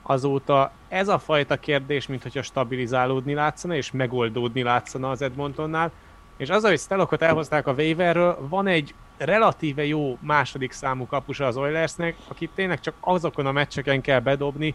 azóta 0.02 0.72
ez 0.88 1.08
a 1.08 1.18
fajta 1.18 1.56
kérdés, 1.56 2.06
mint 2.06 2.22
hogyha 2.22 2.42
stabilizálódni 2.42 3.34
látszana, 3.34 3.74
és 3.74 3.90
megoldódni 3.90 4.62
látszana 4.62 5.10
az 5.10 5.22
Edmontonnál, 5.22 5.92
és 6.36 6.50
az, 6.50 6.64
hogy 6.64 6.78
Stelokot 6.78 7.22
elhozták 7.22 7.66
a 7.66 7.72
waiverről, 7.72 8.46
van 8.48 8.66
egy 8.66 8.94
relatíve 9.18 9.86
jó 9.86 10.18
második 10.20 10.72
számú 10.72 11.06
kapusa 11.06 11.46
az 11.46 11.56
Oilersnek, 11.56 12.16
akit 12.28 12.50
tényleg 12.54 12.80
csak 12.80 12.94
azokon 13.00 13.46
a 13.46 13.52
meccseken 13.52 14.00
kell 14.00 14.20
bedobni, 14.20 14.74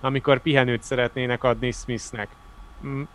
amikor 0.00 0.40
pihenőt 0.40 0.82
szeretnének 0.82 1.44
adni 1.44 1.70
Smithnek. 1.70 2.28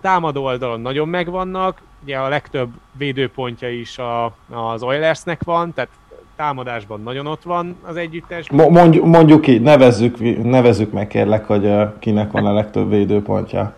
Támadó 0.01 0.43
oldalon 0.43 0.79
nagyon 0.79 1.07
megvannak, 1.07 1.81
ugye 2.03 2.17
a 2.17 2.27
legtöbb 2.27 2.69
védőpontja 2.91 3.69
is 3.69 3.97
a, 3.97 4.25
az 4.49 4.83
Oilersnek 4.83 5.43
van, 5.43 5.73
tehát 5.73 5.89
támadásban 6.35 7.01
nagyon 7.01 7.27
ott 7.27 7.43
van 7.43 7.77
az 7.83 7.95
együttes. 7.95 8.49
Mondjuk, 8.49 9.05
mondjuk 9.05 9.47
így, 9.47 9.61
nevezzük, 9.61 10.43
nevezzük 10.43 10.91
meg 10.91 11.07
kérlek, 11.07 11.45
hogy 11.45 11.71
kinek 11.99 12.31
van 12.31 12.45
a 12.45 12.53
legtöbb 12.53 12.89
védőpontja. 12.89 13.73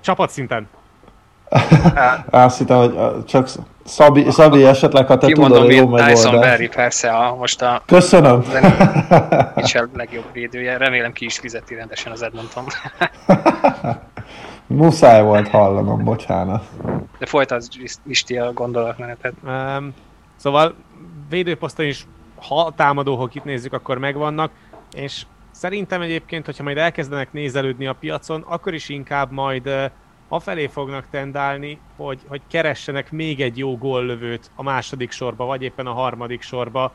Csapatszinten. 0.00 0.68
Azt 2.30 2.58
hittem, 2.58 2.76
hogy 2.76 3.24
csak 3.24 3.48
Szabi, 3.84 4.30
Szabi 4.30 4.64
esetleg, 4.64 5.06
ha 5.06 5.18
te 5.18 5.26
Kimondom, 5.26 5.58
tudod, 5.58 5.72
jó 5.72 5.88
megoldás. 5.88 6.12
Tyson 6.12 6.40
Berry 6.40 6.68
persze 6.68 7.10
a, 7.10 7.34
most 7.34 7.62
a... 7.62 7.82
Köszönöm. 7.86 8.44
a 9.08 9.88
legjobb 9.94 10.24
védője. 10.32 10.76
Remélem 10.76 11.12
ki 11.12 11.24
is 11.24 11.38
fizeti 11.38 11.74
rendesen 11.74 12.12
az 12.12 12.22
Edmonton. 12.22 12.64
Muszáj 14.74 15.22
volt 15.22 15.48
hallanom, 15.48 16.04
bocsánat. 16.04 16.64
De 17.18 17.26
folytasd 17.26 17.72
Isti 18.06 18.38
a 18.38 18.52
gondolatmenetet. 18.52 19.34
Um, 19.44 19.94
szóval 20.36 20.74
védőposzton 21.28 21.86
is, 21.86 22.06
ha 22.48 22.72
támadó 22.76 23.16
hokit 23.16 23.44
nézzük, 23.44 23.72
akkor 23.72 23.98
megvannak, 23.98 24.50
és 24.92 25.26
szerintem 25.50 26.00
egyébként, 26.00 26.44
hogyha 26.44 26.62
majd 26.62 26.76
elkezdenek 26.76 27.32
nézelődni 27.32 27.86
a 27.86 27.92
piacon, 27.92 28.44
akkor 28.48 28.74
is 28.74 28.88
inkább 28.88 29.30
majd 29.30 29.70
afelé 30.28 30.66
fognak 30.66 31.06
tendálni, 31.10 31.78
hogy, 31.96 32.20
hogy 32.28 32.40
keressenek 32.50 33.12
még 33.12 33.40
egy 33.40 33.58
jó 33.58 33.78
góllövőt 33.78 34.50
a 34.54 34.62
második 34.62 35.10
sorba, 35.10 35.44
vagy 35.44 35.62
éppen 35.62 35.86
a 35.86 35.92
harmadik 35.92 36.42
sorba, 36.42 36.92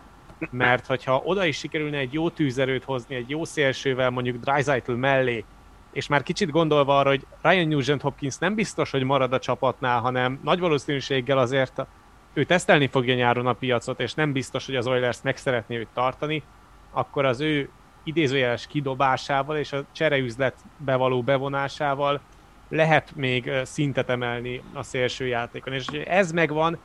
mert 0.51 0.85
hogyha 0.85 1.21
oda 1.25 1.45
is 1.45 1.57
sikerülne 1.57 1.97
egy 1.97 2.13
jó 2.13 2.29
tűzerőt 2.29 2.83
hozni, 2.83 3.15
egy 3.15 3.29
jó 3.29 3.45
szélsővel 3.45 4.09
mondjuk 4.09 4.37
Dreisaitl 4.37 4.91
mellé, 4.91 5.45
és 5.91 6.07
már 6.07 6.23
kicsit 6.23 6.51
gondolva 6.51 6.99
arra, 6.99 7.09
hogy 7.09 7.25
Ryan 7.41 7.67
Nugent 7.67 8.01
Hopkins 8.01 8.37
nem 8.37 8.55
biztos, 8.55 8.91
hogy 8.91 9.03
marad 9.03 9.33
a 9.33 9.39
csapatnál, 9.39 9.99
hanem 9.99 10.39
nagy 10.43 10.59
valószínűséggel 10.59 11.37
azért 11.37 11.85
ő 12.33 12.43
tesztelni 12.43 12.87
fogja 12.87 13.15
nyáron 13.15 13.47
a 13.47 13.53
piacot, 13.53 13.99
és 13.99 14.13
nem 14.13 14.31
biztos, 14.31 14.65
hogy 14.65 14.75
az 14.75 14.87
Oilers 14.87 15.21
meg 15.21 15.37
szeretné 15.37 15.77
őt 15.77 15.87
tartani, 15.93 16.43
akkor 16.91 17.25
az 17.25 17.39
ő 17.39 17.69
idézőjeles 18.03 18.67
kidobásával 18.67 19.57
és 19.57 19.73
a 19.73 19.83
csereüzletbe 19.91 20.95
való 20.95 21.21
bevonásával 21.21 22.21
lehet 22.69 23.15
még 23.15 23.51
szintet 23.63 24.09
emelni 24.09 24.61
a 24.73 24.83
szélső 24.83 25.27
játékon. 25.27 25.73
És 25.73 25.85
ha 25.89 25.97
ez 25.97 26.31
megvan, 26.31 26.77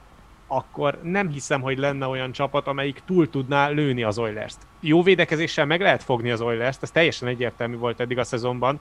akkor 0.47 0.99
nem 1.03 1.29
hiszem, 1.29 1.61
hogy 1.61 1.79
lenne 1.79 2.07
olyan 2.07 2.33
csapat, 2.33 2.67
amelyik 2.67 3.03
túl 3.07 3.31
tudná 3.31 3.69
lőni 3.69 4.03
az 4.03 4.19
Oilers-t. 4.19 4.59
Jó 4.81 5.03
védekezéssel 5.03 5.67
meg 5.67 5.81
lehet 5.81 6.03
fogni 6.03 6.31
az 6.31 6.41
Oilers-t, 6.41 6.83
ez 6.83 6.91
teljesen 6.91 7.29
egyértelmű 7.29 7.77
volt 7.77 8.01
eddig 8.01 8.19
a 8.19 8.25
szezonban, 8.25 8.81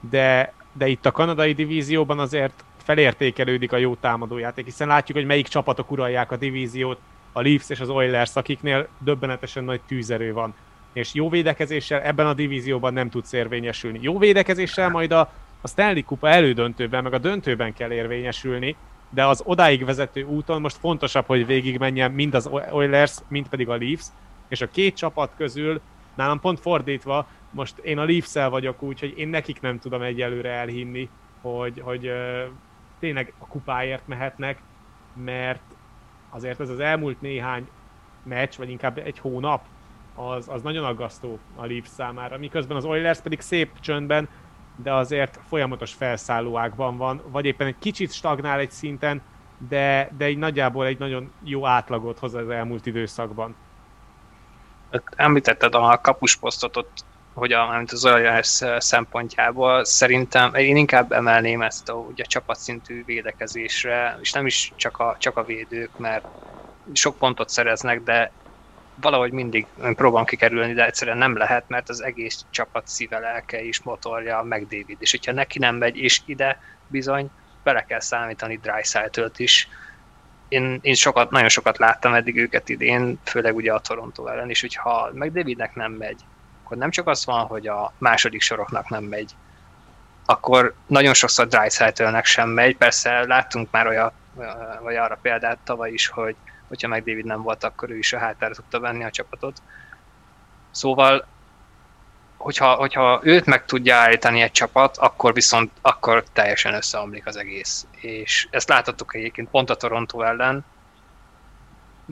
de, 0.00 0.52
de 0.72 0.86
itt 0.86 1.06
a 1.06 1.10
kanadai 1.10 1.52
divízióban 1.52 2.18
azért 2.18 2.64
felértékelődik 2.76 3.72
a 3.72 3.76
jó 3.76 3.94
támadójáték, 3.94 4.64
hiszen 4.64 4.88
látjuk, 4.88 5.16
hogy 5.16 5.26
melyik 5.26 5.48
csapatok 5.48 5.90
uralják 5.90 6.32
a 6.32 6.36
divíziót, 6.36 6.98
a 7.32 7.40
Leafs 7.40 7.70
és 7.70 7.80
az 7.80 7.88
Oilers, 7.88 8.36
akiknél 8.36 8.88
döbbenetesen 8.98 9.64
nagy 9.64 9.80
tűzerő 9.86 10.32
van. 10.32 10.54
És 10.92 11.14
jó 11.14 11.28
védekezéssel 11.28 12.00
ebben 12.00 12.26
a 12.26 12.34
divízióban 12.34 12.92
nem 12.92 13.10
tudsz 13.10 13.32
érvényesülni. 13.32 13.98
Jó 14.02 14.18
védekezéssel 14.18 14.88
majd 14.88 15.12
a, 15.12 15.20
a 15.60 15.68
Stanley 15.68 16.04
Kupa 16.04 16.28
elődöntőben, 16.28 17.02
meg 17.02 17.12
a 17.12 17.18
döntőben 17.18 17.74
kell 17.74 17.92
érvényesülni, 17.92 18.76
de 19.10 19.26
az 19.26 19.42
odáig 19.44 19.84
vezető 19.84 20.22
úton 20.22 20.60
most 20.60 20.76
fontosabb, 20.76 21.26
hogy 21.26 21.46
végig 21.46 21.78
menjen 21.78 22.10
mind 22.10 22.34
az 22.34 22.50
Oilers, 22.70 23.16
mind 23.28 23.48
pedig 23.48 23.68
a 23.68 23.76
Leafs, 23.76 24.06
és 24.48 24.60
a 24.60 24.70
két 24.70 24.96
csapat 24.96 25.30
közül 25.36 25.80
nálam 26.14 26.40
pont 26.40 26.60
fordítva, 26.60 27.26
most 27.50 27.78
én 27.78 27.98
a 27.98 28.04
leafs 28.04 28.32
vagyok 28.32 28.82
úgy, 28.82 29.00
hogy 29.00 29.18
én 29.18 29.28
nekik 29.28 29.60
nem 29.60 29.78
tudom 29.78 30.02
egyelőre 30.02 30.50
elhinni, 30.50 31.08
hogy, 31.40 31.80
hogy 31.80 32.12
tényleg 32.98 33.32
a 33.38 33.46
kupáért 33.46 34.06
mehetnek, 34.06 34.62
mert 35.14 35.62
azért 36.30 36.60
ez 36.60 36.68
az 36.68 36.80
elmúlt 36.80 37.20
néhány 37.20 37.68
meccs, 38.22 38.56
vagy 38.56 38.70
inkább 38.70 38.98
egy 38.98 39.18
hónap, 39.18 39.64
az, 40.14 40.48
az 40.48 40.62
nagyon 40.62 40.84
aggasztó 40.84 41.38
a 41.56 41.66
Leafs 41.66 41.88
számára, 41.88 42.38
miközben 42.38 42.76
az 42.76 42.84
Oilers 42.84 43.20
pedig 43.20 43.40
szép 43.40 43.80
csöndben, 43.80 44.28
de 44.76 44.92
azért 44.92 45.40
folyamatos 45.48 45.92
felszállóákban 45.92 46.96
van, 46.96 47.22
vagy 47.30 47.44
éppen 47.44 47.66
egy 47.66 47.78
kicsit 47.78 48.12
stagnál 48.12 48.58
egy 48.58 48.70
szinten, 48.70 49.22
de, 49.68 50.10
de 50.16 50.24
egy 50.24 50.38
nagyjából 50.38 50.86
egy 50.86 50.98
nagyon 50.98 51.32
jó 51.44 51.66
átlagot 51.66 52.18
hoz 52.18 52.34
az 52.34 52.48
elmúlt 52.48 52.86
időszakban. 52.86 53.56
Említetted 55.16 55.74
a 55.74 56.00
kapusposztot 56.00 56.76
ott 56.76 57.04
hogy 57.38 57.52
a, 57.52 57.76
mint 57.76 57.92
az 57.92 58.04
Oilers 58.04 58.62
szempontjából 58.78 59.84
szerintem 59.84 60.54
én 60.54 60.76
inkább 60.76 61.12
emelném 61.12 61.62
ezt 61.62 61.88
a, 61.88 61.94
ugye, 61.94 62.24
csapatszintű 62.24 63.04
védekezésre, 63.04 64.18
és 64.20 64.32
nem 64.32 64.46
is 64.46 64.72
csak 64.76 64.98
a, 64.98 65.16
csak 65.18 65.36
a 65.36 65.44
védők, 65.44 65.98
mert 65.98 66.24
sok 66.92 67.18
pontot 67.18 67.48
szereznek, 67.48 68.02
de 68.02 68.32
valahogy 69.00 69.32
mindig 69.32 69.66
próbálom 69.76 70.24
kikerülni, 70.24 70.72
de 70.72 70.86
egyszerűen 70.86 71.18
nem 71.18 71.36
lehet, 71.36 71.68
mert 71.68 71.88
az 71.88 72.02
egész 72.02 72.44
csapat 72.50 72.88
szíve, 72.88 73.18
lelke 73.18 73.64
és 73.64 73.82
motorja 73.82 74.42
meg 74.42 74.62
David. 74.62 74.96
És 74.98 75.10
hogyha 75.10 75.32
neki 75.32 75.58
nem 75.58 75.76
megy, 75.76 75.96
és 75.96 76.20
ide 76.24 76.60
bizony 76.86 77.30
bele 77.62 77.84
kell 77.84 78.00
számítani 78.00 78.60
dry 78.62 78.82
is. 79.36 79.68
Én, 80.48 80.78
én 80.82 80.94
sokat, 80.94 81.30
nagyon 81.30 81.48
sokat 81.48 81.78
láttam 81.78 82.14
eddig 82.14 82.36
őket 82.36 82.68
idén, 82.68 83.18
főleg 83.24 83.56
ugye 83.56 83.72
a 83.72 83.80
Toronto 83.80 84.26
ellen, 84.26 84.50
és 84.50 84.60
hogyha 84.60 85.10
meg 85.12 85.32
Davidnek 85.32 85.74
nem 85.74 85.92
megy, 85.92 86.20
akkor 86.68 86.80
nem 86.80 86.90
csak 86.90 87.06
az 87.06 87.24
van, 87.24 87.46
hogy 87.46 87.66
a 87.66 87.92
második 87.98 88.40
soroknak 88.40 88.88
nem 88.88 89.04
megy, 89.04 89.34
akkor 90.24 90.74
nagyon 90.86 91.14
sokszor 91.14 91.46
Dreisaitelnek 91.46 92.24
sem 92.24 92.48
megy. 92.48 92.76
Persze 92.76 93.26
láttunk 93.26 93.70
már 93.70 93.86
olyan, 93.86 94.12
vagy 94.82 94.96
arra 94.96 95.18
példát 95.22 95.58
tavaly 95.64 95.92
is, 95.92 96.06
hogy 96.06 96.36
hogyha 96.68 96.88
meg 96.88 97.04
David 97.04 97.24
nem 97.24 97.42
volt, 97.42 97.64
akkor 97.64 97.90
ő 97.90 97.98
is 97.98 98.12
a 98.12 98.18
hátára 98.18 98.54
tudta 98.54 98.80
venni 98.80 99.04
a 99.04 99.10
csapatot. 99.10 99.62
Szóval, 100.70 101.26
hogyha, 102.36 102.74
hogyha 102.74 103.20
őt 103.22 103.46
meg 103.46 103.64
tudja 103.64 103.96
állítani 103.96 104.40
egy 104.40 104.52
csapat, 104.52 104.96
akkor 104.96 105.32
viszont 105.32 105.70
akkor 105.80 106.24
teljesen 106.32 106.74
összeomlik 106.74 107.26
az 107.26 107.36
egész. 107.36 107.86
És 107.90 108.48
ezt 108.50 108.68
láthattuk 108.68 109.14
egyébként 109.14 109.50
pont 109.50 109.70
a 109.70 109.76
Toronto 109.76 110.22
ellen. 110.22 110.64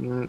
Mm, 0.01 0.23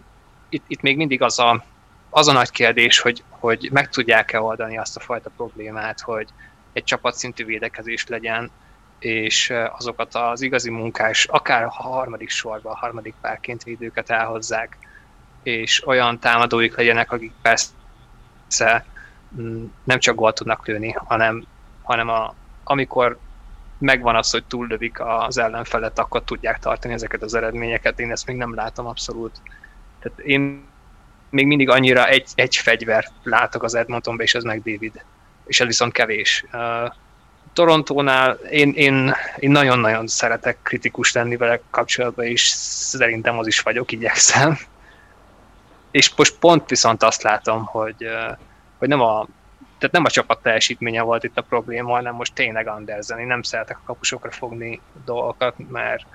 itt, 0.48 0.64
itt 0.66 0.80
még 0.80 0.96
mindig 0.96 1.22
az 1.22 1.38
a, 1.38 1.64
az 2.10 2.28
a 2.28 2.32
nagy 2.32 2.50
kérdés, 2.50 3.00
hogy, 3.00 3.22
hogy 3.28 3.68
meg 3.72 3.88
tudják-e 3.88 4.40
oldani 4.40 4.78
azt 4.78 4.96
a 4.96 5.00
fajta 5.00 5.30
problémát, 5.36 6.00
hogy 6.00 6.28
egy 6.72 6.84
csapatszintű 6.84 7.44
védekezés 7.44 8.06
legyen, 8.06 8.50
és 8.98 9.52
azokat 9.76 10.14
az 10.14 10.40
igazi 10.40 10.70
munkás, 10.70 11.24
akár 11.24 11.62
a 11.62 11.70
harmadik 11.70 12.28
sorba, 12.28 12.70
a 12.70 12.76
harmadik 12.76 13.14
párként 13.20 13.62
védőket 13.62 14.10
elhozzák, 14.10 14.78
és 15.42 15.86
olyan 15.86 16.18
támadóik 16.18 16.76
legyenek, 16.76 17.12
akik 17.12 17.32
persze 17.42 18.84
mm, 19.40 19.64
nem 19.84 19.98
csak 19.98 20.14
gólt 20.14 20.34
tudnak 20.34 20.66
lőni, 20.66 20.90
hanem, 20.90 21.44
hanem 21.82 22.08
a, 22.08 22.34
amikor 22.64 23.18
megvan 23.78 24.16
az, 24.16 24.30
hogy 24.30 24.44
túllövik 24.44 25.00
az 25.00 25.38
ellenfelet, 25.38 25.98
akkor 25.98 26.22
tudják 26.22 26.58
tartani 26.58 26.94
ezeket 26.94 27.22
az 27.22 27.34
eredményeket. 27.34 28.00
Én 28.00 28.10
ezt 28.10 28.26
még 28.26 28.36
nem 28.36 28.54
látom 28.54 28.86
abszolút. 28.86 29.40
Tehát 30.00 30.18
én 30.18 30.66
még 31.30 31.46
mindig 31.46 31.68
annyira 31.68 32.08
egy, 32.08 32.26
egy 32.34 32.56
fegyver 32.56 33.08
látok 33.22 33.62
az 33.62 33.74
Edmontonban, 33.74 34.24
és 34.24 34.34
ez 34.34 34.42
meg 34.42 34.62
David. 34.62 35.04
És 35.46 35.60
ez 35.60 35.66
viszont 35.66 35.92
kevés. 35.92 36.44
Uh, 36.52 36.92
Torontónál 37.52 38.32
én, 38.32 38.72
én, 38.74 39.14
én 39.36 39.50
nagyon-nagyon 39.50 40.06
szeretek 40.06 40.58
kritikus 40.62 41.12
lenni 41.12 41.36
vele 41.36 41.60
kapcsolatban, 41.70 42.24
és 42.24 42.42
szerintem 42.42 43.38
az 43.38 43.46
is 43.46 43.60
vagyok, 43.60 43.92
igyekszem. 43.92 44.58
És 45.90 46.14
most 46.16 46.38
pont 46.38 46.68
viszont 46.68 47.02
azt 47.02 47.22
látom, 47.22 47.64
hogy, 47.64 48.06
hogy 48.78 48.88
nem 48.88 49.00
a 49.00 49.26
tehát 49.78 49.94
nem 49.94 50.04
a 50.04 50.10
csapat 50.10 50.42
teljesítménye 50.42 51.02
volt 51.02 51.24
itt 51.24 51.38
a 51.38 51.42
probléma, 51.42 51.90
hanem 51.90 52.14
most 52.14 52.34
tényleg 52.34 52.66
Andersen. 52.68 53.18
Én 53.18 53.26
nem 53.26 53.42
szeretek 53.42 53.76
a 53.76 53.86
kapusokra 53.86 54.30
fogni 54.30 54.80
dolgokat, 55.04 55.54
mert 55.68 56.06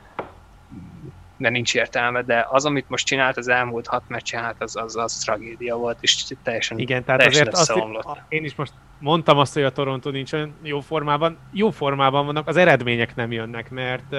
mert 1.44 1.56
nincs 1.56 1.76
értelme, 1.76 2.22
de 2.22 2.48
az, 2.50 2.66
amit 2.66 2.90
most 2.90 3.06
csinált 3.06 3.38
az 3.38 3.48
elmúlt 3.48 3.88
hat 3.88 4.04
meccsen, 4.08 4.44
hát 4.44 4.56
az, 4.60 4.76
az, 4.76 4.96
az 4.96 5.18
tragédia 5.18 5.76
volt, 5.76 5.98
és 6.02 6.26
teljesen 6.44 6.78
Igen, 6.78 7.04
tehát 7.04 7.20
teljesen 7.22 7.48
azért 7.54 8.06
azt, 8.06 8.22
én 8.28 8.44
is 8.44 8.56
most 8.56 8.74
mondtam 9.00 9.38
azt, 9.38 9.54
hogy 9.54 9.64
a 9.64 9.72
Toronto 9.72 10.10
nincs 10.10 10.34
olyan 10.34 10.54
jó 10.62 10.80
formában. 10.80 11.38
Jó 11.52 11.70
formában 11.70 12.26
vannak, 12.26 12.48
az 12.48 12.58
eredmények 12.58 13.16
nem 13.16 13.32
jönnek, 13.32 13.70
mert 13.70 14.14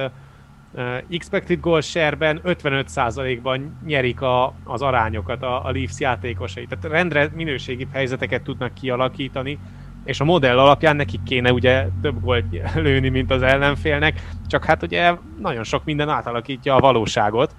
uh, 0.72 1.02
expected 1.10 1.60
goal 1.60 1.80
share-ben 1.80 2.40
55%-ban 2.44 3.78
nyerik 3.86 4.20
a, 4.20 4.54
az 4.64 4.82
arányokat 4.82 5.42
a, 5.42 5.64
a 5.64 5.70
Leafs 5.70 6.00
játékosai. 6.00 6.66
Tehát 6.66 6.84
rendre 6.84 7.30
minőségi 7.34 7.86
helyzeteket 7.92 8.42
tudnak 8.42 8.74
kialakítani, 8.74 9.58
és 10.04 10.20
a 10.20 10.24
modell 10.24 10.58
alapján 10.58 10.96
nekik 10.96 11.22
kéne 11.22 11.52
ugye 11.52 11.86
több 12.02 12.20
gólt 12.20 12.44
lőni, 12.74 13.08
mint 13.08 13.30
az 13.30 13.42
ellenfélnek, 13.42 14.22
csak 14.46 14.64
hát 14.64 14.82
ugye 14.82 15.14
nagyon 15.40 15.64
sok 15.64 15.84
minden 15.84 16.08
átalakítja 16.08 16.74
a 16.74 16.80
valóságot, 16.80 17.54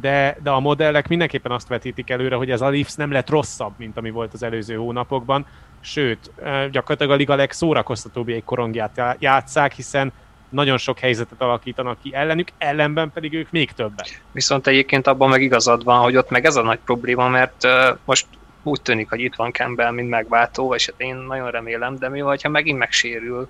de, 0.00 0.36
de 0.42 0.50
a 0.50 0.60
modellek 0.60 1.08
mindenképpen 1.08 1.52
azt 1.52 1.68
vetítik 1.68 2.10
előre, 2.10 2.36
hogy 2.36 2.50
ez 2.50 2.60
a 2.60 2.70
Leafs 2.70 2.94
nem 2.94 3.12
lett 3.12 3.30
rosszabb, 3.30 3.72
mint 3.76 3.96
ami 3.96 4.10
volt 4.10 4.32
az 4.32 4.42
előző 4.42 4.74
hónapokban, 4.74 5.46
sőt, 5.80 6.30
gyakorlatilag 6.70 7.12
a 7.12 7.16
liga 7.16 7.34
legszórakoztatóbb 7.34 8.30
korongját 8.44 9.16
játszák, 9.18 9.72
hiszen 9.72 10.12
nagyon 10.48 10.78
sok 10.78 10.98
helyzetet 10.98 11.42
alakítanak 11.42 11.98
ki 12.02 12.14
ellenük, 12.14 12.48
ellenben 12.58 13.10
pedig 13.12 13.34
ők 13.34 13.50
még 13.50 13.72
többet. 13.72 14.22
Viszont 14.32 14.66
egyébként 14.66 15.06
abban 15.06 15.28
meg 15.28 15.42
igazad 15.42 15.84
van, 15.84 16.00
hogy 16.00 16.16
ott 16.16 16.30
meg 16.30 16.44
ez 16.44 16.56
a 16.56 16.62
nagy 16.62 16.78
probléma, 16.84 17.28
mert 17.28 17.66
most 18.04 18.26
úgy 18.62 18.82
tűnik, 18.82 19.08
hogy 19.08 19.20
itt 19.20 19.34
van 19.34 19.52
Campbell, 19.52 19.90
mint 19.90 20.08
megváltó, 20.08 20.74
és 20.74 20.86
hát 20.86 21.00
én 21.00 21.16
nagyon 21.16 21.50
remélem, 21.50 21.98
de 21.98 22.08
mi 22.08 22.20
vagy, 22.20 22.42
ha 22.42 22.48
megint 22.48 22.78
megsérül, 22.78 23.48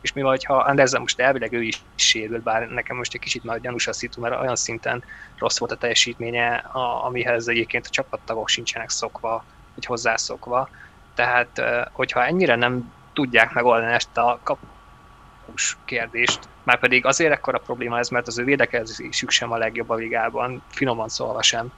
és 0.00 0.12
mi 0.12 0.22
vagy, 0.22 0.44
ha 0.44 0.56
Andersen 0.56 1.00
most 1.00 1.20
elvileg 1.20 1.52
ő 1.52 1.62
is 1.62 1.82
sérült, 1.94 2.42
bár 2.42 2.68
nekem 2.68 2.96
most 2.96 3.14
egy 3.14 3.20
kicsit 3.20 3.44
már 3.44 3.60
gyanús 3.60 3.86
a 3.86 3.92
szitu, 3.92 4.20
mert 4.20 4.40
olyan 4.40 4.56
szinten 4.56 5.04
rossz 5.38 5.58
volt 5.58 5.72
a 5.72 5.76
teljesítménye, 5.76 6.54
a, 6.54 7.04
amihez 7.04 7.48
egyébként 7.48 7.86
a 7.86 7.90
csapattagok 7.90 8.48
sincsenek 8.48 8.90
szokva, 8.90 9.44
vagy 9.74 9.84
hozzászokva. 9.84 10.68
Tehát, 11.14 11.62
hogyha 11.92 12.24
ennyire 12.24 12.54
nem 12.54 12.92
tudják 13.12 13.52
megoldani 13.52 13.92
ezt 13.92 14.16
a 14.16 14.40
kapus 14.42 15.76
kérdést, 15.84 16.48
már 16.62 16.78
pedig 16.78 17.06
azért 17.06 17.32
ekkora 17.32 17.58
probléma 17.58 17.98
ez, 17.98 18.08
mert 18.08 18.26
az 18.26 18.38
ő 18.38 18.44
védekezésük 18.44 19.30
sem 19.30 19.52
a 19.52 19.56
legjobb 19.56 19.90
a 19.90 19.94
ligában, 19.94 20.62
finoman 20.68 21.08
szólva 21.08 21.42
sem. 21.42 21.72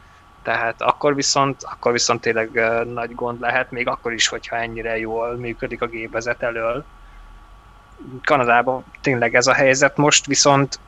Tehát 0.46 0.82
akkor 0.82 1.14
viszont, 1.14 1.62
akkor 1.62 1.92
viszont 1.92 2.20
tényleg 2.20 2.50
nagy 2.92 3.14
gond 3.14 3.40
lehet, 3.40 3.70
még 3.70 3.88
akkor 3.88 4.12
is, 4.12 4.28
hogyha 4.28 4.56
ennyire 4.56 4.98
jól 4.98 5.36
működik 5.36 5.82
a 5.82 5.86
gépezet 5.86 6.42
elől. 6.42 6.84
Kanadában 8.24 8.84
tényleg 9.00 9.34
ez 9.34 9.46
a 9.46 9.52
helyzet 9.52 9.96
most, 9.96 10.26
viszont 10.26 10.78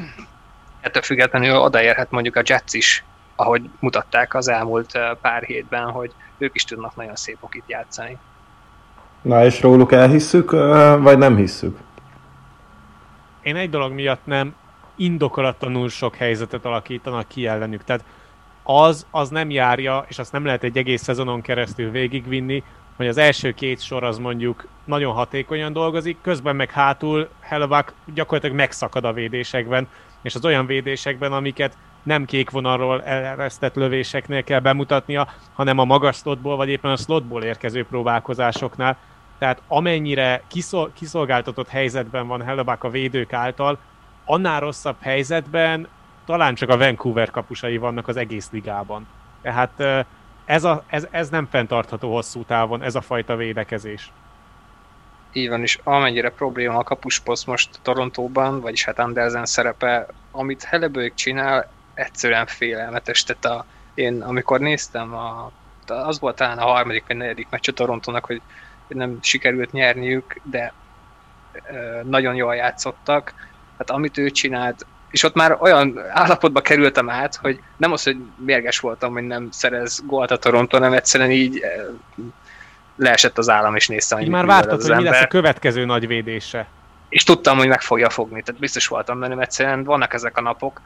ettől 0.80 1.02
függetlenül 1.02 1.56
odaérhet 1.56 2.10
mondjuk 2.10 2.36
a 2.36 2.42
Jets 2.44 2.72
is, 2.72 3.04
ahogy 3.36 3.70
mutatták 3.80 4.34
az 4.34 4.48
elmúlt 4.48 4.98
pár 5.20 5.42
hétben, 5.42 5.90
hogy 5.90 6.12
ők 6.38 6.54
is 6.54 6.64
tudnak 6.64 6.96
nagyon 6.96 7.16
szép 7.16 7.36
okit 7.40 7.64
játszani. 7.66 8.18
Na 9.22 9.44
és 9.44 9.60
róluk 9.60 9.92
elhisszük, 9.92 10.50
vagy 11.00 11.18
nem 11.18 11.36
hisszük? 11.36 11.78
Én 13.42 13.56
egy 13.56 13.70
dolog 13.70 13.92
miatt 13.92 14.26
nem 14.26 14.54
indokolatlanul 14.96 15.88
sok 15.88 16.16
helyzetet 16.16 16.64
alakítanak 16.64 17.28
ki 17.28 17.46
ellenük. 17.46 17.84
Tehát 17.84 18.04
az, 18.78 19.06
az 19.10 19.28
nem 19.28 19.50
járja, 19.50 20.04
és 20.08 20.18
azt 20.18 20.32
nem 20.32 20.44
lehet 20.44 20.64
egy 20.64 20.76
egész 20.76 21.02
szezonon 21.02 21.40
keresztül 21.40 21.90
végigvinni, 21.90 22.62
hogy 22.96 23.06
az 23.08 23.16
első 23.16 23.52
két 23.52 23.80
sor 23.80 24.04
az 24.04 24.18
mondjuk 24.18 24.68
nagyon 24.84 25.12
hatékonyan 25.12 25.72
dolgozik, 25.72 26.16
közben 26.22 26.56
meg 26.56 26.70
hátul 26.70 27.28
Hellebuck 27.40 27.94
gyakorlatilag 28.14 28.56
megszakad 28.56 29.04
a 29.04 29.12
védésekben, 29.12 29.88
és 30.22 30.34
az 30.34 30.44
olyan 30.44 30.66
védésekben, 30.66 31.32
amiket 31.32 31.76
nem 32.02 32.24
kék 32.24 32.50
vonalról 32.50 33.02
eresztett 33.02 33.74
lövéseknél 33.74 34.44
kell 34.44 34.60
bemutatnia, 34.60 35.28
hanem 35.54 35.78
a 35.78 35.84
magas 35.84 36.16
slotból, 36.16 36.56
vagy 36.56 36.68
éppen 36.68 36.90
a 36.90 36.96
slotból 36.96 37.42
érkező 37.42 37.84
próbálkozásoknál. 37.84 38.96
Tehát 39.38 39.62
amennyire 39.68 40.42
kiszol- 40.48 40.92
kiszolgáltatott 40.94 41.68
helyzetben 41.68 42.26
van 42.26 42.42
Hellebuck 42.42 42.84
a 42.84 42.90
védők 42.90 43.32
által, 43.32 43.78
annál 44.24 44.60
rosszabb 44.60 44.96
helyzetben 45.00 45.88
talán 46.30 46.54
csak 46.54 46.68
a 46.68 46.76
Vancouver 46.76 47.30
kapusai 47.30 47.76
vannak 47.76 48.08
az 48.08 48.16
egész 48.16 48.50
ligában. 48.50 49.06
Tehát 49.42 50.06
ez, 50.44 50.64
a, 50.64 50.84
ez, 50.86 51.06
ez 51.10 51.28
nem 51.28 51.46
fenntartható 51.50 52.12
hosszú 52.12 52.44
távon, 52.44 52.82
ez 52.82 52.94
a 52.94 53.00
fajta 53.00 53.36
védekezés. 53.36 54.12
Így 55.32 55.48
van, 55.48 55.60
és 55.60 55.78
amennyire 55.84 56.30
probléma 56.30 56.78
a 56.78 56.82
kapusposzt 56.82 57.46
most 57.46 57.78
Torontóban, 57.82 58.60
vagyis 58.60 58.84
hát 58.84 58.98
Andersen 58.98 59.46
szerepe, 59.46 60.06
amit 60.30 60.62
Helebők 60.62 61.14
csinál, 61.14 61.70
egyszerűen 61.94 62.46
félelmetes. 62.46 63.24
Tehát 63.24 63.44
a, 63.44 63.64
én 63.94 64.22
amikor 64.22 64.60
néztem, 64.60 65.14
a, 65.14 65.52
az 65.86 66.20
volt 66.20 66.36
talán 66.36 66.58
a 66.58 66.66
harmadik 66.66 67.04
vagy 67.06 67.16
negyedik 67.16 67.46
meccs 67.50 67.68
a 67.68 67.72
Torontónak, 67.72 68.24
hogy 68.24 68.42
nem 68.88 69.18
sikerült 69.22 69.72
nyerniük, 69.72 70.40
de 70.42 70.72
nagyon 72.02 72.34
jól 72.34 72.54
játszottak. 72.54 73.34
Hát 73.78 73.90
amit 73.90 74.18
ő 74.18 74.30
csinált, 74.30 74.86
és 75.10 75.22
ott 75.22 75.34
már 75.34 75.56
olyan 75.60 76.00
állapotba 76.12 76.60
kerültem 76.60 77.10
át, 77.10 77.36
hogy 77.36 77.60
nem 77.76 77.92
az, 77.92 78.02
hogy 78.02 78.16
mérges 78.36 78.78
voltam, 78.78 79.12
hogy 79.12 79.26
nem 79.26 79.48
szerez 79.50 80.02
gólt 80.06 80.30
a 80.30 80.36
Toronto, 80.36 80.76
hanem 80.76 80.92
egyszerűen 80.92 81.30
így 81.30 81.60
leesett 82.96 83.38
az 83.38 83.48
állam, 83.48 83.76
és 83.76 83.88
néztem, 83.88 84.18
hogy 84.18 84.28
már 84.28 84.46
vártad, 84.46 84.82
hogy 84.82 84.96
mi 84.96 85.02
lesz 85.02 85.22
a 85.22 85.26
következő 85.26 85.84
nagy 85.84 86.06
védése. 86.06 86.66
És 87.08 87.24
tudtam, 87.24 87.56
hogy 87.58 87.68
meg 87.68 87.80
fogja 87.80 88.10
fogni, 88.10 88.42
tehát 88.42 88.60
biztos 88.60 88.86
voltam 88.86 89.20
benne, 89.20 89.42
egyszerűen 89.42 89.84
vannak 89.84 90.14
ezek 90.14 90.36
a 90.36 90.40
napok, 90.40 90.80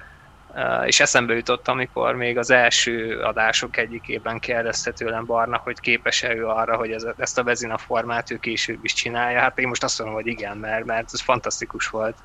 és 0.84 1.00
eszembe 1.00 1.34
jutott, 1.34 1.68
amikor 1.68 2.14
még 2.14 2.38
az 2.38 2.50
első 2.50 3.20
adások 3.20 3.76
egyikében 3.76 4.38
kérdezte 4.38 4.92
tőlem 4.92 5.24
Barna, 5.24 5.60
hogy 5.64 5.80
képes-e 5.80 6.34
ő 6.34 6.46
arra, 6.46 6.76
hogy 6.76 6.90
ez, 6.90 7.06
ezt 7.16 7.38
a 7.38 7.42
vezina 7.42 7.78
formát 7.78 8.30
ő 8.30 8.36
később 8.38 8.78
is 8.82 8.92
csinálja. 8.92 9.40
Hát 9.40 9.58
én 9.58 9.68
most 9.68 9.82
azt 9.82 9.98
mondom, 9.98 10.16
hogy 10.16 10.26
igen, 10.26 10.56
mert, 10.56 10.84
mert 10.84 11.08
ez 11.12 11.20
fantasztikus 11.20 11.88
volt. 11.88 12.16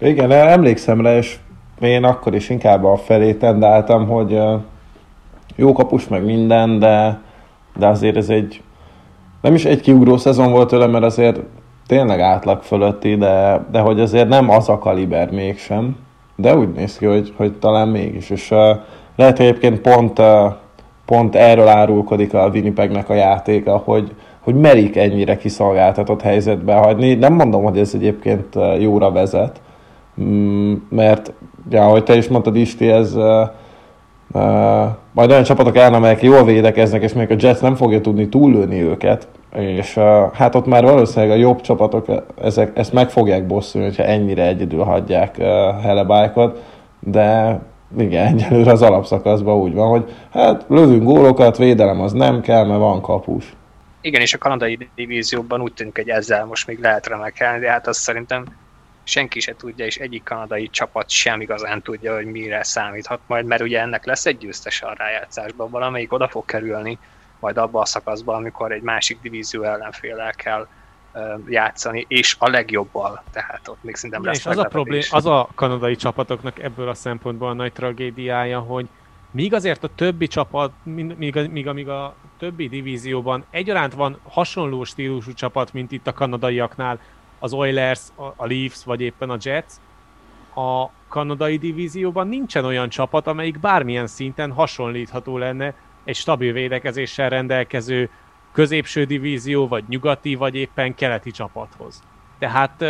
Igen, 0.00 0.32
emlékszem 0.32 1.00
rá, 1.00 1.16
és 1.16 1.36
én 1.80 2.04
akkor 2.04 2.34
is 2.34 2.48
inkább 2.48 2.84
a 2.84 2.96
felé 2.96 3.34
tendáltam, 3.34 4.08
hogy 4.08 4.40
jó 5.56 5.72
kapus 5.72 6.08
meg 6.08 6.24
minden, 6.24 6.78
de, 6.78 7.20
de 7.76 7.86
azért 7.86 8.16
ez 8.16 8.28
egy 8.28 8.62
nem 9.40 9.54
is 9.54 9.64
egy 9.64 9.80
kiugró 9.80 10.16
szezon 10.16 10.50
volt 10.50 10.68
tőle, 10.68 10.86
mert 10.86 11.04
azért 11.04 11.40
tényleg 11.86 12.20
átlag 12.20 12.62
fölötti, 12.62 13.16
de, 13.16 13.64
de 13.70 13.80
hogy 13.80 14.00
azért 14.00 14.28
nem 14.28 14.50
az 14.50 14.68
a 14.68 14.78
kaliber 14.78 15.30
mégsem, 15.30 15.96
de 16.36 16.56
úgy 16.56 16.72
néz 16.72 16.98
ki, 16.98 17.06
hogy, 17.06 17.32
hogy 17.36 17.52
talán 17.52 17.88
mégis, 17.88 18.30
és 18.30 18.50
uh, 18.50 18.58
lehet, 19.16 19.36
hogy 19.36 19.46
egyébként 19.46 19.80
pont, 19.80 20.18
uh, 20.18 20.52
pont 21.04 21.34
erről 21.34 21.68
árulkodik 21.68 22.34
a 22.34 22.48
Winnipegnek 22.52 23.08
a 23.08 23.14
játéka, 23.14 23.76
hogy, 23.76 24.14
hogy 24.40 24.54
merik 24.54 24.96
ennyire 24.96 25.36
kiszolgáltatott 25.36 26.22
helyzetbe 26.22 26.74
hagyni. 26.74 27.14
Nem 27.14 27.34
mondom, 27.34 27.62
hogy 27.62 27.78
ez 27.78 27.94
egyébként 27.94 28.54
jóra 28.78 29.10
vezet, 29.10 29.60
mert, 30.88 31.32
ja, 31.70 31.84
ahogy 31.84 32.04
te 32.04 32.16
is 32.16 32.28
mondtad, 32.28 32.56
Isti, 32.56 32.88
ez 32.88 33.14
uh, 33.14 33.48
uh, 34.32 34.86
majd 35.12 35.30
olyan 35.30 35.42
csapatok 35.42 35.76
el, 35.76 35.94
amelyek 35.94 36.22
jól 36.22 36.44
védekeznek, 36.44 37.02
és 37.02 37.12
még 37.12 37.30
a 37.30 37.34
Jets 37.38 37.60
nem 37.60 37.74
fogja 37.74 38.00
tudni 38.00 38.28
túllőni 38.28 38.82
őket, 38.82 39.28
és 39.54 39.96
uh, 39.96 40.32
hát 40.32 40.54
ott 40.54 40.66
már 40.66 40.84
valószínűleg 40.84 41.36
a 41.36 41.40
jobb 41.40 41.60
csapatok 41.60 42.06
ezek, 42.42 42.78
ezt 42.78 42.92
meg 42.92 43.10
fogják 43.10 43.46
bosszulni, 43.46 43.86
hogyha 43.86 44.02
ennyire 44.02 44.46
egyedül 44.46 44.82
hagyják 44.82 45.36
uh, 45.38 45.46
Helebájkot, 45.82 46.62
de 47.00 47.60
igen, 47.98 48.26
egyelőre 48.34 48.70
az 48.70 48.82
alapszakaszban 48.82 49.56
úgy 49.56 49.74
van, 49.74 49.88
hogy 49.88 50.14
hát 50.32 50.64
lövünk 50.68 51.02
gólokat, 51.02 51.56
védelem 51.56 52.00
az 52.00 52.12
nem 52.12 52.40
kell, 52.40 52.66
mert 52.66 52.80
van 52.80 53.00
kapus. 53.00 53.56
Igen, 54.00 54.20
és 54.20 54.34
a 54.34 54.38
kanadai 54.38 54.88
divízióban 54.94 55.60
úgy 55.60 55.72
tűnik, 55.72 55.96
hogy 55.96 56.08
ezzel 56.08 56.44
most 56.44 56.66
még 56.66 56.78
lehet 56.80 57.06
remekelni, 57.06 57.60
de 57.60 57.70
hát 57.70 57.86
azt 57.86 58.00
szerintem 58.00 58.44
senki 59.08 59.40
se 59.40 59.56
tudja, 59.56 59.84
és 59.84 59.96
egyik 59.96 60.22
kanadai 60.22 60.68
csapat 60.68 61.10
sem 61.10 61.40
igazán 61.40 61.82
tudja, 61.82 62.14
hogy 62.14 62.26
mire 62.26 62.62
számíthat 62.62 63.20
majd, 63.26 63.46
mert 63.46 63.62
ugye 63.62 63.80
ennek 63.80 64.04
lesz 64.04 64.26
egy 64.26 64.38
győztes 64.38 64.82
a 64.82 64.94
rájátszásban, 64.96 65.70
valamelyik 65.70 66.12
oda 66.12 66.28
fog 66.28 66.44
kerülni, 66.44 66.98
majd 67.40 67.56
abba 67.56 67.80
a 67.80 67.84
szakaszban, 67.84 68.34
amikor 68.34 68.72
egy 68.72 68.82
másik 68.82 69.18
divízió 69.22 69.62
ellenféllel 69.62 70.32
kell 70.32 70.66
játszani, 71.46 72.04
és 72.08 72.36
a 72.38 72.48
legjobbal, 72.48 73.22
tehát 73.32 73.68
ott 73.68 73.82
még 73.82 73.94
szerintem 73.94 74.24
lesz 74.24 74.38
és 74.38 74.46
az 74.46 74.58
a, 74.58 74.64
problém, 74.64 75.02
az 75.10 75.26
a 75.26 75.48
kanadai 75.54 75.96
csapatoknak 75.96 76.62
ebből 76.62 76.88
a 76.88 76.94
szempontból 76.94 77.48
a 77.48 77.52
nagy 77.52 77.72
tragédiája, 77.72 78.58
hogy 78.58 78.88
míg 79.30 79.54
azért 79.54 79.84
a 79.84 79.94
többi 79.94 80.26
csapat, 80.26 80.72
míg, 80.82 81.14
míg, 81.16 81.68
míg 81.72 81.88
a 81.88 82.14
többi 82.38 82.68
divízióban 82.68 83.44
egyaránt 83.50 83.94
van 83.94 84.18
hasonló 84.28 84.84
stílusú 84.84 85.32
csapat, 85.32 85.72
mint 85.72 85.92
itt 85.92 86.06
a 86.06 86.12
kanadaiaknál, 86.12 87.00
az 87.38 87.52
Oilers, 87.52 88.00
a 88.16 88.46
Leafs 88.46 88.84
vagy 88.84 89.00
éppen 89.00 89.30
a 89.30 89.36
Jets, 89.40 89.72
a 90.54 90.90
kanadai 91.08 91.56
divízióban 91.56 92.28
nincsen 92.28 92.64
olyan 92.64 92.88
csapat, 92.88 93.26
amelyik 93.26 93.60
bármilyen 93.60 94.06
szinten 94.06 94.52
hasonlítható 94.52 95.38
lenne 95.38 95.74
egy 96.04 96.16
stabil 96.16 96.52
védekezéssel 96.52 97.28
rendelkező 97.28 98.10
középső 98.52 99.04
divízió, 99.04 99.68
vagy 99.68 99.84
nyugati, 99.88 100.34
vagy 100.34 100.54
éppen 100.54 100.94
keleti 100.94 101.30
csapathoz. 101.30 102.02
Tehát 102.38 102.84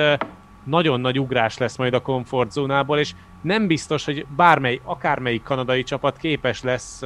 nagyon 0.64 1.00
nagy 1.00 1.20
ugrás 1.20 1.58
lesz 1.58 1.76
majd 1.76 1.94
a 1.94 2.02
komfortzónából, 2.02 2.98
és 2.98 3.14
nem 3.42 3.66
biztos, 3.66 4.04
hogy 4.04 4.26
bármely, 4.36 4.80
akármelyik 4.84 5.42
kanadai 5.42 5.82
csapat 5.82 6.16
képes 6.16 6.62
lesz 6.62 7.02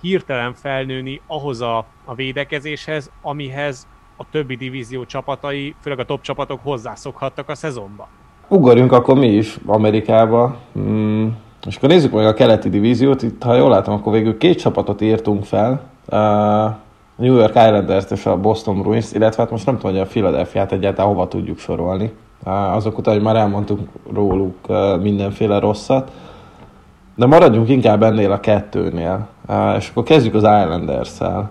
hirtelen 0.00 0.54
felnőni 0.54 1.20
ahhoz 1.26 1.60
a, 1.60 1.86
a 2.04 2.14
védekezéshez, 2.14 3.10
amihez 3.22 3.86
a 4.20 4.24
többi 4.30 4.56
divízió 4.56 5.04
csapatai, 5.04 5.74
főleg 5.80 5.98
a 5.98 6.04
top 6.04 6.20
csapatok 6.20 6.60
hozzászokhattak 6.62 7.48
a 7.48 7.54
szezonba. 7.54 8.08
Ugorjunk 8.48 8.92
akkor 8.92 9.18
mi 9.18 9.26
is 9.26 9.58
Amerikába. 9.66 10.56
Hmm. 10.72 11.36
És 11.66 11.76
akkor 11.76 11.88
nézzük 11.88 12.12
meg 12.12 12.26
a 12.26 12.34
keleti 12.34 12.68
divíziót. 12.68 13.22
Itt, 13.22 13.42
ha 13.42 13.54
jól 13.54 13.68
látom, 13.68 13.94
akkor 13.94 14.12
végül 14.12 14.38
két 14.38 14.58
csapatot 14.58 15.00
írtunk 15.00 15.44
fel. 15.44 15.80
A 16.06 16.78
New 17.16 17.34
York 17.34 17.54
Islanders 17.54 18.10
és 18.10 18.26
a 18.26 18.36
Boston 18.36 18.80
Bruins, 18.80 19.12
illetve 19.12 19.42
hát 19.42 19.50
most 19.50 19.66
nem 19.66 19.76
tudom, 19.76 19.90
hogy 19.92 20.00
a 20.00 20.06
Philadelphia-t 20.06 20.72
egyáltalán 20.72 21.10
hova 21.10 21.28
tudjuk 21.28 21.58
sorolni. 21.58 22.12
Azok 22.44 22.98
után, 22.98 23.14
hogy 23.14 23.22
már 23.22 23.36
elmondtunk 23.36 23.88
róluk 24.12 24.56
mindenféle 25.00 25.58
rosszat. 25.58 26.10
De 27.14 27.26
maradjunk 27.26 27.68
inkább 27.68 28.02
ennél 28.02 28.32
a 28.32 28.40
kettőnél. 28.40 29.28
És 29.76 29.88
akkor 29.88 30.02
kezdjük 30.02 30.34
az 30.34 30.42
Islanders-szel 30.42 31.50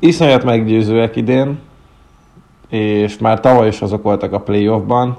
iszonyat 0.00 0.44
meggyőzőek 0.44 1.16
idén, 1.16 1.58
és 2.68 3.18
már 3.18 3.40
tavaly 3.40 3.68
is 3.68 3.80
azok 3.80 4.02
voltak 4.02 4.32
a 4.32 4.40
playoffban, 4.40 5.18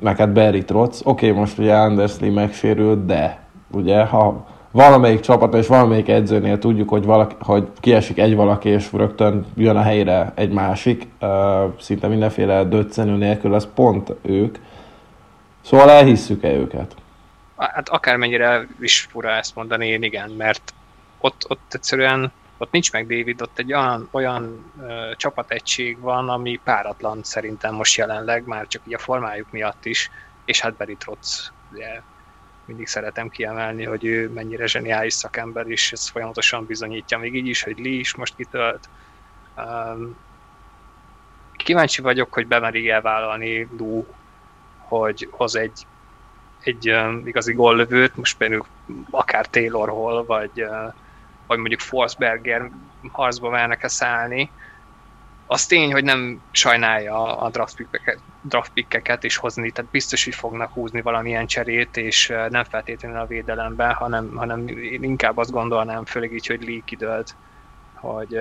meg 0.00 0.16
hát 0.16 0.32
Barry 0.32 0.64
Trotz. 0.64 1.00
Oké, 1.04 1.28
okay, 1.28 1.40
most 1.40 1.58
ugye 1.58 1.74
Anders 1.74 2.18
Lee 2.20 2.30
megsérült, 2.30 3.06
de 3.06 3.44
ugye 3.70 4.04
ha 4.04 4.46
valamelyik 4.70 5.20
csapat 5.20 5.54
és 5.54 5.66
valamelyik 5.66 6.08
edzőnél 6.08 6.58
tudjuk, 6.58 6.88
hogy, 6.88 7.04
valaki, 7.04 7.34
hogy 7.40 7.68
kiesik 7.80 8.18
egy 8.18 8.34
valaki, 8.34 8.68
és 8.68 8.92
rögtön 8.92 9.46
jön 9.56 9.76
a 9.76 9.82
helyre 9.82 10.32
egy 10.34 10.52
másik, 10.52 11.08
szinte 11.80 12.08
mindenféle 12.08 12.64
döccenő 12.64 13.16
nélkül, 13.16 13.54
az 13.54 13.68
pont 13.74 14.12
ők. 14.22 14.56
Szóval 15.60 15.90
elhisszük-e 15.90 16.52
őket? 16.52 16.94
Hát 17.56 17.88
akármennyire 17.88 18.66
is 18.80 19.00
fura 19.10 19.30
ezt 19.30 19.54
mondani, 19.54 19.86
én 19.86 20.02
igen, 20.02 20.30
mert 20.30 20.74
ott, 21.20 21.46
ott 21.48 21.74
egyszerűen 21.74 22.32
ott 22.58 22.70
nincs 22.70 22.92
meg 22.92 23.06
David, 23.06 23.42
ott 23.42 23.58
egy 23.58 23.72
olyan, 23.72 24.08
olyan 24.10 24.72
ö, 24.80 25.12
csapategység 25.16 25.98
van, 25.98 26.28
ami 26.28 26.60
páratlan 26.64 27.22
szerintem 27.22 27.74
most 27.74 27.96
jelenleg, 27.96 28.44
már 28.44 28.66
csak 28.66 28.82
így 28.86 28.94
a 28.94 28.98
formájuk 28.98 29.50
miatt 29.50 29.84
is, 29.84 30.10
és 30.44 30.60
hát 30.60 30.74
Barry 30.74 30.96
Trotz, 30.96 31.52
ugye 31.72 32.02
mindig 32.64 32.86
szeretem 32.86 33.28
kiemelni, 33.28 33.84
hogy 33.84 34.04
ő 34.04 34.30
mennyire 34.30 34.66
zseniális 34.66 35.14
szakember, 35.14 35.66
és 35.66 35.92
ez 35.92 36.08
folyamatosan 36.08 36.66
bizonyítja 36.66 37.18
még 37.18 37.34
így 37.34 37.46
is, 37.46 37.62
hogy 37.62 37.78
Lee 37.78 37.98
is 37.98 38.14
most 38.14 38.36
kitölt. 38.36 38.88
Um, 39.56 40.16
kíváncsi 41.52 42.02
vagyok, 42.02 42.34
hogy 42.34 42.46
bemeri 42.46 42.88
elvállalni 42.88 43.68
Lou, 43.78 44.04
hogy 44.78 45.28
hoz 45.30 45.56
egy, 45.56 45.86
egy 46.60 46.90
um, 46.90 47.26
igazi 47.26 47.52
gollövőt, 47.52 48.16
most 48.16 48.36
például 48.36 48.66
akár 49.10 49.46
Taylor 49.46 50.26
vagy, 50.26 50.62
uh, 50.62 50.92
vagy 51.46 51.58
mondjuk 51.58 51.80
Forsberger 51.80 52.70
harcba 53.12 53.50
mernek-e 53.50 53.88
szállni, 53.88 54.50
az 55.46 55.66
tény, 55.66 55.92
hogy 55.92 56.04
nem 56.04 56.42
sajnálja 56.50 57.38
a 57.38 57.50
draft 58.42 58.70
pickeket 58.72 59.24
is 59.24 59.36
hozni, 59.36 59.70
tehát 59.70 59.90
biztos, 59.90 60.24
hogy 60.24 60.34
fognak 60.34 60.72
húzni 60.72 61.02
valamilyen 61.02 61.46
cserét, 61.46 61.96
és 61.96 62.32
nem 62.48 62.64
feltétlenül 62.64 63.18
a 63.18 63.26
védelemben, 63.26 63.92
hanem, 63.92 64.34
hanem 64.36 64.68
én 64.68 65.02
inkább 65.02 65.36
azt 65.38 65.50
gondolnám, 65.50 66.04
főleg 66.04 66.32
így, 66.32 66.46
hogy 66.46 66.62
Lee 66.64 66.80
kidőlt, 66.84 67.34
hogy, 67.94 68.40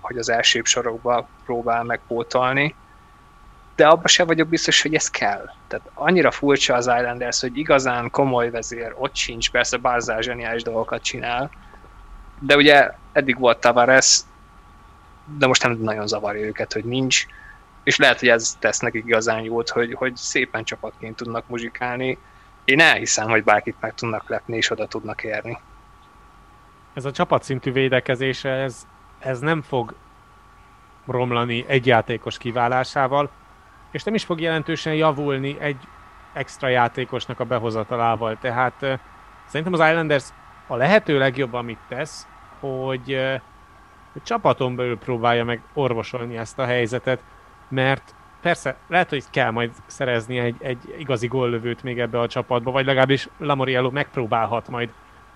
hogy 0.00 0.18
az 0.18 0.28
első 0.28 0.60
sorokba 0.64 1.28
próbál 1.44 1.82
megpótolni, 1.82 2.74
de 3.74 3.86
abban 3.86 4.06
sem 4.06 4.26
vagyok 4.26 4.48
biztos, 4.48 4.82
hogy 4.82 4.94
ez 4.94 5.10
kell. 5.10 5.50
Tehát 5.68 5.90
annyira 5.94 6.30
furcsa 6.30 6.74
az 6.74 6.86
Islanders, 6.86 7.40
hogy 7.40 7.56
igazán 7.56 8.10
komoly 8.10 8.50
vezér 8.50 8.94
ott 8.98 9.14
sincs, 9.16 9.50
persze 9.50 9.76
Barzál 9.76 10.20
zseniális 10.20 10.62
dolgokat 10.62 11.02
csinál, 11.02 11.50
de 12.40 12.56
ugye 12.56 12.90
eddig 13.12 13.38
volt 13.38 13.58
Tavares, 13.58 14.20
de 15.38 15.46
most 15.46 15.62
nem 15.62 15.78
nagyon 15.80 16.06
zavarja 16.06 16.46
őket, 16.46 16.72
hogy 16.72 16.84
nincs, 16.84 17.26
és 17.82 17.96
lehet, 17.96 18.18
hogy 18.18 18.28
ez 18.28 18.56
tesz 18.58 18.78
nekik 18.78 19.04
igazán 19.04 19.40
jót, 19.40 19.68
hogy, 19.68 19.94
hogy 19.94 20.16
szépen 20.16 20.64
csapatként 20.64 21.16
tudnak 21.16 21.48
muzsikálni. 21.48 22.18
Én 22.64 22.80
elhiszem, 22.80 23.28
hogy 23.28 23.44
bárkit 23.44 23.76
meg 23.80 23.94
tudnak 23.94 24.28
lepni, 24.28 24.56
és 24.56 24.70
oda 24.70 24.86
tudnak 24.86 25.24
érni. 25.24 25.58
Ez 26.94 27.04
a 27.04 27.10
csapatszintű 27.12 27.72
védekezés, 27.72 28.44
ez, 28.44 28.86
ez 29.18 29.38
nem 29.38 29.62
fog 29.62 29.94
romlani 31.06 31.64
egy 31.68 31.86
játékos 31.86 32.38
kiválásával, 32.38 33.30
és 33.90 34.02
nem 34.02 34.14
is 34.14 34.24
fog 34.24 34.40
jelentősen 34.40 34.94
javulni 34.94 35.56
egy 35.60 35.76
extra 36.32 36.68
játékosnak 36.68 37.40
a 37.40 37.44
behozatalával. 37.44 38.38
Tehát 38.38 39.00
szerintem 39.46 39.80
az 39.80 39.88
Islanders 39.88 40.28
a 40.66 40.76
lehető 40.76 41.18
legjobb, 41.18 41.52
amit 41.52 41.78
tesz, 41.88 42.26
hogy 42.60 43.18
hogy 44.12 44.22
csapaton 44.22 44.76
belül 44.76 44.98
próbálja 44.98 45.44
meg 45.44 45.62
orvosolni 45.74 46.36
ezt 46.36 46.58
a 46.58 46.64
helyzetet, 46.64 47.22
mert 47.68 48.14
persze 48.40 48.76
lehet, 48.88 49.08
hogy 49.08 49.24
kell 49.30 49.50
majd 49.50 49.70
szerezni 49.86 50.38
egy, 50.38 50.56
egy 50.58 50.94
igazi 50.98 51.26
góllövőt 51.26 51.82
még 51.82 51.98
ebbe 51.98 52.20
a 52.20 52.28
csapatba, 52.28 52.70
vagy 52.70 52.86
legalábbis 52.86 53.28
Lamoriello 53.38 53.90
megpróbálhat 53.90 54.68
majd 54.68 54.90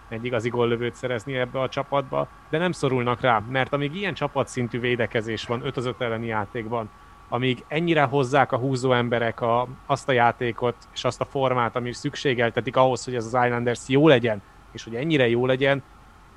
egy 0.08 0.24
igazi 0.24 0.48
góllövőt 0.48 0.94
szerezni 0.94 1.36
ebbe 1.36 1.60
a 1.60 1.68
csapatba, 1.68 2.28
de 2.50 2.58
nem 2.58 2.72
szorulnak 2.72 3.20
rá, 3.20 3.42
mert 3.48 3.72
amíg 3.72 3.94
ilyen 3.94 4.14
csapatszintű 4.14 4.80
védekezés 4.80 5.44
van 5.44 5.66
5 5.66 5.76
az 5.76 5.86
5 5.86 6.00
elleni 6.00 6.26
játékban, 6.26 6.90
amíg 7.28 7.64
ennyire 7.68 8.02
hozzák 8.02 8.52
a 8.52 8.56
húzó 8.56 8.92
emberek 8.92 9.40
a, 9.40 9.66
azt 9.86 10.08
a 10.08 10.12
játékot 10.12 10.76
és 10.94 11.04
azt 11.04 11.20
a 11.20 11.24
formát, 11.24 11.76
ami 11.76 11.92
szükségeltetik 11.92 12.76
ahhoz, 12.76 13.04
hogy 13.04 13.14
ez 13.14 13.24
az 13.24 13.44
Islanders 13.44 13.88
jó 13.88 14.08
legyen, 14.08 14.42
és 14.72 14.84
hogy 14.84 14.94
ennyire 14.94 15.28
jó 15.28 15.46
legyen, 15.46 15.82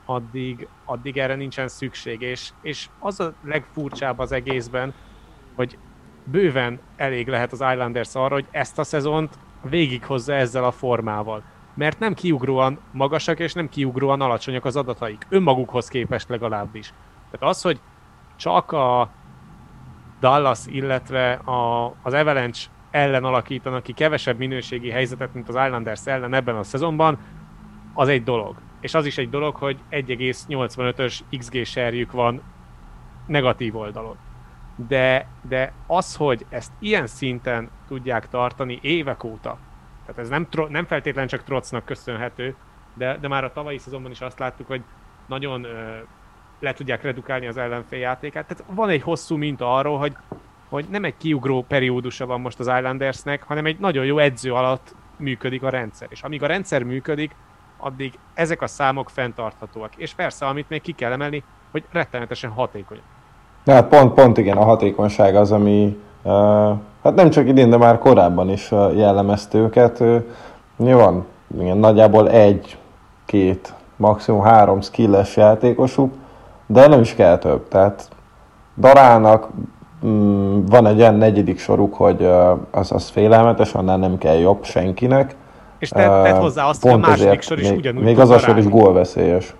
addig, 0.07 0.67
addig 0.85 1.17
erre 1.17 1.35
nincsen 1.35 1.67
szükség. 1.67 2.21
És, 2.21 2.49
és 2.61 2.89
az 2.99 3.19
a 3.19 3.33
legfurcsább 3.43 4.19
az 4.19 4.31
egészben, 4.31 4.93
hogy 5.55 5.77
bőven 6.23 6.79
elég 6.95 7.27
lehet 7.27 7.51
az 7.51 7.63
Islanders 7.71 8.15
arra, 8.15 8.33
hogy 8.33 8.47
ezt 8.51 8.79
a 8.79 8.83
szezont 8.83 9.37
végighozza 9.61 10.33
ezzel 10.33 10.63
a 10.63 10.71
formával. 10.71 11.43
Mert 11.73 11.99
nem 11.99 12.13
kiugróan 12.13 12.79
magasak 12.91 13.39
és 13.39 13.53
nem 13.53 13.69
kiugróan 13.69 14.21
alacsonyak 14.21 14.65
az 14.65 14.75
adataik. 14.75 15.25
Önmagukhoz 15.29 15.87
képest 15.87 16.29
legalábbis. 16.29 16.93
Tehát 17.31 17.55
az, 17.55 17.61
hogy 17.61 17.79
csak 18.35 18.71
a 18.71 19.09
Dallas, 20.19 20.59
illetve 20.65 21.31
a, 21.31 21.85
az 22.01 22.13
Avalanche 22.13 22.69
ellen 22.91 23.23
alakítanak 23.23 23.83
ki 23.83 23.93
kevesebb 23.93 24.37
minőségi 24.37 24.89
helyzetet, 24.89 25.33
mint 25.33 25.49
az 25.49 25.55
Islanders 25.55 26.05
ellen 26.05 26.33
ebben 26.33 26.55
a 26.55 26.63
szezonban, 26.63 27.17
az 27.93 28.07
egy 28.07 28.23
dolog 28.23 28.55
és 28.79 28.93
az 28.93 29.05
is 29.05 29.17
egy 29.17 29.29
dolog, 29.29 29.55
hogy 29.55 29.77
1,85-ös 29.91 31.19
XG 31.37 31.65
serjük 31.65 32.11
van 32.11 32.41
negatív 33.25 33.75
oldalon. 33.75 34.17
De, 34.87 35.27
de 35.41 35.73
az, 35.87 36.15
hogy 36.15 36.45
ezt 36.49 36.71
ilyen 36.79 37.07
szinten 37.07 37.69
tudják 37.87 38.29
tartani 38.29 38.79
évek 38.81 39.23
óta, 39.23 39.57
tehát 40.05 40.21
ez 40.21 40.29
nem, 40.29 40.47
nem 40.69 40.85
feltétlenül 40.85 41.29
csak 41.29 41.43
Trocnak 41.43 41.85
köszönhető, 41.85 42.55
de, 42.93 43.17
de 43.17 43.27
már 43.27 43.43
a 43.43 43.51
tavalyi 43.51 43.77
szezonban 43.77 44.11
is 44.11 44.21
azt 44.21 44.39
láttuk, 44.39 44.67
hogy 44.67 44.81
nagyon 45.25 45.63
ö, 45.63 45.97
le 46.59 46.73
tudják 46.73 47.01
redukálni 47.01 47.47
az 47.47 47.57
ellenfél 47.57 47.99
játékát. 47.99 48.47
Tehát 48.47 48.63
van 48.71 48.89
egy 48.89 49.01
hosszú 49.01 49.35
minta 49.35 49.75
arról, 49.75 49.97
hogy, 49.97 50.15
hogy 50.69 50.85
nem 50.89 51.03
egy 51.03 51.17
kiugró 51.17 51.63
periódusa 51.63 52.25
van 52.25 52.41
most 52.41 52.59
az 52.59 52.67
Islandersnek, 52.67 53.43
hanem 53.43 53.65
egy 53.65 53.79
nagyon 53.79 54.05
jó 54.05 54.17
edző 54.17 54.53
alatt 54.53 54.95
működik 55.17 55.63
a 55.63 55.69
rendszer. 55.69 56.07
És 56.11 56.21
amíg 56.21 56.43
a 56.43 56.47
rendszer 56.47 56.83
működik, 56.83 57.35
addig 57.77 58.19
ezek 58.33 58.61
a 58.61 58.67
számok 58.67 59.09
fenntarthatóak. 59.09 59.95
És 59.95 60.13
persze, 60.13 60.45
amit 60.45 60.69
még 60.69 60.81
ki 60.81 60.91
kell 60.91 61.11
emelni, 61.11 61.43
hogy 61.71 61.83
rettenetesen 61.91 62.49
hatékony. 62.49 63.01
Ja, 63.65 63.73
hát 63.73 63.87
pont, 63.87 64.13
pont 64.13 64.37
igen, 64.37 64.57
a 64.57 64.63
hatékonyság 64.63 65.35
az, 65.35 65.51
ami 65.51 65.97
uh, 66.23 66.31
hát 67.03 67.15
nem 67.15 67.29
csak 67.29 67.47
idén, 67.47 67.69
de 67.69 67.77
már 67.77 67.97
korábban 67.97 68.49
is 68.49 68.71
uh, 68.71 68.97
jellemezte 68.97 69.57
őket. 69.57 69.99
Uh, 69.99 70.23
van 70.77 71.25
igen, 71.59 71.77
nagyjából 71.77 72.29
egy, 72.29 72.77
két, 73.25 73.73
maximum 73.95 74.41
három 74.41 74.81
skilles 74.81 75.35
játékosuk, 75.35 76.13
de 76.65 76.87
nem 76.87 77.01
is 77.01 77.15
kell 77.15 77.37
több. 77.37 77.67
Tehát 77.67 78.09
Darának 78.77 79.47
mm, 80.05 80.65
van 80.65 80.85
egy 80.87 80.99
olyan 80.99 81.15
negyedik 81.15 81.59
soruk, 81.59 81.93
hogy 81.93 82.21
uh, 82.21 82.57
az, 82.71 82.91
az 82.91 83.09
félelmetes, 83.09 83.73
annál 83.73 83.97
nem 83.97 84.17
kell 84.17 84.37
jobb 84.37 84.63
senkinek, 84.63 85.35
és 85.79 85.89
te, 85.89 86.21
tedd 86.23 86.35
hozzá 86.35 86.65
azt, 86.65 86.81
hogy 86.81 86.91
a 86.91 86.97
második 86.97 87.41
sor 87.41 87.59
is 87.59 87.69
még, 87.69 87.77
ugyanúgy 87.77 88.03
Még 88.03 88.19
az 88.19 88.29
a 88.29 88.37
sor 88.37 88.57
is 88.57 88.67
gólveszélyes. 88.67 89.55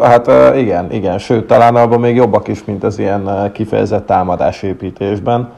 Hát 0.00 0.30
igen, 0.56 0.92
igen, 0.92 1.18
sőt, 1.18 1.46
talán 1.46 1.76
abban 1.76 2.00
még 2.00 2.16
jobbak 2.16 2.48
is, 2.48 2.64
mint 2.64 2.84
az 2.84 2.98
ilyen 2.98 3.50
kifejezett 3.52 4.06
támadásépítésben. 4.06 5.52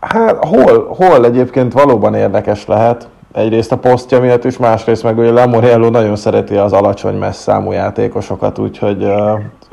Hát 0.00 0.44
hol, 0.44 0.86
hol 0.96 1.24
egyébként 1.24 1.72
valóban 1.72 2.14
érdekes 2.14 2.66
lehet, 2.66 3.08
egyrészt 3.32 3.72
a 3.72 3.78
posztja 3.78 4.20
miatt 4.20 4.44
is, 4.44 4.56
másrészt 4.56 5.02
meg 5.02 5.18
ugye 5.18 5.30
Lamoriello 5.30 5.88
nagyon 5.88 6.16
szereti 6.16 6.56
az 6.56 6.72
alacsony 6.72 7.16
messz 7.16 7.40
számú 7.40 7.72
játékosokat, 7.72 8.58
úgyhogy 8.58 9.12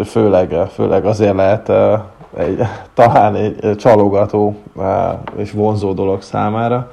főleg, 0.06 0.56
főleg 0.74 1.06
azért 1.06 1.36
lehet 1.36 1.72
egy, 2.38 2.62
talán 2.94 3.36
egy 3.36 3.76
csalogató 3.78 4.56
és 5.36 5.52
vonzó 5.52 5.94
dolog 5.94 6.22
számára. 6.22 6.92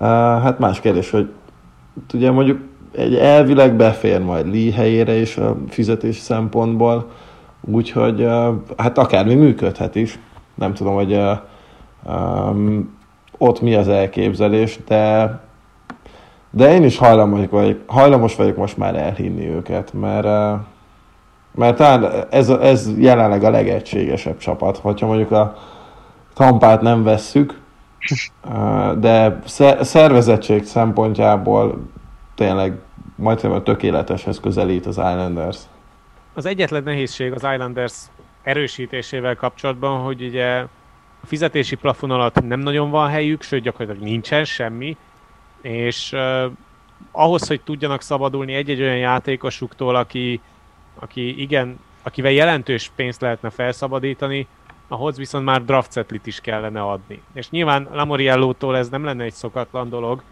Hát 0.00 0.58
más 0.58 0.80
kérdés, 0.80 1.10
hogy 1.10 1.32
ugye 2.14 2.30
mondjuk 2.30 2.60
egy 2.92 3.14
elvileg 3.14 3.76
befér 3.76 4.20
majd 4.20 4.46
Lee 4.46 4.72
helyére 4.72 5.14
is 5.14 5.36
a 5.36 5.56
fizetés 5.68 6.16
szempontból, 6.16 7.10
úgyhogy 7.60 8.28
hát 8.76 8.98
akármi 8.98 9.34
működhet 9.34 9.94
is. 9.94 10.18
Nem 10.54 10.74
tudom, 10.74 10.94
hogy 10.94 11.20
um, 12.06 12.96
ott 13.38 13.60
mi 13.60 13.74
az 13.74 13.88
elképzelés, 13.88 14.78
de 14.86 15.30
de 16.50 16.74
én 16.74 16.84
is 16.84 16.98
hajlamos 16.98 17.40
vagyok, 17.50 17.80
hajlamos 17.86 18.36
vagyok 18.36 18.56
most 18.56 18.76
már 18.76 18.94
elhinni 18.96 19.48
őket, 19.48 19.92
mert, 19.92 20.26
mert 21.54 21.76
talán 21.76 22.26
ez, 22.30 22.48
ez 22.48 22.98
jelenleg 22.98 23.44
a 23.44 23.50
legegységesebb 23.50 24.36
csapat. 24.36 24.78
Hogyha 24.78 25.06
mondjuk 25.06 25.30
a 25.30 25.56
Tampát 26.34 26.80
nem 26.80 27.02
vesszük, 27.02 27.57
de 28.98 29.38
szervezettség 29.80 30.64
szempontjából 30.64 31.90
tényleg 32.34 32.78
majdnem 33.16 33.62
tökéleteshez 33.62 34.40
közelít 34.40 34.86
az 34.86 34.96
Islanders. 34.96 35.58
Az 36.34 36.46
egyetlen 36.46 36.82
nehézség 36.82 37.32
az 37.32 37.46
Islanders 37.52 37.94
erősítésével 38.42 39.36
kapcsolatban, 39.36 40.00
hogy 40.00 40.22
ugye 40.22 40.58
a 41.22 41.26
fizetési 41.26 41.76
plafon 41.76 42.10
alatt 42.10 42.46
nem 42.46 42.60
nagyon 42.60 42.90
van 42.90 43.08
helyük, 43.08 43.42
sőt 43.42 43.62
gyakorlatilag 43.62 44.08
nincsen 44.08 44.44
semmi, 44.44 44.96
és 45.60 46.16
ahhoz, 47.10 47.48
hogy 47.48 47.60
tudjanak 47.60 48.02
szabadulni 48.02 48.54
egy-egy 48.54 48.80
olyan 48.80 48.96
játékosuktól, 48.96 49.96
aki, 49.96 50.40
aki 50.98 51.40
igen, 51.40 51.78
akivel 52.02 52.30
jelentős 52.30 52.90
pénzt 52.96 53.20
lehetne 53.20 53.50
felszabadítani, 53.50 54.46
ahhoz 54.88 55.16
viszont 55.16 55.44
már 55.44 55.64
draft 55.64 56.06
is 56.24 56.40
kellene 56.40 56.82
adni. 56.82 57.22
És 57.32 57.50
nyilván 57.50 57.88
Lamoriello-tól 57.92 58.76
ez 58.76 58.88
nem 58.88 59.04
lenne 59.04 59.24
egy 59.24 59.32
szokatlan 59.32 59.88
dolog, 59.88 60.22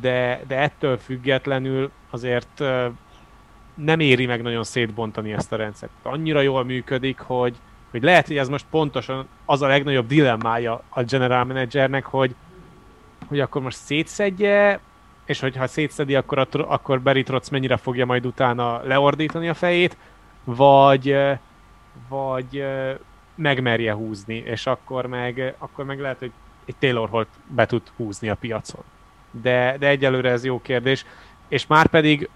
de, 0.00 0.40
de 0.46 0.56
ettől 0.56 0.96
függetlenül 0.96 1.90
azért 2.10 2.62
nem 3.74 4.00
éri 4.00 4.26
meg 4.26 4.42
nagyon 4.42 4.64
szétbontani 4.64 5.32
ezt 5.32 5.52
a 5.52 5.56
rendszert. 5.56 5.92
Annyira 6.02 6.40
jól 6.40 6.64
működik, 6.64 7.18
hogy, 7.18 7.56
hogy 7.90 8.02
lehet, 8.02 8.26
hogy 8.26 8.36
ez 8.36 8.48
most 8.48 8.66
pontosan 8.70 9.28
az 9.44 9.62
a 9.62 9.66
legnagyobb 9.66 10.06
dilemmája 10.06 10.82
a 10.88 11.02
general 11.02 11.44
managernek, 11.44 12.04
hogy, 12.04 12.34
hogy 13.28 13.40
akkor 13.40 13.62
most 13.62 13.76
szétszedje, 13.76 14.80
és 15.24 15.40
hogyha 15.40 15.66
szétszedi, 15.66 16.14
akkor, 16.14 16.38
a, 16.38 16.46
akkor 16.52 17.02
Barry 17.02 17.22
Trotz 17.22 17.48
mennyire 17.48 17.76
fogja 17.76 18.06
majd 18.06 18.26
utána 18.26 18.82
leordítani 18.84 19.48
a 19.48 19.54
fejét, 19.54 19.96
vagy, 20.44 21.16
vagy 22.08 22.64
megmerje 23.36 23.92
húzni, 23.92 24.34
és 24.34 24.66
akkor 24.66 25.06
meg, 25.06 25.54
akkor 25.58 25.84
meg 25.84 26.00
lehet, 26.00 26.18
hogy 26.18 26.32
egy 26.64 26.76
Taylor 26.78 27.08
Holt 27.08 27.28
be 27.46 27.66
tud 27.66 27.82
húzni 27.96 28.28
a 28.28 28.34
piacon. 28.34 28.84
De, 29.30 29.76
de 29.78 29.88
egyelőre 29.88 30.30
ez 30.30 30.44
jó 30.44 30.60
kérdés. 30.62 31.04
És 31.48 31.66
már 31.66 31.86
pedig 31.86 32.28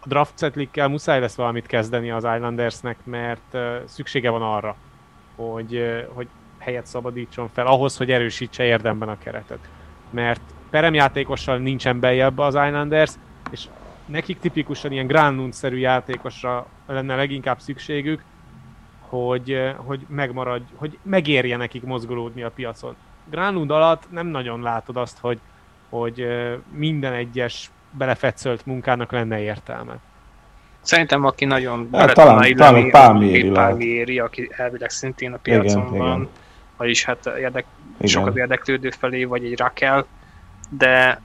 a 0.00 0.08
draft 0.08 0.38
setlikkel 0.38 0.88
muszáj 0.88 1.20
lesz 1.20 1.34
valamit 1.34 1.66
kezdeni 1.66 2.10
az 2.10 2.24
Islandersnek, 2.24 2.96
mert 3.04 3.58
szüksége 3.84 4.30
van 4.30 4.42
arra, 4.42 4.76
hogy, 5.36 6.04
hogy 6.12 6.28
helyet 6.58 6.86
szabadítson 6.86 7.48
fel 7.52 7.66
ahhoz, 7.66 7.96
hogy 7.96 8.10
erősítse 8.10 8.64
érdemben 8.64 9.08
a 9.08 9.18
keretet. 9.18 9.68
Mert 10.10 10.40
peremjátékossal 10.70 11.58
nincsen 11.58 12.00
beljebb 12.00 12.38
az 12.38 12.54
Islanders, 12.54 13.12
és 13.50 13.64
nekik 14.06 14.38
tipikusan 14.38 14.92
ilyen 14.92 15.06
Granlund-szerű 15.06 15.76
játékosra 15.76 16.66
lenne 16.86 17.16
leginkább 17.16 17.60
szükségük, 17.60 18.22
hogy, 19.10 19.72
hogy 19.76 20.00
megmaradj, 20.08 20.64
hogy 20.74 20.98
megérje 21.02 21.56
nekik 21.56 21.82
mozgolódni 21.82 22.42
a 22.42 22.50
piacon. 22.50 22.96
Granlund 23.30 23.70
alatt 23.70 24.10
nem 24.10 24.26
nagyon 24.26 24.62
látod 24.62 24.96
azt, 24.96 25.18
hogy, 25.18 25.38
hogy 25.88 26.26
minden 26.72 27.12
egyes 27.12 27.70
belefetszölt 27.90 28.66
munkának 28.66 29.12
lenne 29.12 29.40
értelme. 29.40 29.98
Szerintem 30.80 31.24
aki 31.24 31.44
nagyon 31.44 31.88
hát, 31.92 32.14
talán, 32.14 32.44
illeni, 32.44 32.90
talán 32.90 33.52
Palmieri, 33.52 34.18
aki 34.18 34.50
elvileg 34.56 34.90
szintén 34.90 35.32
a 35.32 35.36
piacon 35.36 35.86
igen, 35.86 35.98
van, 35.98 36.16
igen. 36.16 36.28
vagyis 36.76 37.04
hát 37.04 37.26
érdek, 37.38 37.64
sokat 38.04 38.36
érdeklődő 38.36 38.90
felé, 38.90 39.24
vagy 39.24 39.44
egy 39.44 39.58
Rakel, 39.58 40.06
de 40.68 41.20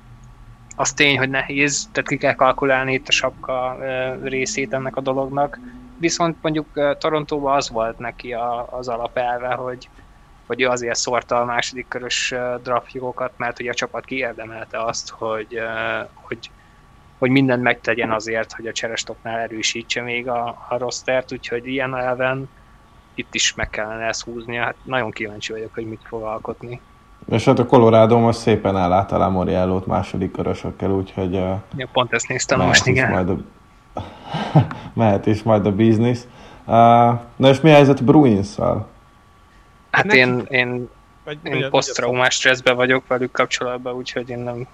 az 0.75 0.93
tény, 0.93 1.17
hogy 1.17 1.29
nehéz, 1.29 1.89
tehát 1.91 2.09
ki 2.09 2.17
kell 2.17 2.33
kalkulálni 2.33 2.93
itt 2.93 3.07
a 3.07 3.11
sapka 3.11 3.77
részét 4.23 4.73
ennek 4.73 4.95
a 4.95 5.01
dolognak, 5.01 5.59
viszont 6.05 6.37
mondjuk 6.41 6.97
Torontóban 6.99 7.55
az 7.55 7.69
volt 7.69 7.99
neki 7.99 8.33
a, 8.33 8.67
az 8.71 8.87
alapelve, 8.87 9.53
hogy, 9.53 9.89
hogy 10.47 10.61
ő 10.61 10.67
azért 10.67 10.95
szórta 10.95 11.41
a 11.41 11.45
második 11.45 11.87
körös 11.87 12.33
draftjogokat, 12.63 13.31
mert 13.37 13.57
hogy 13.57 13.67
a 13.67 13.73
csapat 13.73 14.05
kiérdemelte 14.05 14.83
azt, 14.83 15.09
hogy, 15.09 15.59
hogy, 16.13 16.49
hogy 17.17 17.29
mindent 17.29 17.63
megtegyen 17.63 18.11
azért, 18.11 18.53
hogy 18.53 18.67
a 18.67 18.71
cserestoknál 18.71 19.39
erősítse 19.39 20.01
még 20.01 20.27
a, 20.27 20.65
a 20.69 20.77
rostert, 20.77 21.31
úgyhogy 21.31 21.67
ilyen 21.67 21.95
elven 21.95 22.49
itt 23.13 23.33
is 23.33 23.53
meg 23.53 23.69
kellene 23.69 24.05
ezt 24.05 24.23
húznia. 24.23 24.63
Hát 24.63 24.75
nagyon 24.83 25.11
kíváncsi 25.11 25.51
vagyok, 25.51 25.73
hogy 25.73 25.87
mit 25.87 26.01
fog 26.03 26.21
alkotni. 26.21 26.81
És 27.29 27.45
hát 27.45 27.59
a 27.59 27.65
Colorado 27.65 28.19
most 28.19 28.39
szépen 28.39 28.77
ellát 28.77 29.11
a 29.11 29.29
Moriello-t 29.29 29.85
második 29.85 30.31
körösökkel, 30.31 30.91
úgyhogy... 30.91 31.33
Ja, 31.33 31.63
pont 31.91 32.13
ezt 32.13 32.27
néztem 32.27 32.59
most, 32.59 32.85
igen. 32.85 33.11
Majd 33.11 33.29
a, 33.29 33.37
mehet 34.93 35.25
is 35.25 35.43
majd 35.43 35.65
a 35.65 35.71
biznisz. 35.71 36.27
Uh, 36.65 36.73
na 37.35 37.49
és 37.49 37.61
mi 37.61 37.69
a 37.69 37.73
helyzet 37.73 38.03
Bruins-szal? 38.03 38.87
Hát 39.91 40.13
én, 40.13 40.45
én, 40.49 40.89
vagy, 41.23 41.37
én 41.43 41.69
posztraumás 41.69 42.33
stresszbe 42.33 42.73
vagyok 42.73 43.07
velük 43.07 43.31
kapcsolatban, 43.31 43.93
úgyhogy 43.93 44.29
én 44.29 44.39
nem 44.39 44.67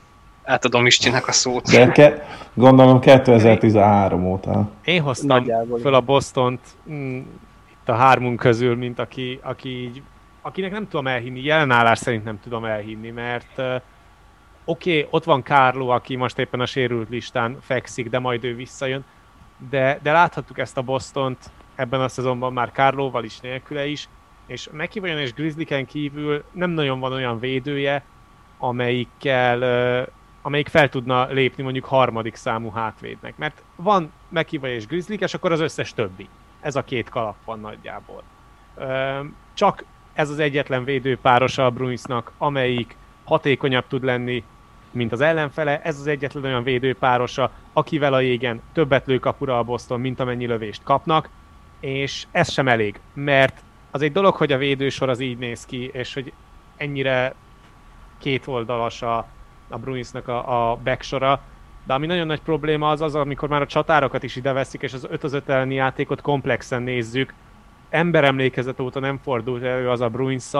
átadom 0.43 0.86
Istinek 0.86 1.28
a 1.28 1.32
szót. 1.32 1.72
De 1.72 1.91
ke- 1.91 2.26
gondolom 2.53 2.99
2013 2.99 4.26
óta. 4.26 4.69
Én 4.86 5.01
hoztam 5.01 5.38
Nagyjából. 5.38 5.80
föl 5.80 5.93
a 5.93 6.01
Bostont 6.01 6.59
mm, 6.91 7.17
itt 7.69 7.89
a 7.89 7.93
hármunk 7.93 8.39
közül, 8.39 8.76
mint 8.76 8.99
aki, 8.99 9.39
aki 9.43 9.69
így, 9.69 10.01
akinek 10.41 10.72
nem 10.72 10.88
tudom 10.88 11.07
elhinni, 11.07 11.43
jelenállás 11.43 11.97
szerint 11.97 12.24
nem 12.24 12.39
tudom 12.43 12.65
elhinni, 12.65 13.09
mert 13.09 13.57
uh, 13.57 13.65
oké, 14.72 14.97
okay, 14.97 15.07
ott 15.11 15.24
van 15.24 15.43
Kárló, 15.43 15.89
aki 15.89 16.15
most 16.15 16.39
éppen 16.39 16.59
a 16.59 16.65
sérült 16.65 17.09
listán 17.09 17.57
fekszik, 17.61 18.09
de 18.09 18.19
majd 18.19 18.43
ő 18.43 18.55
visszajön, 18.55 19.05
de, 19.69 19.99
de 20.03 20.11
láthattuk 20.11 20.57
ezt 20.57 20.78
a 20.78 20.82
Bostont 20.82 21.51
ebben 21.76 22.01
a 22.01 22.07
szezonban 22.07 22.53
már 22.53 22.72
Kárlóval 22.72 23.24
is, 23.24 23.39
nélküle 23.39 23.86
is, 23.86 24.09
és 24.47 24.69
McEvoyon 24.72 25.17
és 25.17 25.34
Grizzlyken 25.34 25.86
kívül 25.86 26.43
nem 26.51 26.69
nagyon 26.69 26.99
van 26.99 27.11
olyan 27.11 27.39
védője, 27.39 28.03
amelyikkel, 28.57 29.61
amelyik 30.41 30.67
fel 30.67 30.89
tudna 30.89 31.26
lépni 31.26 31.63
mondjuk 31.63 31.86
harmadik 31.86 32.36
számú 32.36 32.72
hátvédnek. 32.72 33.38
Mert 33.38 33.63
van 33.76 34.11
McEvoy 34.30 34.72
és 34.72 34.88
Grizzly, 34.88 35.15
és 35.19 35.34
akkor 35.34 35.51
az 35.51 35.59
összes 35.59 35.93
többi. 35.93 36.30
Ez 36.61 36.76
a 36.76 36.84
két 36.84 37.09
kalap 37.09 37.36
van 37.45 37.59
nagyjából. 37.59 38.24
Csak 39.53 39.86
ez 40.13 40.30
az 40.30 40.39
egyetlen 40.39 40.84
védőpárosa 40.84 41.65
a 41.65 41.72
Bruinsnak, 41.72 42.32
amelyik 42.38 42.95
hatékonyabb 43.24 43.88
tud 43.88 44.03
lenni, 44.03 44.43
mint 44.92 45.12
az 45.12 45.22
ellenfele. 45.22 45.82
Ez 45.82 46.00
az 46.00 46.08
egyetlen 46.08 46.44
olyan 46.44 46.64
védőpárosa, 46.64 47.52
akivel 47.74 48.14
a 48.14 48.20
jégen 48.20 48.62
többet 48.74 49.08
lő 49.08 49.20
kapura 49.20 49.58
a 49.58 49.64
Boston, 49.64 50.00
mint 50.00 50.20
amennyi 50.20 50.46
lövést 50.46 50.84
kapnak, 50.84 51.30
és 51.80 52.26
ez 52.32 52.52
sem 52.52 52.68
elég, 52.68 53.00
mert 53.14 53.62
az 53.92 54.02
egy 54.02 54.12
dolog, 54.12 54.36
hogy 54.36 54.52
a 54.52 54.58
védősor 54.58 55.10
az 55.10 55.20
így 55.20 55.38
néz 55.38 55.66
ki, 55.66 55.89
és 55.94 56.14
hogy 56.14 56.34
ennyire 56.78 57.34
két 58.18 58.48
oldalas 58.48 59.02
a, 59.02 59.28
a 59.70 59.78
Bruinsnak 59.78 60.28
a, 60.28 60.72
a 60.72 60.76
backsora, 60.84 61.42
de 61.84 61.94
ami 61.94 62.06
nagyon 62.06 62.28
nagy 62.28 62.42
probléma 62.42 62.89
az 62.89 63.02
az, 63.02 63.16
amikor 63.16 63.50
már 63.50 63.62
a 63.62 63.68
csatárokat 63.68 64.24
is 64.24 64.36
ide 64.36 64.54
veszik, 64.54 64.82
és 64.82 64.94
az 64.94 65.08
5 65.10 65.24
az 65.24 65.34
5 65.34 65.50
elleni 65.50 65.74
játékot 65.74 66.22
komplexen 66.22 66.82
nézzük. 66.82 67.34
Emberemlékezet 67.89 68.80
óta 68.80 69.00
nem 69.00 69.20
fordult 69.24 69.64
elő 69.64 69.89
az 69.89 70.02
a 70.02 70.10
bruins 70.10 70.52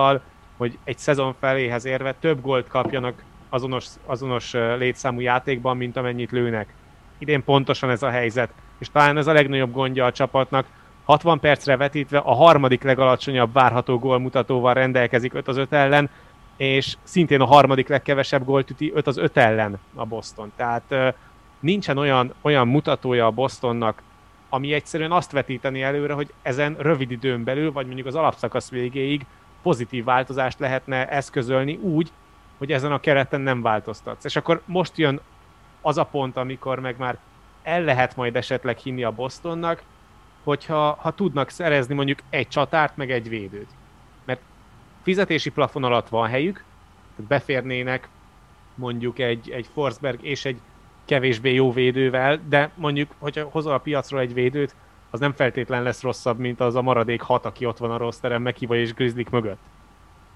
hogy 0.58 0.78
egy 0.84 0.98
szezon 0.98 1.36
feléhez 1.40 1.86
érve 1.86 2.14
több 2.14 2.42
gólt 2.42 2.68
kapjanak 2.68 3.24
azonos, 3.52 3.86
azonos 4.06 4.54
létszámú 4.54 5.20
játékban, 5.20 5.78
mint 5.78 5.98
amennyit 5.98 6.32
lőnek. 6.32 6.74
Idén 7.18 7.44
pontosan 7.44 7.90
ez 7.90 8.04
a 8.04 8.10
helyzet, 8.10 8.52
és 8.78 8.90
talán 8.92 9.18
ez 9.18 9.28
a 9.28 9.34
legnagyobb 9.34 9.72
gondja 9.72 10.06
a 10.06 10.12
csapatnak, 10.12 10.66
60 11.04 11.40
percre 11.40 11.78
vetítve 11.78 12.18
a 12.18 12.34
harmadik 12.34 12.84
legalacsonyabb 12.84 13.54
várható 13.54 14.00
gólmutatóval 14.00 14.74
rendelkezik 14.74 15.34
5 15.34 15.48
az 15.48 15.58
5 15.58 15.74
ellen, 15.74 16.10
és 16.58 16.98
szintén 17.04 17.42
a 17.42 17.46
harmadik 17.46 17.88
legkevesebb 17.88 18.46
gólt 18.46 18.70
üti 18.70 18.92
5 18.94 19.08
az 19.08 19.18
5 19.18 19.38
ellen 19.38 19.80
a 19.96 20.06
Boston. 20.06 20.52
Tehát 20.56 21.16
nincsen 21.60 21.98
olyan, 21.98 22.34
olyan 22.42 22.68
mutatója 22.68 23.26
a 23.26 23.32
Bostonnak, 23.32 24.02
ami 24.50 24.74
egyszerűen 24.74 25.12
azt 25.12 25.32
vetíteni 25.32 25.82
előre, 25.82 26.14
hogy 26.14 26.34
ezen 26.42 26.76
rövid 26.80 27.12
időn 27.12 27.44
belül, 27.44 27.72
vagy 27.72 27.86
mondjuk 27.86 28.08
az 28.08 28.16
alapszakasz 28.16 28.70
végéig 28.70 29.26
pozitív 29.62 30.04
változást 30.04 30.60
lehetne 30.60 31.10
eszközölni 31.10 31.76
úgy, 31.76 32.12
hogy 32.62 32.72
ezen 32.72 32.92
a 32.92 33.00
kereten 33.00 33.42
nem 33.42 33.62
változtatsz. 33.62 34.26
És 34.26 34.36
akkor 34.36 34.62
most 34.66 34.98
jön 34.98 35.20
az 35.82 35.98
a 35.98 36.04
pont, 36.04 36.38
amikor 36.38 36.80
meg 36.80 36.98
már 36.98 37.18
el 37.64 37.82
lehet 37.84 38.16
majd 38.16 38.36
esetleg 38.36 38.78
hinni 38.78 39.04
a 39.04 39.12
Bostonnak, 39.12 39.84
hogyha 40.44 40.98
ha 41.02 41.12
tudnak 41.12 41.50
szerezni 41.50 41.96
mondjuk 41.96 42.20
egy 42.30 42.48
csatárt, 42.48 42.98
meg 42.98 43.12
egy 43.12 43.30
védőt. 43.30 43.68
Mert 44.26 44.40
fizetési 45.02 45.50
plafon 45.50 45.84
alatt 45.84 46.10
van 46.10 46.30
helyük, 46.30 46.64
beférnének 47.28 48.10
mondjuk 48.76 49.20
egy, 49.20 49.50
egy 49.50 49.68
Forsberg 49.74 50.24
és 50.24 50.46
egy 50.46 50.60
kevésbé 51.06 51.54
jó 51.54 51.72
védővel, 51.72 52.40
de 52.50 52.72
mondjuk, 52.76 53.12
hogyha 53.20 53.50
hozol 53.52 53.74
a 53.74 53.78
piacról 53.78 54.20
egy 54.20 54.34
védőt, 54.34 54.76
az 55.10 55.20
nem 55.20 55.34
feltétlen 55.34 55.84
lesz 55.84 56.02
rosszabb, 56.02 56.40
mint 56.40 56.60
az 56.60 56.76
a 56.76 56.82
maradék 56.82 57.22
hat, 57.22 57.46
aki 57.46 57.66
ott 57.66 57.78
van 57.78 57.92
a 57.92 57.98
rossz 57.98 58.18
terem, 58.18 58.42
Mekiva 58.42 58.76
és 58.76 58.94
Grizzlik 58.94 59.30
mögött. 59.30 59.60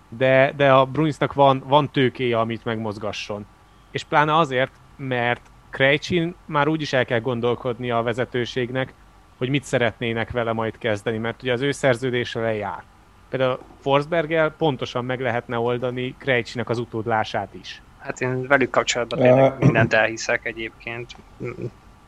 De, 0.10 0.54
de 0.56 0.72
a 0.72 0.86
Bruinsnak 0.86 1.34
van, 1.34 1.64
van 1.66 1.90
tőkéje, 1.90 2.40
amit 2.40 2.66
megmozgasson. 2.66 3.46
És 3.92 4.04
pláne 4.04 4.38
azért, 4.38 4.72
mert 4.98 5.42
Krejcsin 5.70 6.36
már 6.46 6.68
úgy 6.68 6.82
is 6.82 6.94
el 6.94 7.06
kell 7.06 7.20
gondolkodni 7.20 7.92
a 7.92 8.02
vezetőségnek, 8.02 8.94
hogy 9.38 9.50
mit 9.50 9.64
szeretnének 9.64 10.32
vele 10.32 10.54
majd 10.54 10.78
kezdeni, 10.78 11.18
mert 11.18 11.42
ugye 11.42 11.54
az 11.54 11.62
ő 11.62 11.72
szerződése 11.72 12.40
lejár. 12.40 12.84
Például 13.30 13.60
Forsberggel 13.80 14.52
pontosan 14.52 15.06
meg 15.06 15.22
lehetne 15.22 15.58
oldani 15.58 16.16
Krejcsinek 16.18 16.70
az 16.70 16.78
utódlását 16.80 17.54
is. 17.54 17.82
Hát 18.00 18.22
én 18.22 18.48
velük 18.48 18.70
kapcsolatban 18.70 19.20
tényleg 19.20 19.58
mindent 19.60 19.94
elhiszek 19.94 20.46
egyébként, 20.46 21.16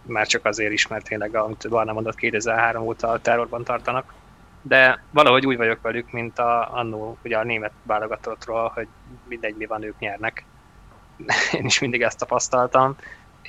már 0.02 0.28
csak 0.28 0.46
azért 0.46 0.72
is, 0.72 0.88
mert 0.88 1.06
tényleg, 1.06 1.36
amit 1.36 1.70
Barna 1.70 1.94
mondott, 1.94 2.16
2003 2.16 2.84
óta 2.84 3.08
a 3.08 3.20
terrorban 3.20 3.64
tartanak. 3.64 4.14
De 4.68 5.04
valahogy 5.12 5.46
úgy 5.46 5.58
vagyok 5.58 5.82
velük, 5.82 6.12
mint 6.12 6.40
a, 6.40 6.74
annó, 6.74 7.18
ugye 7.24 7.38
a 7.38 7.44
német 7.44 7.74
válogatottról, 7.84 8.72
hogy 8.74 8.88
mindegy, 9.28 9.56
mi 9.56 9.66
van, 9.66 9.84
ők 9.84 10.00
nyernek. 10.00 10.46
Én 11.58 11.66
is 11.66 11.80
mindig 11.80 12.02
ezt 12.02 12.18
tapasztaltam 12.18 12.96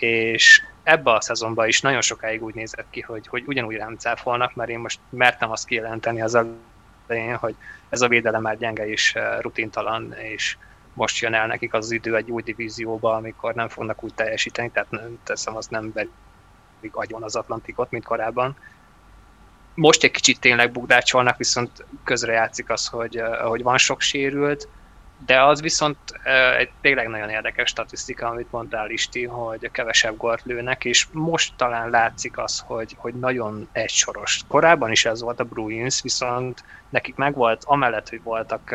és 0.00 0.62
ebbe 0.82 1.12
a 1.12 1.20
szezonban 1.20 1.68
is 1.68 1.80
nagyon 1.80 2.00
sokáig 2.00 2.42
úgy 2.42 2.54
nézett 2.54 2.86
ki, 2.90 3.00
hogy, 3.00 3.26
hogy 3.26 3.44
ugyanúgy 3.46 3.76
rám 3.76 3.96
cáfolnak, 3.96 4.54
mert 4.54 4.70
én 4.70 4.78
most 4.78 5.00
mertem 5.08 5.50
azt 5.50 5.66
kijelenteni 5.66 6.20
az 6.20 6.38
elején, 7.06 7.36
hogy 7.36 7.54
ez 7.88 8.00
a 8.00 8.08
védelem 8.08 8.42
már 8.42 8.58
gyenge 8.58 8.88
és 8.88 9.14
rutintalan, 9.40 10.12
és 10.12 10.56
most 10.92 11.20
jön 11.20 11.34
el 11.34 11.46
nekik 11.46 11.74
az 11.74 11.90
idő 11.90 12.16
egy 12.16 12.30
új 12.30 12.42
divízióba, 12.42 13.14
amikor 13.14 13.54
nem 13.54 13.68
fognak 13.68 14.04
úgy 14.04 14.14
teljesíteni, 14.14 14.70
tehát 14.70 14.90
nem, 14.90 15.18
teszem, 15.24 15.56
az 15.56 15.66
nem 15.66 15.92
verik 15.92 16.96
agyon 16.96 17.22
az 17.22 17.36
Atlantikot, 17.36 17.90
mint 17.90 18.04
korábban. 18.04 18.56
Most 19.78 20.04
egy 20.04 20.10
kicsit 20.10 20.40
tényleg 20.40 20.72
bugdácsolnak, 20.72 21.36
viszont 21.36 21.86
közre 22.04 22.32
játszik 22.32 22.70
az, 22.70 22.86
hogy, 22.86 23.22
hogy 23.42 23.62
van 23.62 23.78
sok 23.78 24.00
sérült, 24.00 24.68
de 25.26 25.42
az 25.42 25.60
viszont 25.60 25.98
egy 26.58 26.70
tényleg 26.80 27.08
nagyon 27.08 27.28
érdekes 27.28 27.68
statisztika, 27.68 28.28
amit 28.28 28.50
mondtál 28.50 28.90
Isti, 28.90 29.24
hogy 29.24 29.70
kevesebb 29.70 30.16
gólt 30.16 30.42
lőnek, 30.44 30.84
és 30.84 31.06
most 31.12 31.56
talán 31.56 31.90
látszik 31.90 32.38
az, 32.38 32.58
hogy, 32.66 32.94
hogy 32.96 33.14
nagyon 33.14 33.68
egysoros. 33.72 34.40
Korábban 34.48 34.90
is 34.90 35.04
ez 35.04 35.20
volt 35.20 35.40
a 35.40 35.44
Bruins, 35.44 36.02
viszont 36.02 36.64
nekik 36.88 37.14
megvolt, 37.14 37.62
amellett, 37.64 38.08
hogy 38.08 38.22
voltak 38.22 38.74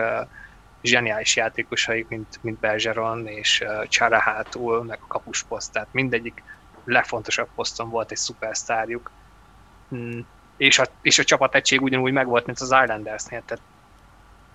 zseniális 0.81 1.35
játékosaik, 1.35 2.07
mint, 2.07 2.39
mint 2.41 2.59
Bergeron 2.59 3.27
és 3.27 3.63
Csara 3.87 4.19
hátul, 4.19 4.83
meg 4.83 4.99
a 5.01 5.07
kapusposzt, 5.07 5.71
tehát 5.71 5.89
mindegyik 5.91 6.43
legfontosabb 6.85 7.49
poszton 7.55 7.89
volt 7.89 8.11
egy 8.11 8.17
szupersztárjuk. 8.17 9.11
És 10.57 10.79
a, 10.79 10.85
és 11.01 11.19
a 11.19 11.23
csapategység 11.23 11.81
ugyanúgy 11.81 12.11
megvolt, 12.11 12.45
mint 12.45 12.59
az 12.59 12.75
Islandersnél, 12.81 13.43
tehát 13.45 13.63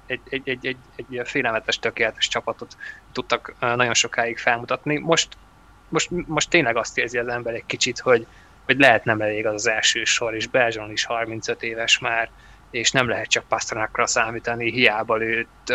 egy, 0.06 0.20
egy, 0.28 0.48
egy, 0.48 0.66
egy, 0.66 0.76
egy 0.96 1.28
félelmetes, 1.28 1.78
tökéletes 1.78 2.28
csapatot 2.28 2.76
tudtak 3.12 3.54
nagyon 3.58 3.94
sokáig 3.94 4.38
felmutatni. 4.38 4.98
Most, 4.98 5.28
most, 5.88 6.10
most 6.26 6.50
tényleg 6.50 6.76
azt 6.76 6.98
érzi 6.98 7.18
az 7.18 7.28
ember 7.28 7.54
egy 7.54 7.66
kicsit, 7.66 7.98
hogy, 7.98 8.26
hogy 8.64 8.78
lehet 8.78 9.04
nem 9.04 9.20
elég 9.20 9.46
az 9.46 9.54
az 9.54 9.68
első 9.68 10.04
sor, 10.04 10.34
és 10.34 10.46
Belzson 10.46 10.90
is 10.90 11.04
35 11.04 11.62
éves 11.62 11.98
már, 11.98 12.30
és 12.70 12.90
nem 12.90 13.08
lehet 13.08 13.28
csak 13.28 13.48
Pasternakra 13.48 14.06
számítani, 14.06 14.70
hiába 14.70 15.16
lőtt 15.16 15.74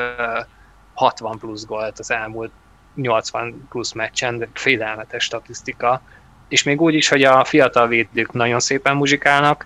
60 0.93 1.37
plusz 1.37 1.65
gólt 1.65 1.99
az 1.99 2.11
elmúlt 2.11 2.51
80 2.95 3.67
plusz 3.69 3.91
meccsen, 3.91 4.49
félelmetes 4.53 5.23
statisztika, 5.23 6.01
és 6.47 6.63
még 6.63 6.81
úgy 6.81 6.93
is, 6.93 7.09
hogy 7.09 7.23
a 7.23 7.43
fiatal 7.43 7.87
védők 7.87 8.31
nagyon 8.31 8.59
szépen 8.59 8.95
muzsikálnak. 8.95 9.65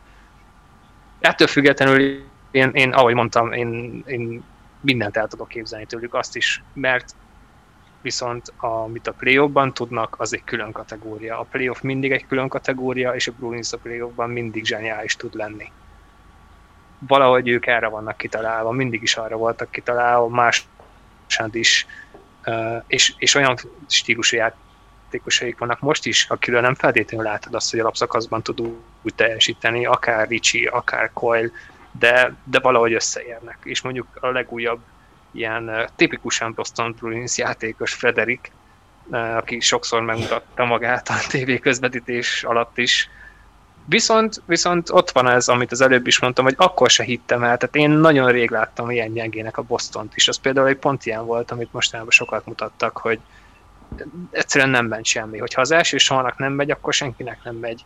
Ettől 1.19 1.47
függetlenül 1.47 2.25
én, 2.51 2.69
én 2.69 2.91
ahogy 2.91 3.13
mondtam, 3.13 3.51
én, 3.51 4.03
én 4.07 4.43
mindent 4.81 5.17
el 5.17 5.27
tudok 5.27 5.47
képzelni 5.47 5.85
tőlük, 5.85 6.13
azt 6.13 6.35
is, 6.35 6.63
mert 6.73 7.15
viszont 8.01 8.53
amit 8.57 9.07
a 9.07 9.11
playoffban 9.11 9.73
tudnak, 9.73 10.15
az 10.17 10.33
egy 10.33 10.43
külön 10.43 10.71
kategória. 10.71 11.39
A 11.39 11.43
playoff 11.43 11.81
mindig 11.81 12.11
egy 12.11 12.27
külön 12.27 12.47
kategória, 12.47 13.15
és 13.15 13.27
a 13.27 13.31
Bruins 13.31 13.73
a 13.73 13.77
playoffban 13.77 14.29
mindig 14.29 14.65
zseniális 14.65 15.15
tud 15.15 15.33
lenni. 15.33 15.71
Valahogy 17.07 17.47
ők 17.47 17.65
erre 17.65 17.87
vannak 17.87 18.17
kitalálva, 18.17 18.71
mindig 18.71 19.01
is 19.01 19.15
arra 19.15 19.35
voltak 19.35 19.71
kitalálva, 19.71 20.27
más 20.27 20.67
is, 21.51 21.85
és, 22.87 23.13
és 23.17 23.35
olyan 23.35 23.57
stílusú 23.87 24.37
játékosaik 25.07 25.57
vannak 25.57 25.79
most 25.79 26.05
is, 26.05 26.25
akiről 26.29 26.61
nem 26.61 26.75
feltétlenül 26.75 27.25
látod 27.25 27.53
azt, 27.53 27.71
hogy 27.71 27.79
alapszakaszban 27.79 28.41
tud 28.41 28.59
úgy 29.01 29.15
teljesíteni, 29.15 29.85
akár 29.85 30.27
Ricsi, 30.27 30.65
akár 30.65 31.09
Coyle, 31.13 31.49
de, 31.91 32.35
de 32.43 32.59
valahogy 32.59 32.93
összeérnek. 32.93 33.57
És 33.63 33.81
mondjuk 33.81 34.07
a 34.19 34.27
legújabb 34.27 34.79
ilyen 35.31 35.89
tipikusan 35.95 36.53
Boston 36.53 36.95
Bruins 36.99 37.37
játékos 37.37 37.93
Frederik, 37.93 38.51
aki 39.09 39.59
sokszor 39.59 40.01
megmutatta 40.01 40.65
magát 40.65 41.09
a 41.09 41.13
TV 41.31 41.51
közvetítés 41.61 42.43
alatt 42.43 42.77
is. 42.77 43.09
Viszont, 43.85 44.41
viszont 44.45 44.89
ott 44.89 45.11
van 45.11 45.27
ez, 45.27 45.47
amit 45.47 45.71
az 45.71 45.81
előbb 45.81 46.07
is 46.07 46.19
mondtam, 46.19 46.45
hogy 46.45 46.55
akkor 46.57 46.89
se 46.89 47.03
hittem 47.03 47.43
el, 47.43 47.57
tehát 47.57 47.75
én 47.75 47.89
nagyon 47.89 48.31
rég 48.31 48.49
láttam 48.49 48.91
ilyen 48.91 49.13
gyengének 49.13 49.57
a 49.57 49.61
Bostont 49.61 50.15
is. 50.15 50.27
Az 50.27 50.37
például 50.37 50.67
egy 50.67 50.77
pont 50.77 51.05
ilyen 51.05 51.25
volt, 51.25 51.51
amit 51.51 51.73
mostanában 51.73 52.11
sokat 52.11 52.45
mutattak, 52.45 52.97
hogy 52.97 53.19
egyszerűen 54.31 54.69
nem 54.69 54.85
ment 54.85 55.05
semmi. 55.05 55.37
Hogyha 55.37 55.61
az 55.61 55.71
első 55.71 55.97
sornak 55.97 56.37
nem 56.37 56.53
megy, 56.53 56.71
akkor 56.71 56.93
senkinek 56.93 57.43
nem 57.43 57.55
megy. 57.55 57.85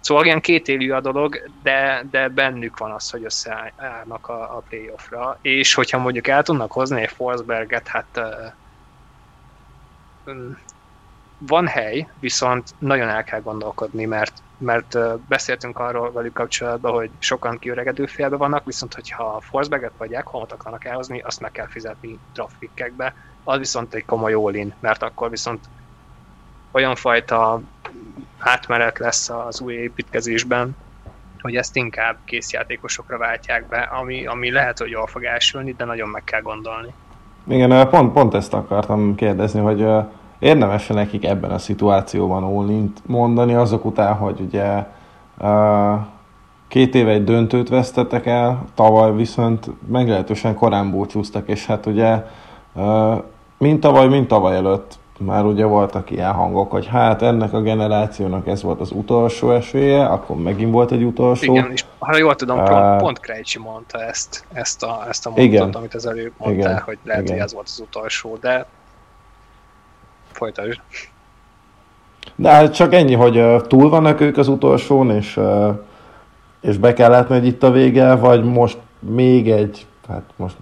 Szóval 0.00 0.24
ilyen 0.24 0.40
kétélű 0.40 0.90
a 0.90 1.00
dolog, 1.00 1.50
de, 1.62 2.04
de 2.10 2.28
bennük 2.28 2.78
van 2.78 2.90
az, 2.90 3.10
hogy 3.10 3.24
összeállnak 3.24 4.28
a, 4.28 4.56
a 4.56 4.62
playoffra, 4.68 5.38
és 5.42 5.74
hogyha 5.74 5.98
mondjuk 5.98 6.26
el 6.26 6.42
tudnak 6.42 6.72
hozni 6.72 7.00
egy 7.00 7.10
Forsberget, 7.10 7.88
hát 7.88 8.06
uh, 8.16 8.52
van 11.38 11.66
hely, 11.66 12.08
viszont 12.20 12.74
nagyon 12.78 13.08
el 13.08 13.24
kell 13.24 13.40
gondolkodni, 13.40 14.04
mert, 14.04 14.42
mert 14.58 14.98
beszéltünk 15.28 15.78
arról 15.78 16.12
velük 16.12 16.32
kapcsolatban, 16.32 16.92
hogy 16.92 17.10
sokan 17.18 17.58
kiöregedő 17.58 18.06
félbe 18.06 18.36
vannak, 18.36 18.64
viszont 18.64 18.94
hogyha 18.94 19.40
Forsberget 19.40 19.92
vagy 19.96 20.12
Ekholmot 20.12 20.52
akarnak 20.52 20.84
elhozni, 20.84 21.20
azt 21.20 21.40
meg 21.40 21.52
kell 21.52 21.68
fizetni 21.68 22.18
draftpickekbe, 22.32 23.14
az 23.46 23.58
viszont 23.58 23.94
egy 23.94 24.04
komoly 24.04 24.32
all 24.32 24.72
mert 24.80 25.02
akkor 25.02 25.30
viszont 25.30 25.60
olyan 26.72 26.94
fajta 26.94 27.60
átmenet 28.38 28.98
lesz 28.98 29.30
az 29.30 29.60
új 29.60 29.74
építkezésben, 29.74 30.76
hogy 31.40 31.56
ezt 31.56 31.76
inkább 31.76 32.16
készjátékosokra 32.24 33.18
váltják 33.18 33.68
be, 33.68 33.78
ami, 33.78 34.26
ami 34.26 34.50
lehet, 34.50 34.78
hogy 34.78 34.90
jól 34.90 35.06
fog 35.06 35.24
elsülni, 35.24 35.74
de 35.76 35.84
nagyon 35.84 36.08
meg 36.08 36.24
kell 36.24 36.40
gondolni. 36.40 36.92
Igen, 37.48 37.88
pont, 37.88 38.12
pont 38.12 38.34
ezt 38.34 38.54
akartam 38.54 39.14
kérdezni, 39.14 39.60
hogy 39.60 39.86
érdemes 40.38 40.86
nekik 40.86 41.24
ebben 41.24 41.50
a 41.50 41.58
szituációban 41.58 42.44
Olint 42.44 43.00
mondani, 43.06 43.54
azok 43.54 43.84
után, 43.84 44.14
hogy 44.14 44.40
ugye 44.40 44.84
két 46.68 46.94
éve 46.94 47.10
egy 47.10 47.24
döntőt 47.24 47.68
vesztettek 47.68 48.26
el, 48.26 48.64
tavaly 48.74 49.12
viszont 49.12 49.70
meglehetősen 49.88 50.54
korán 50.54 50.90
búcsúztak, 50.90 51.48
és 51.48 51.66
hát 51.66 51.86
ugye 51.86 52.22
mint 53.58 53.80
tavaly, 53.80 54.08
mint 54.08 54.28
tavaly 54.28 54.56
előtt 54.56 54.98
már 55.18 55.44
ugye 55.44 55.64
voltak 55.64 56.10
ilyen 56.10 56.32
hangok, 56.32 56.70
hogy 56.70 56.86
hát 56.86 57.22
ennek 57.22 57.52
a 57.52 57.60
generációnak 57.60 58.46
ez 58.46 58.62
volt 58.62 58.80
az 58.80 58.90
utolsó 58.90 59.50
esélye, 59.50 60.04
akkor 60.04 60.36
megint 60.36 60.72
volt 60.72 60.92
egy 60.92 61.02
utolsó. 61.02 61.52
Igen, 61.52 61.70
és 61.72 61.84
ha 61.98 62.16
jól 62.16 62.34
tudom, 62.34 62.56
pont, 62.56 62.70
uh, 62.70 62.96
pont 62.96 63.20
Krejcsi 63.20 63.58
mondta 63.58 64.02
ezt, 64.02 64.44
ezt 64.52 64.82
a, 64.82 65.04
ezt 65.08 65.26
a 65.26 65.28
mondatot, 65.28 65.52
igen, 65.52 65.70
amit 65.70 65.94
az 65.94 66.06
előbb 66.06 66.32
mondtál, 66.36 66.70
igen, 66.70 66.82
hogy 66.82 66.98
lehet, 67.02 67.22
igen. 67.22 67.34
hogy 67.34 67.44
ez 67.44 67.54
volt 67.54 67.66
az 67.66 67.80
utolsó, 67.80 68.36
de 68.40 68.66
folytasd. 70.32 70.80
De 72.34 72.50
hát 72.50 72.74
csak 72.74 72.94
ennyi, 72.94 73.14
hogy 73.14 73.36
uh, 73.36 73.60
túl 73.60 73.88
vannak 73.88 74.20
ők 74.20 74.36
az 74.36 74.48
utolsón, 74.48 75.10
és, 75.10 75.36
uh, 75.36 75.78
és 76.60 76.76
be 76.76 76.92
kellett 76.92 77.28
megy 77.28 77.46
itt 77.46 77.62
a 77.62 77.70
vége, 77.70 78.14
vagy 78.14 78.44
most 78.44 78.78
még 78.98 79.50
egy, 79.50 79.86
hát 80.08 80.22
most 80.36 80.56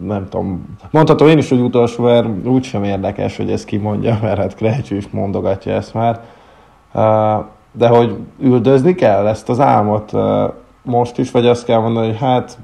nem 0.00 0.28
tudom, 0.28 0.76
mondhatom 0.90 1.28
én 1.28 1.38
is, 1.38 1.48
hogy 1.48 1.60
utolsó, 1.60 2.04
mert 2.04 2.46
úgysem 2.46 2.84
érdekes, 2.84 3.36
hogy 3.36 3.50
ezt 3.50 3.64
kimondja, 3.64 4.18
mert 4.22 4.38
hát 4.38 4.54
Krejcső 4.54 4.96
is 4.96 5.08
mondogatja 5.08 5.72
ezt 5.72 5.94
már. 5.94 6.20
De 7.72 7.88
hogy 7.88 8.16
üldözni 8.40 8.94
kell 8.94 9.26
ezt 9.26 9.48
az 9.48 9.60
álmot 9.60 10.12
most 10.82 11.18
is, 11.18 11.30
vagy 11.30 11.46
azt 11.46 11.64
kell 11.64 11.80
mondani, 11.80 12.06
hogy 12.06 12.18
hát 12.18 12.58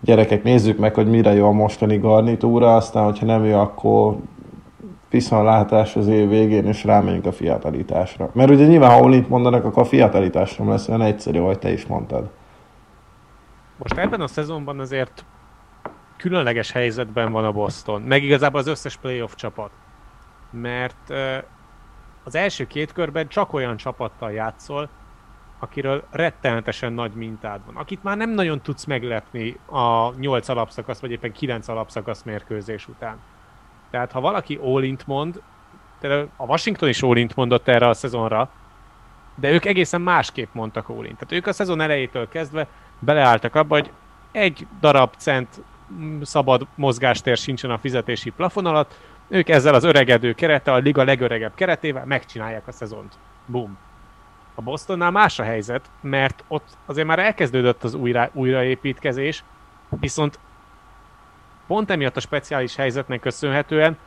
gyerekek, 0.00 0.42
nézzük 0.42 0.78
meg, 0.78 0.94
hogy 0.94 1.06
mire 1.06 1.32
jó 1.34 1.46
a 1.46 1.52
mostani 1.52 1.98
garnitúra, 1.98 2.76
aztán, 2.76 3.04
hogyha 3.04 3.26
nem 3.26 3.44
jó, 3.44 3.58
akkor 3.58 4.16
viszontlátás 5.10 5.96
az 5.96 6.06
év 6.06 6.28
végén, 6.28 6.66
és 6.66 6.84
rámegyünk 6.84 7.26
a 7.26 7.32
fiatalításra. 7.32 8.30
Mert 8.32 8.50
ugye 8.50 8.66
nyilván, 8.66 8.90
ha 8.90 9.00
Olint 9.00 9.28
mondanak, 9.28 9.64
akkor 9.64 9.82
a 9.82 9.86
fiatalításra 9.86 10.68
lesz 10.68 10.88
olyan 10.88 11.02
egyszerű, 11.02 11.38
ahogy 11.38 11.58
te 11.58 11.72
is 11.72 11.86
mondtad. 11.86 12.30
Most 13.78 13.98
ebben 13.98 14.20
a 14.20 14.26
szezonban 14.26 14.78
azért 14.78 15.24
különleges 16.24 16.72
helyzetben 16.72 17.32
van 17.32 17.44
a 17.44 17.52
Boston, 17.52 18.02
meg 18.02 18.22
igazából 18.22 18.60
az 18.60 18.66
összes 18.66 18.96
playoff 18.96 19.34
csapat. 19.34 19.70
Mert 20.50 21.10
az 22.24 22.34
első 22.34 22.66
két 22.66 22.92
körben 22.92 23.28
csak 23.28 23.52
olyan 23.52 23.76
csapattal 23.76 24.32
játszol, 24.32 24.88
akiről 25.58 26.04
rettenetesen 26.10 26.92
nagy 26.92 27.12
mintád 27.12 27.60
van, 27.66 27.76
akit 27.76 28.02
már 28.02 28.16
nem 28.16 28.30
nagyon 28.30 28.60
tudsz 28.60 28.84
meglepni 28.84 29.56
a 29.66 30.14
8 30.14 30.48
alapszakasz, 30.48 31.00
vagy 31.00 31.10
éppen 31.10 31.32
9 31.32 31.68
alapszakasz 31.68 32.22
mérkőzés 32.22 32.88
után. 32.88 33.18
Tehát 33.90 34.12
ha 34.12 34.20
valaki 34.20 34.58
all 34.62 34.96
mond, 35.06 35.42
a 36.36 36.44
Washington 36.44 36.88
is 36.88 37.02
all 37.02 37.26
mondott 37.34 37.68
erre 37.68 37.88
a 37.88 37.94
szezonra, 37.94 38.50
de 39.34 39.50
ők 39.50 39.64
egészen 39.64 40.00
másképp 40.00 40.54
mondtak 40.54 40.88
all 40.88 41.02
Tehát 41.02 41.32
ők 41.32 41.46
a 41.46 41.52
szezon 41.52 41.80
elejétől 41.80 42.28
kezdve 42.28 42.66
beleálltak 42.98 43.54
abba, 43.54 43.74
hogy 43.74 43.90
egy 44.32 44.66
darab 44.80 45.14
cent 45.16 45.62
szabad 46.22 46.66
mozgástér 46.74 47.36
sincsen 47.36 47.70
a 47.70 47.78
fizetési 47.78 48.30
plafon 48.30 48.66
alatt, 48.66 48.98
ők 49.28 49.48
ezzel 49.48 49.74
az 49.74 49.84
öregedő 49.84 50.32
kerete, 50.32 50.72
a 50.72 50.76
liga 50.76 51.04
legöregebb 51.04 51.54
keretével 51.54 52.04
megcsinálják 52.04 52.68
a 52.68 52.72
szezont. 52.72 53.18
Boom. 53.46 53.78
A 54.54 54.62
Bostonnál 54.62 55.10
más 55.10 55.38
a 55.38 55.42
helyzet, 55.42 55.90
mert 56.00 56.44
ott 56.48 56.76
azért 56.86 57.06
már 57.06 57.18
elkezdődött 57.18 57.84
az 57.84 57.94
újra, 57.94 58.30
újraépítkezés, 58.32 59.44
viszont 59.88 60.38
pont 61.66 61.90
emiatt 61.90 62.16
a 62.16 62.20
speciális 62.20 62.76
helyzetnek 62.76 63.20
köszönhetően 63.20 63.98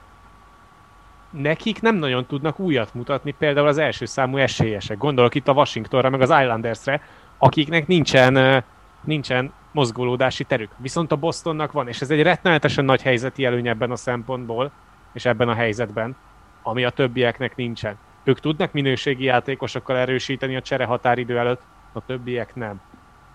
nekik 1.29 1.81
nem 1.81 1.95
nagyon 1.95 2.25
tudnak 2.25 2.59
újat 2.59 2.93
mutatni, 2.93 3.31
például 3.31 3.67
az 3.67 3.77
első 3.77 4.05
számú 4.05 4.37
esélyesek. 4.37 4.97
Gondolok 4.97 5.35
itt 5.35 5.47
a 5.47 5.53
Washingtonra, 5.53 6.09
meg 6.09 6.21
az 6.21 6.29
Islandersre, 6.29 7.01
akiknek 7.37 7.87
nincsen, 7.87 8.63
nincsen 9.03 9.53
mozgolódási 9.77 10.43
terük. 10.43 10.71
Viszont 10.77 11.11
a 11.11 11.15
Bostonnak 11.15 11.71
van, 11.71 11.87
és 11.87 12.01
ez 12.01 12.09
egy 12.09 12.21
rettenetesen 12.21 12.85
nagy 12.85 13.01
helyzeti 13.01 13.45
előny 13.45 13.67
ebben 13.67 13.91
a 13.91 13.95
szempontból, 13.95 14.71
és 15.13 15.25
ebben 15.25 15.49
a 15.49 15.53
helyzetben, 15.53 16.15
ami 16.63 16.83
a 16.83 16.89
többieknek 16.89 17.55
nincsen. 17.55 17.97
Ők 18.23 18.39
tudnak 18.39 18.71
minőségi 18.71 19.23
játékosokkal 19.23 19.97
erősíteni 19.97 20.55
a 20.55 20.61
csere 20.61 20.85
határidő 20.85 21.37
előtt, 21.37 21.61
a 21.93 22.05
többiek 22.05 22.55
nem. 22.55 22.81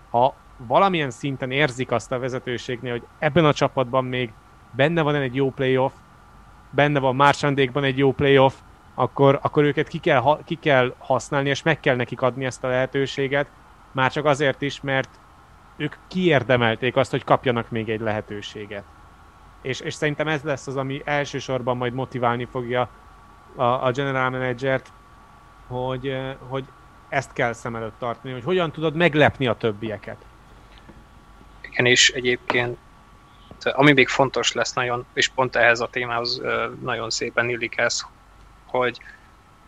Ha 0.09 0.35
valamilyen 0.57 1.11
szinten 1.11 1.51
érzik 1.51 1.91
azt 1.91 2.11
a 2.11 2.19
vezetőségnél, 2.19 2.91
hogy 2.91 3.03
ebben 3.19 3.45
a 3.45 3.53
csapatban 3.53 4.05
még 4.05 4.33
benne 4.71 5.01
van 5.01 5.15
egy 5.15 5.35
jó 5.35 5.51
playoff, 5.51 5.93
benne 6.69 6.99
van 6.99 7.15
Márcsandékban 7.15 7.83
egy 7.83 7.97
jó 7.97 8.11
playoff, 8.11 8.53
akkor, 8.95 9.39
akkor 9.41 9.63
őket 9.63 9.87
ki 9.87 9.97
kell, 9.97 10.39
ki 10.45 10.55
kell 10.55 10.93
használni, 10.97 11.49
és 11.49 11.63
meg 11.63 11.79
kell 11.79 11.95
nekik 11.95 12.21
adni 12.21 12.45
ezt 12.45 12.63
a 12.63 12.67
lehetőséget, 12.67 13.47
már 13.91 14.11
csak 14.11 14.25
azért 14.25 14.61
is, 14.61 14.81
mert 14.81 15.09
ők 15.75 15.95
kiérdemelték 16.07 16.95
azt, 16.95 17.11
hogy 17.11 17.23
kapjanak 17.23 17.69
még 17.69 17.89
egy 17.89 17.99
lehetőséget. 17.99 18.83
És, 19.61 19.79
és 19.79 19.93
szerintem 19.93 20.27
ez 20.27 20.41
lesz 20.41 20.67
az, 20.67 20.75
ami 20.75 21.01
elsősorban 21.05 21.77
majd 21.77 21.93
motiválni 21.93 22.45
fogja 22.45 22.89
a, 23.55 23.63
a 23.63 23.91
general 23.91 24.29
managert, 24.29 24.91
hogy, 25.67 26.17
hogy 26.47 26.63
ezt 27.09 27.33
kell 27.33 27.53
szem 27.53 27.75
előtt 27.75 27.99
tartani, 27.99 28.33
hogy 28.33 28.43
hogyan 28.43 28.71
tudod 28.71 28.95
meglepni 28.95 29.47
a 29.47 29.53
többieket. 29.53 30.25
Igen, 31.61 31.85
és 31.85 32.09
egyébként 32.11 32.77
ami 33.65 33.93
még 33.93 34.07
fontos 34.07 34.51
lesz 34.51 34.73
nagyon, 34.73 35.05
és 35.13 35.27
pont 35.27 35.55
ehhez 35.55 35.79
a 35.79 35.87
témához 35.87 36.41
nagyon 36.81 37.09
szépen 37.09 37.49
illik 37.49 37.77
ez, 37.77 38.05
hogy 38.65 38.99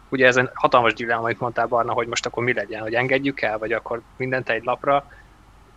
ugye 0.10 0.28
ez 0.28 0.38
egy 0.38 0.50
hatalmas 0.54 0.94
dilemma, 0.94 1.24
amit 1.24 1.40
mondtál 1.40 1.68
Barna, 1.68 1.94
hogy 1.94 2.08
most 2.08 2.26
akkor 2.26 2.44
mi 2.44 2.54
legyen, 2.54 2.82
hogy 2.82 2.94
engedjük 2.94 3.42
el, 3.42 3.58
vagy 3.58 3.72
akkor 3.72 4.02
mindent 4.18 4.50
egy 4.50 4.64
lapra, 4.64 5.08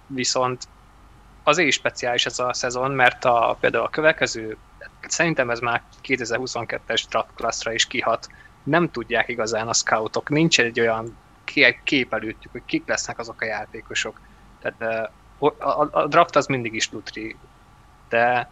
viszont 0.09 0.69
azért 1.43 1.69
is 1.69 1.75
speciális 1.75 2.27
ez 2.27 2.39
a 2.39 2.53
szezon, 2.53 2.91
mert 2.91 3.25
a, 3.25 3.57
például 3.61 3.85
a 3.85 3.89
következő, 3.89 4.57
szerintem 5.01 5.51
ez 5.51 5.61
már 5.61 5.83
2022-es 6.03 7.03
draft 7.09 7.35
classra 7.35 7.73
is 7.73 7.87
kihat, 7.87 8.29
nem 8.63 8.91
tudják 8.91 9.29
igazán 9.29 9.69
a 9.69 9.73
scoutok, 9.73 10.29
nincs 10.29 10.61
egy 10.61 10.81
olyan 10.81 11.17
kép 11.85 12.15
előttük, 12.15 12.53
hogy 12.53 12.63
kik 12.67 12.89
lesznek 12.89 13.19
azok 13.19 13.41
a 13.41 13.45
játékosok. 13.45 14.21
Tehát 14.61 15.11
a, 15.39 15.47
a, 15.47 15.89
a 15.91 16.07
draft 16.07 16.37
az 16.37 16.47
mindig 16.47 16.75
is 16.75 16.93
lutri, 16.93 17.37
de 18.09 18.51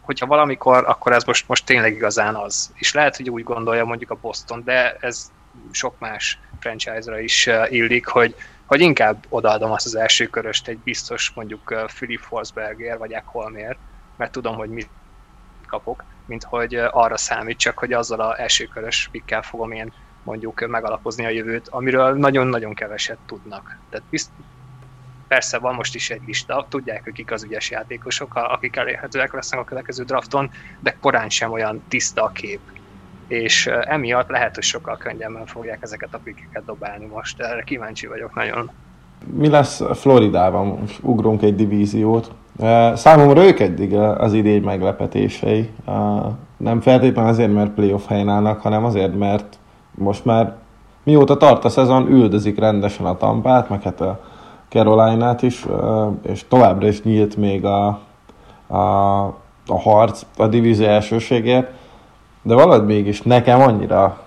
hogyha 0.00 0.26
valamikor, 0.26 0.84
akkor 0.86 1.12
ez 1.12 1.24
most, 1.24 1.48
most 1.48 1.66
tényleg 1.66 1.94
igazán 1.94 2.34
az. 2.34 2.72
És 2.74 2.92
lehet, 2.92 3.16
hogy 3.16 3.30
úgy 3.30 3.42
gondolja 3.42 3.84
mondjuk 3.84 4.10
a 4.10 4.18
Boston, 4.20 4.64
de 4.64 4.96
ez 5.00 5.30
sok 5.70 5.98
más 5.98 6.38
franchise-ra 6.60 7.20
is 7.20 7.48
illik, 7.68 8.06
hogy, 8.06 8.34
hogy 8.72 8.80
inkább 8.80 9.24
odaadom 9.28 9.70
azt 9.70 9.86
az 9.86 9.94
első 9.94 10.26
köröst 10.26 10.68
egy 10.68 10.78
biztos 10.78 11.32
mondjuk 11.34 11.74
Philip 11.86 12.20
Forsberger 12.20 12.98
vagy 12.98 13.12
Ekholmér, 13.12 13.76
mert 14.16 14.32
tudom, 14.32 14.56
hogy 14.56 14.68
mit 14.70 14.90
kapok, 15.66 16.04
mint 16.26 16.44
hogy 16.44 16.74
arra 16.74 17.16
számítsak, 17.16 17.78
hogy 17.78 17.92
azzal 17.92 18.20
az 18.20 18.38
első 18.38 18.64
körös 18.66 19.08
pikkel 19.10 19.42
fogom 19.42 19.72
én 19.72 19.92
mondjuk 20.24 20.66
megalapozni 20.66 21.24
a 21.24 21.28
jövőt, 21.28 21.68
amiről 21.68 22.14
nagyon-nagyon 22.14 22.74
keveset 22.74 23.18
tudnak. 23.26 23.78
Tehát 23.90 24.06
bizt, 24.08 24.30
persze 25.28 25.58
van 25.58 25.74
most 25.74 25.94
is 25.94 26.10
egy 26.10 26.22
lista, 26.26 26.66
tudják, 26.70 27.04
hogy 27.04 27.12
kik 27.12 27.30
az 27.30 27.44
ügyes 27.44 27.70
játékosok, 27.70 28.34
akik 28.34 28.76
elérhetőek 28.76 29.32
lesznek 29.32 29.60
a 29.60 29.64
következő 29.64 30.04
drafton, 30.04 30.50
de 30.80 30.96
korán 31.00 31.28
sem 31.28 31.52
olyan 31.52 31.84
tiszta 31.88 32.22
a 32.22 32.32
kép. 32.32 32.60
És 33.26 33.66
emiatt 33.66 34.28
lehet, 34.28 34.54
hogy 34.54 34.64
sokkal 34.64 34.96
könnyebben 34.96 35.46
fogják 35.46 35.78
ezeket 35.80 36.14
a 36.14 36.20
pikeket 36.24 36.64
dobálni 36.64 37.06
most. 37.06 37.40
Erre 37.40 37.62
kíváncsi 37.62 38.06
vagyok 38.06 38.34
nagyon. 38.34 38.70
Mi 39.34 39.48
lesz 39.48 39.82
Floridában? 39.94 40.66
Most 40.66 40.98
ugrunk 41.02 41.42
egy 41.42 41.54
divíziót. 41.54 42.30
Számomra 42.94 43.44
ők 43.44 43.60
eddig 43.60 43.94
az 43.94 44.32
idény 44.32 44.62
meglepetései. 44.62 45.70
Nem 46.56 46.80
feltétlenül 46.80 47.30
azért, 47.30 47.52
mert 47.52 47.70
playoff 47.70 48.06
helyen 48.06 48.28
állnak, 48.28 48.60
hanem 48.60 48.84
azért, 48.84 49.18
mert 49.18 49.58
most 49.94 50.24
már 50.24 50.54
mióta 51.02 51.36
tart 51.36 51.64
a 51.64 51.68
szezon, 51.68 52.06
üldözik 52.10 52.58
rendesen 52.58 53.06
a 53.06 53.16
tampát, 53.16 53.68
meg 53.68 53.82
hát 53.82 54.00
a 54.00 54.20
Caroline-át 54.68 55.42
is, 55.42 55.66
és 56.22 56.44
továbbra 56.48 56.86
is 56.86 57.02
nyílt 57.02 57.36
még 57.36 57.64
a, 57.64 57.86
a, 58.66 59.22
a 59.66 59.80
harc 59.80 60.22
a 60.36 60.46
divízió 60.46 60.86
elsőségért, 60.86 61.70
de 62.42 62.54
valahogy 62.54 62.86
mégis 62.86 63.22
nekem 63.22 63.60
annyira 63.60 64.22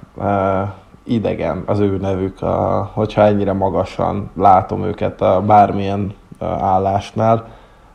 idegen 1.04 1.64
az 1.66 1.80
ő 1.80 1.98
nevük, 1.98 2.42
a, 2.42 2.84
hogyha 2.94 3.22
ennyire 3.22 3.54
magasan 3.54 4.32
látom 4.36 4.84
őket 4.84 5.22
a 5.22 5.42
bármilyen 5.42 6.14
állásnál, 6.40 7.48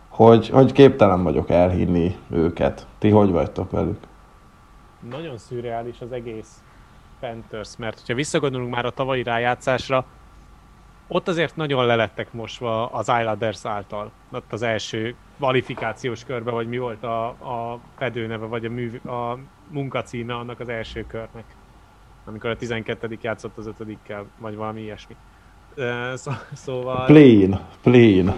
hogy, 0.09 0.49
hogy 0.49 0.73
képtelen 0.73 1.23
vagyok 1.23 1.51
elhinni 1.51 2.17
őket. 2.31 2.87
Ti 2.99 3.11
hogy 3.11 3.31
vagytok 3.31 3.71
velük? 3.71 3.99
Nagyon 5.11 5.39
szürreális 5.39 6.01
az 6.01 6.13
egész 6.13 6.63
Panthers, 7.21 7.77
mert 7.77 8.03
ha 8.07 8.15
visszagondolunk 8.15 8.75
már 8.75 8.85
a 8.85 8.91
tavalyi 8.91 9.23
rájátszásra, 9.23 10.05
ott 11.09 11.29
azért 11.29 11.57
nagyon 11.57 11.87
lelettek 11.87 12.33
mosva 12.33 12.87
az 12.87 13.09
Islanders 13.19 13.65
által. 13.65 14.11
Ott 14.33 14.53
az 14.53 14.63
első 14.63 15.15
kvalifikációs 15.41 16.25
körbe, 16.25 16.51
vagy 16.51 16.69
mi 16.69 16.79
volt 16.79 17.03
a, 17.03 17.27
a 17.29 17.81
fedőneve, 17.99 18.47
vagy 18.47 18.65
a, 18.65 18.71
műv, 18.71 19.07
a 19.07 19.39
munkacíme 19.69 20.35
annak 20.35 20.61
az 20.61 20.69
első 20.69 21.05
körnek. 21.07 21.45
Amikor 22.25 22.51
a 22.51 22.57
12. 22.57 23.19
játszott 23.21 23.57
az 23.57 23.67
5 23.67 23.99
vagy 24.39 24.55
valami 24.55 24.81
ilyesmi. 24.81 25.17
Szó, 26.15 26.33
szóval... 26.53 27.07
Plain, 27.07 27.59
plain. 27.83 28.33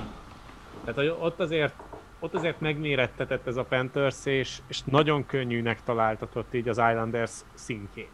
Tehát 0.84 1.14
ott 1.20 1.40
azért, 1.40 1.74
ott 2.18 2.34
azért 2.34 2.60
megmérettetett 2.60 3.46
ez 3.46 3.56
a 3.56 3.64
Panthers, 3.64 4.26
és, 4.26 4.58
és 4.66 4.82
nagyon 4.84 5.26
könnyűnek 5.26 5.82
találtatott 5.84 6.54
így 6.54 6.68
az 6.68 6.76
Islanders 6.76 7.32
szintjén. 7.54 8.08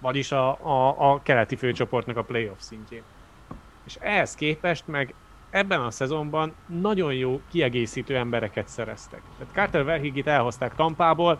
Vagyis 0.00 0.32
a, 0.32 0.48
a, 0.50 1.12
a 1.12 1.20
keleti 1.22 1.56
főcsoportnak 1.56 2.16
a 2.16 2.22
playoff 2.22 2.58
szintjén. 2.58 3.02
És 3.86 3.96
ehhez 4.00 4.34
képest 4.34 4.86
meg 4.86 5.14
ebben 5.54 5.80
a 5.80 5.90
szezonban 5.90 6.52
nagyon 6.66 7.14
jó 7.14 7.40
kiegészítő 7.50 8.16
embereket 8.16 8.68
szereztek. 8.68 9.22
Tehát 9.38 9.54
Carter 9.54 9.84
Verhigit 9.84 10.26
elhozták 10.26 10.74
Tampából, 10.74 11.38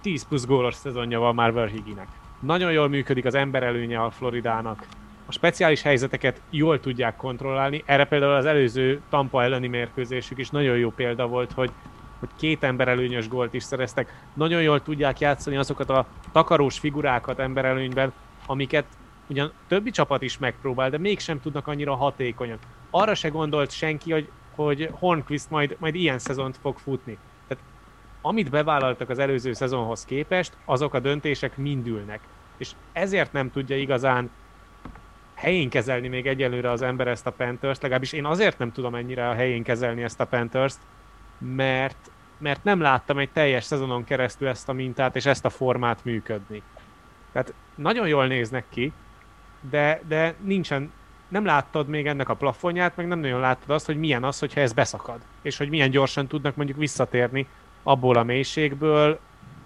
10 0.00 0.26
plusz 0.28 0.46
gólos 0.46 0.74
szezonja 0.74 1.18
van 1.18 1.34
már 1.34 1.52
Verhiginek. 1.52 2.06
Nagyon 2.40 2.72
jól 2.72 2.88
működik 2.88 3.24
az 3.24 3.34
emberelőnye 3.34 4.02
a 4.02 4.10
Floridának. 4.10 4.86
A 5.26 5.32
speciális 5.32 5.82
helyzeteket 5.82 6.40
jól 6.50 6.80
tudják 6.80 7.16
kontrollálni. 7.16 7.82
Erre 7.86 8.04
például 8.04 8.34
az 8.34 8.46
előző 8.46 9.00
Tampa 9.08 9.42
elleni 9.42 9.66
mérkőzésük 9.66 10.38
is 10.38 10.50
nagyon 10.50 10.76
jó 10.76 10.90
példa 10.90 11.26
volt, 11.26 11.52
hogy 11.52 11.70
hogy 12.18 12.28
két 12.36 12.62
emberelőnyös 12.62 13.28
gólt 13.28 13.54
is 13.54 13.62
szereztek. 13.62 14.22
Nagyon 14.34 14.62
jól 14.62 14.82
tudják 14.82 15.18
játszani 15.18 15.56
azokat 15.56 15.90
a 15.90 16.06
takarós 16.32 16.78
figurákat 16.78 17.38
emberelőnyben, 17.38 18.12
amiket 18.46 18.84
ugyan 19.26 19.52
többi 19.68 19.90
csapat 19.90 20.22
is 20.22 20.38
megpróbál, 20.38 20.90
de 20.90 20.98
mégsem 20.98 21.40
tudnak 21.40 21.66
annyira 21.66 21.94
hatékonyan. 21.94 22.58
Arra 22.98 23.14
se 23.14 23.28
gondolt 23.28 23.70
senki, 23.70 24.12
hogy, 24.12 24.28
hogy 24.54 24.90
Hornquist 24.92 25.50
majd, 25.50 25.76
majd 25.78 25.94
ilyen 25.94 26.18
szezont 26.18 26.56
fog 26.56 26.78
futni. 26.78 27.18
Tehát 27.48 27.64
amit 28.20 28.50
bevállaltak 28.50 29.10
az 29.10 29.18
előző 29.18 29.52
szezonhoz 29.52 30.04
képest, 30.04 30.56
azok 30.64 30.94
a 30.94 31.00
döntések 31.00 31.56
mind 31.56 31.86
ülnek. 31.86 32.20
És 32.56 32.70
ezért 32.92 33.32
nem 33.32 33.50
tudja 33.50 33.76
igazán 33.76 34.30
helyén 35.34 35.68
kezelni 35.68 36.08
még 36.08 36.26
egyelőre 36.26 36.70
az 36.70 36.82
ember 36.82 37.06
ezt 37.08 37.26
a 37.26 37.32
Panthers-t, 37.32 37.82
legalábbis 37.82 38.12
én 38.12 38.24
azért 38.24 38.58
nem 38.58 38.72
tudom 38.72 38.94
ennyire 38.94 39.28
a 39.28 39.34
helyén 39.34 39.62
kezelni 39.62 40.02
ezt 40.02 40.20
a 40.20 40.26
Panthers-t, 40.26 40.80
mert, 41.38 42.10
mert 42.38 42.64
nem 42.64 42.80
láttam 42.80 43.18
egy 43.18 43.30
teljes 43.30 43.64
szezonon 43.64 44.04
keresztül 44.04 44.48
ezt 44.48 44.68
a 44.68 44.72
mintát 44.72 45.16
és 45.16 45.26
ezt 45.26 45.44
a 45.44 45.50
formát 45.50 46.04
működni. 46.04 46.62
Tehát 47.32 47.54
nagyon 47.74 48.08
jól 48.08 48.26
néznek 48.26 48.64
ki, 48.68 48.92
de, 49.70 50.00
de 50.08 50.34
nincsen, 50.40 50.92
nem 51.36 51.44
láttad 51.44 51.88
még 51.88 52.06
ennek 52.06 52.28
a 52.28 52.34
plafonját, 52.34 52.96
meg 52.96 53.06
nem 53.06 53.18
nagyon 53.18 53.40
láttad 53.40 53.70
azt, 53.70 53.86
hogy 53.86 53.98
milyen 53.98 54.24
az, 54.24 54.38
hogyha 54.38 54.60
ez 54.60 54.72
beszakad. 54.72 55.18
És 55.42 55.56
hogy 55.56 55.68
milyen 55.68 55.90
gyorsan 55.90 56.26
tudnak 56.26 56.56
mondjuk 56.56 56.78
visszatérni 56.78 57.46
abból 57.82 58.16
a 58.16 58.22
mélységből 58.22 59.18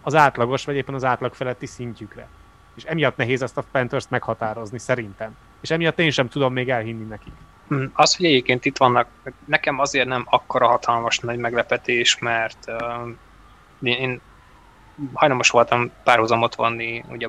az 0.02 0.14
átlagos, 0.14 0.64
vagy 0.64 0.76
éppen 0.76 0.94
az 0.94 1.04
átlag 1.04 1.34
feletti 1.34 1.66
szintjükre. 1.66 2.28
És 2.74 2.84
emiatt 2.84 3.16
nehéz 3.16 3.42
ezt 3.42 3.56
a 3.56 3.64
panthers 3.72 4.08
meghatározni, 4.08 4.78
szerintem. 4.78 5.36
És 5.60 5.70
emiatt 5.70 5.98
én 5.98 6.10
sem 6.10 6.28
tudom 6.28 6.52
még 6.52 6.70
elhinni 6.70 7.04
nekik. 7.04 7.32
Hm, 7.68 7.84
az, 7.92 8.16
hogy 8.16 8.26
egyébként 8.26 8.64
itt 8.64 8.76
vannak, 8.76 9.08
nekem 9.44 9.78
azért 9.78 10.08
nem 10.08 10.24
akkora 10.26 10.66
hatalmas 10.66 11.18
nagy 11.18 11.38
meglepetés, 11.38 12.18
mert 12.18 12.64
uh, 12.66 13.96
én 13.98 14.20
hajlamos 15.12 15.50
voltam 15.50 15.90
párhuzamot 16.04 16.54
vanni 16.54 17.04
ugye 17.08 17.28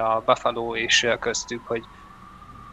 a 0.00 0.22
Buffalo 0.26 0.76
és 0.76 1.08
köztük, 1.20 1.66
hogy 1.66 1.84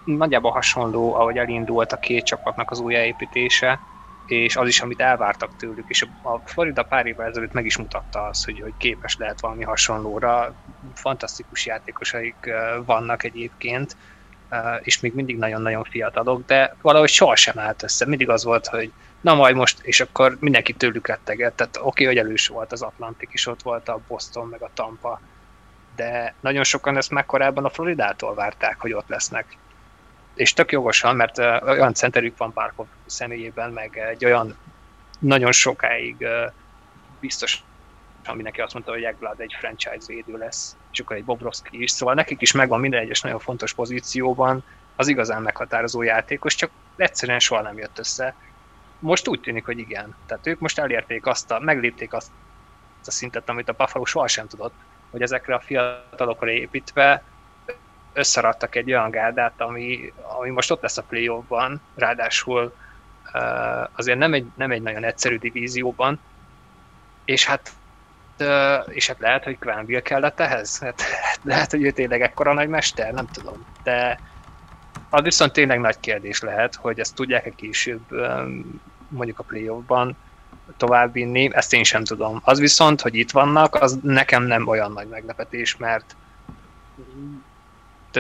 nagyjából 0.06 0.52
hasonló, 0.52 1.14
ahogy 1.14 1.38
elindult 1.38 1.92
a 1.92 2.00
két 2.00 2.26
csapatnak 2.26 2.72
az 2.72 2.80
újjáépítése, 2.80 3.80
és 4.26 4.56
az 4.56 4.68
is, 4.68 4.82
amit 4.82 5.00
elvártak 5.00 5.56
tőlük, 5.56 5.86
és 5.88 6.02
a 6.24 6.38
Florida 6.46 6.84
pár 6.84 7.06
évvel 7.06 7.28
ezelőtt 7.28 7.54
meg 7.54 7.66
is 7.66 7.78
mutatta 7.78 8.22
azt, 8.24 8.46
hogy, 8.46 8.60
hogy 8.62 8.74
képes 8.78 9.18
lehet 9.18 9.42
valami 9.42 9.64
hasonlóra. 9.64 10.54
fantasztikus 10.94 11.66
játékosaik 11.66 12.50
vannak 12.86 13.24
egyébként, 13.24 13.96
és 14.82 15.00
még 15.00 15.14
mindig 15.14 15.38
nagyon-nagyon 15.38 15.84
fiatalok, 15.84 16.46
de 16.46 16.76
valahogy 16.82 17.10
sohasem 17.10 17.60
állt 17.60 17.84
össze. 17.84 18.06
Mindig 18.06 18.30
az 18.30 18.44
volt, 18.44 18.68
hogy 18.68 18.92
na 19.22 19.34
majd 19.34 19.56
most, 19.56 19.80
és 19.82 20.00
akkor 20.00 20.38
mindenki 20.40 20.74
tőlük 20.74 21.08
retteget. 21.08 21.54
Tehát 21.54 21.78
oké, 21.78 21.88
okay, 21.88 22.06
hogy 22.06 22.18
elős 22.18 22.48
volt 22.48 22.72
az 22.72 22.82
Atlantik 22.82 23.30
is, 23.32 23.48
ott 23.48 23.62
volt 23.62 23.90
a 23.90 24.00
Boston, 24.08 24.48
meg 24.48 24.62
a 24.62 24.70
Tampa, 24.74 25.22
de 25.96 26.34
nagyon 26.40 26.64
sokan 26.64 26.98
ezt 26.98 27.12
már 27.12 27.26
korábban 27.26 27.66
a 27.66 27.70
Floridától 27.70 28.34
várták, 28.34 28.80
hogy 28.80 28.94
ott 28.94 29.08
lesznek. 29.08 29.58
És 30.36 30.54
tök 30.54 30.72
jogosan, 30.72 31.16
mert 31.16 31.38
olyan 31.64 31.94
centerük 31.94 32.38
van 32.38 32.52
Barkov 32.54 32.88
személyében, 33.06 33.72
meg 33.72 33.98
egy 33.98 34.26
olyan 34.26 34.58
nagyon 35.20 35.52
sokáig 35.52 36.28
biztos 37.20 37.64
mindenki 38.34 38.62
azt 38.62 38.74
mondta, 38.74 38.92
hogy 38.92 39.04
Ekblad 39.04 39.40
egy 39.40 39.56
franchise 39.60 40.06
védő 40.08 40.38
lesz, 40.38 40.76
és 40.92 41.00
akkor 41.00 41.16
egy 41.16 41.26
Bobrovski 41.26 41.82
is, 41.82 41.92
szóval 41.92 42.14
nekik 42.14 42.42
is 42.42 42.52
megvan 42.52 42.80
minden 42.80 43.02
egyes 43.02 43.22
nagyon 43.22 43.40
fontos 43.40 43.74
pozícióban 43.74 44.64
az 44.96 45.08
igazán 45.08 45.42
meghatározó 45.42 46.02
játékos, 46.02 46.56
csak 46.56 46.72
egyszerűen 46.96 47.40
soha 47.40 47.62
nem 47.62 47.78
jött 47.78 48.00
össze. 48.00 48.36
Most 49.00 49.28
úgy 49.28 49.40
tűnik, 49.40 49.66
hogy 49.66 49.78
igen. 49.78 50.16
Tehát 50.26 50.48
ők 50.48 50.60
most 50.60 50.80
elérték 50.80 51.26
azt 51.26 51.52
a, 51.52 51.60
meglépték 51.60 52.14
azt 52.14 52.32
a 53.06 53.12
szintet, 53.12 53.50
amit 53.50 53.70
a 53.70 53.74
Buffalo 53.74 54.06
sohasem 54.06 54.48
tudott, 54.48 54.74
hogy 55.12 55.22
ezekre 55.22 55.56
a 55.56 55.60
fiatalokra 55.60 56.50
építve 56.50 57.24
összeradtak 58.16 58.76
egy 58.76 58.92
olyan 58.92 59.10
gárdát, 59.10 59.62
ami, 59.62 60.14
ami 60.40 60.50
most 60.50 60.72
ott 60.72 60.82
lesz 60.82 60.98
a 60.98 61.04
play 61.04 61.32
ban 61.48 61.82
ráadásul 61.96 62.76
azért 63.96 64.18
nem 64.18 64.34
egy, 64.34 64.46
nem 64.56 64.72
egy 64.72 64.82
nagyon 64.82 65.04
egyszerű 65.04 65.38
divízióban, 65.38 66.20
és 67.26 67.46
hát 67.46 67.72
és 68.88 69.08
hát 69.08 69.20
lehet, 69.20 69.44
hogy 69.44 69.60
Quenville 69.60 70.02
kellett 70.02 70.40
ehhez, 70.40 70.80
hát, 70.80 71.02
lehet, 71.44 71.72
hogy 71.72 71.84
ő 71.84 71.92
tényleg 71.92 72.22
ekkora 72.22 72.54
nagy 72.54 72.68
mester, 72.68 73.14
nem 73.14 73.28
tudom, 73.28 73.66
de 73.84 74.20
az 75.10 75.24
viszont 75.24 75.54
tényleg 75.54 75.80
nagy 75.80 76.00
kérdés 76.00 76.42
lehet, 76.42 76.76
hogy 76.76 77.00
ezt 77.00 77.16
tudják-e 77.16 77.50
később 77.50 78.02
mondjuk 79.08 79.40
a 79.40 79.44
playoffban 79.44 80.18
továbbvinni, 80.78 81.50
ezt 81.54 81.74
én 81.74 81.84
sem 81.84 82.04
tudom. 82.04 82.42
Az 82.44 82.60
viszont, 82.60 83.02
hogy 83.02 83.16
itt 83.16 83.32
vannak, 83.32 83.76
az 83.76 84.00
nekem 84.02 84.44
nem 84.44 84.68
olyan 84.68 84.92
nagy 84.92 85.08
meglepetés, 85.08 85.78
mert 85.78 86.16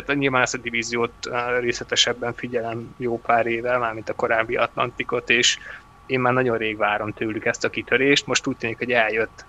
tehát 0.04 0.20
nyilván 0.20 0.42
ezt 0.42 0.54
a 0.54 0.58
divíziót 0.58 1.14
részletesebben 1.60 2.34
figyelem 2.34 2.96
jó 2.98 3.20
pár 3.20 3.46
éve, 3.46 3.78
mármint 3.78 4.10
a 4.10 4.14
korábbi 4.14 4.56
Atlantikot, 4.56 5.30
és 5.30 5.58
én 6.06 6.20
már 6.20 6.34
nagyon 6.34 6.58
rég 6.58 6.78
várom 6.78 7.14
tőlük 7.14 7.46
ezt 7.46 7.64
a 7.64 7.70
kitörést, 7.70 8.28
most 8.28 8.48
úgy 8.48 8.58
tűnik, 8.58 8.78
hogy 8.78 8.92
eljött. 8.92 9.46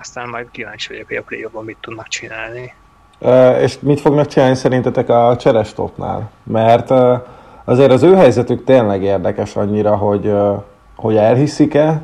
Aztán 0.00 0.28
majd 0.28 0.50
kíváncsi 0.50 0.92
vagyok, 0.92 1.06
hogy 1.06 1.16
a 1.16 1.22
play 1.22 1.64
mit 1.64 1.76
tudnak 1.80 2.08
csinálni. 2.08 2.74
Uh, 3.18 3.62
és 3.62 3.78
mit 3.80 4.00
fognak 4.00 4.26
csinálni 4.26 4.54
szerintetek 4.54 5.08
a 5.08 5.36
cserestopnál? 5.36 6.30
Mert 6.42 6.90
uh, 6.90 7.18
azért 7.64 7.90
az 7.90 8.02
ő 8.02 8.14
helyzetük 8.14 8.64
tényleg 8.64 9.02
érdekes 9.02 9.56
annyira, 9.56 9.96
hogy, 9.96 10.26
uh, 10.26 10.62
hogy 10.96 11.16
elhiszik-e 11.16 12.00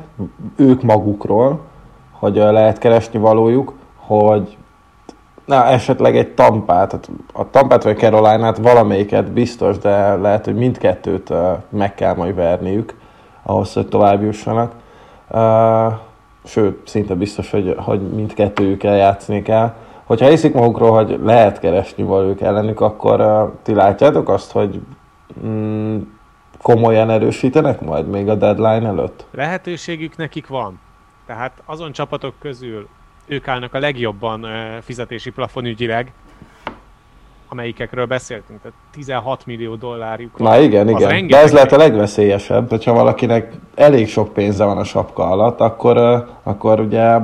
ők 0.55 0.81
magukról, 0.81 1.61
hogy 2.11 2.35
lehet 2.35 2.77
keresni 2.77 3.19
valójuk, 3.19 3.73
hogy 3.95 4.57
na, 5.45 5.65
esetleg 5.65 6.17
egy 6.17 6.33
tampát, 6.33 7.09
a 7.33 7.49
tampát 7.49 7.83
vagy 7.83 7.95
a 7.95 7.99
Caroline-át, 7.99 8.57
valamelyiket 8.57 9.31
biztos, 9.31 9.77
de 9.77 10.15
lehet, 10.15 10.45
hogy 10.45 10.55
mindkettőt 10.55 11.33
meg 11.69 11.95
kell 11.95 12.15
majd 12.15 12.35
verniük 12.35 12.95
ahhoz, 13.43 13.73
hogy 13.73 13.87
tovább 13.87 14.23
jussanak. 14.23 14.73
Sőt, 16.43 16.87
szinte 16.87 17.15
biztos, 17.15 17.51
hogy, 17.51 17.75
hogy 17.77 18.01
mindkettőjükkel 18.01 18.95
játszani 18.95 19.41
kell. 19.41 19.73
Hogyha 20.03 20.27
hiszik 20.27 20.53
magukról, 20.53 20.91
hogy 20.91 21.19
lehet 21.23 21.59
keresni 21.59 22.03
valójuk 22.03 22.41
ellenük, 22.41 22.81
akkor 22.81 23.51
ti 23.63 23.73
látjátok 23.73 24.29
azt, 24.29 24.51
hogy 24.51 24.81
mm, 25.45 25.97
komolyan 26.61 27.09
erősítenek 27.09 27.81
majd 27.81 28.07
még 28.07 28.29
a 28.29 28.35
deadline 28.35 28.87
előtt? 28.87 29.25
Lehetőségük 29.31 30.17
nekik 30.17 30.47
van. 30.47 30.79
Tehát 31.25 31.51
azon 31.65 31.91
csapatok 31.91 32.33
közül, 32.39 32.87
ők 33.31 33.47
állnak 33.47 33.73
a 33.73 33.79
legjobban 33.79 34.47
fizetési 34.81 35.29
plafon 35.29 35.65
ügyileg, 35.65 36.11
amelyikekről 37.47 38.05
beszéltünk, 38.05 38.61
tehát 38.61 38.77
16 38.91 39.45
millió 39.45 39.75
dollárjuk 39.75 40.37
van. 40.37 40.51
Na 40.51 40.59
igen, 40.59 40.89
igen. 40.89 41.27
De 41.27 41.37
ez 41.37 41.51
lehet 41.51 41.71
a 41.71 41.77
legveszélyesebb, 41.77 42.69
hogyha 42.69 42.93
valakinek 42.93 43.53
elég 43.75 44.07
sok 44.07 44.33
pénze 44.33 44.63
van 44.63 44.77
a 44.77 44.83
sapka 44.83 45.29
alatt, 45.29 45.59
akkor, 45.59 46.27
akkor 46.43 46.79
ugye 46.79 47.19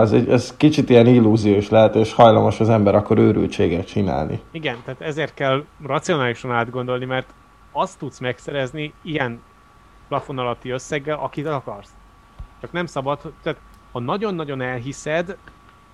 ez, 0.00 0.12
ez 0.12 0.54
kicsit 0.56 0.90
ilyen 0.90 1.06
illúziós 1.06 1.68
lehet, 1.68 1.94
és 1.94 2.12
hajlamos 2.12 2.60
az 2.60 2.68
ember 2.68 2.94
akkor 2.94 3.18
őrültséget 3.18 3.86
csinálni. 3.86 4.40
Igen, 4.50 4.76
tehát 4.84 5.00
ezért 5.00 5.34
kell 5.34 5.64
racionálisan 5.86 6.52
átgondolni, 6.52 7.04
mert 7.04 7.26
azt 7.72 7.98
tudsz 7.98 8.18
megszerezni 8.18 8.92
ilyen 9.02 9.40
plafon 10.08 10.38
alatti 10.38 10.70
összeggel, 10.70 11.18
akit 11.18 11.46
akarsz. 11.46 11.90
Csak 12.60 12.72
nem 12.72 12.86
szabad, 12.86 13.18
tehát 13.42 13.58
ha 13.92 13.98
nagyon-nagyon 13.98 14.60
elhiszed, 14.60 15.36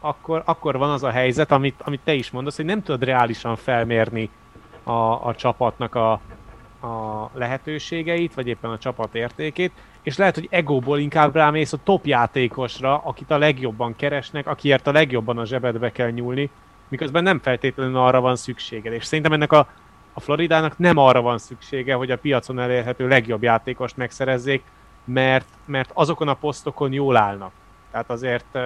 akkor, 0.00 0.42
akkor 0.44 0.78
van 0.78 0.90
az 0.90 1.02
a 1.02 1.10
helyzet, 1.10 1.52
amit, 1.52 1.82
amit 1.84 2.00
te 2.04 2.14
is 2.14 2.30
mondasz, 2.30 2.56
hogy 2.56 2.64
nem 2.64 2.82
tudod 2.82 3.04
reálisan 3.04 3.56
felmérni 3.56 4.30
a, 4.82 5.26
a 5.26 5.34
csapatnak 5.36 5.94
a, 5.94 6.12
a 6.86 7.30
lehetőségeit, 7.32 8.34
vagy 8.34 8.46
éppen 8.46 8.70
a 8.70 8.78
csapat 8.78 9.14
értékét, 9.14 9.72
és 10.02 10.16
lehet, 10.16 10.34
hogy 10.34 10.48
egóból 10.50 10.98
inkább 10.98 11.34
rámész 11.34 11.72
a 11.72 11.78
top 11.82 12.06
játékosra, 12.06 12.98
akit 13.04 13.30
a 13.30 13.38
legjobban 13.38 13.96
keresnek, 13.96 14.46
akiért 14.46 14.86
a 14.86 14.92
legjobban 14.92 15.38
a 15.38 15.44
zsebedbe 15.44 15.92
kell 15.92 16.10
nyúlni, 16.10 16.50
miközben 16.88 17.22
nem 17.22 17.40
feltétlenül 17.40 17.96
arra 17.96 18.20
van 18.20 18.36
szükséged. 18.36 18.92
És 18.92 19.04
szerintem 19.04 19.32
ennek 19.32 19.52
a, 19.52 19.68
a 20.12 20.20
Floridának 20.20 20.78
nem 20.78 20.96
arra 20.96 21.20
van 21.20 21.38
szüksége, 21.38 21.94
hogy 21.94 22.10
a 22.10 22.18
piacon 22.18 22.58
elérhető 22.58 23.08
legjobb 23.08 23.42
játékost 23.42 23.96
megszerezzék, 23.96 24.62
mert, 25.04 25.48
mert 25.64 25.90
azokon 25.94 26.28
a 26.28 26.34
posztokon 26.34 26.92
jól 26.92 27.16
állnak. 27.16 27.52
Tehát 27.96 28.10
azért 28.10 28.58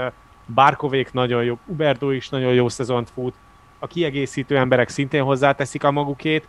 Barkovék 0.54 1.12
nagyon 1.12 1.44
jó, 1.44 1.58
Uberdo 1.66 2.10
is 2.10 2.28
nagyon 2.28 2.52
jó 2.52 2.68
szezont 2.68 3.10
fut, 3.10 3.34
a 3.78 3.86
kiegészítő 3.86 4.56
emberek 4.56 4.88
szintén 4.88 5.22
hozzáteszik 5.22 5.84
a 5.84 5.90
magukét. 5.90 6.48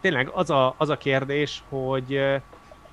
Tényleg 0.00 0.28
az 0.28 0.50
a, 0.50 0.74
az 0.76 0.88
a 0.88 0.96
kérdés, 0.96 1.62
hogy, 1.68 2.20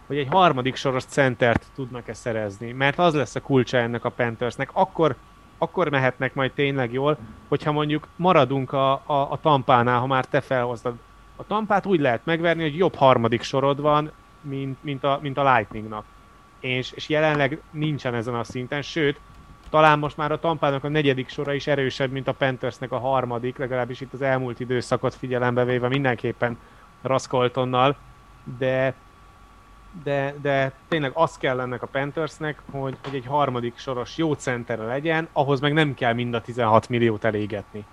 hogy 0.07 0.17
egy 0.17 0.27
harmadik 0.29 0.75
soros 0.75 1.03
centert 1.03 1.65
tudnak-e 1.75 2.13
szerezni, 2.13 2.71
mert 2.71 2.99
az 2.99 3.13
lesz 3.13 3.35
a 3.35 3.41
kulcsa 3.41 3.77
ennek 3.77 4.05
a 4.05 4.09
Panthersnek. 4.09 4.69
Akkor, 4.73 5.15
akkor 5.57 5.89
mehetnek 5.89 6.33
majd 6.33 6.51
tényleg 6.51 6.93
jól, 6.93 7.17
hogyha 7.47 7.71
mondjuk 7.71 8.07
maradunk 8.15 8.71
a, 8.71 8.91
a, 8.91 9.27
a 9.31 9.39
tampánál, 9.41 9.99
ha 9.99 10.07
már 10.07 10.25
te 10.25 10.41
felhoztad. 10.41 10.95
A 11.35 11.47
tampát 11.47 11.85
úgy 11.85 11.99
lehet 11.99 12.25
megverni, 12.25 12.61
hogy 12.61 12.77
jobb 12.77 12.95
harmadik 12.95 13.41
sorod 13.41 13.81
van, 13.81 14.11
mint, 14.41 14.83
mint, 14.83 15.03
a, 15.03 15.19
mint 15.21 15.37
a 15.37 15.53
Lightningnak 15.53 16.05
és, 16.59 16.91
és 16.91 17.09
jelenleg 17.09 17.61
nincsen 17.71 18.13
ezen 18.13 18.35
a 18.35 18.43
szinten, 18.43 18.81
sőt, 18.81 19.19
talán 19.69 19.99
most 19.99 20.17
már 20.17 20.31
a 20.31 20.39
Tampának 20.39 20.83
a 20.83 20.87
negyedik 20.87 21.29
sora 21.29 21.53
is 21.53 21.67
erősebb, 21.67 22.11
mint 22.11 22.27
a 22.27 22.33
Panthersnek 22.33 22.91
a 22.91 22.99
harmadik, 22.99 23.57
legalábbis 23.57 24.01
itt 24.01 24.13
az 24.13 24.21
elmúlt 24.21 24.59
időszakot 24.59 25.15
figyelembe 25.15 25.65
véve 25.65 25.87
mindenképpen 25.87 26.57
Raskoltonnal, 27.01 27.97
de, 28.57 28.93
de, 30.03 30.35
de 30.41 30.71
tényleg 30.87 31.11
az 31.13 31.37
kell 31.37 31.59
ennek 31.59 31.81
a 31.81 31.87
Panthersnek, 31.87 32.61
hogy, 32.71 32.97
hogy 33.03 33.15
egy 33.15 33.25
harmadik 33.25 33.77
soros 33.77 34.17
jó 34.17 34.33
centere 34.33 34.83
legyen, 34.83 35.27
ahhoz 35.33 35.59
meg 35.59 35.73
nem 35.73 35.93
kell 35.93 36.13
mind 36.13 36.33
a 36.33 36.41
16 36.41 36.89
milliót 36.89 37.23
elégetni. 37.23 37.85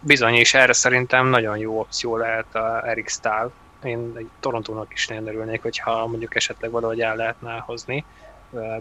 Bizony, 0.00 0.34
és 0.34 0.54
erre 0.54 0.72
szerintem 0.72 1.26
nagyon 1.26 1.58
jó 1.58 1.78
opció 1.78 2.16
lehet 2.16 2.54
a 2.54 2.88
Eric 2.88 3.10
Stahl, 3.10 3.50
én 3.84 4.12
egy 4.16 4.28
Torontónak 4.40 4.92
is 4.92 5.06
nagyon 5.08 5.26
örülnék, 5.26 5.62
hogyha 5.62 6.06
mondjuk 6.06 6.34
esetleg 6.34 6.70
valahogy 6.70 7.00
el 7.00 7.16
lehetne 7.16 7.58
hozni 7.66 8.04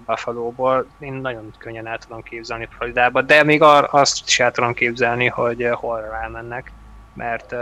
Buffalo-ból. 0.06 0.86
Én 1.00 1.14
nagyon 1.14 1.54
könnyen 1.58 1.88
el 1.88 1.98
tudom 1.98 2.24
képzelni 2.24 2.68
Floridába, 2.72 3.22
de 3.22 3.44
még 3.44 3.62
ar- 3.62 3.94
azt 3.94 4.28
is 4.28 4.40
el 4.40 4.52
tudom 4.52 4.74
képzelni, 4.74 5.28
hogy 5.28 5.70
hol 5.72 6.02
rámennek, 6.02 6.72
mert 7.14 7.56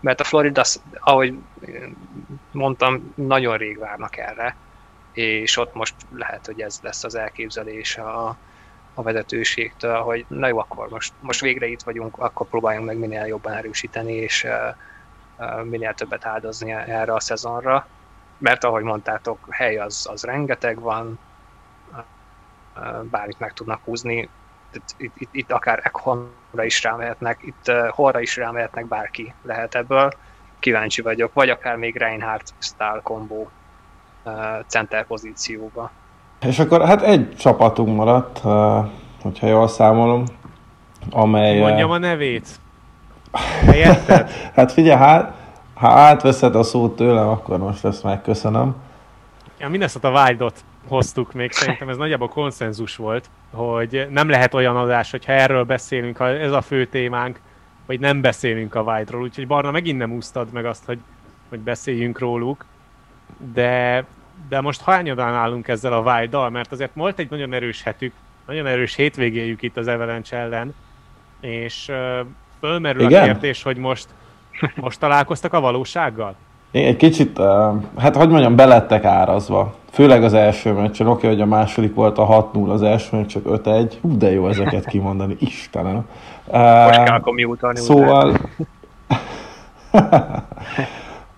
mert 0.00 0.20
a 0.20 0.24
Florida, 0.24 0.62
ahogy 0.98 1.34
mondtam, 2.52 3.12
nagyon 3.14 3.56
rég 3.56 3.78
várnak 3.78 4.16
erre, 4.16 4.56
és 5.12 5.56
ott 5.56 5.74
most 5.74 5.94
lehet, 6.14 6.46
hogy 6.46 6.60
ez 6.60 6.78
lesz 6.82 7.04
az 7.04 7.14
elképzelés 7.14 7.96
a, 7.96 8.36
a 8.94 9.02
vezetőségtől, 9.02 9.96
hogy 9.96 10.24
na 10.28 10.46
jó, 10.46 10.58
akkor 10.58 10.88
most, 10.88 11.12
most 11.20 11.40
végre 11.40 11.66
itt 11.66 11.82
vagyunk, 11.82 12.18
akkor 12.18 12.48
próbáljunk 12.48 12.86
meg 12.86 12.98
minél 12.98 13.24
jobban 13.24 13.52
erősíteni, 13.52 14.12
és 14.12 14.46
minél 15.64 15.94
többet 15.94 16.26
áldozni 16.26 16.72
erre 16.72 17.14
a 17.14 17.20
szezonra, 17.20 17.86
mert 18.38 18.64
ahogy 18.64 18.82
mondtátok, 18.82 19.38
hely 19.50 19.76
az, 19.76 20.06
az 20.10 20.22
rengeteg 20.22 20.80
van, 20.80 21.18
bármit 23.10 23.38
meg 23.38 23.52
tudnak 23.52 23.80
húzni, 23.84 24.28
itt, 24.96 25.12
itt, 25.18 25.28
itt 25.32 25.52
akár 25.52 25.80
Ekhonra 25.82 26.64
is 26.64 26.82
rámehetnek, 26.82 27.38
itt 27.42 27.72
Horra 27.88 28.20
is 28.20 28.36
rámehetnek, 28.36 28.86
bárki 28.86 29.34
lehet 29.42 29.74
ebből. 29.74 30.12
Kíváncsi 30.58 31.02
vagyok, 31.02 31.32
vagy 31.32 31.50
akár 31.50 31.76
még 31.76 31.96
Reinhardt 31.96 32.54
style 32.58 33.00
kombó 33.02 33.50
center 34.66 35.06
pozícióba. 35.06 35.90
És 36.40 36.58
akkor 36.58 36.86
hát 36.86 37.02
egy 37.02 37.36
csapatunk 37.36 37.96
maradt, 37.96 38.38
hogyha 39.22 39.46
jól 39.46 39.68
számolom, 39.68 40.24
amely... 41.10 41.58
Mondjam 41.58 41.90
a 41.90 41.98
nevét. 41.98 42.48
Helyetted? 43.38 44.30
hát 44.56 44.72
figyelj, 44.72 44.98
hát, 44.98 45.34
ha 45.74 45.88
átveszed 45.88 46.54
a 46.54 46.62
szót 46.62 46.96
tőlem, 46.96 47.28
akkor 47.28 47.58
most 47.58 47.84
ezt 47.84 48.02
megköszönöm. 48.02 48.74
Ja, 49.58 49.68
Minnesota 49.68 50.10
Wild-ot 50.10 50.64
hoztuk 50.88 51.32
még, 51.32 51.52
szerintem 51.52 51.88
ez 51.88 51.96
nagyjából 51.96 52.28
konszenzus 52.28 52.96
volt, 52.96 53.30
hogy 53.52 54.06
nem 54.10 54.28
lehet 54.28 54.54
olyan 54.54 54.76
adás, 54.76 55.10
hogyha 55.10 55.32
erről 55.32 55.64
beszélünk, 55.64 56.16
ha 56.16 56.28
ez 56.28 56.52
a 56.52 56.60
fő 56.60 56.86
témánk, 56.86 57.40
vagy 57.86 58.00
nem 58.00 58.20
beszélünk 58.20 58.74
a 58.74 58.82
Wild-ról, 58.82 59.22
úgyhogy 59.22 59.46
Barna 59.46 59.70
megint 59.70 59.98
nem 59.98 60.12
úsztad 60.12 60.52
meg 60.52 60.64
azt, 60.64 60.84
hogy, 60.84 60.98
hogy 61.48 61.58
beszéljünk 61.58 62.18
róluk, 62.18 62.64
de, 63.52 64.04
de 64.48 64.60
most 64.60 64.82
hányadán 64.82 65.34
állunk 65.34 65.68
ezzel 65.68 65.92
a 65.92 66.12
Wild-dal, 66.12 66.50
mert 66.50 66.72
azért 66.72 66.94
volt 66.94 67.18
egy 67.18 67.30
nagyon 67.30 67.52
erős 67.52 67.82
hetük, 67.82 68.12
nagyon 68.46 68.66
erős 68.66 68.94
hétvégéjük 68.94 69.62
itt 69.62 69.76
az 69.76 69.86
Avalanche 69.86 70.36
ellen, 70.36 70.74
és 71.40 71.88
uh, 71.88 72.26
fölmerül 72.64 73.02
Igen? 73.02 73.22
a 73.22 73.24
kérdés, 73.24 73.62
hogy 73.62 73.76
most, 73.76 74.06
most 74.74 75.00
találkoztak 75.00 75.52
a 75.52 75.60
valósággal? 75.60 76.34
Egy 76.70 76.96
kicsit, 76.96 77.38
uh, 77.38 77.46
hát 77.96 78.16
hogy 78.16 78.28
mondjam, 78.28 78.56
belettek 78.56 79.04
árazva. 79.04 79.74
Főleg 79.90 80.22
az 80.24 80.34
első 80.34 80.72
meccsen. 80.72 81.06
Oké, 81.06 81.16
okay, 81.16 81.30
hogy 81.30 81.40
a 81.40 81.46
második 81.46 81.94
volt 81.94 82.18
a 82.18 82.50
6-0, 82.52 82.68
az 82.68 82.82
első 82.82 83.16
meccs 83.16 83.26
csak 83.26 83.42
5-1. 83.46 83.92
Hú, 84.00 84.16
de 84.16 84.30
jó 84.30 84.48
ezeket 84.48 84.86
kimondani, 84.86 85.36
Istenem. 85.50 86.06
Uh, 86.46 86.84
Most 86.84 87.02
kell 87.02 87.14
akkor 87.14 87.32
mi 87.32 87.44
utalni 87.44 87.78
Szóval... 87.78 88.36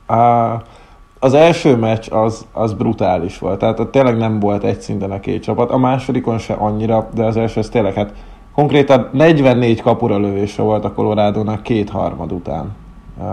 uh, 0.06 0.60
az 1.18 1.34
első 1.34 1.76
meccs 1.76 2.10
az, 2.10 2.46
az 2.52 2.72
brutális 2.72 3.38
volt, 3.38 3.58
tehát 3.58 3.88
tényleg 3.88 4.16
nem 4.16 4.40
volt 4.40 4.64
egy 4.64 4.80
szinten 4.80 5.10
a 5.10 5.20
két 5.20 5.42
csapat, 5.42 5.70
a 5.70 5.76
másodikon 5.76 6.38
se 6.38 6.54
annyira, 6.54 7.08
de 7.14 7.24
az 7.24 7.36
első 7.36 7.60
az 7.60 7.68
tényleg 7.68 7.94
hát 7.94 8.12
konkrétan 8.56 9.08
44 9.12 9.80
kapura 9.80 10.18
lövése 10.18 10.62
volt 10.62 10.84
a 10.84 10.92
Colorado-nak 10.92 11.62
két 11.62 11.90
harmad 11.90 12.32
után. 12.32 12.74
Uh, 13.18 13.26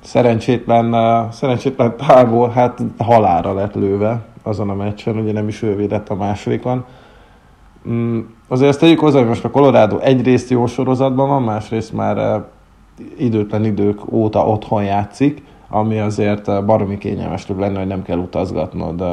szerencsétlen, 0.00 0.94
uh, 0.94 1.30
szerencsétlen 1.30 1.96
tágó, 1.96 2.44
hát 2.44 2.82
halára 2.98 3.54
lett 3.54 3.74
lőve 3.74 4.24
azon 4.42 4.70
a 4.70 4.74
meccsen, 4.74 5.16
ugye 5.16 5.32
nem 5.32 5.48
is 5.48 5.62
ő 5.62 5.76
védett 5.76 6.08
a 6.08 6.14
másodikon. 6.14 6.84
Mm, 7.88 8.20
azért 8.48 8.68
ezt 8.68 8.80
tegyük 8.80 8.98
hozzá, 8.98 9.18
hogy 9.18 9.28
most 9.28 9.44
a 9.44 9.50
Colorado 9.50 9.98
egyrészt 9.98 10.50
jó 10.50 10.66
sorozatban 10.66 11.28
van, 11.28 11.42
másrészt 11.42 11.92
már 11.92 12.16
uh, 12.16 12.44
időtlen 13.18 13.64
idők 13.64 14.12
óta 14.12 14.46
otthon 14.46 14.84
játszik, 14.84 15.42
ami 15.68 15.98
azért 15.98 16.64
baromi 16.64 16.98
kényelmes 16.98 17.44
tud 17.44 17.58
lenni, 17.58 17.76
hogy 17.76 17.86
nem 17.86 18.02
kell 18.02 18.18
utazgatnod 18.18 19.04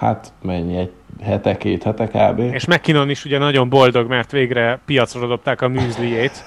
hát 0.00 0.32
mennyi, 0.42 0.76
egy 0.76 0.92
hete, 1.22 1.56
két 1.56 1.82
hete 1.82 2.06
kb. 2.06 2.38
És 2.38 2.66
McKinnon 2.66 3.10
is 3.10 3.24
ugye 3.24 3.38
nagyon 3.38 3.68
boldog, 3.68 4.08
mert 4.08 4.30
végre 4.30 4.80
piacra 4.84 5.26
dobták 5.26 5.60
a 5.60 5.68
műzliét. 5.68 6.44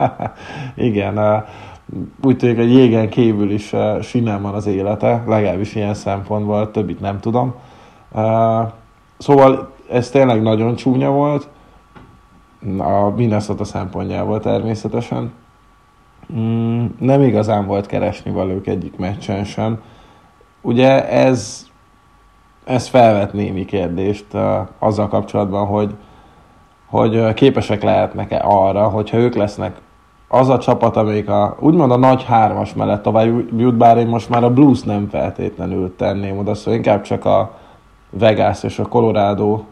Igen, 0.74 1.44
úgy 2.22 2.36
tűnik, 2.36 2.56
hogy 2.56 2.72
jégen 2.72 3.08
kívül 3.08 3.50
is 3.50 3.72
sinem 4.02 4.42
van 4.42 4.54
az 4.54 4.66
élete, 4.66 5.22
legalábbis 5.26 5.74
ilyen 5.74 5.94
szempontból, 5.94 6.70
többit 6.70 7.00
nem 7.00 7.20
tudom. 7.20 7.54
Szóval 9.18 9.72
ez 9.90 10.10
tényleg 10.10 10.42
nagyon 10.42 10.76
csúnya 10.76 11.10
volt, 11.10 11.48
a 12.78 13.08
Minnesota 13.16 13.64
szempontjából 13.64 14.40
természetesen. 14.40 15.32
Mm, 16.32 16.86
nem 16.98 17.22
igazán 17.22 17.66
volt 17.66 17.86
keresni 17.86 18.30
valók 18.30 18.66
egyik 18.66 18.96
meccsen 18.96 19.44
sem. 19.44 19.82
Ugye 20.60 21.08
ez, 21.08 21.68
ez 22.68 22.88
felvet 22.88 23.32
némi 23.32 23.64
kérdést 23.64 24.26
azzal 24.78 25.08
kapcsolatban, 25.08 25.66
hogy, 25.66 25.94
hogy 26.86 27.34
képesek 27.34 27.82
lehetnek-e 27.82 28.40
arra, 28.44 28.88
hogyha 28.88 29.16
ők 29.16 29.34
lesznek 29.34 29.76
az 30.28 30.48
a 30.48 30.58
csapat, 30.58 30.96
amelyik 30.96 31.28
a, 31.28 31.56
úgymond 31.60 31.90
a 31.90 31.96
nagy 31.96 32.24
hármas 32.24 32.74
mellett 32.74 33.02
tovább 33.02 33.58
jut, 33.58 33.74
bár 33.74 33.96
én 33.96 34.06
most 34.06 34.28
már 34.28 34.44
a 34.44 34.52
Blues 34.52 34.82
nem 34.82 35.08
feltétlenül 35.08 35.94
tenném 35.96 36.38
oda, 36.38 36.54
szóval 36.54 36.74
inkább 36.74 37.02
csak 37.02 37.24
a 37.24 37.58
Vegas 38.10 38.62
és 38.62 38.78
a 38.78 38.86
Colorado 38.86 39.62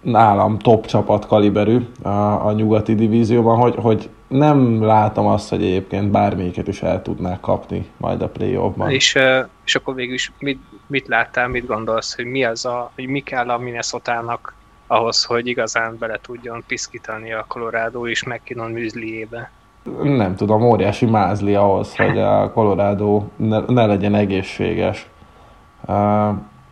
nálam 0.00 0.58
top 0.58 0.86
csapat 0.86 1.26
kaliberű 1.26 1.78
a, 2.02 2.46
a 2.46 2.52
nyugati 2.52 2.94
divízióban, 2.94 3.56
hogy, 3.56 3.74
hogy 3.76 4.10
nem 4.28 4.82
látom 4.82 5.26
azt, 5.26 5.48
hogy 5.48 5.62
egyébként 5.62 6.10
bármelyiket 6.10 6.68
is 6.68 6.82
el 6.82 7.02
tudnák 7.02 7.40
kapni 7.40 7.86
majd 7.96 8.22
a 8.22 8.28
playoffban. 8.28 8.90
És, 8.90 9.18
és 9.64 9.74
akkor 9.74 9.94
végül 9.94 10.14
is 10.14 10.32
mit, 10.38 10.58
mit 10.86 11.08
láttál, 11.08 11.48
mit 11.48 11.66
gondolsz, 11.66 12.16
hogy 12.16 12.24
mi 12.24 12.44
az 12.44 12.64
a, 12.64 12.90
hogy 12.94 13.06
mi 13.06 13.20
kell 13.20 13.50
a 13.50 13.58
minnesota 13.58 14.40
ahhoz, 14.86 15.24
hogy 15.24 15.46
igazán 15.46 15.96
bele 15.98 16.18
tudjon 16.22 16.64
piszkítani 16.66 17.32
a 17.32 17.44
Colorado 17.48 18.06
és 18.06 18.24
McKinnon 18.24 18.70
műzliébe? 18.70 19.50
Nem 20.02 20.34
tudom, 20.34 20.62
óriási 20.62 21.06
mázli 21.06 21.54
ahhoz, 21.54 21.94
hogy 21.96 22.18
a 22.18 22.50
Colorado 22.52 23.24
ne, 23.36 23.60
ne 23.66 23.86
legyen 23.86 24.14
egészséges. 24.14 25.06
Uh, 25.86 26.28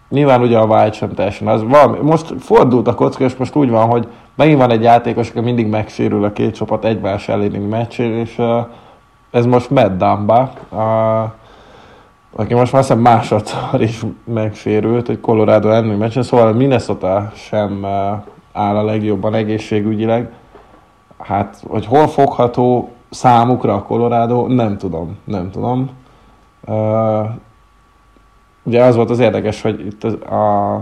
nyilván 0.09 0.41
ugye 0.41 0.59
a 0.59 0.65
Wild 0.65 0.95
sem 0.95 1.15
teljesen 1.15 1.49
az. 1.49 1.63
Valami, 1.63 1.99
most 1.99 2.35
fordult 2.41 2.87
a 2.87 2.95
kocka, 2.95 3.25
és 3.25 3.37
most 3.37 3.55
úgy 3.55 3.71
van, 3.71 3.87
hogy 3.89 4.09
megint 4.35 4.59
van 4.59 4.71
egy 4.71 4.83
játékos, 4.83 5.31
aki 5.31 5.41
mindig 5.41 5.67
megsérül 5.67 6.25
a 6.25 6.33
két 6.33 6.55
csapat 6.55 6.85
egymás 6.85 7.29
elleni 7.29 7.59
meccsén, 7.59 8.13
és 8.13 8.39
uh, 8.39 8.67
ez 9.31 9.47
most 9.47 9.71
Matt 9.71 9.99
Dumba, 9.99 10.53
uh, 10.71 11.41
aki 12.37 12.55
most 12.55 12.73
már 12.73 12.97
másodszor 12.97 13.81
is 13.81 14.03
megsérült, 14.25 15.07
hogy 15.07 15.21
Colorado 15.21 15.69
elleni 15.69 15.97
meccsen, 15.97 16.23
szóval 16.23 16.53
Minnesota 16.53 17.31
sem 17.35 17.85
áll 18.53 18.77
a 18.77 18.85
legjobban 18.85 19.35
egészségügyileg. 19.35 20.33
Hát, 21.19 21.63
hogy 21.69 21.87
hol 21.87 22.09
fogható 22.09 22.91
számukra 23.11 23.75
a 23.75 23.83
Colorado, 23.83 24.47
nem 24.47 24.79
tudom, 24.79 25.19
nem 25.25 25.51
tudom. 25.51 25.91
Ugye 28.63 28.85
az 28.85 28.97
volt 28.97 29.11
az 29.11 29.19
érdekes, 29.19 29.63
hogy 29.63 29.87
itt 29.87 30.05
a, 30.05 30.75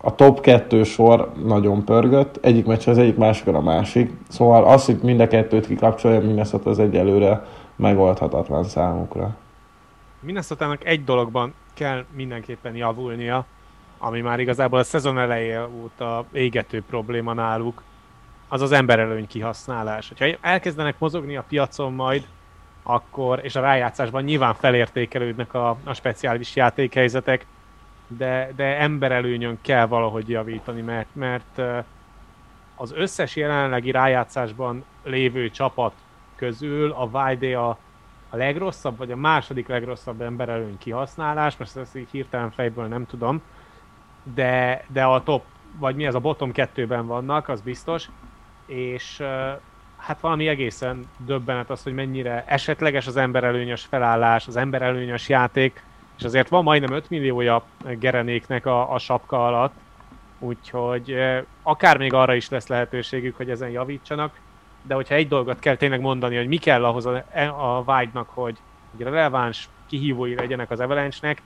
a 0.00 0.14
top 0.14 0.40
kettő 0.40 0.82
sor 0.82 1.32
nagyon 1.46 1.84
pörgött, 1.84 2.38
egyik 2.42 2.66
meccs 2.66 2.88
az 2.88 2.98
egyik, 2.98 3.16
másikon 3.16 3.54
a 3.54 3.60
másik. 3.60 4.12
Szóval 4.28 4.64
az, 4.64 4.84
hogy 4.84 4.98
mind 5.02 5.20
a 5.20 5.26
kettőt 5.26 5.66
kikapcsolja, 5.66 6.20
minnesota 6.20 6.70
az 6.70 6.78
egyelőre 6.78 7.44
megoldhatatlan 7.76 8.64
számukra. 8.64 9.36
Minnesota 10.20 10.76
egy 10.82 11.04
dologban 11.04 11.54
kell 11.74 12.04
mindenképpen 12.10 12.74
javulnia, 12.74 13.46
ami 13.98 14.20
már 14.20 14.40
igazából 14.40 14.78
a 14.78 14.84
szezon 14.84 15.18
eleje 15.18 15.68
óta 15.68 16.24
égető 16.32 16.82
probléma 16.82 17.32
náluk, 17.32 17.82
az 18.48 18.60
az 18.60 18.72
emberelőny 18.72 19.26
kihasználás. 19.26 20.12
Ha 20.18 20.26
elkezdenek 20.40 20.98
mozogni 20.98 21.36
a 21.36 21.44
piacon 21.48 21.92
majd, 21.92 22.26
akkor, 22.82 23.40
és 23.42 23.56
a 23.56 23.60
rájátszásban 23.60 24.22
nyilván 24.22 24.54
felértékelődnek 24.54 25.54
a, 25.54 25.76
a 25.84 25.94
speciális 25.94 26.56
játékhelyzetek, 26.56 27.46
de, 28.06 28.52
de 28.56 28.64
emberelőnyön 28.64 29.58
kell 29.60 29.86
valahogy 29.86 30.28
javítani, 30.28 30.80
mert, 30.80 31.08
mert 31.12 31.60
az 32.76 32.92
összes 32.92 33.36
jelenlegi 33.36 33.90
rájátszásban 33.90 34.84
lévő 35.02 35.50
csapat 35.50 35.92
közül 36.36 36.90
a 36.90 37.10
Vajde 37.10 37.58
a, 37.58 37.78
a 38.30 38.36
legrosszabb, 38.36 38.96
vagy 38.96 39.10
a 39.10 39.16
második 39.16 39.68
legrosszabb 39.68 40.20
emberelőny 40.20 40.78
kihasználás, 40.78 41.56
most 41.56 41.76
ezt 41.76 41.96
így 41.96 42.10
hirtelen 42.10 42.50
fejből 42.50 42.86
nem 42.86 43.06
tudom, 43.06 43.42
de, 44.34 44.84
de 44.88 45.04
a 45.04 45.22
top, 45.22 45.44
vagy 45.78 45.96
mi 45.96 46.06
ez 46.06 46.14
a 46.14 46.20
bottom 46.20 46.52
kettőben 46.52 47.06
vannak, 47.06 47.48
az 47.48 47.60
biztos, 47.60 48.08
és 48.66 49.22
hát 49.96 50.20
valami 50.20 50.48
egészen 50.48 51.04
döbbenet 51.26 51.70
az, 51.70 51.82
hogy 51.82 51.94
mennyire 51.94 52.44
esetleges 52.46 53.06
az 53.06 53.16
emberelőnyös 53.16 53.84
felállás, 53.84 54.46
az 54.46 54.56
emberelőnyös 54.56 55.28
játék, 55.28 55.82
és 56.18 56.24
azért 56.24 56.48
van 56.48 56.62
majdnem 56.62 56.92
5 56.92 57.10
milliója 57.10 57.62
Gerenéknek 57.98 58.66
a, 58.66 58.92
a 58.92 58.98
sapka 58.98 59.46
alatt, 59.46 59.74
úgyhogy 60.38 61.16
akár 61.62 61.96
még 61.96 62.12
arra 62.12 62.34
is 62.34 62.48
lesz 62.48 62.66
lehetőségük, 62.66 63.36
hogy 63.36 63.50
ezen 63.50 63.70
javítsanak, 63.70 64.40
de 64.86 64.94
hogyha 64.94 65.14
egy 65.14 65.28
dolgot 65.28 65.58
kell 65.58 65.76
tényleg 65.76 66.00
mondani, 66.00 66.36
hogy 66.36 66.48
mi 66.48 66.56
kell 66.56 66.84
ahhoz 66.84 67.06
a, 67.06 67.24
a 67.58 67.82
vágynak, 67.84 68.28
hogy, 68.34 68.56
hogy 68.96 69.06
releváns 69.06 69.68
kihívói 69.88 70.34
legyenek 70.34 70.70
az 70.70 70.80
Avalanche-nek, 70.80 71.42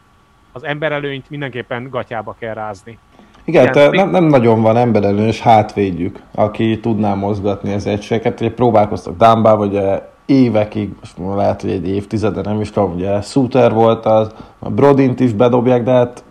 az 0.52 0.64
emberelőnyt 0.64 1.30
mindenképpen 1.30 1.88
gatyába 1.90 2.36
kell 2.38 2.54
rázni. 2.54 2.98
Igen, 3.44 3.68
Igen 3.68 3.90
nem, 3.90 4.10
nem 4.10 4.24
nagyon 4.24 4.62
van 4.62 4.76
emberelőnyös 4.76 5.40
hátvédjük, 5.40 6.22
aki 6.34 6.80
tudná 6.80 7.14
mozgatni 7.14 7.72
az 7.72 7.86
egységeket. 7.86 8.40
Ugye 8.40 8.50
próbálkoztak 8.50 9.16
Dámbá, 9.16 9.54
vagy 9.54 9.80
évekig, 10.26 10.90
most 11.00 11.36
lehet, 11.36 11.60
hogy 11.60 11.70
egy 11.70 11.88
évtizede, 11.88 12.40
nem 12.40 12.60
is 12.60 12.70
tudom, 12.70 12.94
ugye 12.94 13.20
Suter 13.20 13.72
volt 13.72 14.06
az, 14.06 14.34
a 14.58 14.70
Brodint 14.70 15.20
is 15.20 15.32
bedobják, 15.32 15.82
de 15.82 15.90
hát 15.90 16.24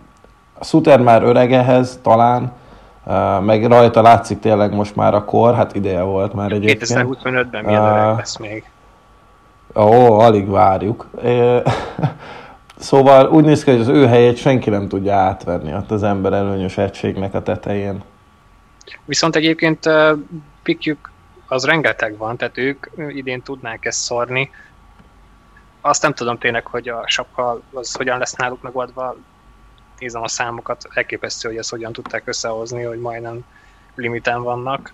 Suter 0.60 1.00
már 1.00 1.22
öreg 1.22 1.52
ehhez, 1.52 1.98
talán, 2.02 2.52
meg 3.40 3.66
rajta 3.66 4.02
látszik 4.02 4.38
tényleg 4.38 4.74
most 4.74 4.96
már 4.96 5.14
a 5.14 5.24
kor, 5.24 5.54
hát 5.54 5.74
ideje 5.74 6.02
volt 6.02 6.32
már 6.32 6.52
egyébként. 6.52 7.06
2025-ben 7.06 7.64
milyen 7.64 7.82
uh, 7.82 8.16
lesz 8.16 8.36
még? 8.36 8.64
Ó, 9.74 10.18
alig 10.18 10.50
várjuk. 10.50 11.06
Szóval 12.82 13.28
úgy 13.28 13.44
néz 13.44 13.64
ki, 13.64 13.70
hogy 13.70 13.80
az 13.80 13.88
ő 13.88 14.06
helyét 14.06 14.36
senki 14.36 14.70
nem 14.70 14.88
tudja 14.88 15.14
átvenni 15.14 15.74
ott 15.74 15.90
az 15.90 16.02
ember 16.02 16.32
előnyös 16.32 16.78
egységnek 16.78 17.34
a 17.34 17.42
tetején. 17.42 18.02
Viszont 19.04 19.36
egyébként 19.36 19.88
pikjük 20.62 21.10
az 21.46 21.64
rengeteg 21.64 22.16
van, 22.16 22.36
tehát 22.36 22.58
ők 22.58 22.86
idén 23.08 23.42
tudnák 23.42 23.84
ezt 23.84 24.00
szorni. 24.00 24.50
Azt 25.80 26.02
nem 26.02 26.12
tudom 26.12 26.38
tényleg, 26.38 26.66
hogy 26.66 26.88
a 26.88 27.02
sapka 27.06 27.60
az 27.72 27.94
hogyan 27.94 28.18
lesz 28.18 28.34
náluk 28.34 28.62
megoldva. 28.62 29.16
Nézem 30.02 30.22
a 30.22 30.28
számokat, 30.28 30.88
elképesztő, 30.94 31.48
hogy 31.48 31.58
ezt 31.58 31.70
hogyan 31.70 31.92
tudták 31.92 32.22
összehozni, 32.24 32.82
hogy 32.82 33.00
majdnem 33.00 33.44
limiten 33.94 34.42
vannak. 34.42 34.92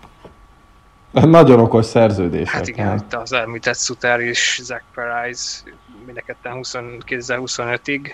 Nagyon 1.10 1.60
okos 1.60 1.86
szerződések. 1.86 2.54
Hát 2.54 2.68
igen, 2.68 2.96
itt 2.96 3.14
az 3.14 3.32
elmített 3.32 3.76
Suter 3.76 4.20
és 4.20 4.60
Zach 4.62 4.82
Perez 4.94 5.64
mindenketten 6.04 6.60
2025-ig. 6.62 8.10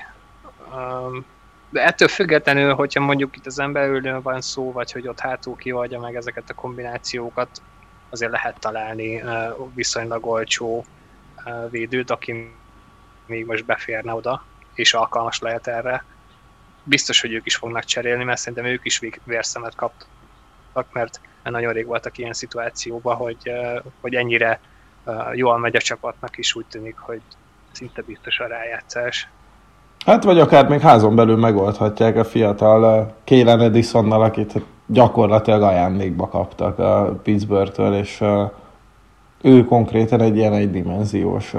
Um, 0.73 1.25
de 1.71 1.85
ettől 1.85 2.09
függetlenül, 2.09 2.75
hogyha 2.75 3.01
mondjuk 3.01 3.37
itt 3.37 3.47
az 3.47 3.59
emberülőn 3.59 4.23
van 4.23 4.41
szó, 4.41 4.73
vagy 4.73 4.93
hogy 4.93 5.09
ott 5.09 5.21
hátul 5.21 5.57
kiadja 5.57 6.01
meg 6.01 6.15
ezeket 6.17 6.51
a 6.51 6.55
kombinációkat, 6.55 7.63
azért 8.11 8.33
lehet 8.33 8.61
találni 8.61 9.23
uh, 9.23 9.31
viszonylag 9.75 10.27
olcsó 10.27 10.85
uh, 11.45 11.71
védőt, 11.71 12.11
aki 12.11 12.55
még 13.27 13.47
most 13.47 13.65
beférne 13.65 14.15
oda, 14.15 14.45
és 14.75 14.95
alkalmas 14.95 15.39
lehet 15.39 15.67
erre. 15.67 16.05
Biztos, 16.85 17.21
hogy 17.21 17.33
ők 17.33 17.47
is 17.47 17.57
fognak 17.57 17.85
cserélni, 17.85 18.25
mert 18.25 18.39
szerintem 18.39 18.65
ők 18.65 18.85
is 18.85 19.01
vérszemet 19.25 19.75
kaptak, 19.75 20.87
mert 20.93 21.21
nagyon 21.43 21.73
rég 21.73 21.87
voltak 21.87 22.19
ilyen 22.19 22.33
szituációban, 22.33 23.17
hogy, 23.17 23.51
hogy 24.01 24.15
ennyire 24.15 24.61
jól 25.33 25.59
megy 25.59 25.77
a 25.77 25.81
csapatnak 25.81 26.39
is 26.39 26.55
úgy 26.55 26.67
tűnik, 26.71 26.97
hogy 26.97 27.21
szinte 27.73 28.03
biztos 28.03 28.39
a 28.39 28.47
rájátszás. 28.47 29.29
Hát 30.07 30.25
vagy 30.25 30.39
akár 30.39 30.69
még 30.69 30.81
házon 30.81 31.17
belül 31.17 31.37
megoldhatják 31.37 32.17
a 32.17 32.25
fiatal 32.25 33.15
Kélen 33.25 33.61
Edisonnal, 33.61 34.23
akit 34.23 34.53
gyakorlatilag 34.87 35.63
ajándékba 35.63 36.29
kaptak 36.29 36.79
a 36.79 37.21
Pittsburgh-től, 37.23 37.95
és 37.95 38.23
ő 39.43 39.65
konkrétan 39.65 40.21
egy 40.21 40.37
ilyen 40.37 40.53
egydimenziós 40.53 41.55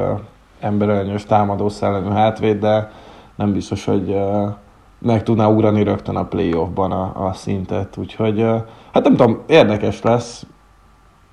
emberelnyős 0.60 1.26
támadó 1.26 1.69
szellemű 1.69 2.10
hátvéd, 2.10 2.60
de 2.60 2.91
nem 3.35 3.53
biztos, 3.53 3.85
hogy 3.85 4.15
meg 4.99 5.23
tudná 5.23 5.47
ugrani 5.47 5.84
rögtön 5.84 6.15
a 6.15 6.26
playoffban 6.26 6.91
a, 6.91 7.27
a 7.27 7.34
szintet, 7.34 7.97
úgyhogy 7.97 8.41
hát 8.93 9.03
nem 9.03 9.15
tudom, 9.15 9.43
érdekes 9.47 10.01
lesz. 10.01 10.45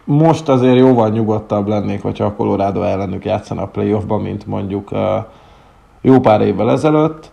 Most 0.05 0.49
azért 0.49 0.77
jóval 0.77 1.09
nyugodtabb 1.09 1.67
lennék, 1.67 2.03
hogyha 2.03 2.25
a 2.25 2.35
Colorado 2.35 2.83
ellenük 2.83 3.25
játszana 3.25 3.63
a 3.63 3.67
playoffban, 3.67 4.21
mint 4.21 4.47
mondjuk 4.47 4.91
jó 6.01 6.21
pár 6.21 6.41
évvel 6.41 6.71
ezelőtt. 6.71 7.33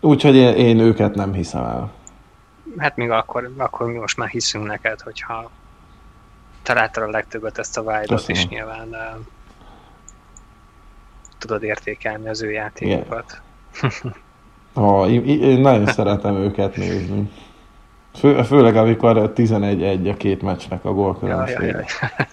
Úgyhogy 0.00 0.34
én, 0.34 0.54
én 0.54 0.78
őket 0.78 1.14
nem 1.14 1.32
hiszem 1.32 1.64
el. 1.64 1.90
Hát 2.78 2.96
még 2.96 3.10
akkor, 3.10 3.52
akkor 3.56 3.86
mi 3.86 3.98
most 3.98 4.16
már 4.16 4.28
hiszünk 4.28 4.66
neked, 4.66 5.00
hogyha 5.00 5.50
találtad 6.62 7.02
a 7.02 7.10
legtöbbet 7.10 7.58
ezt 7.58 7.78
a 7.78 7.82
vágyat, 7.82 8.28
és 8.28 8.48
nyilván 8.48 8.88
uh, 8.88 9.24
tudod 11.38 11.62
értékelni 11.62 12.28
az 12.28 12.42
ő 12.42 12.50
játékokat. 12.50 13.40
Oh, 14.74 15.12
én, 15.12 15.24
én 15.24 15.60
nagyon 15.60 15.86
szeretem 15.86 16.34
őket 16.34 16.76
nézni. 16.76 17.30
Fő, 18.14 18.42
főleg 18.42 18.76
amikor 18.76 19.32
11-1 19.36 20.12
a 20.12 20.16
két 20.16 20.42
meccsnek 20.42 20.84
a 20.84 20.92
gólkülönbség. 20.92 21.60
Ja, 21.60 21.66
ja, 21.66 21.84
ja. 22.00 22.26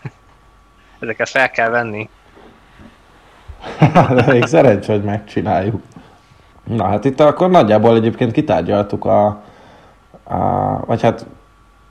Ezeket 0.99 1.29
fel 1.29 1.51
kell 1.51 1.69
venni. 1.69 2.09
De 4.13 4.25
még 4.33 4.45
szerencsé, 4.45 4.91
hogy 4.91 5.03
megcsináljuk. 5.03 5.81
Na 6.63 6.85
hát 6.85 7.05
itt 7.05 7.19
akkor 7.19 7.49
nagyjából 7.49 7.95
egyébként 7.95 8.31
kitárgyaltuk 8.31 9.05
a, 9.05 9.25
a 10.23 10.79
vagy 10.85 11.01
hát 11.01 11.25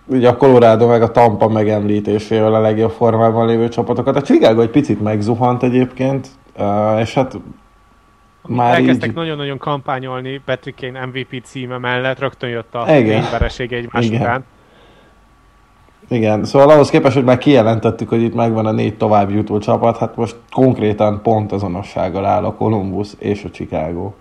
ugye 0.06 0.28
a 0.28 0.36
Colorado 0.36 0.86
meg 0.86 1.02
a 1.02 1.10
Tampa 1.10 1.48
megemlítésével 1.48 2.54
a 2.54 2.60
legjobb 2.60 2.90
formában 2.90 3.46
lévő 3.46 3.68
csapatokat. 3.68 4.16
A 4.16 4.22
Chicago 4.22 4.60
egy 4.60 4.70
picit 4.70 5.02
megzuhant 5.02 5.62
egyébként, 5.62 6.28
és 6.98 7.14
hát 7.14 7.38
már 8.48 8.74
Elkezdtek 8.74 9.08
így... 9.08 9.14
nagyon-nagyon 9.14 9.58
kampányolni 9.58 10.40
Patrick 10.44 10.80
Kane 10.80 11.06
MVP 11.06 11.44
címe 11.44 11.78
mellett, 11.78 12.18
rögtön 12.18 12.50
jött 12.50 12.74
a 12.74 12.84
vereség 13.30 13.72
egymás 13.72 14.04
Igen. 14.04 14.20
után. 14.20 14.44
Igen, 16.08 16.44
szóval 16.44 16.70
ahhoz 16.70 16.90
képest, 16.90 17.14
hogy 17.14 17.24
már 17.24 17.38
kijelentettük, 17.38 18.08
hogy 18.08 18.22
itt 18.22 18.34
megvan 18.34 18.66
a 18.66 18.72
négy 18.72 18.96
tovább 18.96 19.30
jutó 19.30 19.58
csapat, 19.58 19.96
hát 19.96 20.16
most 20.16 20.36
konkrétan 20.50 21.22
pont 21.22 21.52
azonossággal 21.52 22.24
áll 22.24 22.44
a 22.44 22.54
Columbus 22.54 23.08
és 23.18 23.44
a 23.44 23.50
Chicago. 23.50 24.12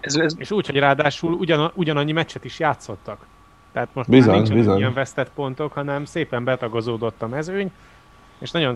Ez, 0.00 0.14
ez... 0.14 0.34
És 0.38 0.50
úgy, 0.50 0.66
hogy 0.66 0.76
ráadásul 0.76 1.32
ugyan, 1.32 1.70
ugyanannyi 1.74 2.12
meccset 2.12 2.44
is 2.44 2.58
játszottak. 2.58 3.26
Tehát 3.72 3.88
most 3.92 4.08
bizony, 4.08 4.26
már 4.28 4.36
nincsenek 4.36 4.62
bizony. 4.62 4.78
ilyen 4.78 4.92
vesztett 4.92 5.30
pontok, 5.34 5.72
hanem 5.72 6.04
szépen 6.04 6.44
betagozódott 6.44 7.22
a 7.22 7.28
mezőny, 7.28 7.70
és 8.38 8.50
nagyon 8.50 8.74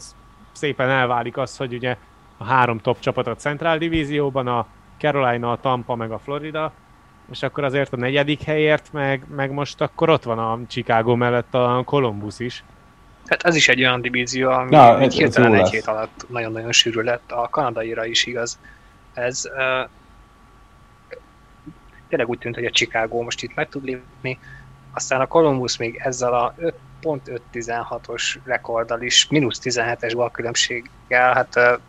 szépen 0.53 0.89
elválik 0.89 1.37
az, 1.37 1.57
hogy 1.57 1.75
ugye 1.75 1.97
a 2.37 2.45
három 2.45 2.79
top 2.79 2.99
csapat 2.99 3.27
a 3.27 3.35
Central 3.35 3.79
Divízióban, 3.79 4.47
a 4.47 4.67
Carolina, 5.03 5.51
a 5.51 5.61
Tampa 5.61 5.95
meg 5.95 6.11
a 6.11 6.19
Florida, 6.19 6.73
és 7.31 7.43
akkor 7.43 7.65
azért 7.65 7.93
a 7.93 7.97
negyedik 7.97 8.43
helyért, 8.43 8.93
meg, 8.93 9.25
meg 9.29 9.51
most 9.51 9.81
akkor 9.81 10.11
ott 10.11 10.23
van 10.23 10.39
a 10.39 10.59
Chicago 10.69 11.17
mellett 11.17 11.55
a 11.55 11.83
Columbus 11.85 12.39
is. 12.39 12.65
Hát 13.27 13.43
ez 13.43 13.57
is 13.57 13.69
egy 13.69 13.81
olyan 13.81 14.01
divízió, 14.01 14.51
ami 14.51 14.71
ja, 14.71 15.01
egy 15.01 15.15
hirtelen 15.15 15.55
egy 15.55 15.71
hét 15.71 15.87
alatt 15.87 16.27
nagyon-nagyon 16.29 16.73
sűrű 16.73 17.01
lett, 17.01 17.33
a 17.33 17.49
kanadaira 17.51 18.07
is 18.07 18.27
igaz. 18.27 18.59
Ez 19.15 19.45
uh, 19.45 19.91
tényleg 22.09 22.29
úgy 22.29 22.39
tűnt, 22.39 22.55
hogy 22.55 22.65
a 22.65 22.71
Chicago 22.71 23.23
most 23.23 23.43
itt 23.43 23.55
meg 23.55 23.69
tud 23.69 23.85
lépni, 23.85 24.39
aztán 24.93 25.21
a 25.21 25.27
Columbus 25.27 25.77
még 25.77 26.01
ezzel 26.05 26.35
a 26.35 26.55
5.516-os 27.03 28.37
rekorddal 28.45 29.03
is, 29.03 29.29
mínusz 29.29 29.61
17-es 29.65 30.13
balkülönbséggel, 30.17 31.35
hát 31.35 31.57
uh, 31.57 31.81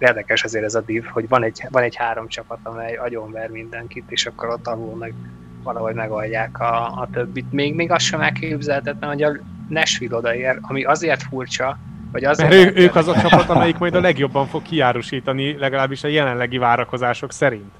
érdekes 0.00 0.44
azért 0.44 0.64
ez 0.64 0.74
a 0.74 0.80
div, 0.80 1.04
hogy 1.04 1.28
van 1.28 1.44
egy, 1.44 1.62
van 1.70 1.82
egy 1.82 1.96
három 1.96 2.28
csapat, 2.28 2.58
amely 2.62 2.96
agyonver 2.96 3.48
mindenkit, 3.48 4.04
és 4.08 4.26
akkor 4.26 4.48
ott 4.48 4.66
alul 4.66 4.96
meg 4.96 5.14
valahogy 5.62 5.94
megoldják 5.94 6.60
a, 6.60 6.84
a 6.84 7.08
többit. 7.12 7.52
Még, 7.52 7.74
még 7.74 7.90
azt 7.90 8.04
sem 8.04 8.20
elképzelhetetlen, 8.20 9.10
hogy 9.10 9.22
a 9.22 9.32
Nashville 9.68 10.16
odaér, 10.16 10.58
ami 10.62 10.84
azért 10.84 11.22
furcsa, 11.22 11.78
vagy 12.12 12.24
azért... 12.24 12.50
Mert 12.50 12.76
ő, 12.76 12.82
ők 12.82 12.94
az 12.94 13.08
a 13.08 13.20
csapat, 13.20 13.48
amelyik 13.48 13.78
majd 13.78 13.94
a 13.94 14.00
legjobban 14.00 14.46
fog 14.46 14.62
kiárusítani, 14.62 15.58
legalábbis 15.58 16.04
a 16.04 16.08
jelenlegi 16.08 16.58
várakozások 16.58 17.32
szerint. 17.32 17.72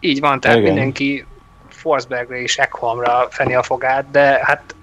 Így 0.00 0.20
van, 0.20 0.40
tehát 0.40 0.58
Igen. 0.58 0.72
mindenki 0.72 1.26
Forsbergre 1.68 2.40
és 2.40 2.56
Ekholmra 2.56 3.26
feni 3.30 3.54
a 3.54 3.62
fogát, 3.62 4.10
de 4.10 4.40
hát 4.42 4.74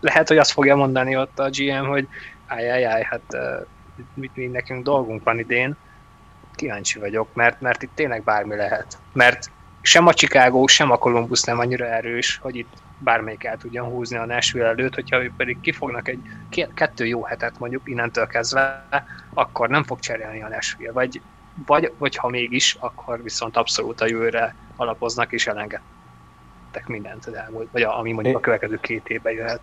lehet, 0.00 0.28
hogy 0.28 0.38
azt 0.38 0.52
fogja 0.52 0.76
mondani 0.76 1.16
ott 1.16 1.38
a 1.38 1.50
GM, 1.50 1.86
hogy 1.86 2.08
áj, 2.46 3.02
hát 3.02 3.36
mit 4.14 4.36
mi 4.36 4.46
nekünk 4.46 4.84
dolgunk 4.84 5.24
van 5.24 5.38
idén, 5.38 5.76
kíváncsi 6.54 6.98
vagyok, 6.98 7.34
mert, 7.34 7.60
mert 7.60 7.82
itt 7.82 7.94
tényleg 7.94 8.22
bármi 8.22 8.56
lehet. 8.56 8.98
Mert 9.12 9.50
sem 9.82 10.06
a 10.06 10.12
Chicago, 10.12 10.66
sem 10.66 10.90
a 10.90 10.98
Columbus 10.98 11.42
nem 11.42 11.58
annyira 11.58 11.86
erős, 11.86 12.38
hogy 12.42 12.56
itt 12.56 12.72
bármelyik 12.98 13.44
el 13.44 13.56
tudjon 13.56 13.88
húzni 13.88 14.16
a 14.16 14.26
Nashville 14.26 14.66
előtt, 14.66 14.94
hogyha 14.94 15.22
ők 15.22 15.36
pedig 15.36 15.60
kifognak 15.60 16.08
egy 16.08 16.20
kettő 16.74 17.06
jó 17.06 17.24
hetet 17.24 17.58
mondjuk 17.58 17.88
innentől 17.88 18.26
kezdve, 18.26 18.86
akkor 19.34 19.68
nem 19.68 19.82
fog 19.82 20.00
cserélni 20.00 20.42
a 20.42 20.48
Nashville. 20.48 20.92
Vagy, 20.92 21.20
vagy, 21.66 21.92
vagy 21.98 22.16
ha 22.16 22.28
mégis, 22.28 22.76
akkor 22.80 23.22
viszont 23.22 23.56
abszolút 23.56 24.00
a 24.00 24.06
jövőre 24.06 24.54
alapoznak 24.76 25.32
és 25.32 25.46
elengedtek 25.46 26.86
mindent 26.86 27.26
az 27.26 27.34
elmúlt, 27.34 27.68
vagy 27.72 27.82
a, 27.82 27.98
ami 27.98 28.12
mondjuk 28.12 28.36
a 28.36 28.40
következő 28.40 28.80
két 28.80 29.08
évben 29.08 29.32
jöhet. 29.32 29.60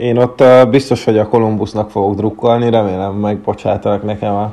Én 0.00 0.16
ott 0.16 0.42
biztos, 0.70 1.04
hogy 1.04 1.18
a 1.18 1.28
Columbusnak 1.28 1.90
fogok 1.90 2.14
drukkolni, 2.14 2.70
remélem 2.70 3.14
megbocsátanak 3.14 4.02
nekem 4.02 4.34
a, 4.34 4.52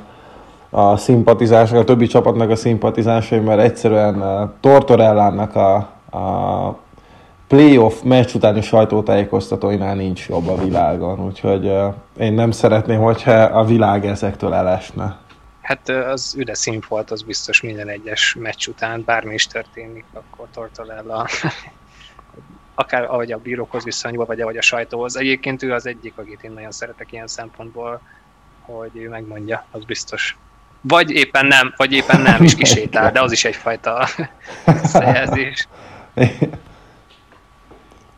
a 0.70 0.98
szimpatizások, 0.98 1.78
a 1.78 1.84
többi 1.84 2.08
csapatnak 2.08 2.50
a 2.50 2.56
szimpatizásai, 2.56 3.40
mert 3.40 3.62
egyszerűen 3.62 4.24
Tortorellának 4.60 5.56
a, 5.56 5.76
a 6.18 6.78
playoff 7.48 8.02
meccs 8.04 8.34
utáni 8.34 8.62
sajtótájékoztatóinál 8.62 9.96
nincs 9.96 10.28
jobb 10.28 10.48
a 10.48 10.64
világon, 10.64 11.26
úgyhogy 11.26 11.72
én 12.18 12.34
nem 12.34 12.52
szeretném, 12.52 13.00
hogyha 13.00 13.32
a 13.32 13.64
világ 13.64 14.06
ezektől 14.06 14.54
elesne. 14.54 15.18
Hát 15.62 15.90
az 15.90 16.36
üde 16.38 16.54
színfolt, 16.54 17.12
az 17.12 17.22
biztos 17.22 17.62
minden 17.62 17.88
egyes 17.88 18.36
meccs 18.40 18.68
után, 18.68 19.04
bármi 19.06 19.34
is 19.34 19.48
történik, 19.48 20.06
akkor 20.14 20.48
Tortorella 20.54 21.28
akár 22.80 23.04
ahogy 23.04 23.32
a 23.32 23.38
bírókhoz 23.38 23.84
viszonyul, 23.84 24.26
vagy 24.26 24.42
ahogy 24.42 24.58
a 24.58 24.62
sajtóhoz. 24.62 25.18
Egyébként 25.18 25.64
ő 25.64 25.74
az 25.74 25.86
egyik, 25.86 26.14
akit 26.16 26.44
én 26.44 26.52
nagyon 26.52 26.72
szeretek 26.72 27.12
ilyen 27.12 27.28
szempontból, 27.28 28.02
hogy 28.62 28.92
ő 28.94 29.10
megmondja, 29.10 29.66
az 29.72 29.84
biztos. 29.86 30.38
Vagy 30.82 31.12
éppen 31.12 31.46
nem, 31.46 31.74
vagy 31.78 31.94
éppen 31.94 32.22
nem 32.22 32.44
is 32.44 32.56
kisétál, 32.56 33.12
de 33.12 33.22
az 33.22 33.32
is 33.32 33.46
egyfajta 33.46 34.08
visszajelzés. 34.82 35.68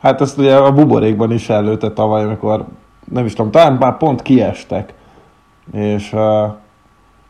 Hát 0.02 0.22
ezt 0.22 0.38
ugye 0.38 0.56
a 0.56 0.72
buborékban 0.72 1.31
is 1.31 1.49
előtte 1.49 1.91
tavaly, 1.91 2.23
amikor 2.23 2.65
nem 3.11 3.26
is 3.26 3.34
tudom, 3.34 3.52
talán 3.52 3.73
már 3.73 3.98
pont 3.98 4.22
kiestek, 4.22 4.94
és 5.72 6.14
uh, 6.14 6.53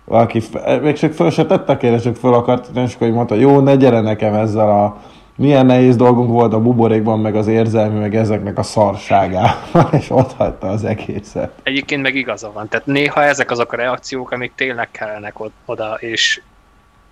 valaki, 0.06 0.42
még 0.82 0.98
csak 0.98 1.14
föl 1.14 1.30
se 1.30 1.46
tettek, 1.46 1.84
én 1.84 2.00
csak 2.00 2.16
föl 2.16 2.34
akart, 2.34 2.70
és 2.76 2.96
akkor 2.96 3.10
mondta, 3.10 3.36
jó, 3.36 3.60
ne 3.60 3.76
gyere 3.76 4.02
nekem 4.02 4.34
ezzel 4.34 4.70
a 4.70 5.02
milyen 5.40 5.66
nehéz 5.66 5.96
dolgunk 5.96 6.30
volt 6.30 6.54
a 6.54 6.62
buborékban, 6.62 7.20
meg 7.20 7.36
az 7.36 7.48
érzelmi, 7.48 8.00
meg 8.00 8.16
ezeknek 8.16 8.58
a 8.58 8.64
szarságában, 8.64 9.88
és 10.00 10.10
ott 10.10 10.34
hagyta 10.34 10.68
az 10.68 10.84
egészet. 10.84 11.52
Egyébként 11.64 12.02
meg 12.02 12.16
igaza 12.16 12.52
van, 12.52 12.68
tehát 12.68 12.86
néha 12.86 13.24
ezek 13.24 13.52
azok 13.52 13.74
a 13.74 13.76
reakciók, 13.76 14.32
amik 14.32 14.52
tényleg 14.56 14.92
kellenek 14.92 15.36
oda, 15.66 15.94
és, 15.94 16.42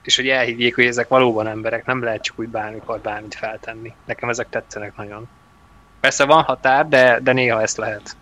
és 0.04 0.16
hogy 0.16 0.28
elhiggyék, 0.28 0.76
hogy 0.76 0.86
ezek 0.86 1.08
valóban 1.08 1.48
emberek, 1.48 1.86
nem 1.86 2.04
lehet 2.04 2.24
csak 2.24 2.40
úgy 2.40 2.48
bármikor 2.48 3.00
bármit 3.00 3.36
feltenni. 3.36 3.94
Nekem 4.06 4.30
ezek 4.30 4.50
tetszenek 4.50 4.98
nagyon. 4.98 5.28
Persze 6.00 6.26
van 6.26 6.44
határ, 6.44 6.88
de, 6.88 7.20
de 7.24 7.34
néha 7.34 7.62
ezt 7.62 7.78
lehet. 7.78 8.16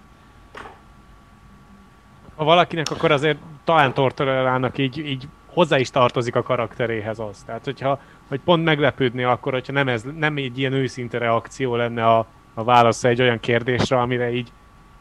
Ha 2.36 2.44
valakinek, 2.44 2.91
akkor 2.91 3.11
azért 3.11 3.38
talán 3.64 3.94
Tortorellának 3.94 4.77
így, 4.77 4.98
így 4.98 5.27
hozzá 5.56 5.80
is 5.80 5.90
tartozik 5.90 6.36
a 6.36 6.44
karakteréhez 6.44 7.19
az. 7.19 7.44
Tehát, 7.45 7.64
hogyha 7.64 7.99
hogy 8.27 8.39
pont 8.39 8.64
meglepődni 8.64 9.23
akkor, 9.23 9.53
hogyha 9.53 9.73
nem, 9.73 9.88
ez, 9.88 10.03
nem 10.18 10.38
egy 10.38 10.57
ilyen 10.60 10.73
őszinte 10.73 11.18
reakció 11.18 11.76
lenne 11.76 12.06
a, 12.06 12.26
a 12.53 12.64
válasz 12.64 13.03
egy 13.03 13.22
olyan 13.22 13.39
kérdésre, 13.39 13.99
amire 13.99 14.31
így 14.31 14.52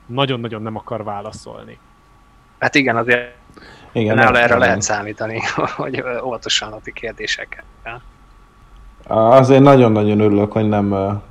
nagyon-nagyon 0.07 0.63
nem 0.63 0.77
akar 0.77 1.05
válaszolni. 1.05 1.79
Hát 2.59 2.75
igen, 2.75 2.97
azért 2.97 3.35
igen, 3.93 4.15
nála 4.15 4.39
erre 4.39 4.49
nem. 4.49 4.59
lehet 4.59 4.83
számítani, 4.83 5.41
hogy 5.77 6.05
óvatosan 6.25 6.73
adni 6.73 6.93
kérdésekkel. 6.93 7.65
Azért 9.07 9.63
nagyon-nagyon 9.63 10.21
örülök, 10.21 10.53
hogy 10.53 10.69
nem, 10.69 10.89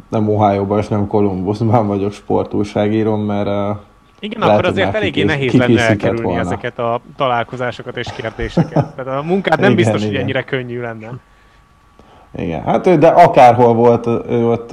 nem 0.09 0.29
Ohio-ban 0.29 0.79
és 0.79 0.87
nem 0.87 1.07
Columbusban 1.07 1.87
vagyok 1.87 2.13
sportúságíró, 2.13 3.15
mert 3.15 3.79
igen, 4.19 4.39
Lehet, 4.39 4.53
akkor 4.53 4.65
azért 4.69 4.95
eléggé 4.95 5.23
nehéz 5.23 5.53
lenne 5.53 5.87
elkerülni 5.87 6.21
volna. 6.21 6.39
ezeket 6.39 6.79
a 6.79 7.01
találkozásokat 7.15 7.97
és 7.97 8.07
kérdéseket. 8.15 8.95
Tehát 8.95 9.19
a 9.19 9.23
munkád 9.23 9.59
nem 9.59 9.71
igen, 9.71 9.75
biztos, 9.75 10.01
igen. 10.01 10.13
hogy 10.13 10.21
ennyire 10.21 10.43
könnyű 10.43 10.81
lenne. 10.81 11.09
Igen, 12.37 12.63
hát 12.63 12.97
de 12.97 13.07
akárhol 13.07 13.73
volt, 13.73 14.07
ő 14.29 14.47
ott, 14.47 14.71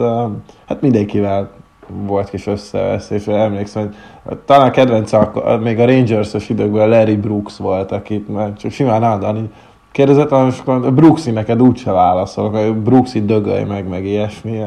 hát 0.67 0.81
mindenkivel 0.81 1.51
volt 1.87 2.31
kis 2.31 2.47
összevesz, 2.47 3.11
és 3.11 3.27
emlékszem, 3.27 3.95
hogy 4.23 4.39
talán 4.39 4.69
a 4.69 4.71
kedvence 4.71 5.31
még 5.63 5.79
a 5.79 5.87
Rangers-os 5.87 6.49
időkben 6.49 6.89
Larry 6.89 7.17
Brooks 7.17 7.57
volt, 7.57 7.93
akit 7.93 8.29
már 8.29 8.53
csak 8.53 8.71
simán 8.71 9.03
állandóan 9.03 9.53
kérdezett, 9.93 10.29
hogy 10.65 10.93
Brooksy 10.93 11.31
neked 11.31 11.63
úgyse 11.63 11.93
válaszol, 11.93 12.51
hogy 12.51 12.75
Brooksy 12.75 13.25
dögölj 13.25 13.65
meg, 13.65 13.89
meg 13.89 14.05
ilyesmi. 14.05 14.59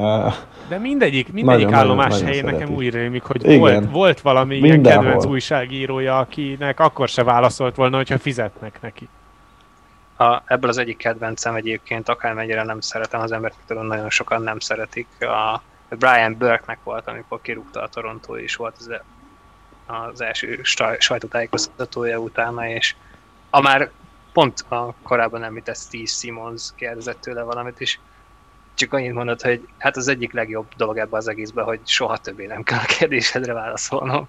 De 0.69 0.77
mindegyik, 0.77 1.33
mindegyik 1.33 1.65
nagyon, 1.65 1.79
állomás 1.79 2.11
nagyon, 2.11 2.25
helyén 2.25 2.43
nagyon 2.43 2.59
nekem 2.59 2.75
úgy 2.75 2.89
rémik, 2.89 3.23
hogy 3.23 3.57
volt, 3.57 3.91
volt 3.91 4.21
valami 4.21 4.59
Mindenhol. 4.59 4.83
ilyen 4.83 5.01
kedvenc 5.01 5.25
újságírója, 5.25 6.17
akinek 6.17 6.79
akkor 6.79 7.07
se 7.07 7.23
válaszolt 7.23 7.75
volna, 7.75 7.95
hogyha 7.97 8.17
fizetnek 8.17 8.79
neki. 8.81 9.07
A, 10.23 10.43
ebből 10.45 10.69
az 10.69 10.77
egyik 10.77 10.97
kedvencem 10.97 11.55
egyébként, 11.55 12.09
akármennyire 12.09 12.63
nem 12.63 12.79
szeretem 12.79 13.21
az 13.21 13.31
embert, 13.31 13.55
tudom, 13.65 13.85
nagyon 13.85 14.09
sokan 14.09 14.41
nem 14.41 14.59
szeretik. 14.59 15.07
A 15.19 15.61
Brian 15.89 16.37
Burke-nek 16.37 16.79
volt, 16.83 17.07
amikor 17.07 17.41
kirúgta 17.41 17.81
a 17.81 17.87
Toronto, 17.87 18.37
és 18.37 18.55
volt 18.55 18.75
az, 18.79 18.91
az 19.85 20.21
első 20.21 20.59
sajtótájékoztatója 20.97 22.17
utána, 22.17 22.67
és 22.67 22.95
a 23.49 23.61
már 23.61 23.91
pont 24.33 24.65
a 24.69 24.93
korábban 25.01 25.43
említett 25.43 25.77
Steve 25.77 26.05
Simmons 26.05 26.69
kérdezett 26.75 27.21
tőle 27.21 27.41
valamit, 27.41 27.81
és 27.81 27.99
csak 28.73 28.93
annyit 28.93 29.13
mondott, 29.13 29.41
hogy 29.41 29.67
hát 29.77 29.97
az 29.97 30.07
egyik 30.07 30.33
legjobb 30.33 30.67
dolog 30.77 30.97
ebben 30.97 31.19
az 31.19 31.27
egészben, 31.27 31.65
hogy 31.65 31.79
soha 31.83 32.17
többé 32.17 32.45
nem 32.45 32.63
kell 32.63 32.79
a 32.79 32.93
kérdésedre 32.97 33.53
válaszolnom. 33.53 34.27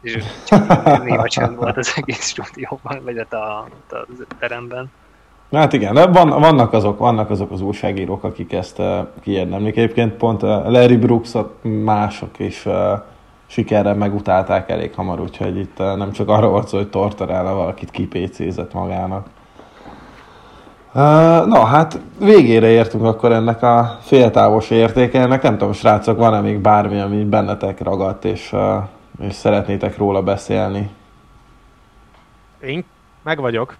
És 0.00 0.24
csak 0.46 1.02
néha 1.02 1.28
csönd 1.28 1.56
volt 1.56 1.76
az 1.76 1.92
egész 1.96 2.28
stúdióban, 2.28 3.02
vagy 3.04 3.18
a, 3.18 3.36
a, 3.36 3.68
a 3.90 4.06
teremben. 4.38 4.90
Hát 5.52 5.72
igen, 5.72 5.94
de 5.94 6.06
van, 6.06 6.28
vannak, 6.28 6.72
azok, 6.72 6.98
vannak 6.98 7.30
azok 7.30 7.50
az 7.50 7.60
újságírók, 7.60 8.24
akik 8.24 8.52
ezt 8.52 8.78
uh, 8.78 8.98
kiérdemlik. 9.22 9.76
Egyébként 9.76 10.12
pont 10.12 10.42
uh, 10.42 10.48
Larry 10.48 10.96
Brooksot 10.96 11.54
mások 11.84 12.38
is 12.38 12.66
uh, 12.66 12.74
sikerrel 13.46 13.94
megutálták 13.94 14.70
elég 14.70 14.94
hamar, 14.94 15.20
úgyhogy 15.20 15.58
itt 15.58 15.78
uh, 15.78 15.96
nem 15.96 16.12
csak 16.12 16.28
arra 16.28 16.48
volt 16.48 16.68
szó, 16.68 16.76
hogy 16.76 16.88
Tortorella 16.88 17.54
valakit 17.54 17.90
kipécézett 17.90 18.72
magának. 18.72 19.26
Uh, 20.94 21.46
no, 21.46 21.64
hát 21.64 22.00
végére 22.18 22.66
értünk 22.66 23.04
akkor 23.04 23.32
ennek 23.32 23.62
a 23.62 23.98
féltávos 24.00 24.70
értékelnek. 24.70 25.42
Nem 25.42 25.58
tudom, 25.58 25.72
srácok, 25.72 26.18
van-e 26.18 26.40
még 26.40 26.58
bármi, 26.58 27.00
ami 27.00 27.24
bennetek 27.24 27.82
ragadt, 27.82 28.24
és, 28.24 28.52
uh, 28.52 28.74
és 29.20 29.34
szeretnétek 29.34 29.96
róla 29.96 30.22
beszélni? 30.22 30.90
Én 32.60 32.84
meg 33.22 33.40
vagyok. 33.40 33.76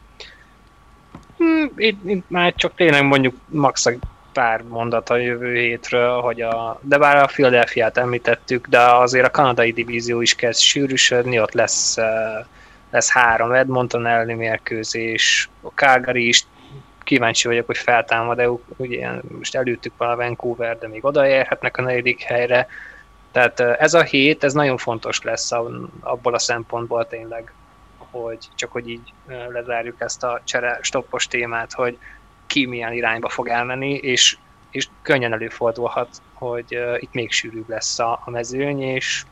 Hmm, 1.42 1.72
itt, 1.76 2.04
itt 2.04 2.30
már 2.30 2.54
csak 2.54 2.74
tényleg 2.74 3.04
mondjuk 3.04 3.34
max 3.48 3.86
pár 4.32 4.62
mondat 4.62 5.10
a 5.10 5.16
jövő 5.16 5.54
hétről, 5.54 6.20
hogy 6.20 6.40
a, 6.40 6.80
de 6.82 6.98
bár 6.98 7.16
a 7.16 7.26
Philadelphia-t 7.26 7.98
említettük, 7.98 8.66
de 8.66 8.78
azért 8.78 9.26
a 9.26 9.30
kanadai 9.30 9.72
divízió 9.72 10.20
is 10.20 10.34
kezd 10.34 10.60
sűrűsödni, 10.60 11.40
ott 11.40 11.52
lesz, 11.52 11.96
lesz 12.90 13.10
három 13.10 13.52
Edmonton 13.52 14.06
elleni 14.06 14.34
mérkőzés, 14.34 15.50
a 15.60 15.68
Calgary 15.68 16.28
is 16.28 16.46
kíváncsi 17.02 17.48
vagyok, 17.48 17.66
hogy 17.66 17.78
feltámad-e, 17.78 18.48
ugye 18.76 19.10
most 19.38 19.54
előttük 19.54 19.92
van 19.96 20.10
a 20.10 20.16
Vancouver, 20.16 20.78
de 20.78 20.88
még 20.88 21.04
odaérhetnek 21.04 21.76
a 21.76 21.82
negyedik 21.82 22.20
helyre, 22.20 22.66
tehát 23.32 23.60
ez 23.60 23.94
a 23.94 24.02
hét, 24.02 24.44
ez 24.44 24.52
nagyon 24.52 24.76
fontos 24.76 25.22
lesz 25.22 25.52
abból 26.00 26.34
a 26.34 26.38
szempontból 26.38 27.06
tényleg, 27.06 27.52
hogy 28.12 28.48
csak 28.54 28.72
hogy 28.72 28.88
így 28.88 29.12
lezárjuk 29.48 30.00
ezt 30.00 30.22
a 30.22 30.40
csere 30.44 30.78
stoppos 30.80 31.26
témát, 31.26 31.72
hogy 31.72 31.98
ki 32.46 32.66
milyen 32.66 32.92
irányba 32.92 33.28
fog 33.28 33.48
elmenni, 33.48 33.92
és, 33.92 34.36
és 34.70 34.88
könnyen 35.02 35.32
előfordulhat, 35.32 36.22
hogy 36.32 36.78
itt 36.98 37.12
még 37.12 37.32
sűrűbb 37.32 37.68
lesz 37.68 37.98
a, 37.98 38.20
a 38.24 38.30
mezőny, 38.30 38.82
és 38.82 39.24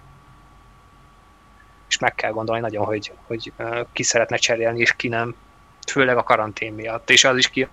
és 1.88 1.98
meg 1.98 2.14
kell 2.14 2.30
gondolni 2.30 2.60
nagyon, 2.60 2.84
hogy, 2.84 3.12
hogy 3.26 3.52
ki 3.92 4.02
szeretne 4.02 4.36
cserélni, 4.36 4.80
és 4.80 4.96
ki 4.96 5.08
nem 5.08 5.34
főleg 5.86 6.16
a 6.16 6.22
karantén 6.22 6.72
miatt, 6.72 7.10
és 7.10 7.24
az 7.24 7.36
is 7.36 7.48
ki 7.48 7.68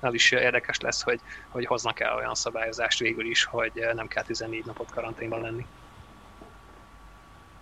az 0.00 0.14
is 0.14 0.30
érdekes 0.30 0.80
lesz, 0.80 1.02
hogy, 1.02 1.20
hogy 1.48 1.66
hoznak 1.66 2.00
el 2.00 2.14
olyan 2.16 2.34
szabályozást 2.34 2.98
végül 2.98 3.26
is, 3.26 3.44
hogy 3.44 3.72
nem 3.94 4.08
kell 4.08 4.22
14 4.22 4.64
napot 4.64 4.90
karanténban 4.90 5.40
lenni. 5.40 5.66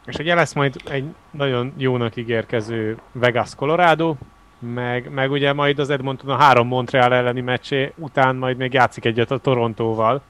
És 0.07 0.17
ugye 0.17 0.35
lesz 0.35 0.53
majd 0.53 0.77
egy 0.91 1.05
nagyon 1.31 1.73
jónak 1.77 2.17
ígérkező 2.17 2.99
Vegas 3.13 3.55
Colorado, 3.55 4.15
meg, 4.59 5.11
meg 5.11 5.31
ugye 5.31 5.53
majd 5.53 5.79
az 5.79 5.91
Edmonton 5.91 6.31
a 6.31 6.37
három 6.37 6.67
Montreal 6.67 7.15
elleni 7.15 7.41
meccsé 7.41 7.93
után 7.97 8.37
majd 8.37 8.57
még 8.57 8.73
játszik 8.73 9.05
egyet 9.05 9.31
a 9.31 9.39
Torontóval. 9.39 10.21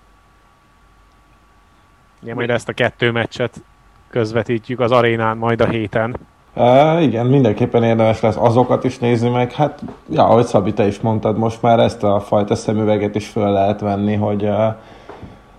Ugye 2.23 2.35
majd 2.35 2.51
ezt 2.51 2.69
a 2.69 2.73
kettő 2.73 3.11
meccset 3.11 3.63
közvetítjük 4.11 4.81
az 4.81 4.93
arénán 4.93 5.37
majd 5.37 5.61
a 5.61 5.69
héten. 5.69 6.17
Uh, 6.55 7.03
igen, 7.03 7.27
mindenképpen 7.27 7.83
érdemes 7.83 8.21
lesz 8.21 8.37
azokat 8.37 8.85
is 8.85 8.99
nézni 8.99 9.31
meg. 9.31 9.53
Hát, 9.53 9.83
ja, 10.11 10.25
ahogy 10.25 10.45
Szabi, 10.45 10.73
te 10.73 10.87
is 10.87 11.01
mondtad, 11.01 11.39
most 11.39 11.63
már 11.63 11.79
ezt 11.79 12.03
a 12.03 12.21
fajta 12.21 12.55
szemüveget 12.55 13.15
is 13.15 13.29
föl 13.29 13.53
lehet 13.53 13.81
venni, 13.81 14.15
hogy 14.15 14.43
uh, 14.43 14.75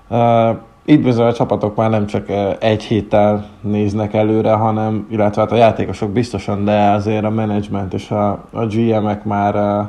uh, 0.08 0.58
itt 0.86 1.02
bizony 1.02 1.28
a 1.28 1.34
csapatok 1.34 1.76
már 1.76 1.90
nem 1.90 2.06
csak 2.06 2.30
uh, 2.30 2.56
egy 2.60 2.84
héttel 2.84 3.46
néznek 3.62 4.14
előre, 4.14 4.52
hanem, 4.52 5.08
illetve 5.10 5.42
hát 5.42 5.52
a 5.52 5.56
játékosok 5.56 6.10
biztosan, 6.10 6.66
de 6.66 6.90
azért 6.90 7.24
a 7.24 7.30
menedzsment 7.30 7.94
és 7.94 8.12
a, 8.12 8.30
a 8.52 8.66
GM-ek 8.66 9.24
már, 9.24 9.56
uh, 9.56 9.88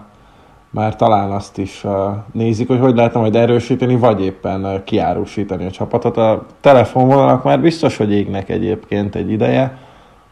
már 0.70 0.96
talán 0.96 1.30
azt 1.30 1.58
is 1.58 1.84
uh, 1.84 1.92
nézik, 2.32 2.68
hogy 2.68 2.78
hogy 2.78 2.94
lehetne 2.96 3.20
majd 3.20 3.36
erősíteni, 3.36 3.96
vagy 3.96 4.24
éppen 4.24 4.82
kiárusítani 4.84 5.66
a 5.66 5.70
csapatot. 5.70 6.16
A 6.16 6.46
telefonvonalak 6.60 7.42
már 7.42 7.60
biztos, 7.60 7.96
hogy 7.96 8.12
égnek 8.12 8.48
egyébként 8.48 9.14
egy 9.14 9.30
ideje, 9.30 9.78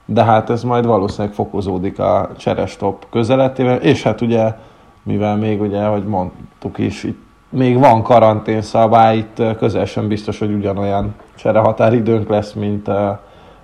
de 0.07 0.25
hát 0.25 0.51
ez 0.51 0.63
majd 0.63 0.87
valószínűleg 0.87 1.35
fokozódik 1.35 1.99
a 1.99 2.31
cserestop 2.37 3.07
közeletével, 3.11 3.77
és 3.77 4.03
hát 4.03 4.21
ugye, 4.21 4.55
mivel 5.03 5.37
még 5.37 5.61
ugye, 5.61 5.85
hogy 5.85 6.05
mondtuk 6.05 6.79
is, 6.79 7.05
itt 7.05 7.30
még 7.51 7.79
van 7.79 8.03
karantén 8.03 8.63
szabály, 8.63 9.17
itt 9.17 9.43
közel 9.59 9.85
sem 9.85 10.09
biztos, 10.09 10.39
hogy 10.39 10.53
ugyanolyan 10.53 11.15
cserehatáridőnk 11.35 12.29
lesz, 12.29 12.53
mint, 12.53 12.91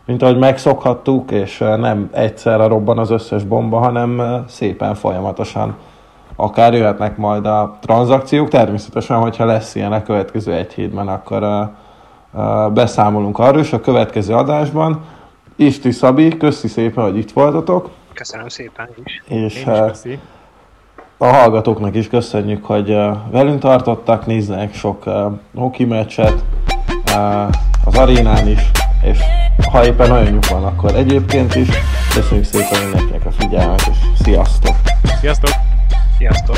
mint 0.07 0.23
ahogy 0.23 0.39
megszokhattuk, 0.39 1.31
és 1.31 1.59
nem 1.59 2.09
egyszerre 2.13 2.67
robban 2.67 2.99
az 2.99 3.11
összes 3.11 3.45
bomba, 3.45 3.79
hanem 3.79 4.43
szépen 4.49 4.95
folyamatosan 4.95 5.77
akár 6.37 6.75
jöhetnek 6.75 7.17
majd 7.17 7.47
a 7.47 7.79
tranzakciók. 7.81 8.49
Természetesen, 8.49 9.17
hogyha 9.17 9.45
lesz 9.45 9.75
ilyen 9.75 9.93
a 9.93 10.03
következő 10.03 10.53
egy 10.53 10.73
hétben, 10.73 11.09
akkor 11.09 11.71
beszámolunk 12.73 13.39
arról, 13.39 13.61
és 13.61 13.73
a 13.73 13.81
következő 13.81 14.35
adásban 14.35 15.05
Isti 15.57 15.91
Szabi, 15.91 16.37
köszi 16.37 16.69
szépen, 16.69 17.05
hogy 17.05 17.17
itt 17.17 17.31
voltatok. 17.31 17.91
Köszönöm 18.15 18.49
szépen 18.49 18.89
is. 19.05 19.23
És 19.27 19.37
Én 19.37 19.45
is 19.45 19.65
köszi. 19.65 20.19
A 21.19 21.27
hallgatóknak 21.27 21.95
is 21.95 22.09
köszönjük, 22.09 22.65
hogy 22.65 22.91
eh, 22.91 23.17
velünk 23.31 23.61
tartottak, 23.61 24.27
néznek 24.27 24.75
sok 24.75 25.07
uh, 25.07 25.33
hoki 25.55 25.85
meccset 25.85 26.45
uh, 27.15 27.49
az 27.85 27.95
arénán 27.95 28.49
is, 28.49 28.71
és 29.03 29.19
ha 29.71 29.85
éppen 29.85 30.09
nagyon 30.09 30.33
nyug 30.33 30.45
van, 30.51 30.65
akkor 30.65 30.95
egyébként 30.95 31.55
is. 31.55 31.69
Köszönjük 32.15 32.47
szépen 32.47 32.83
mindenkinek 32.83 33.27
a 33.27 33.31
figyelmet, 33.31 33.87
és 33.91 33.97
sziasztok! 34.23 34.75
Sziasztok! 35.21 35.51
Sziasztok! 36.19 36.57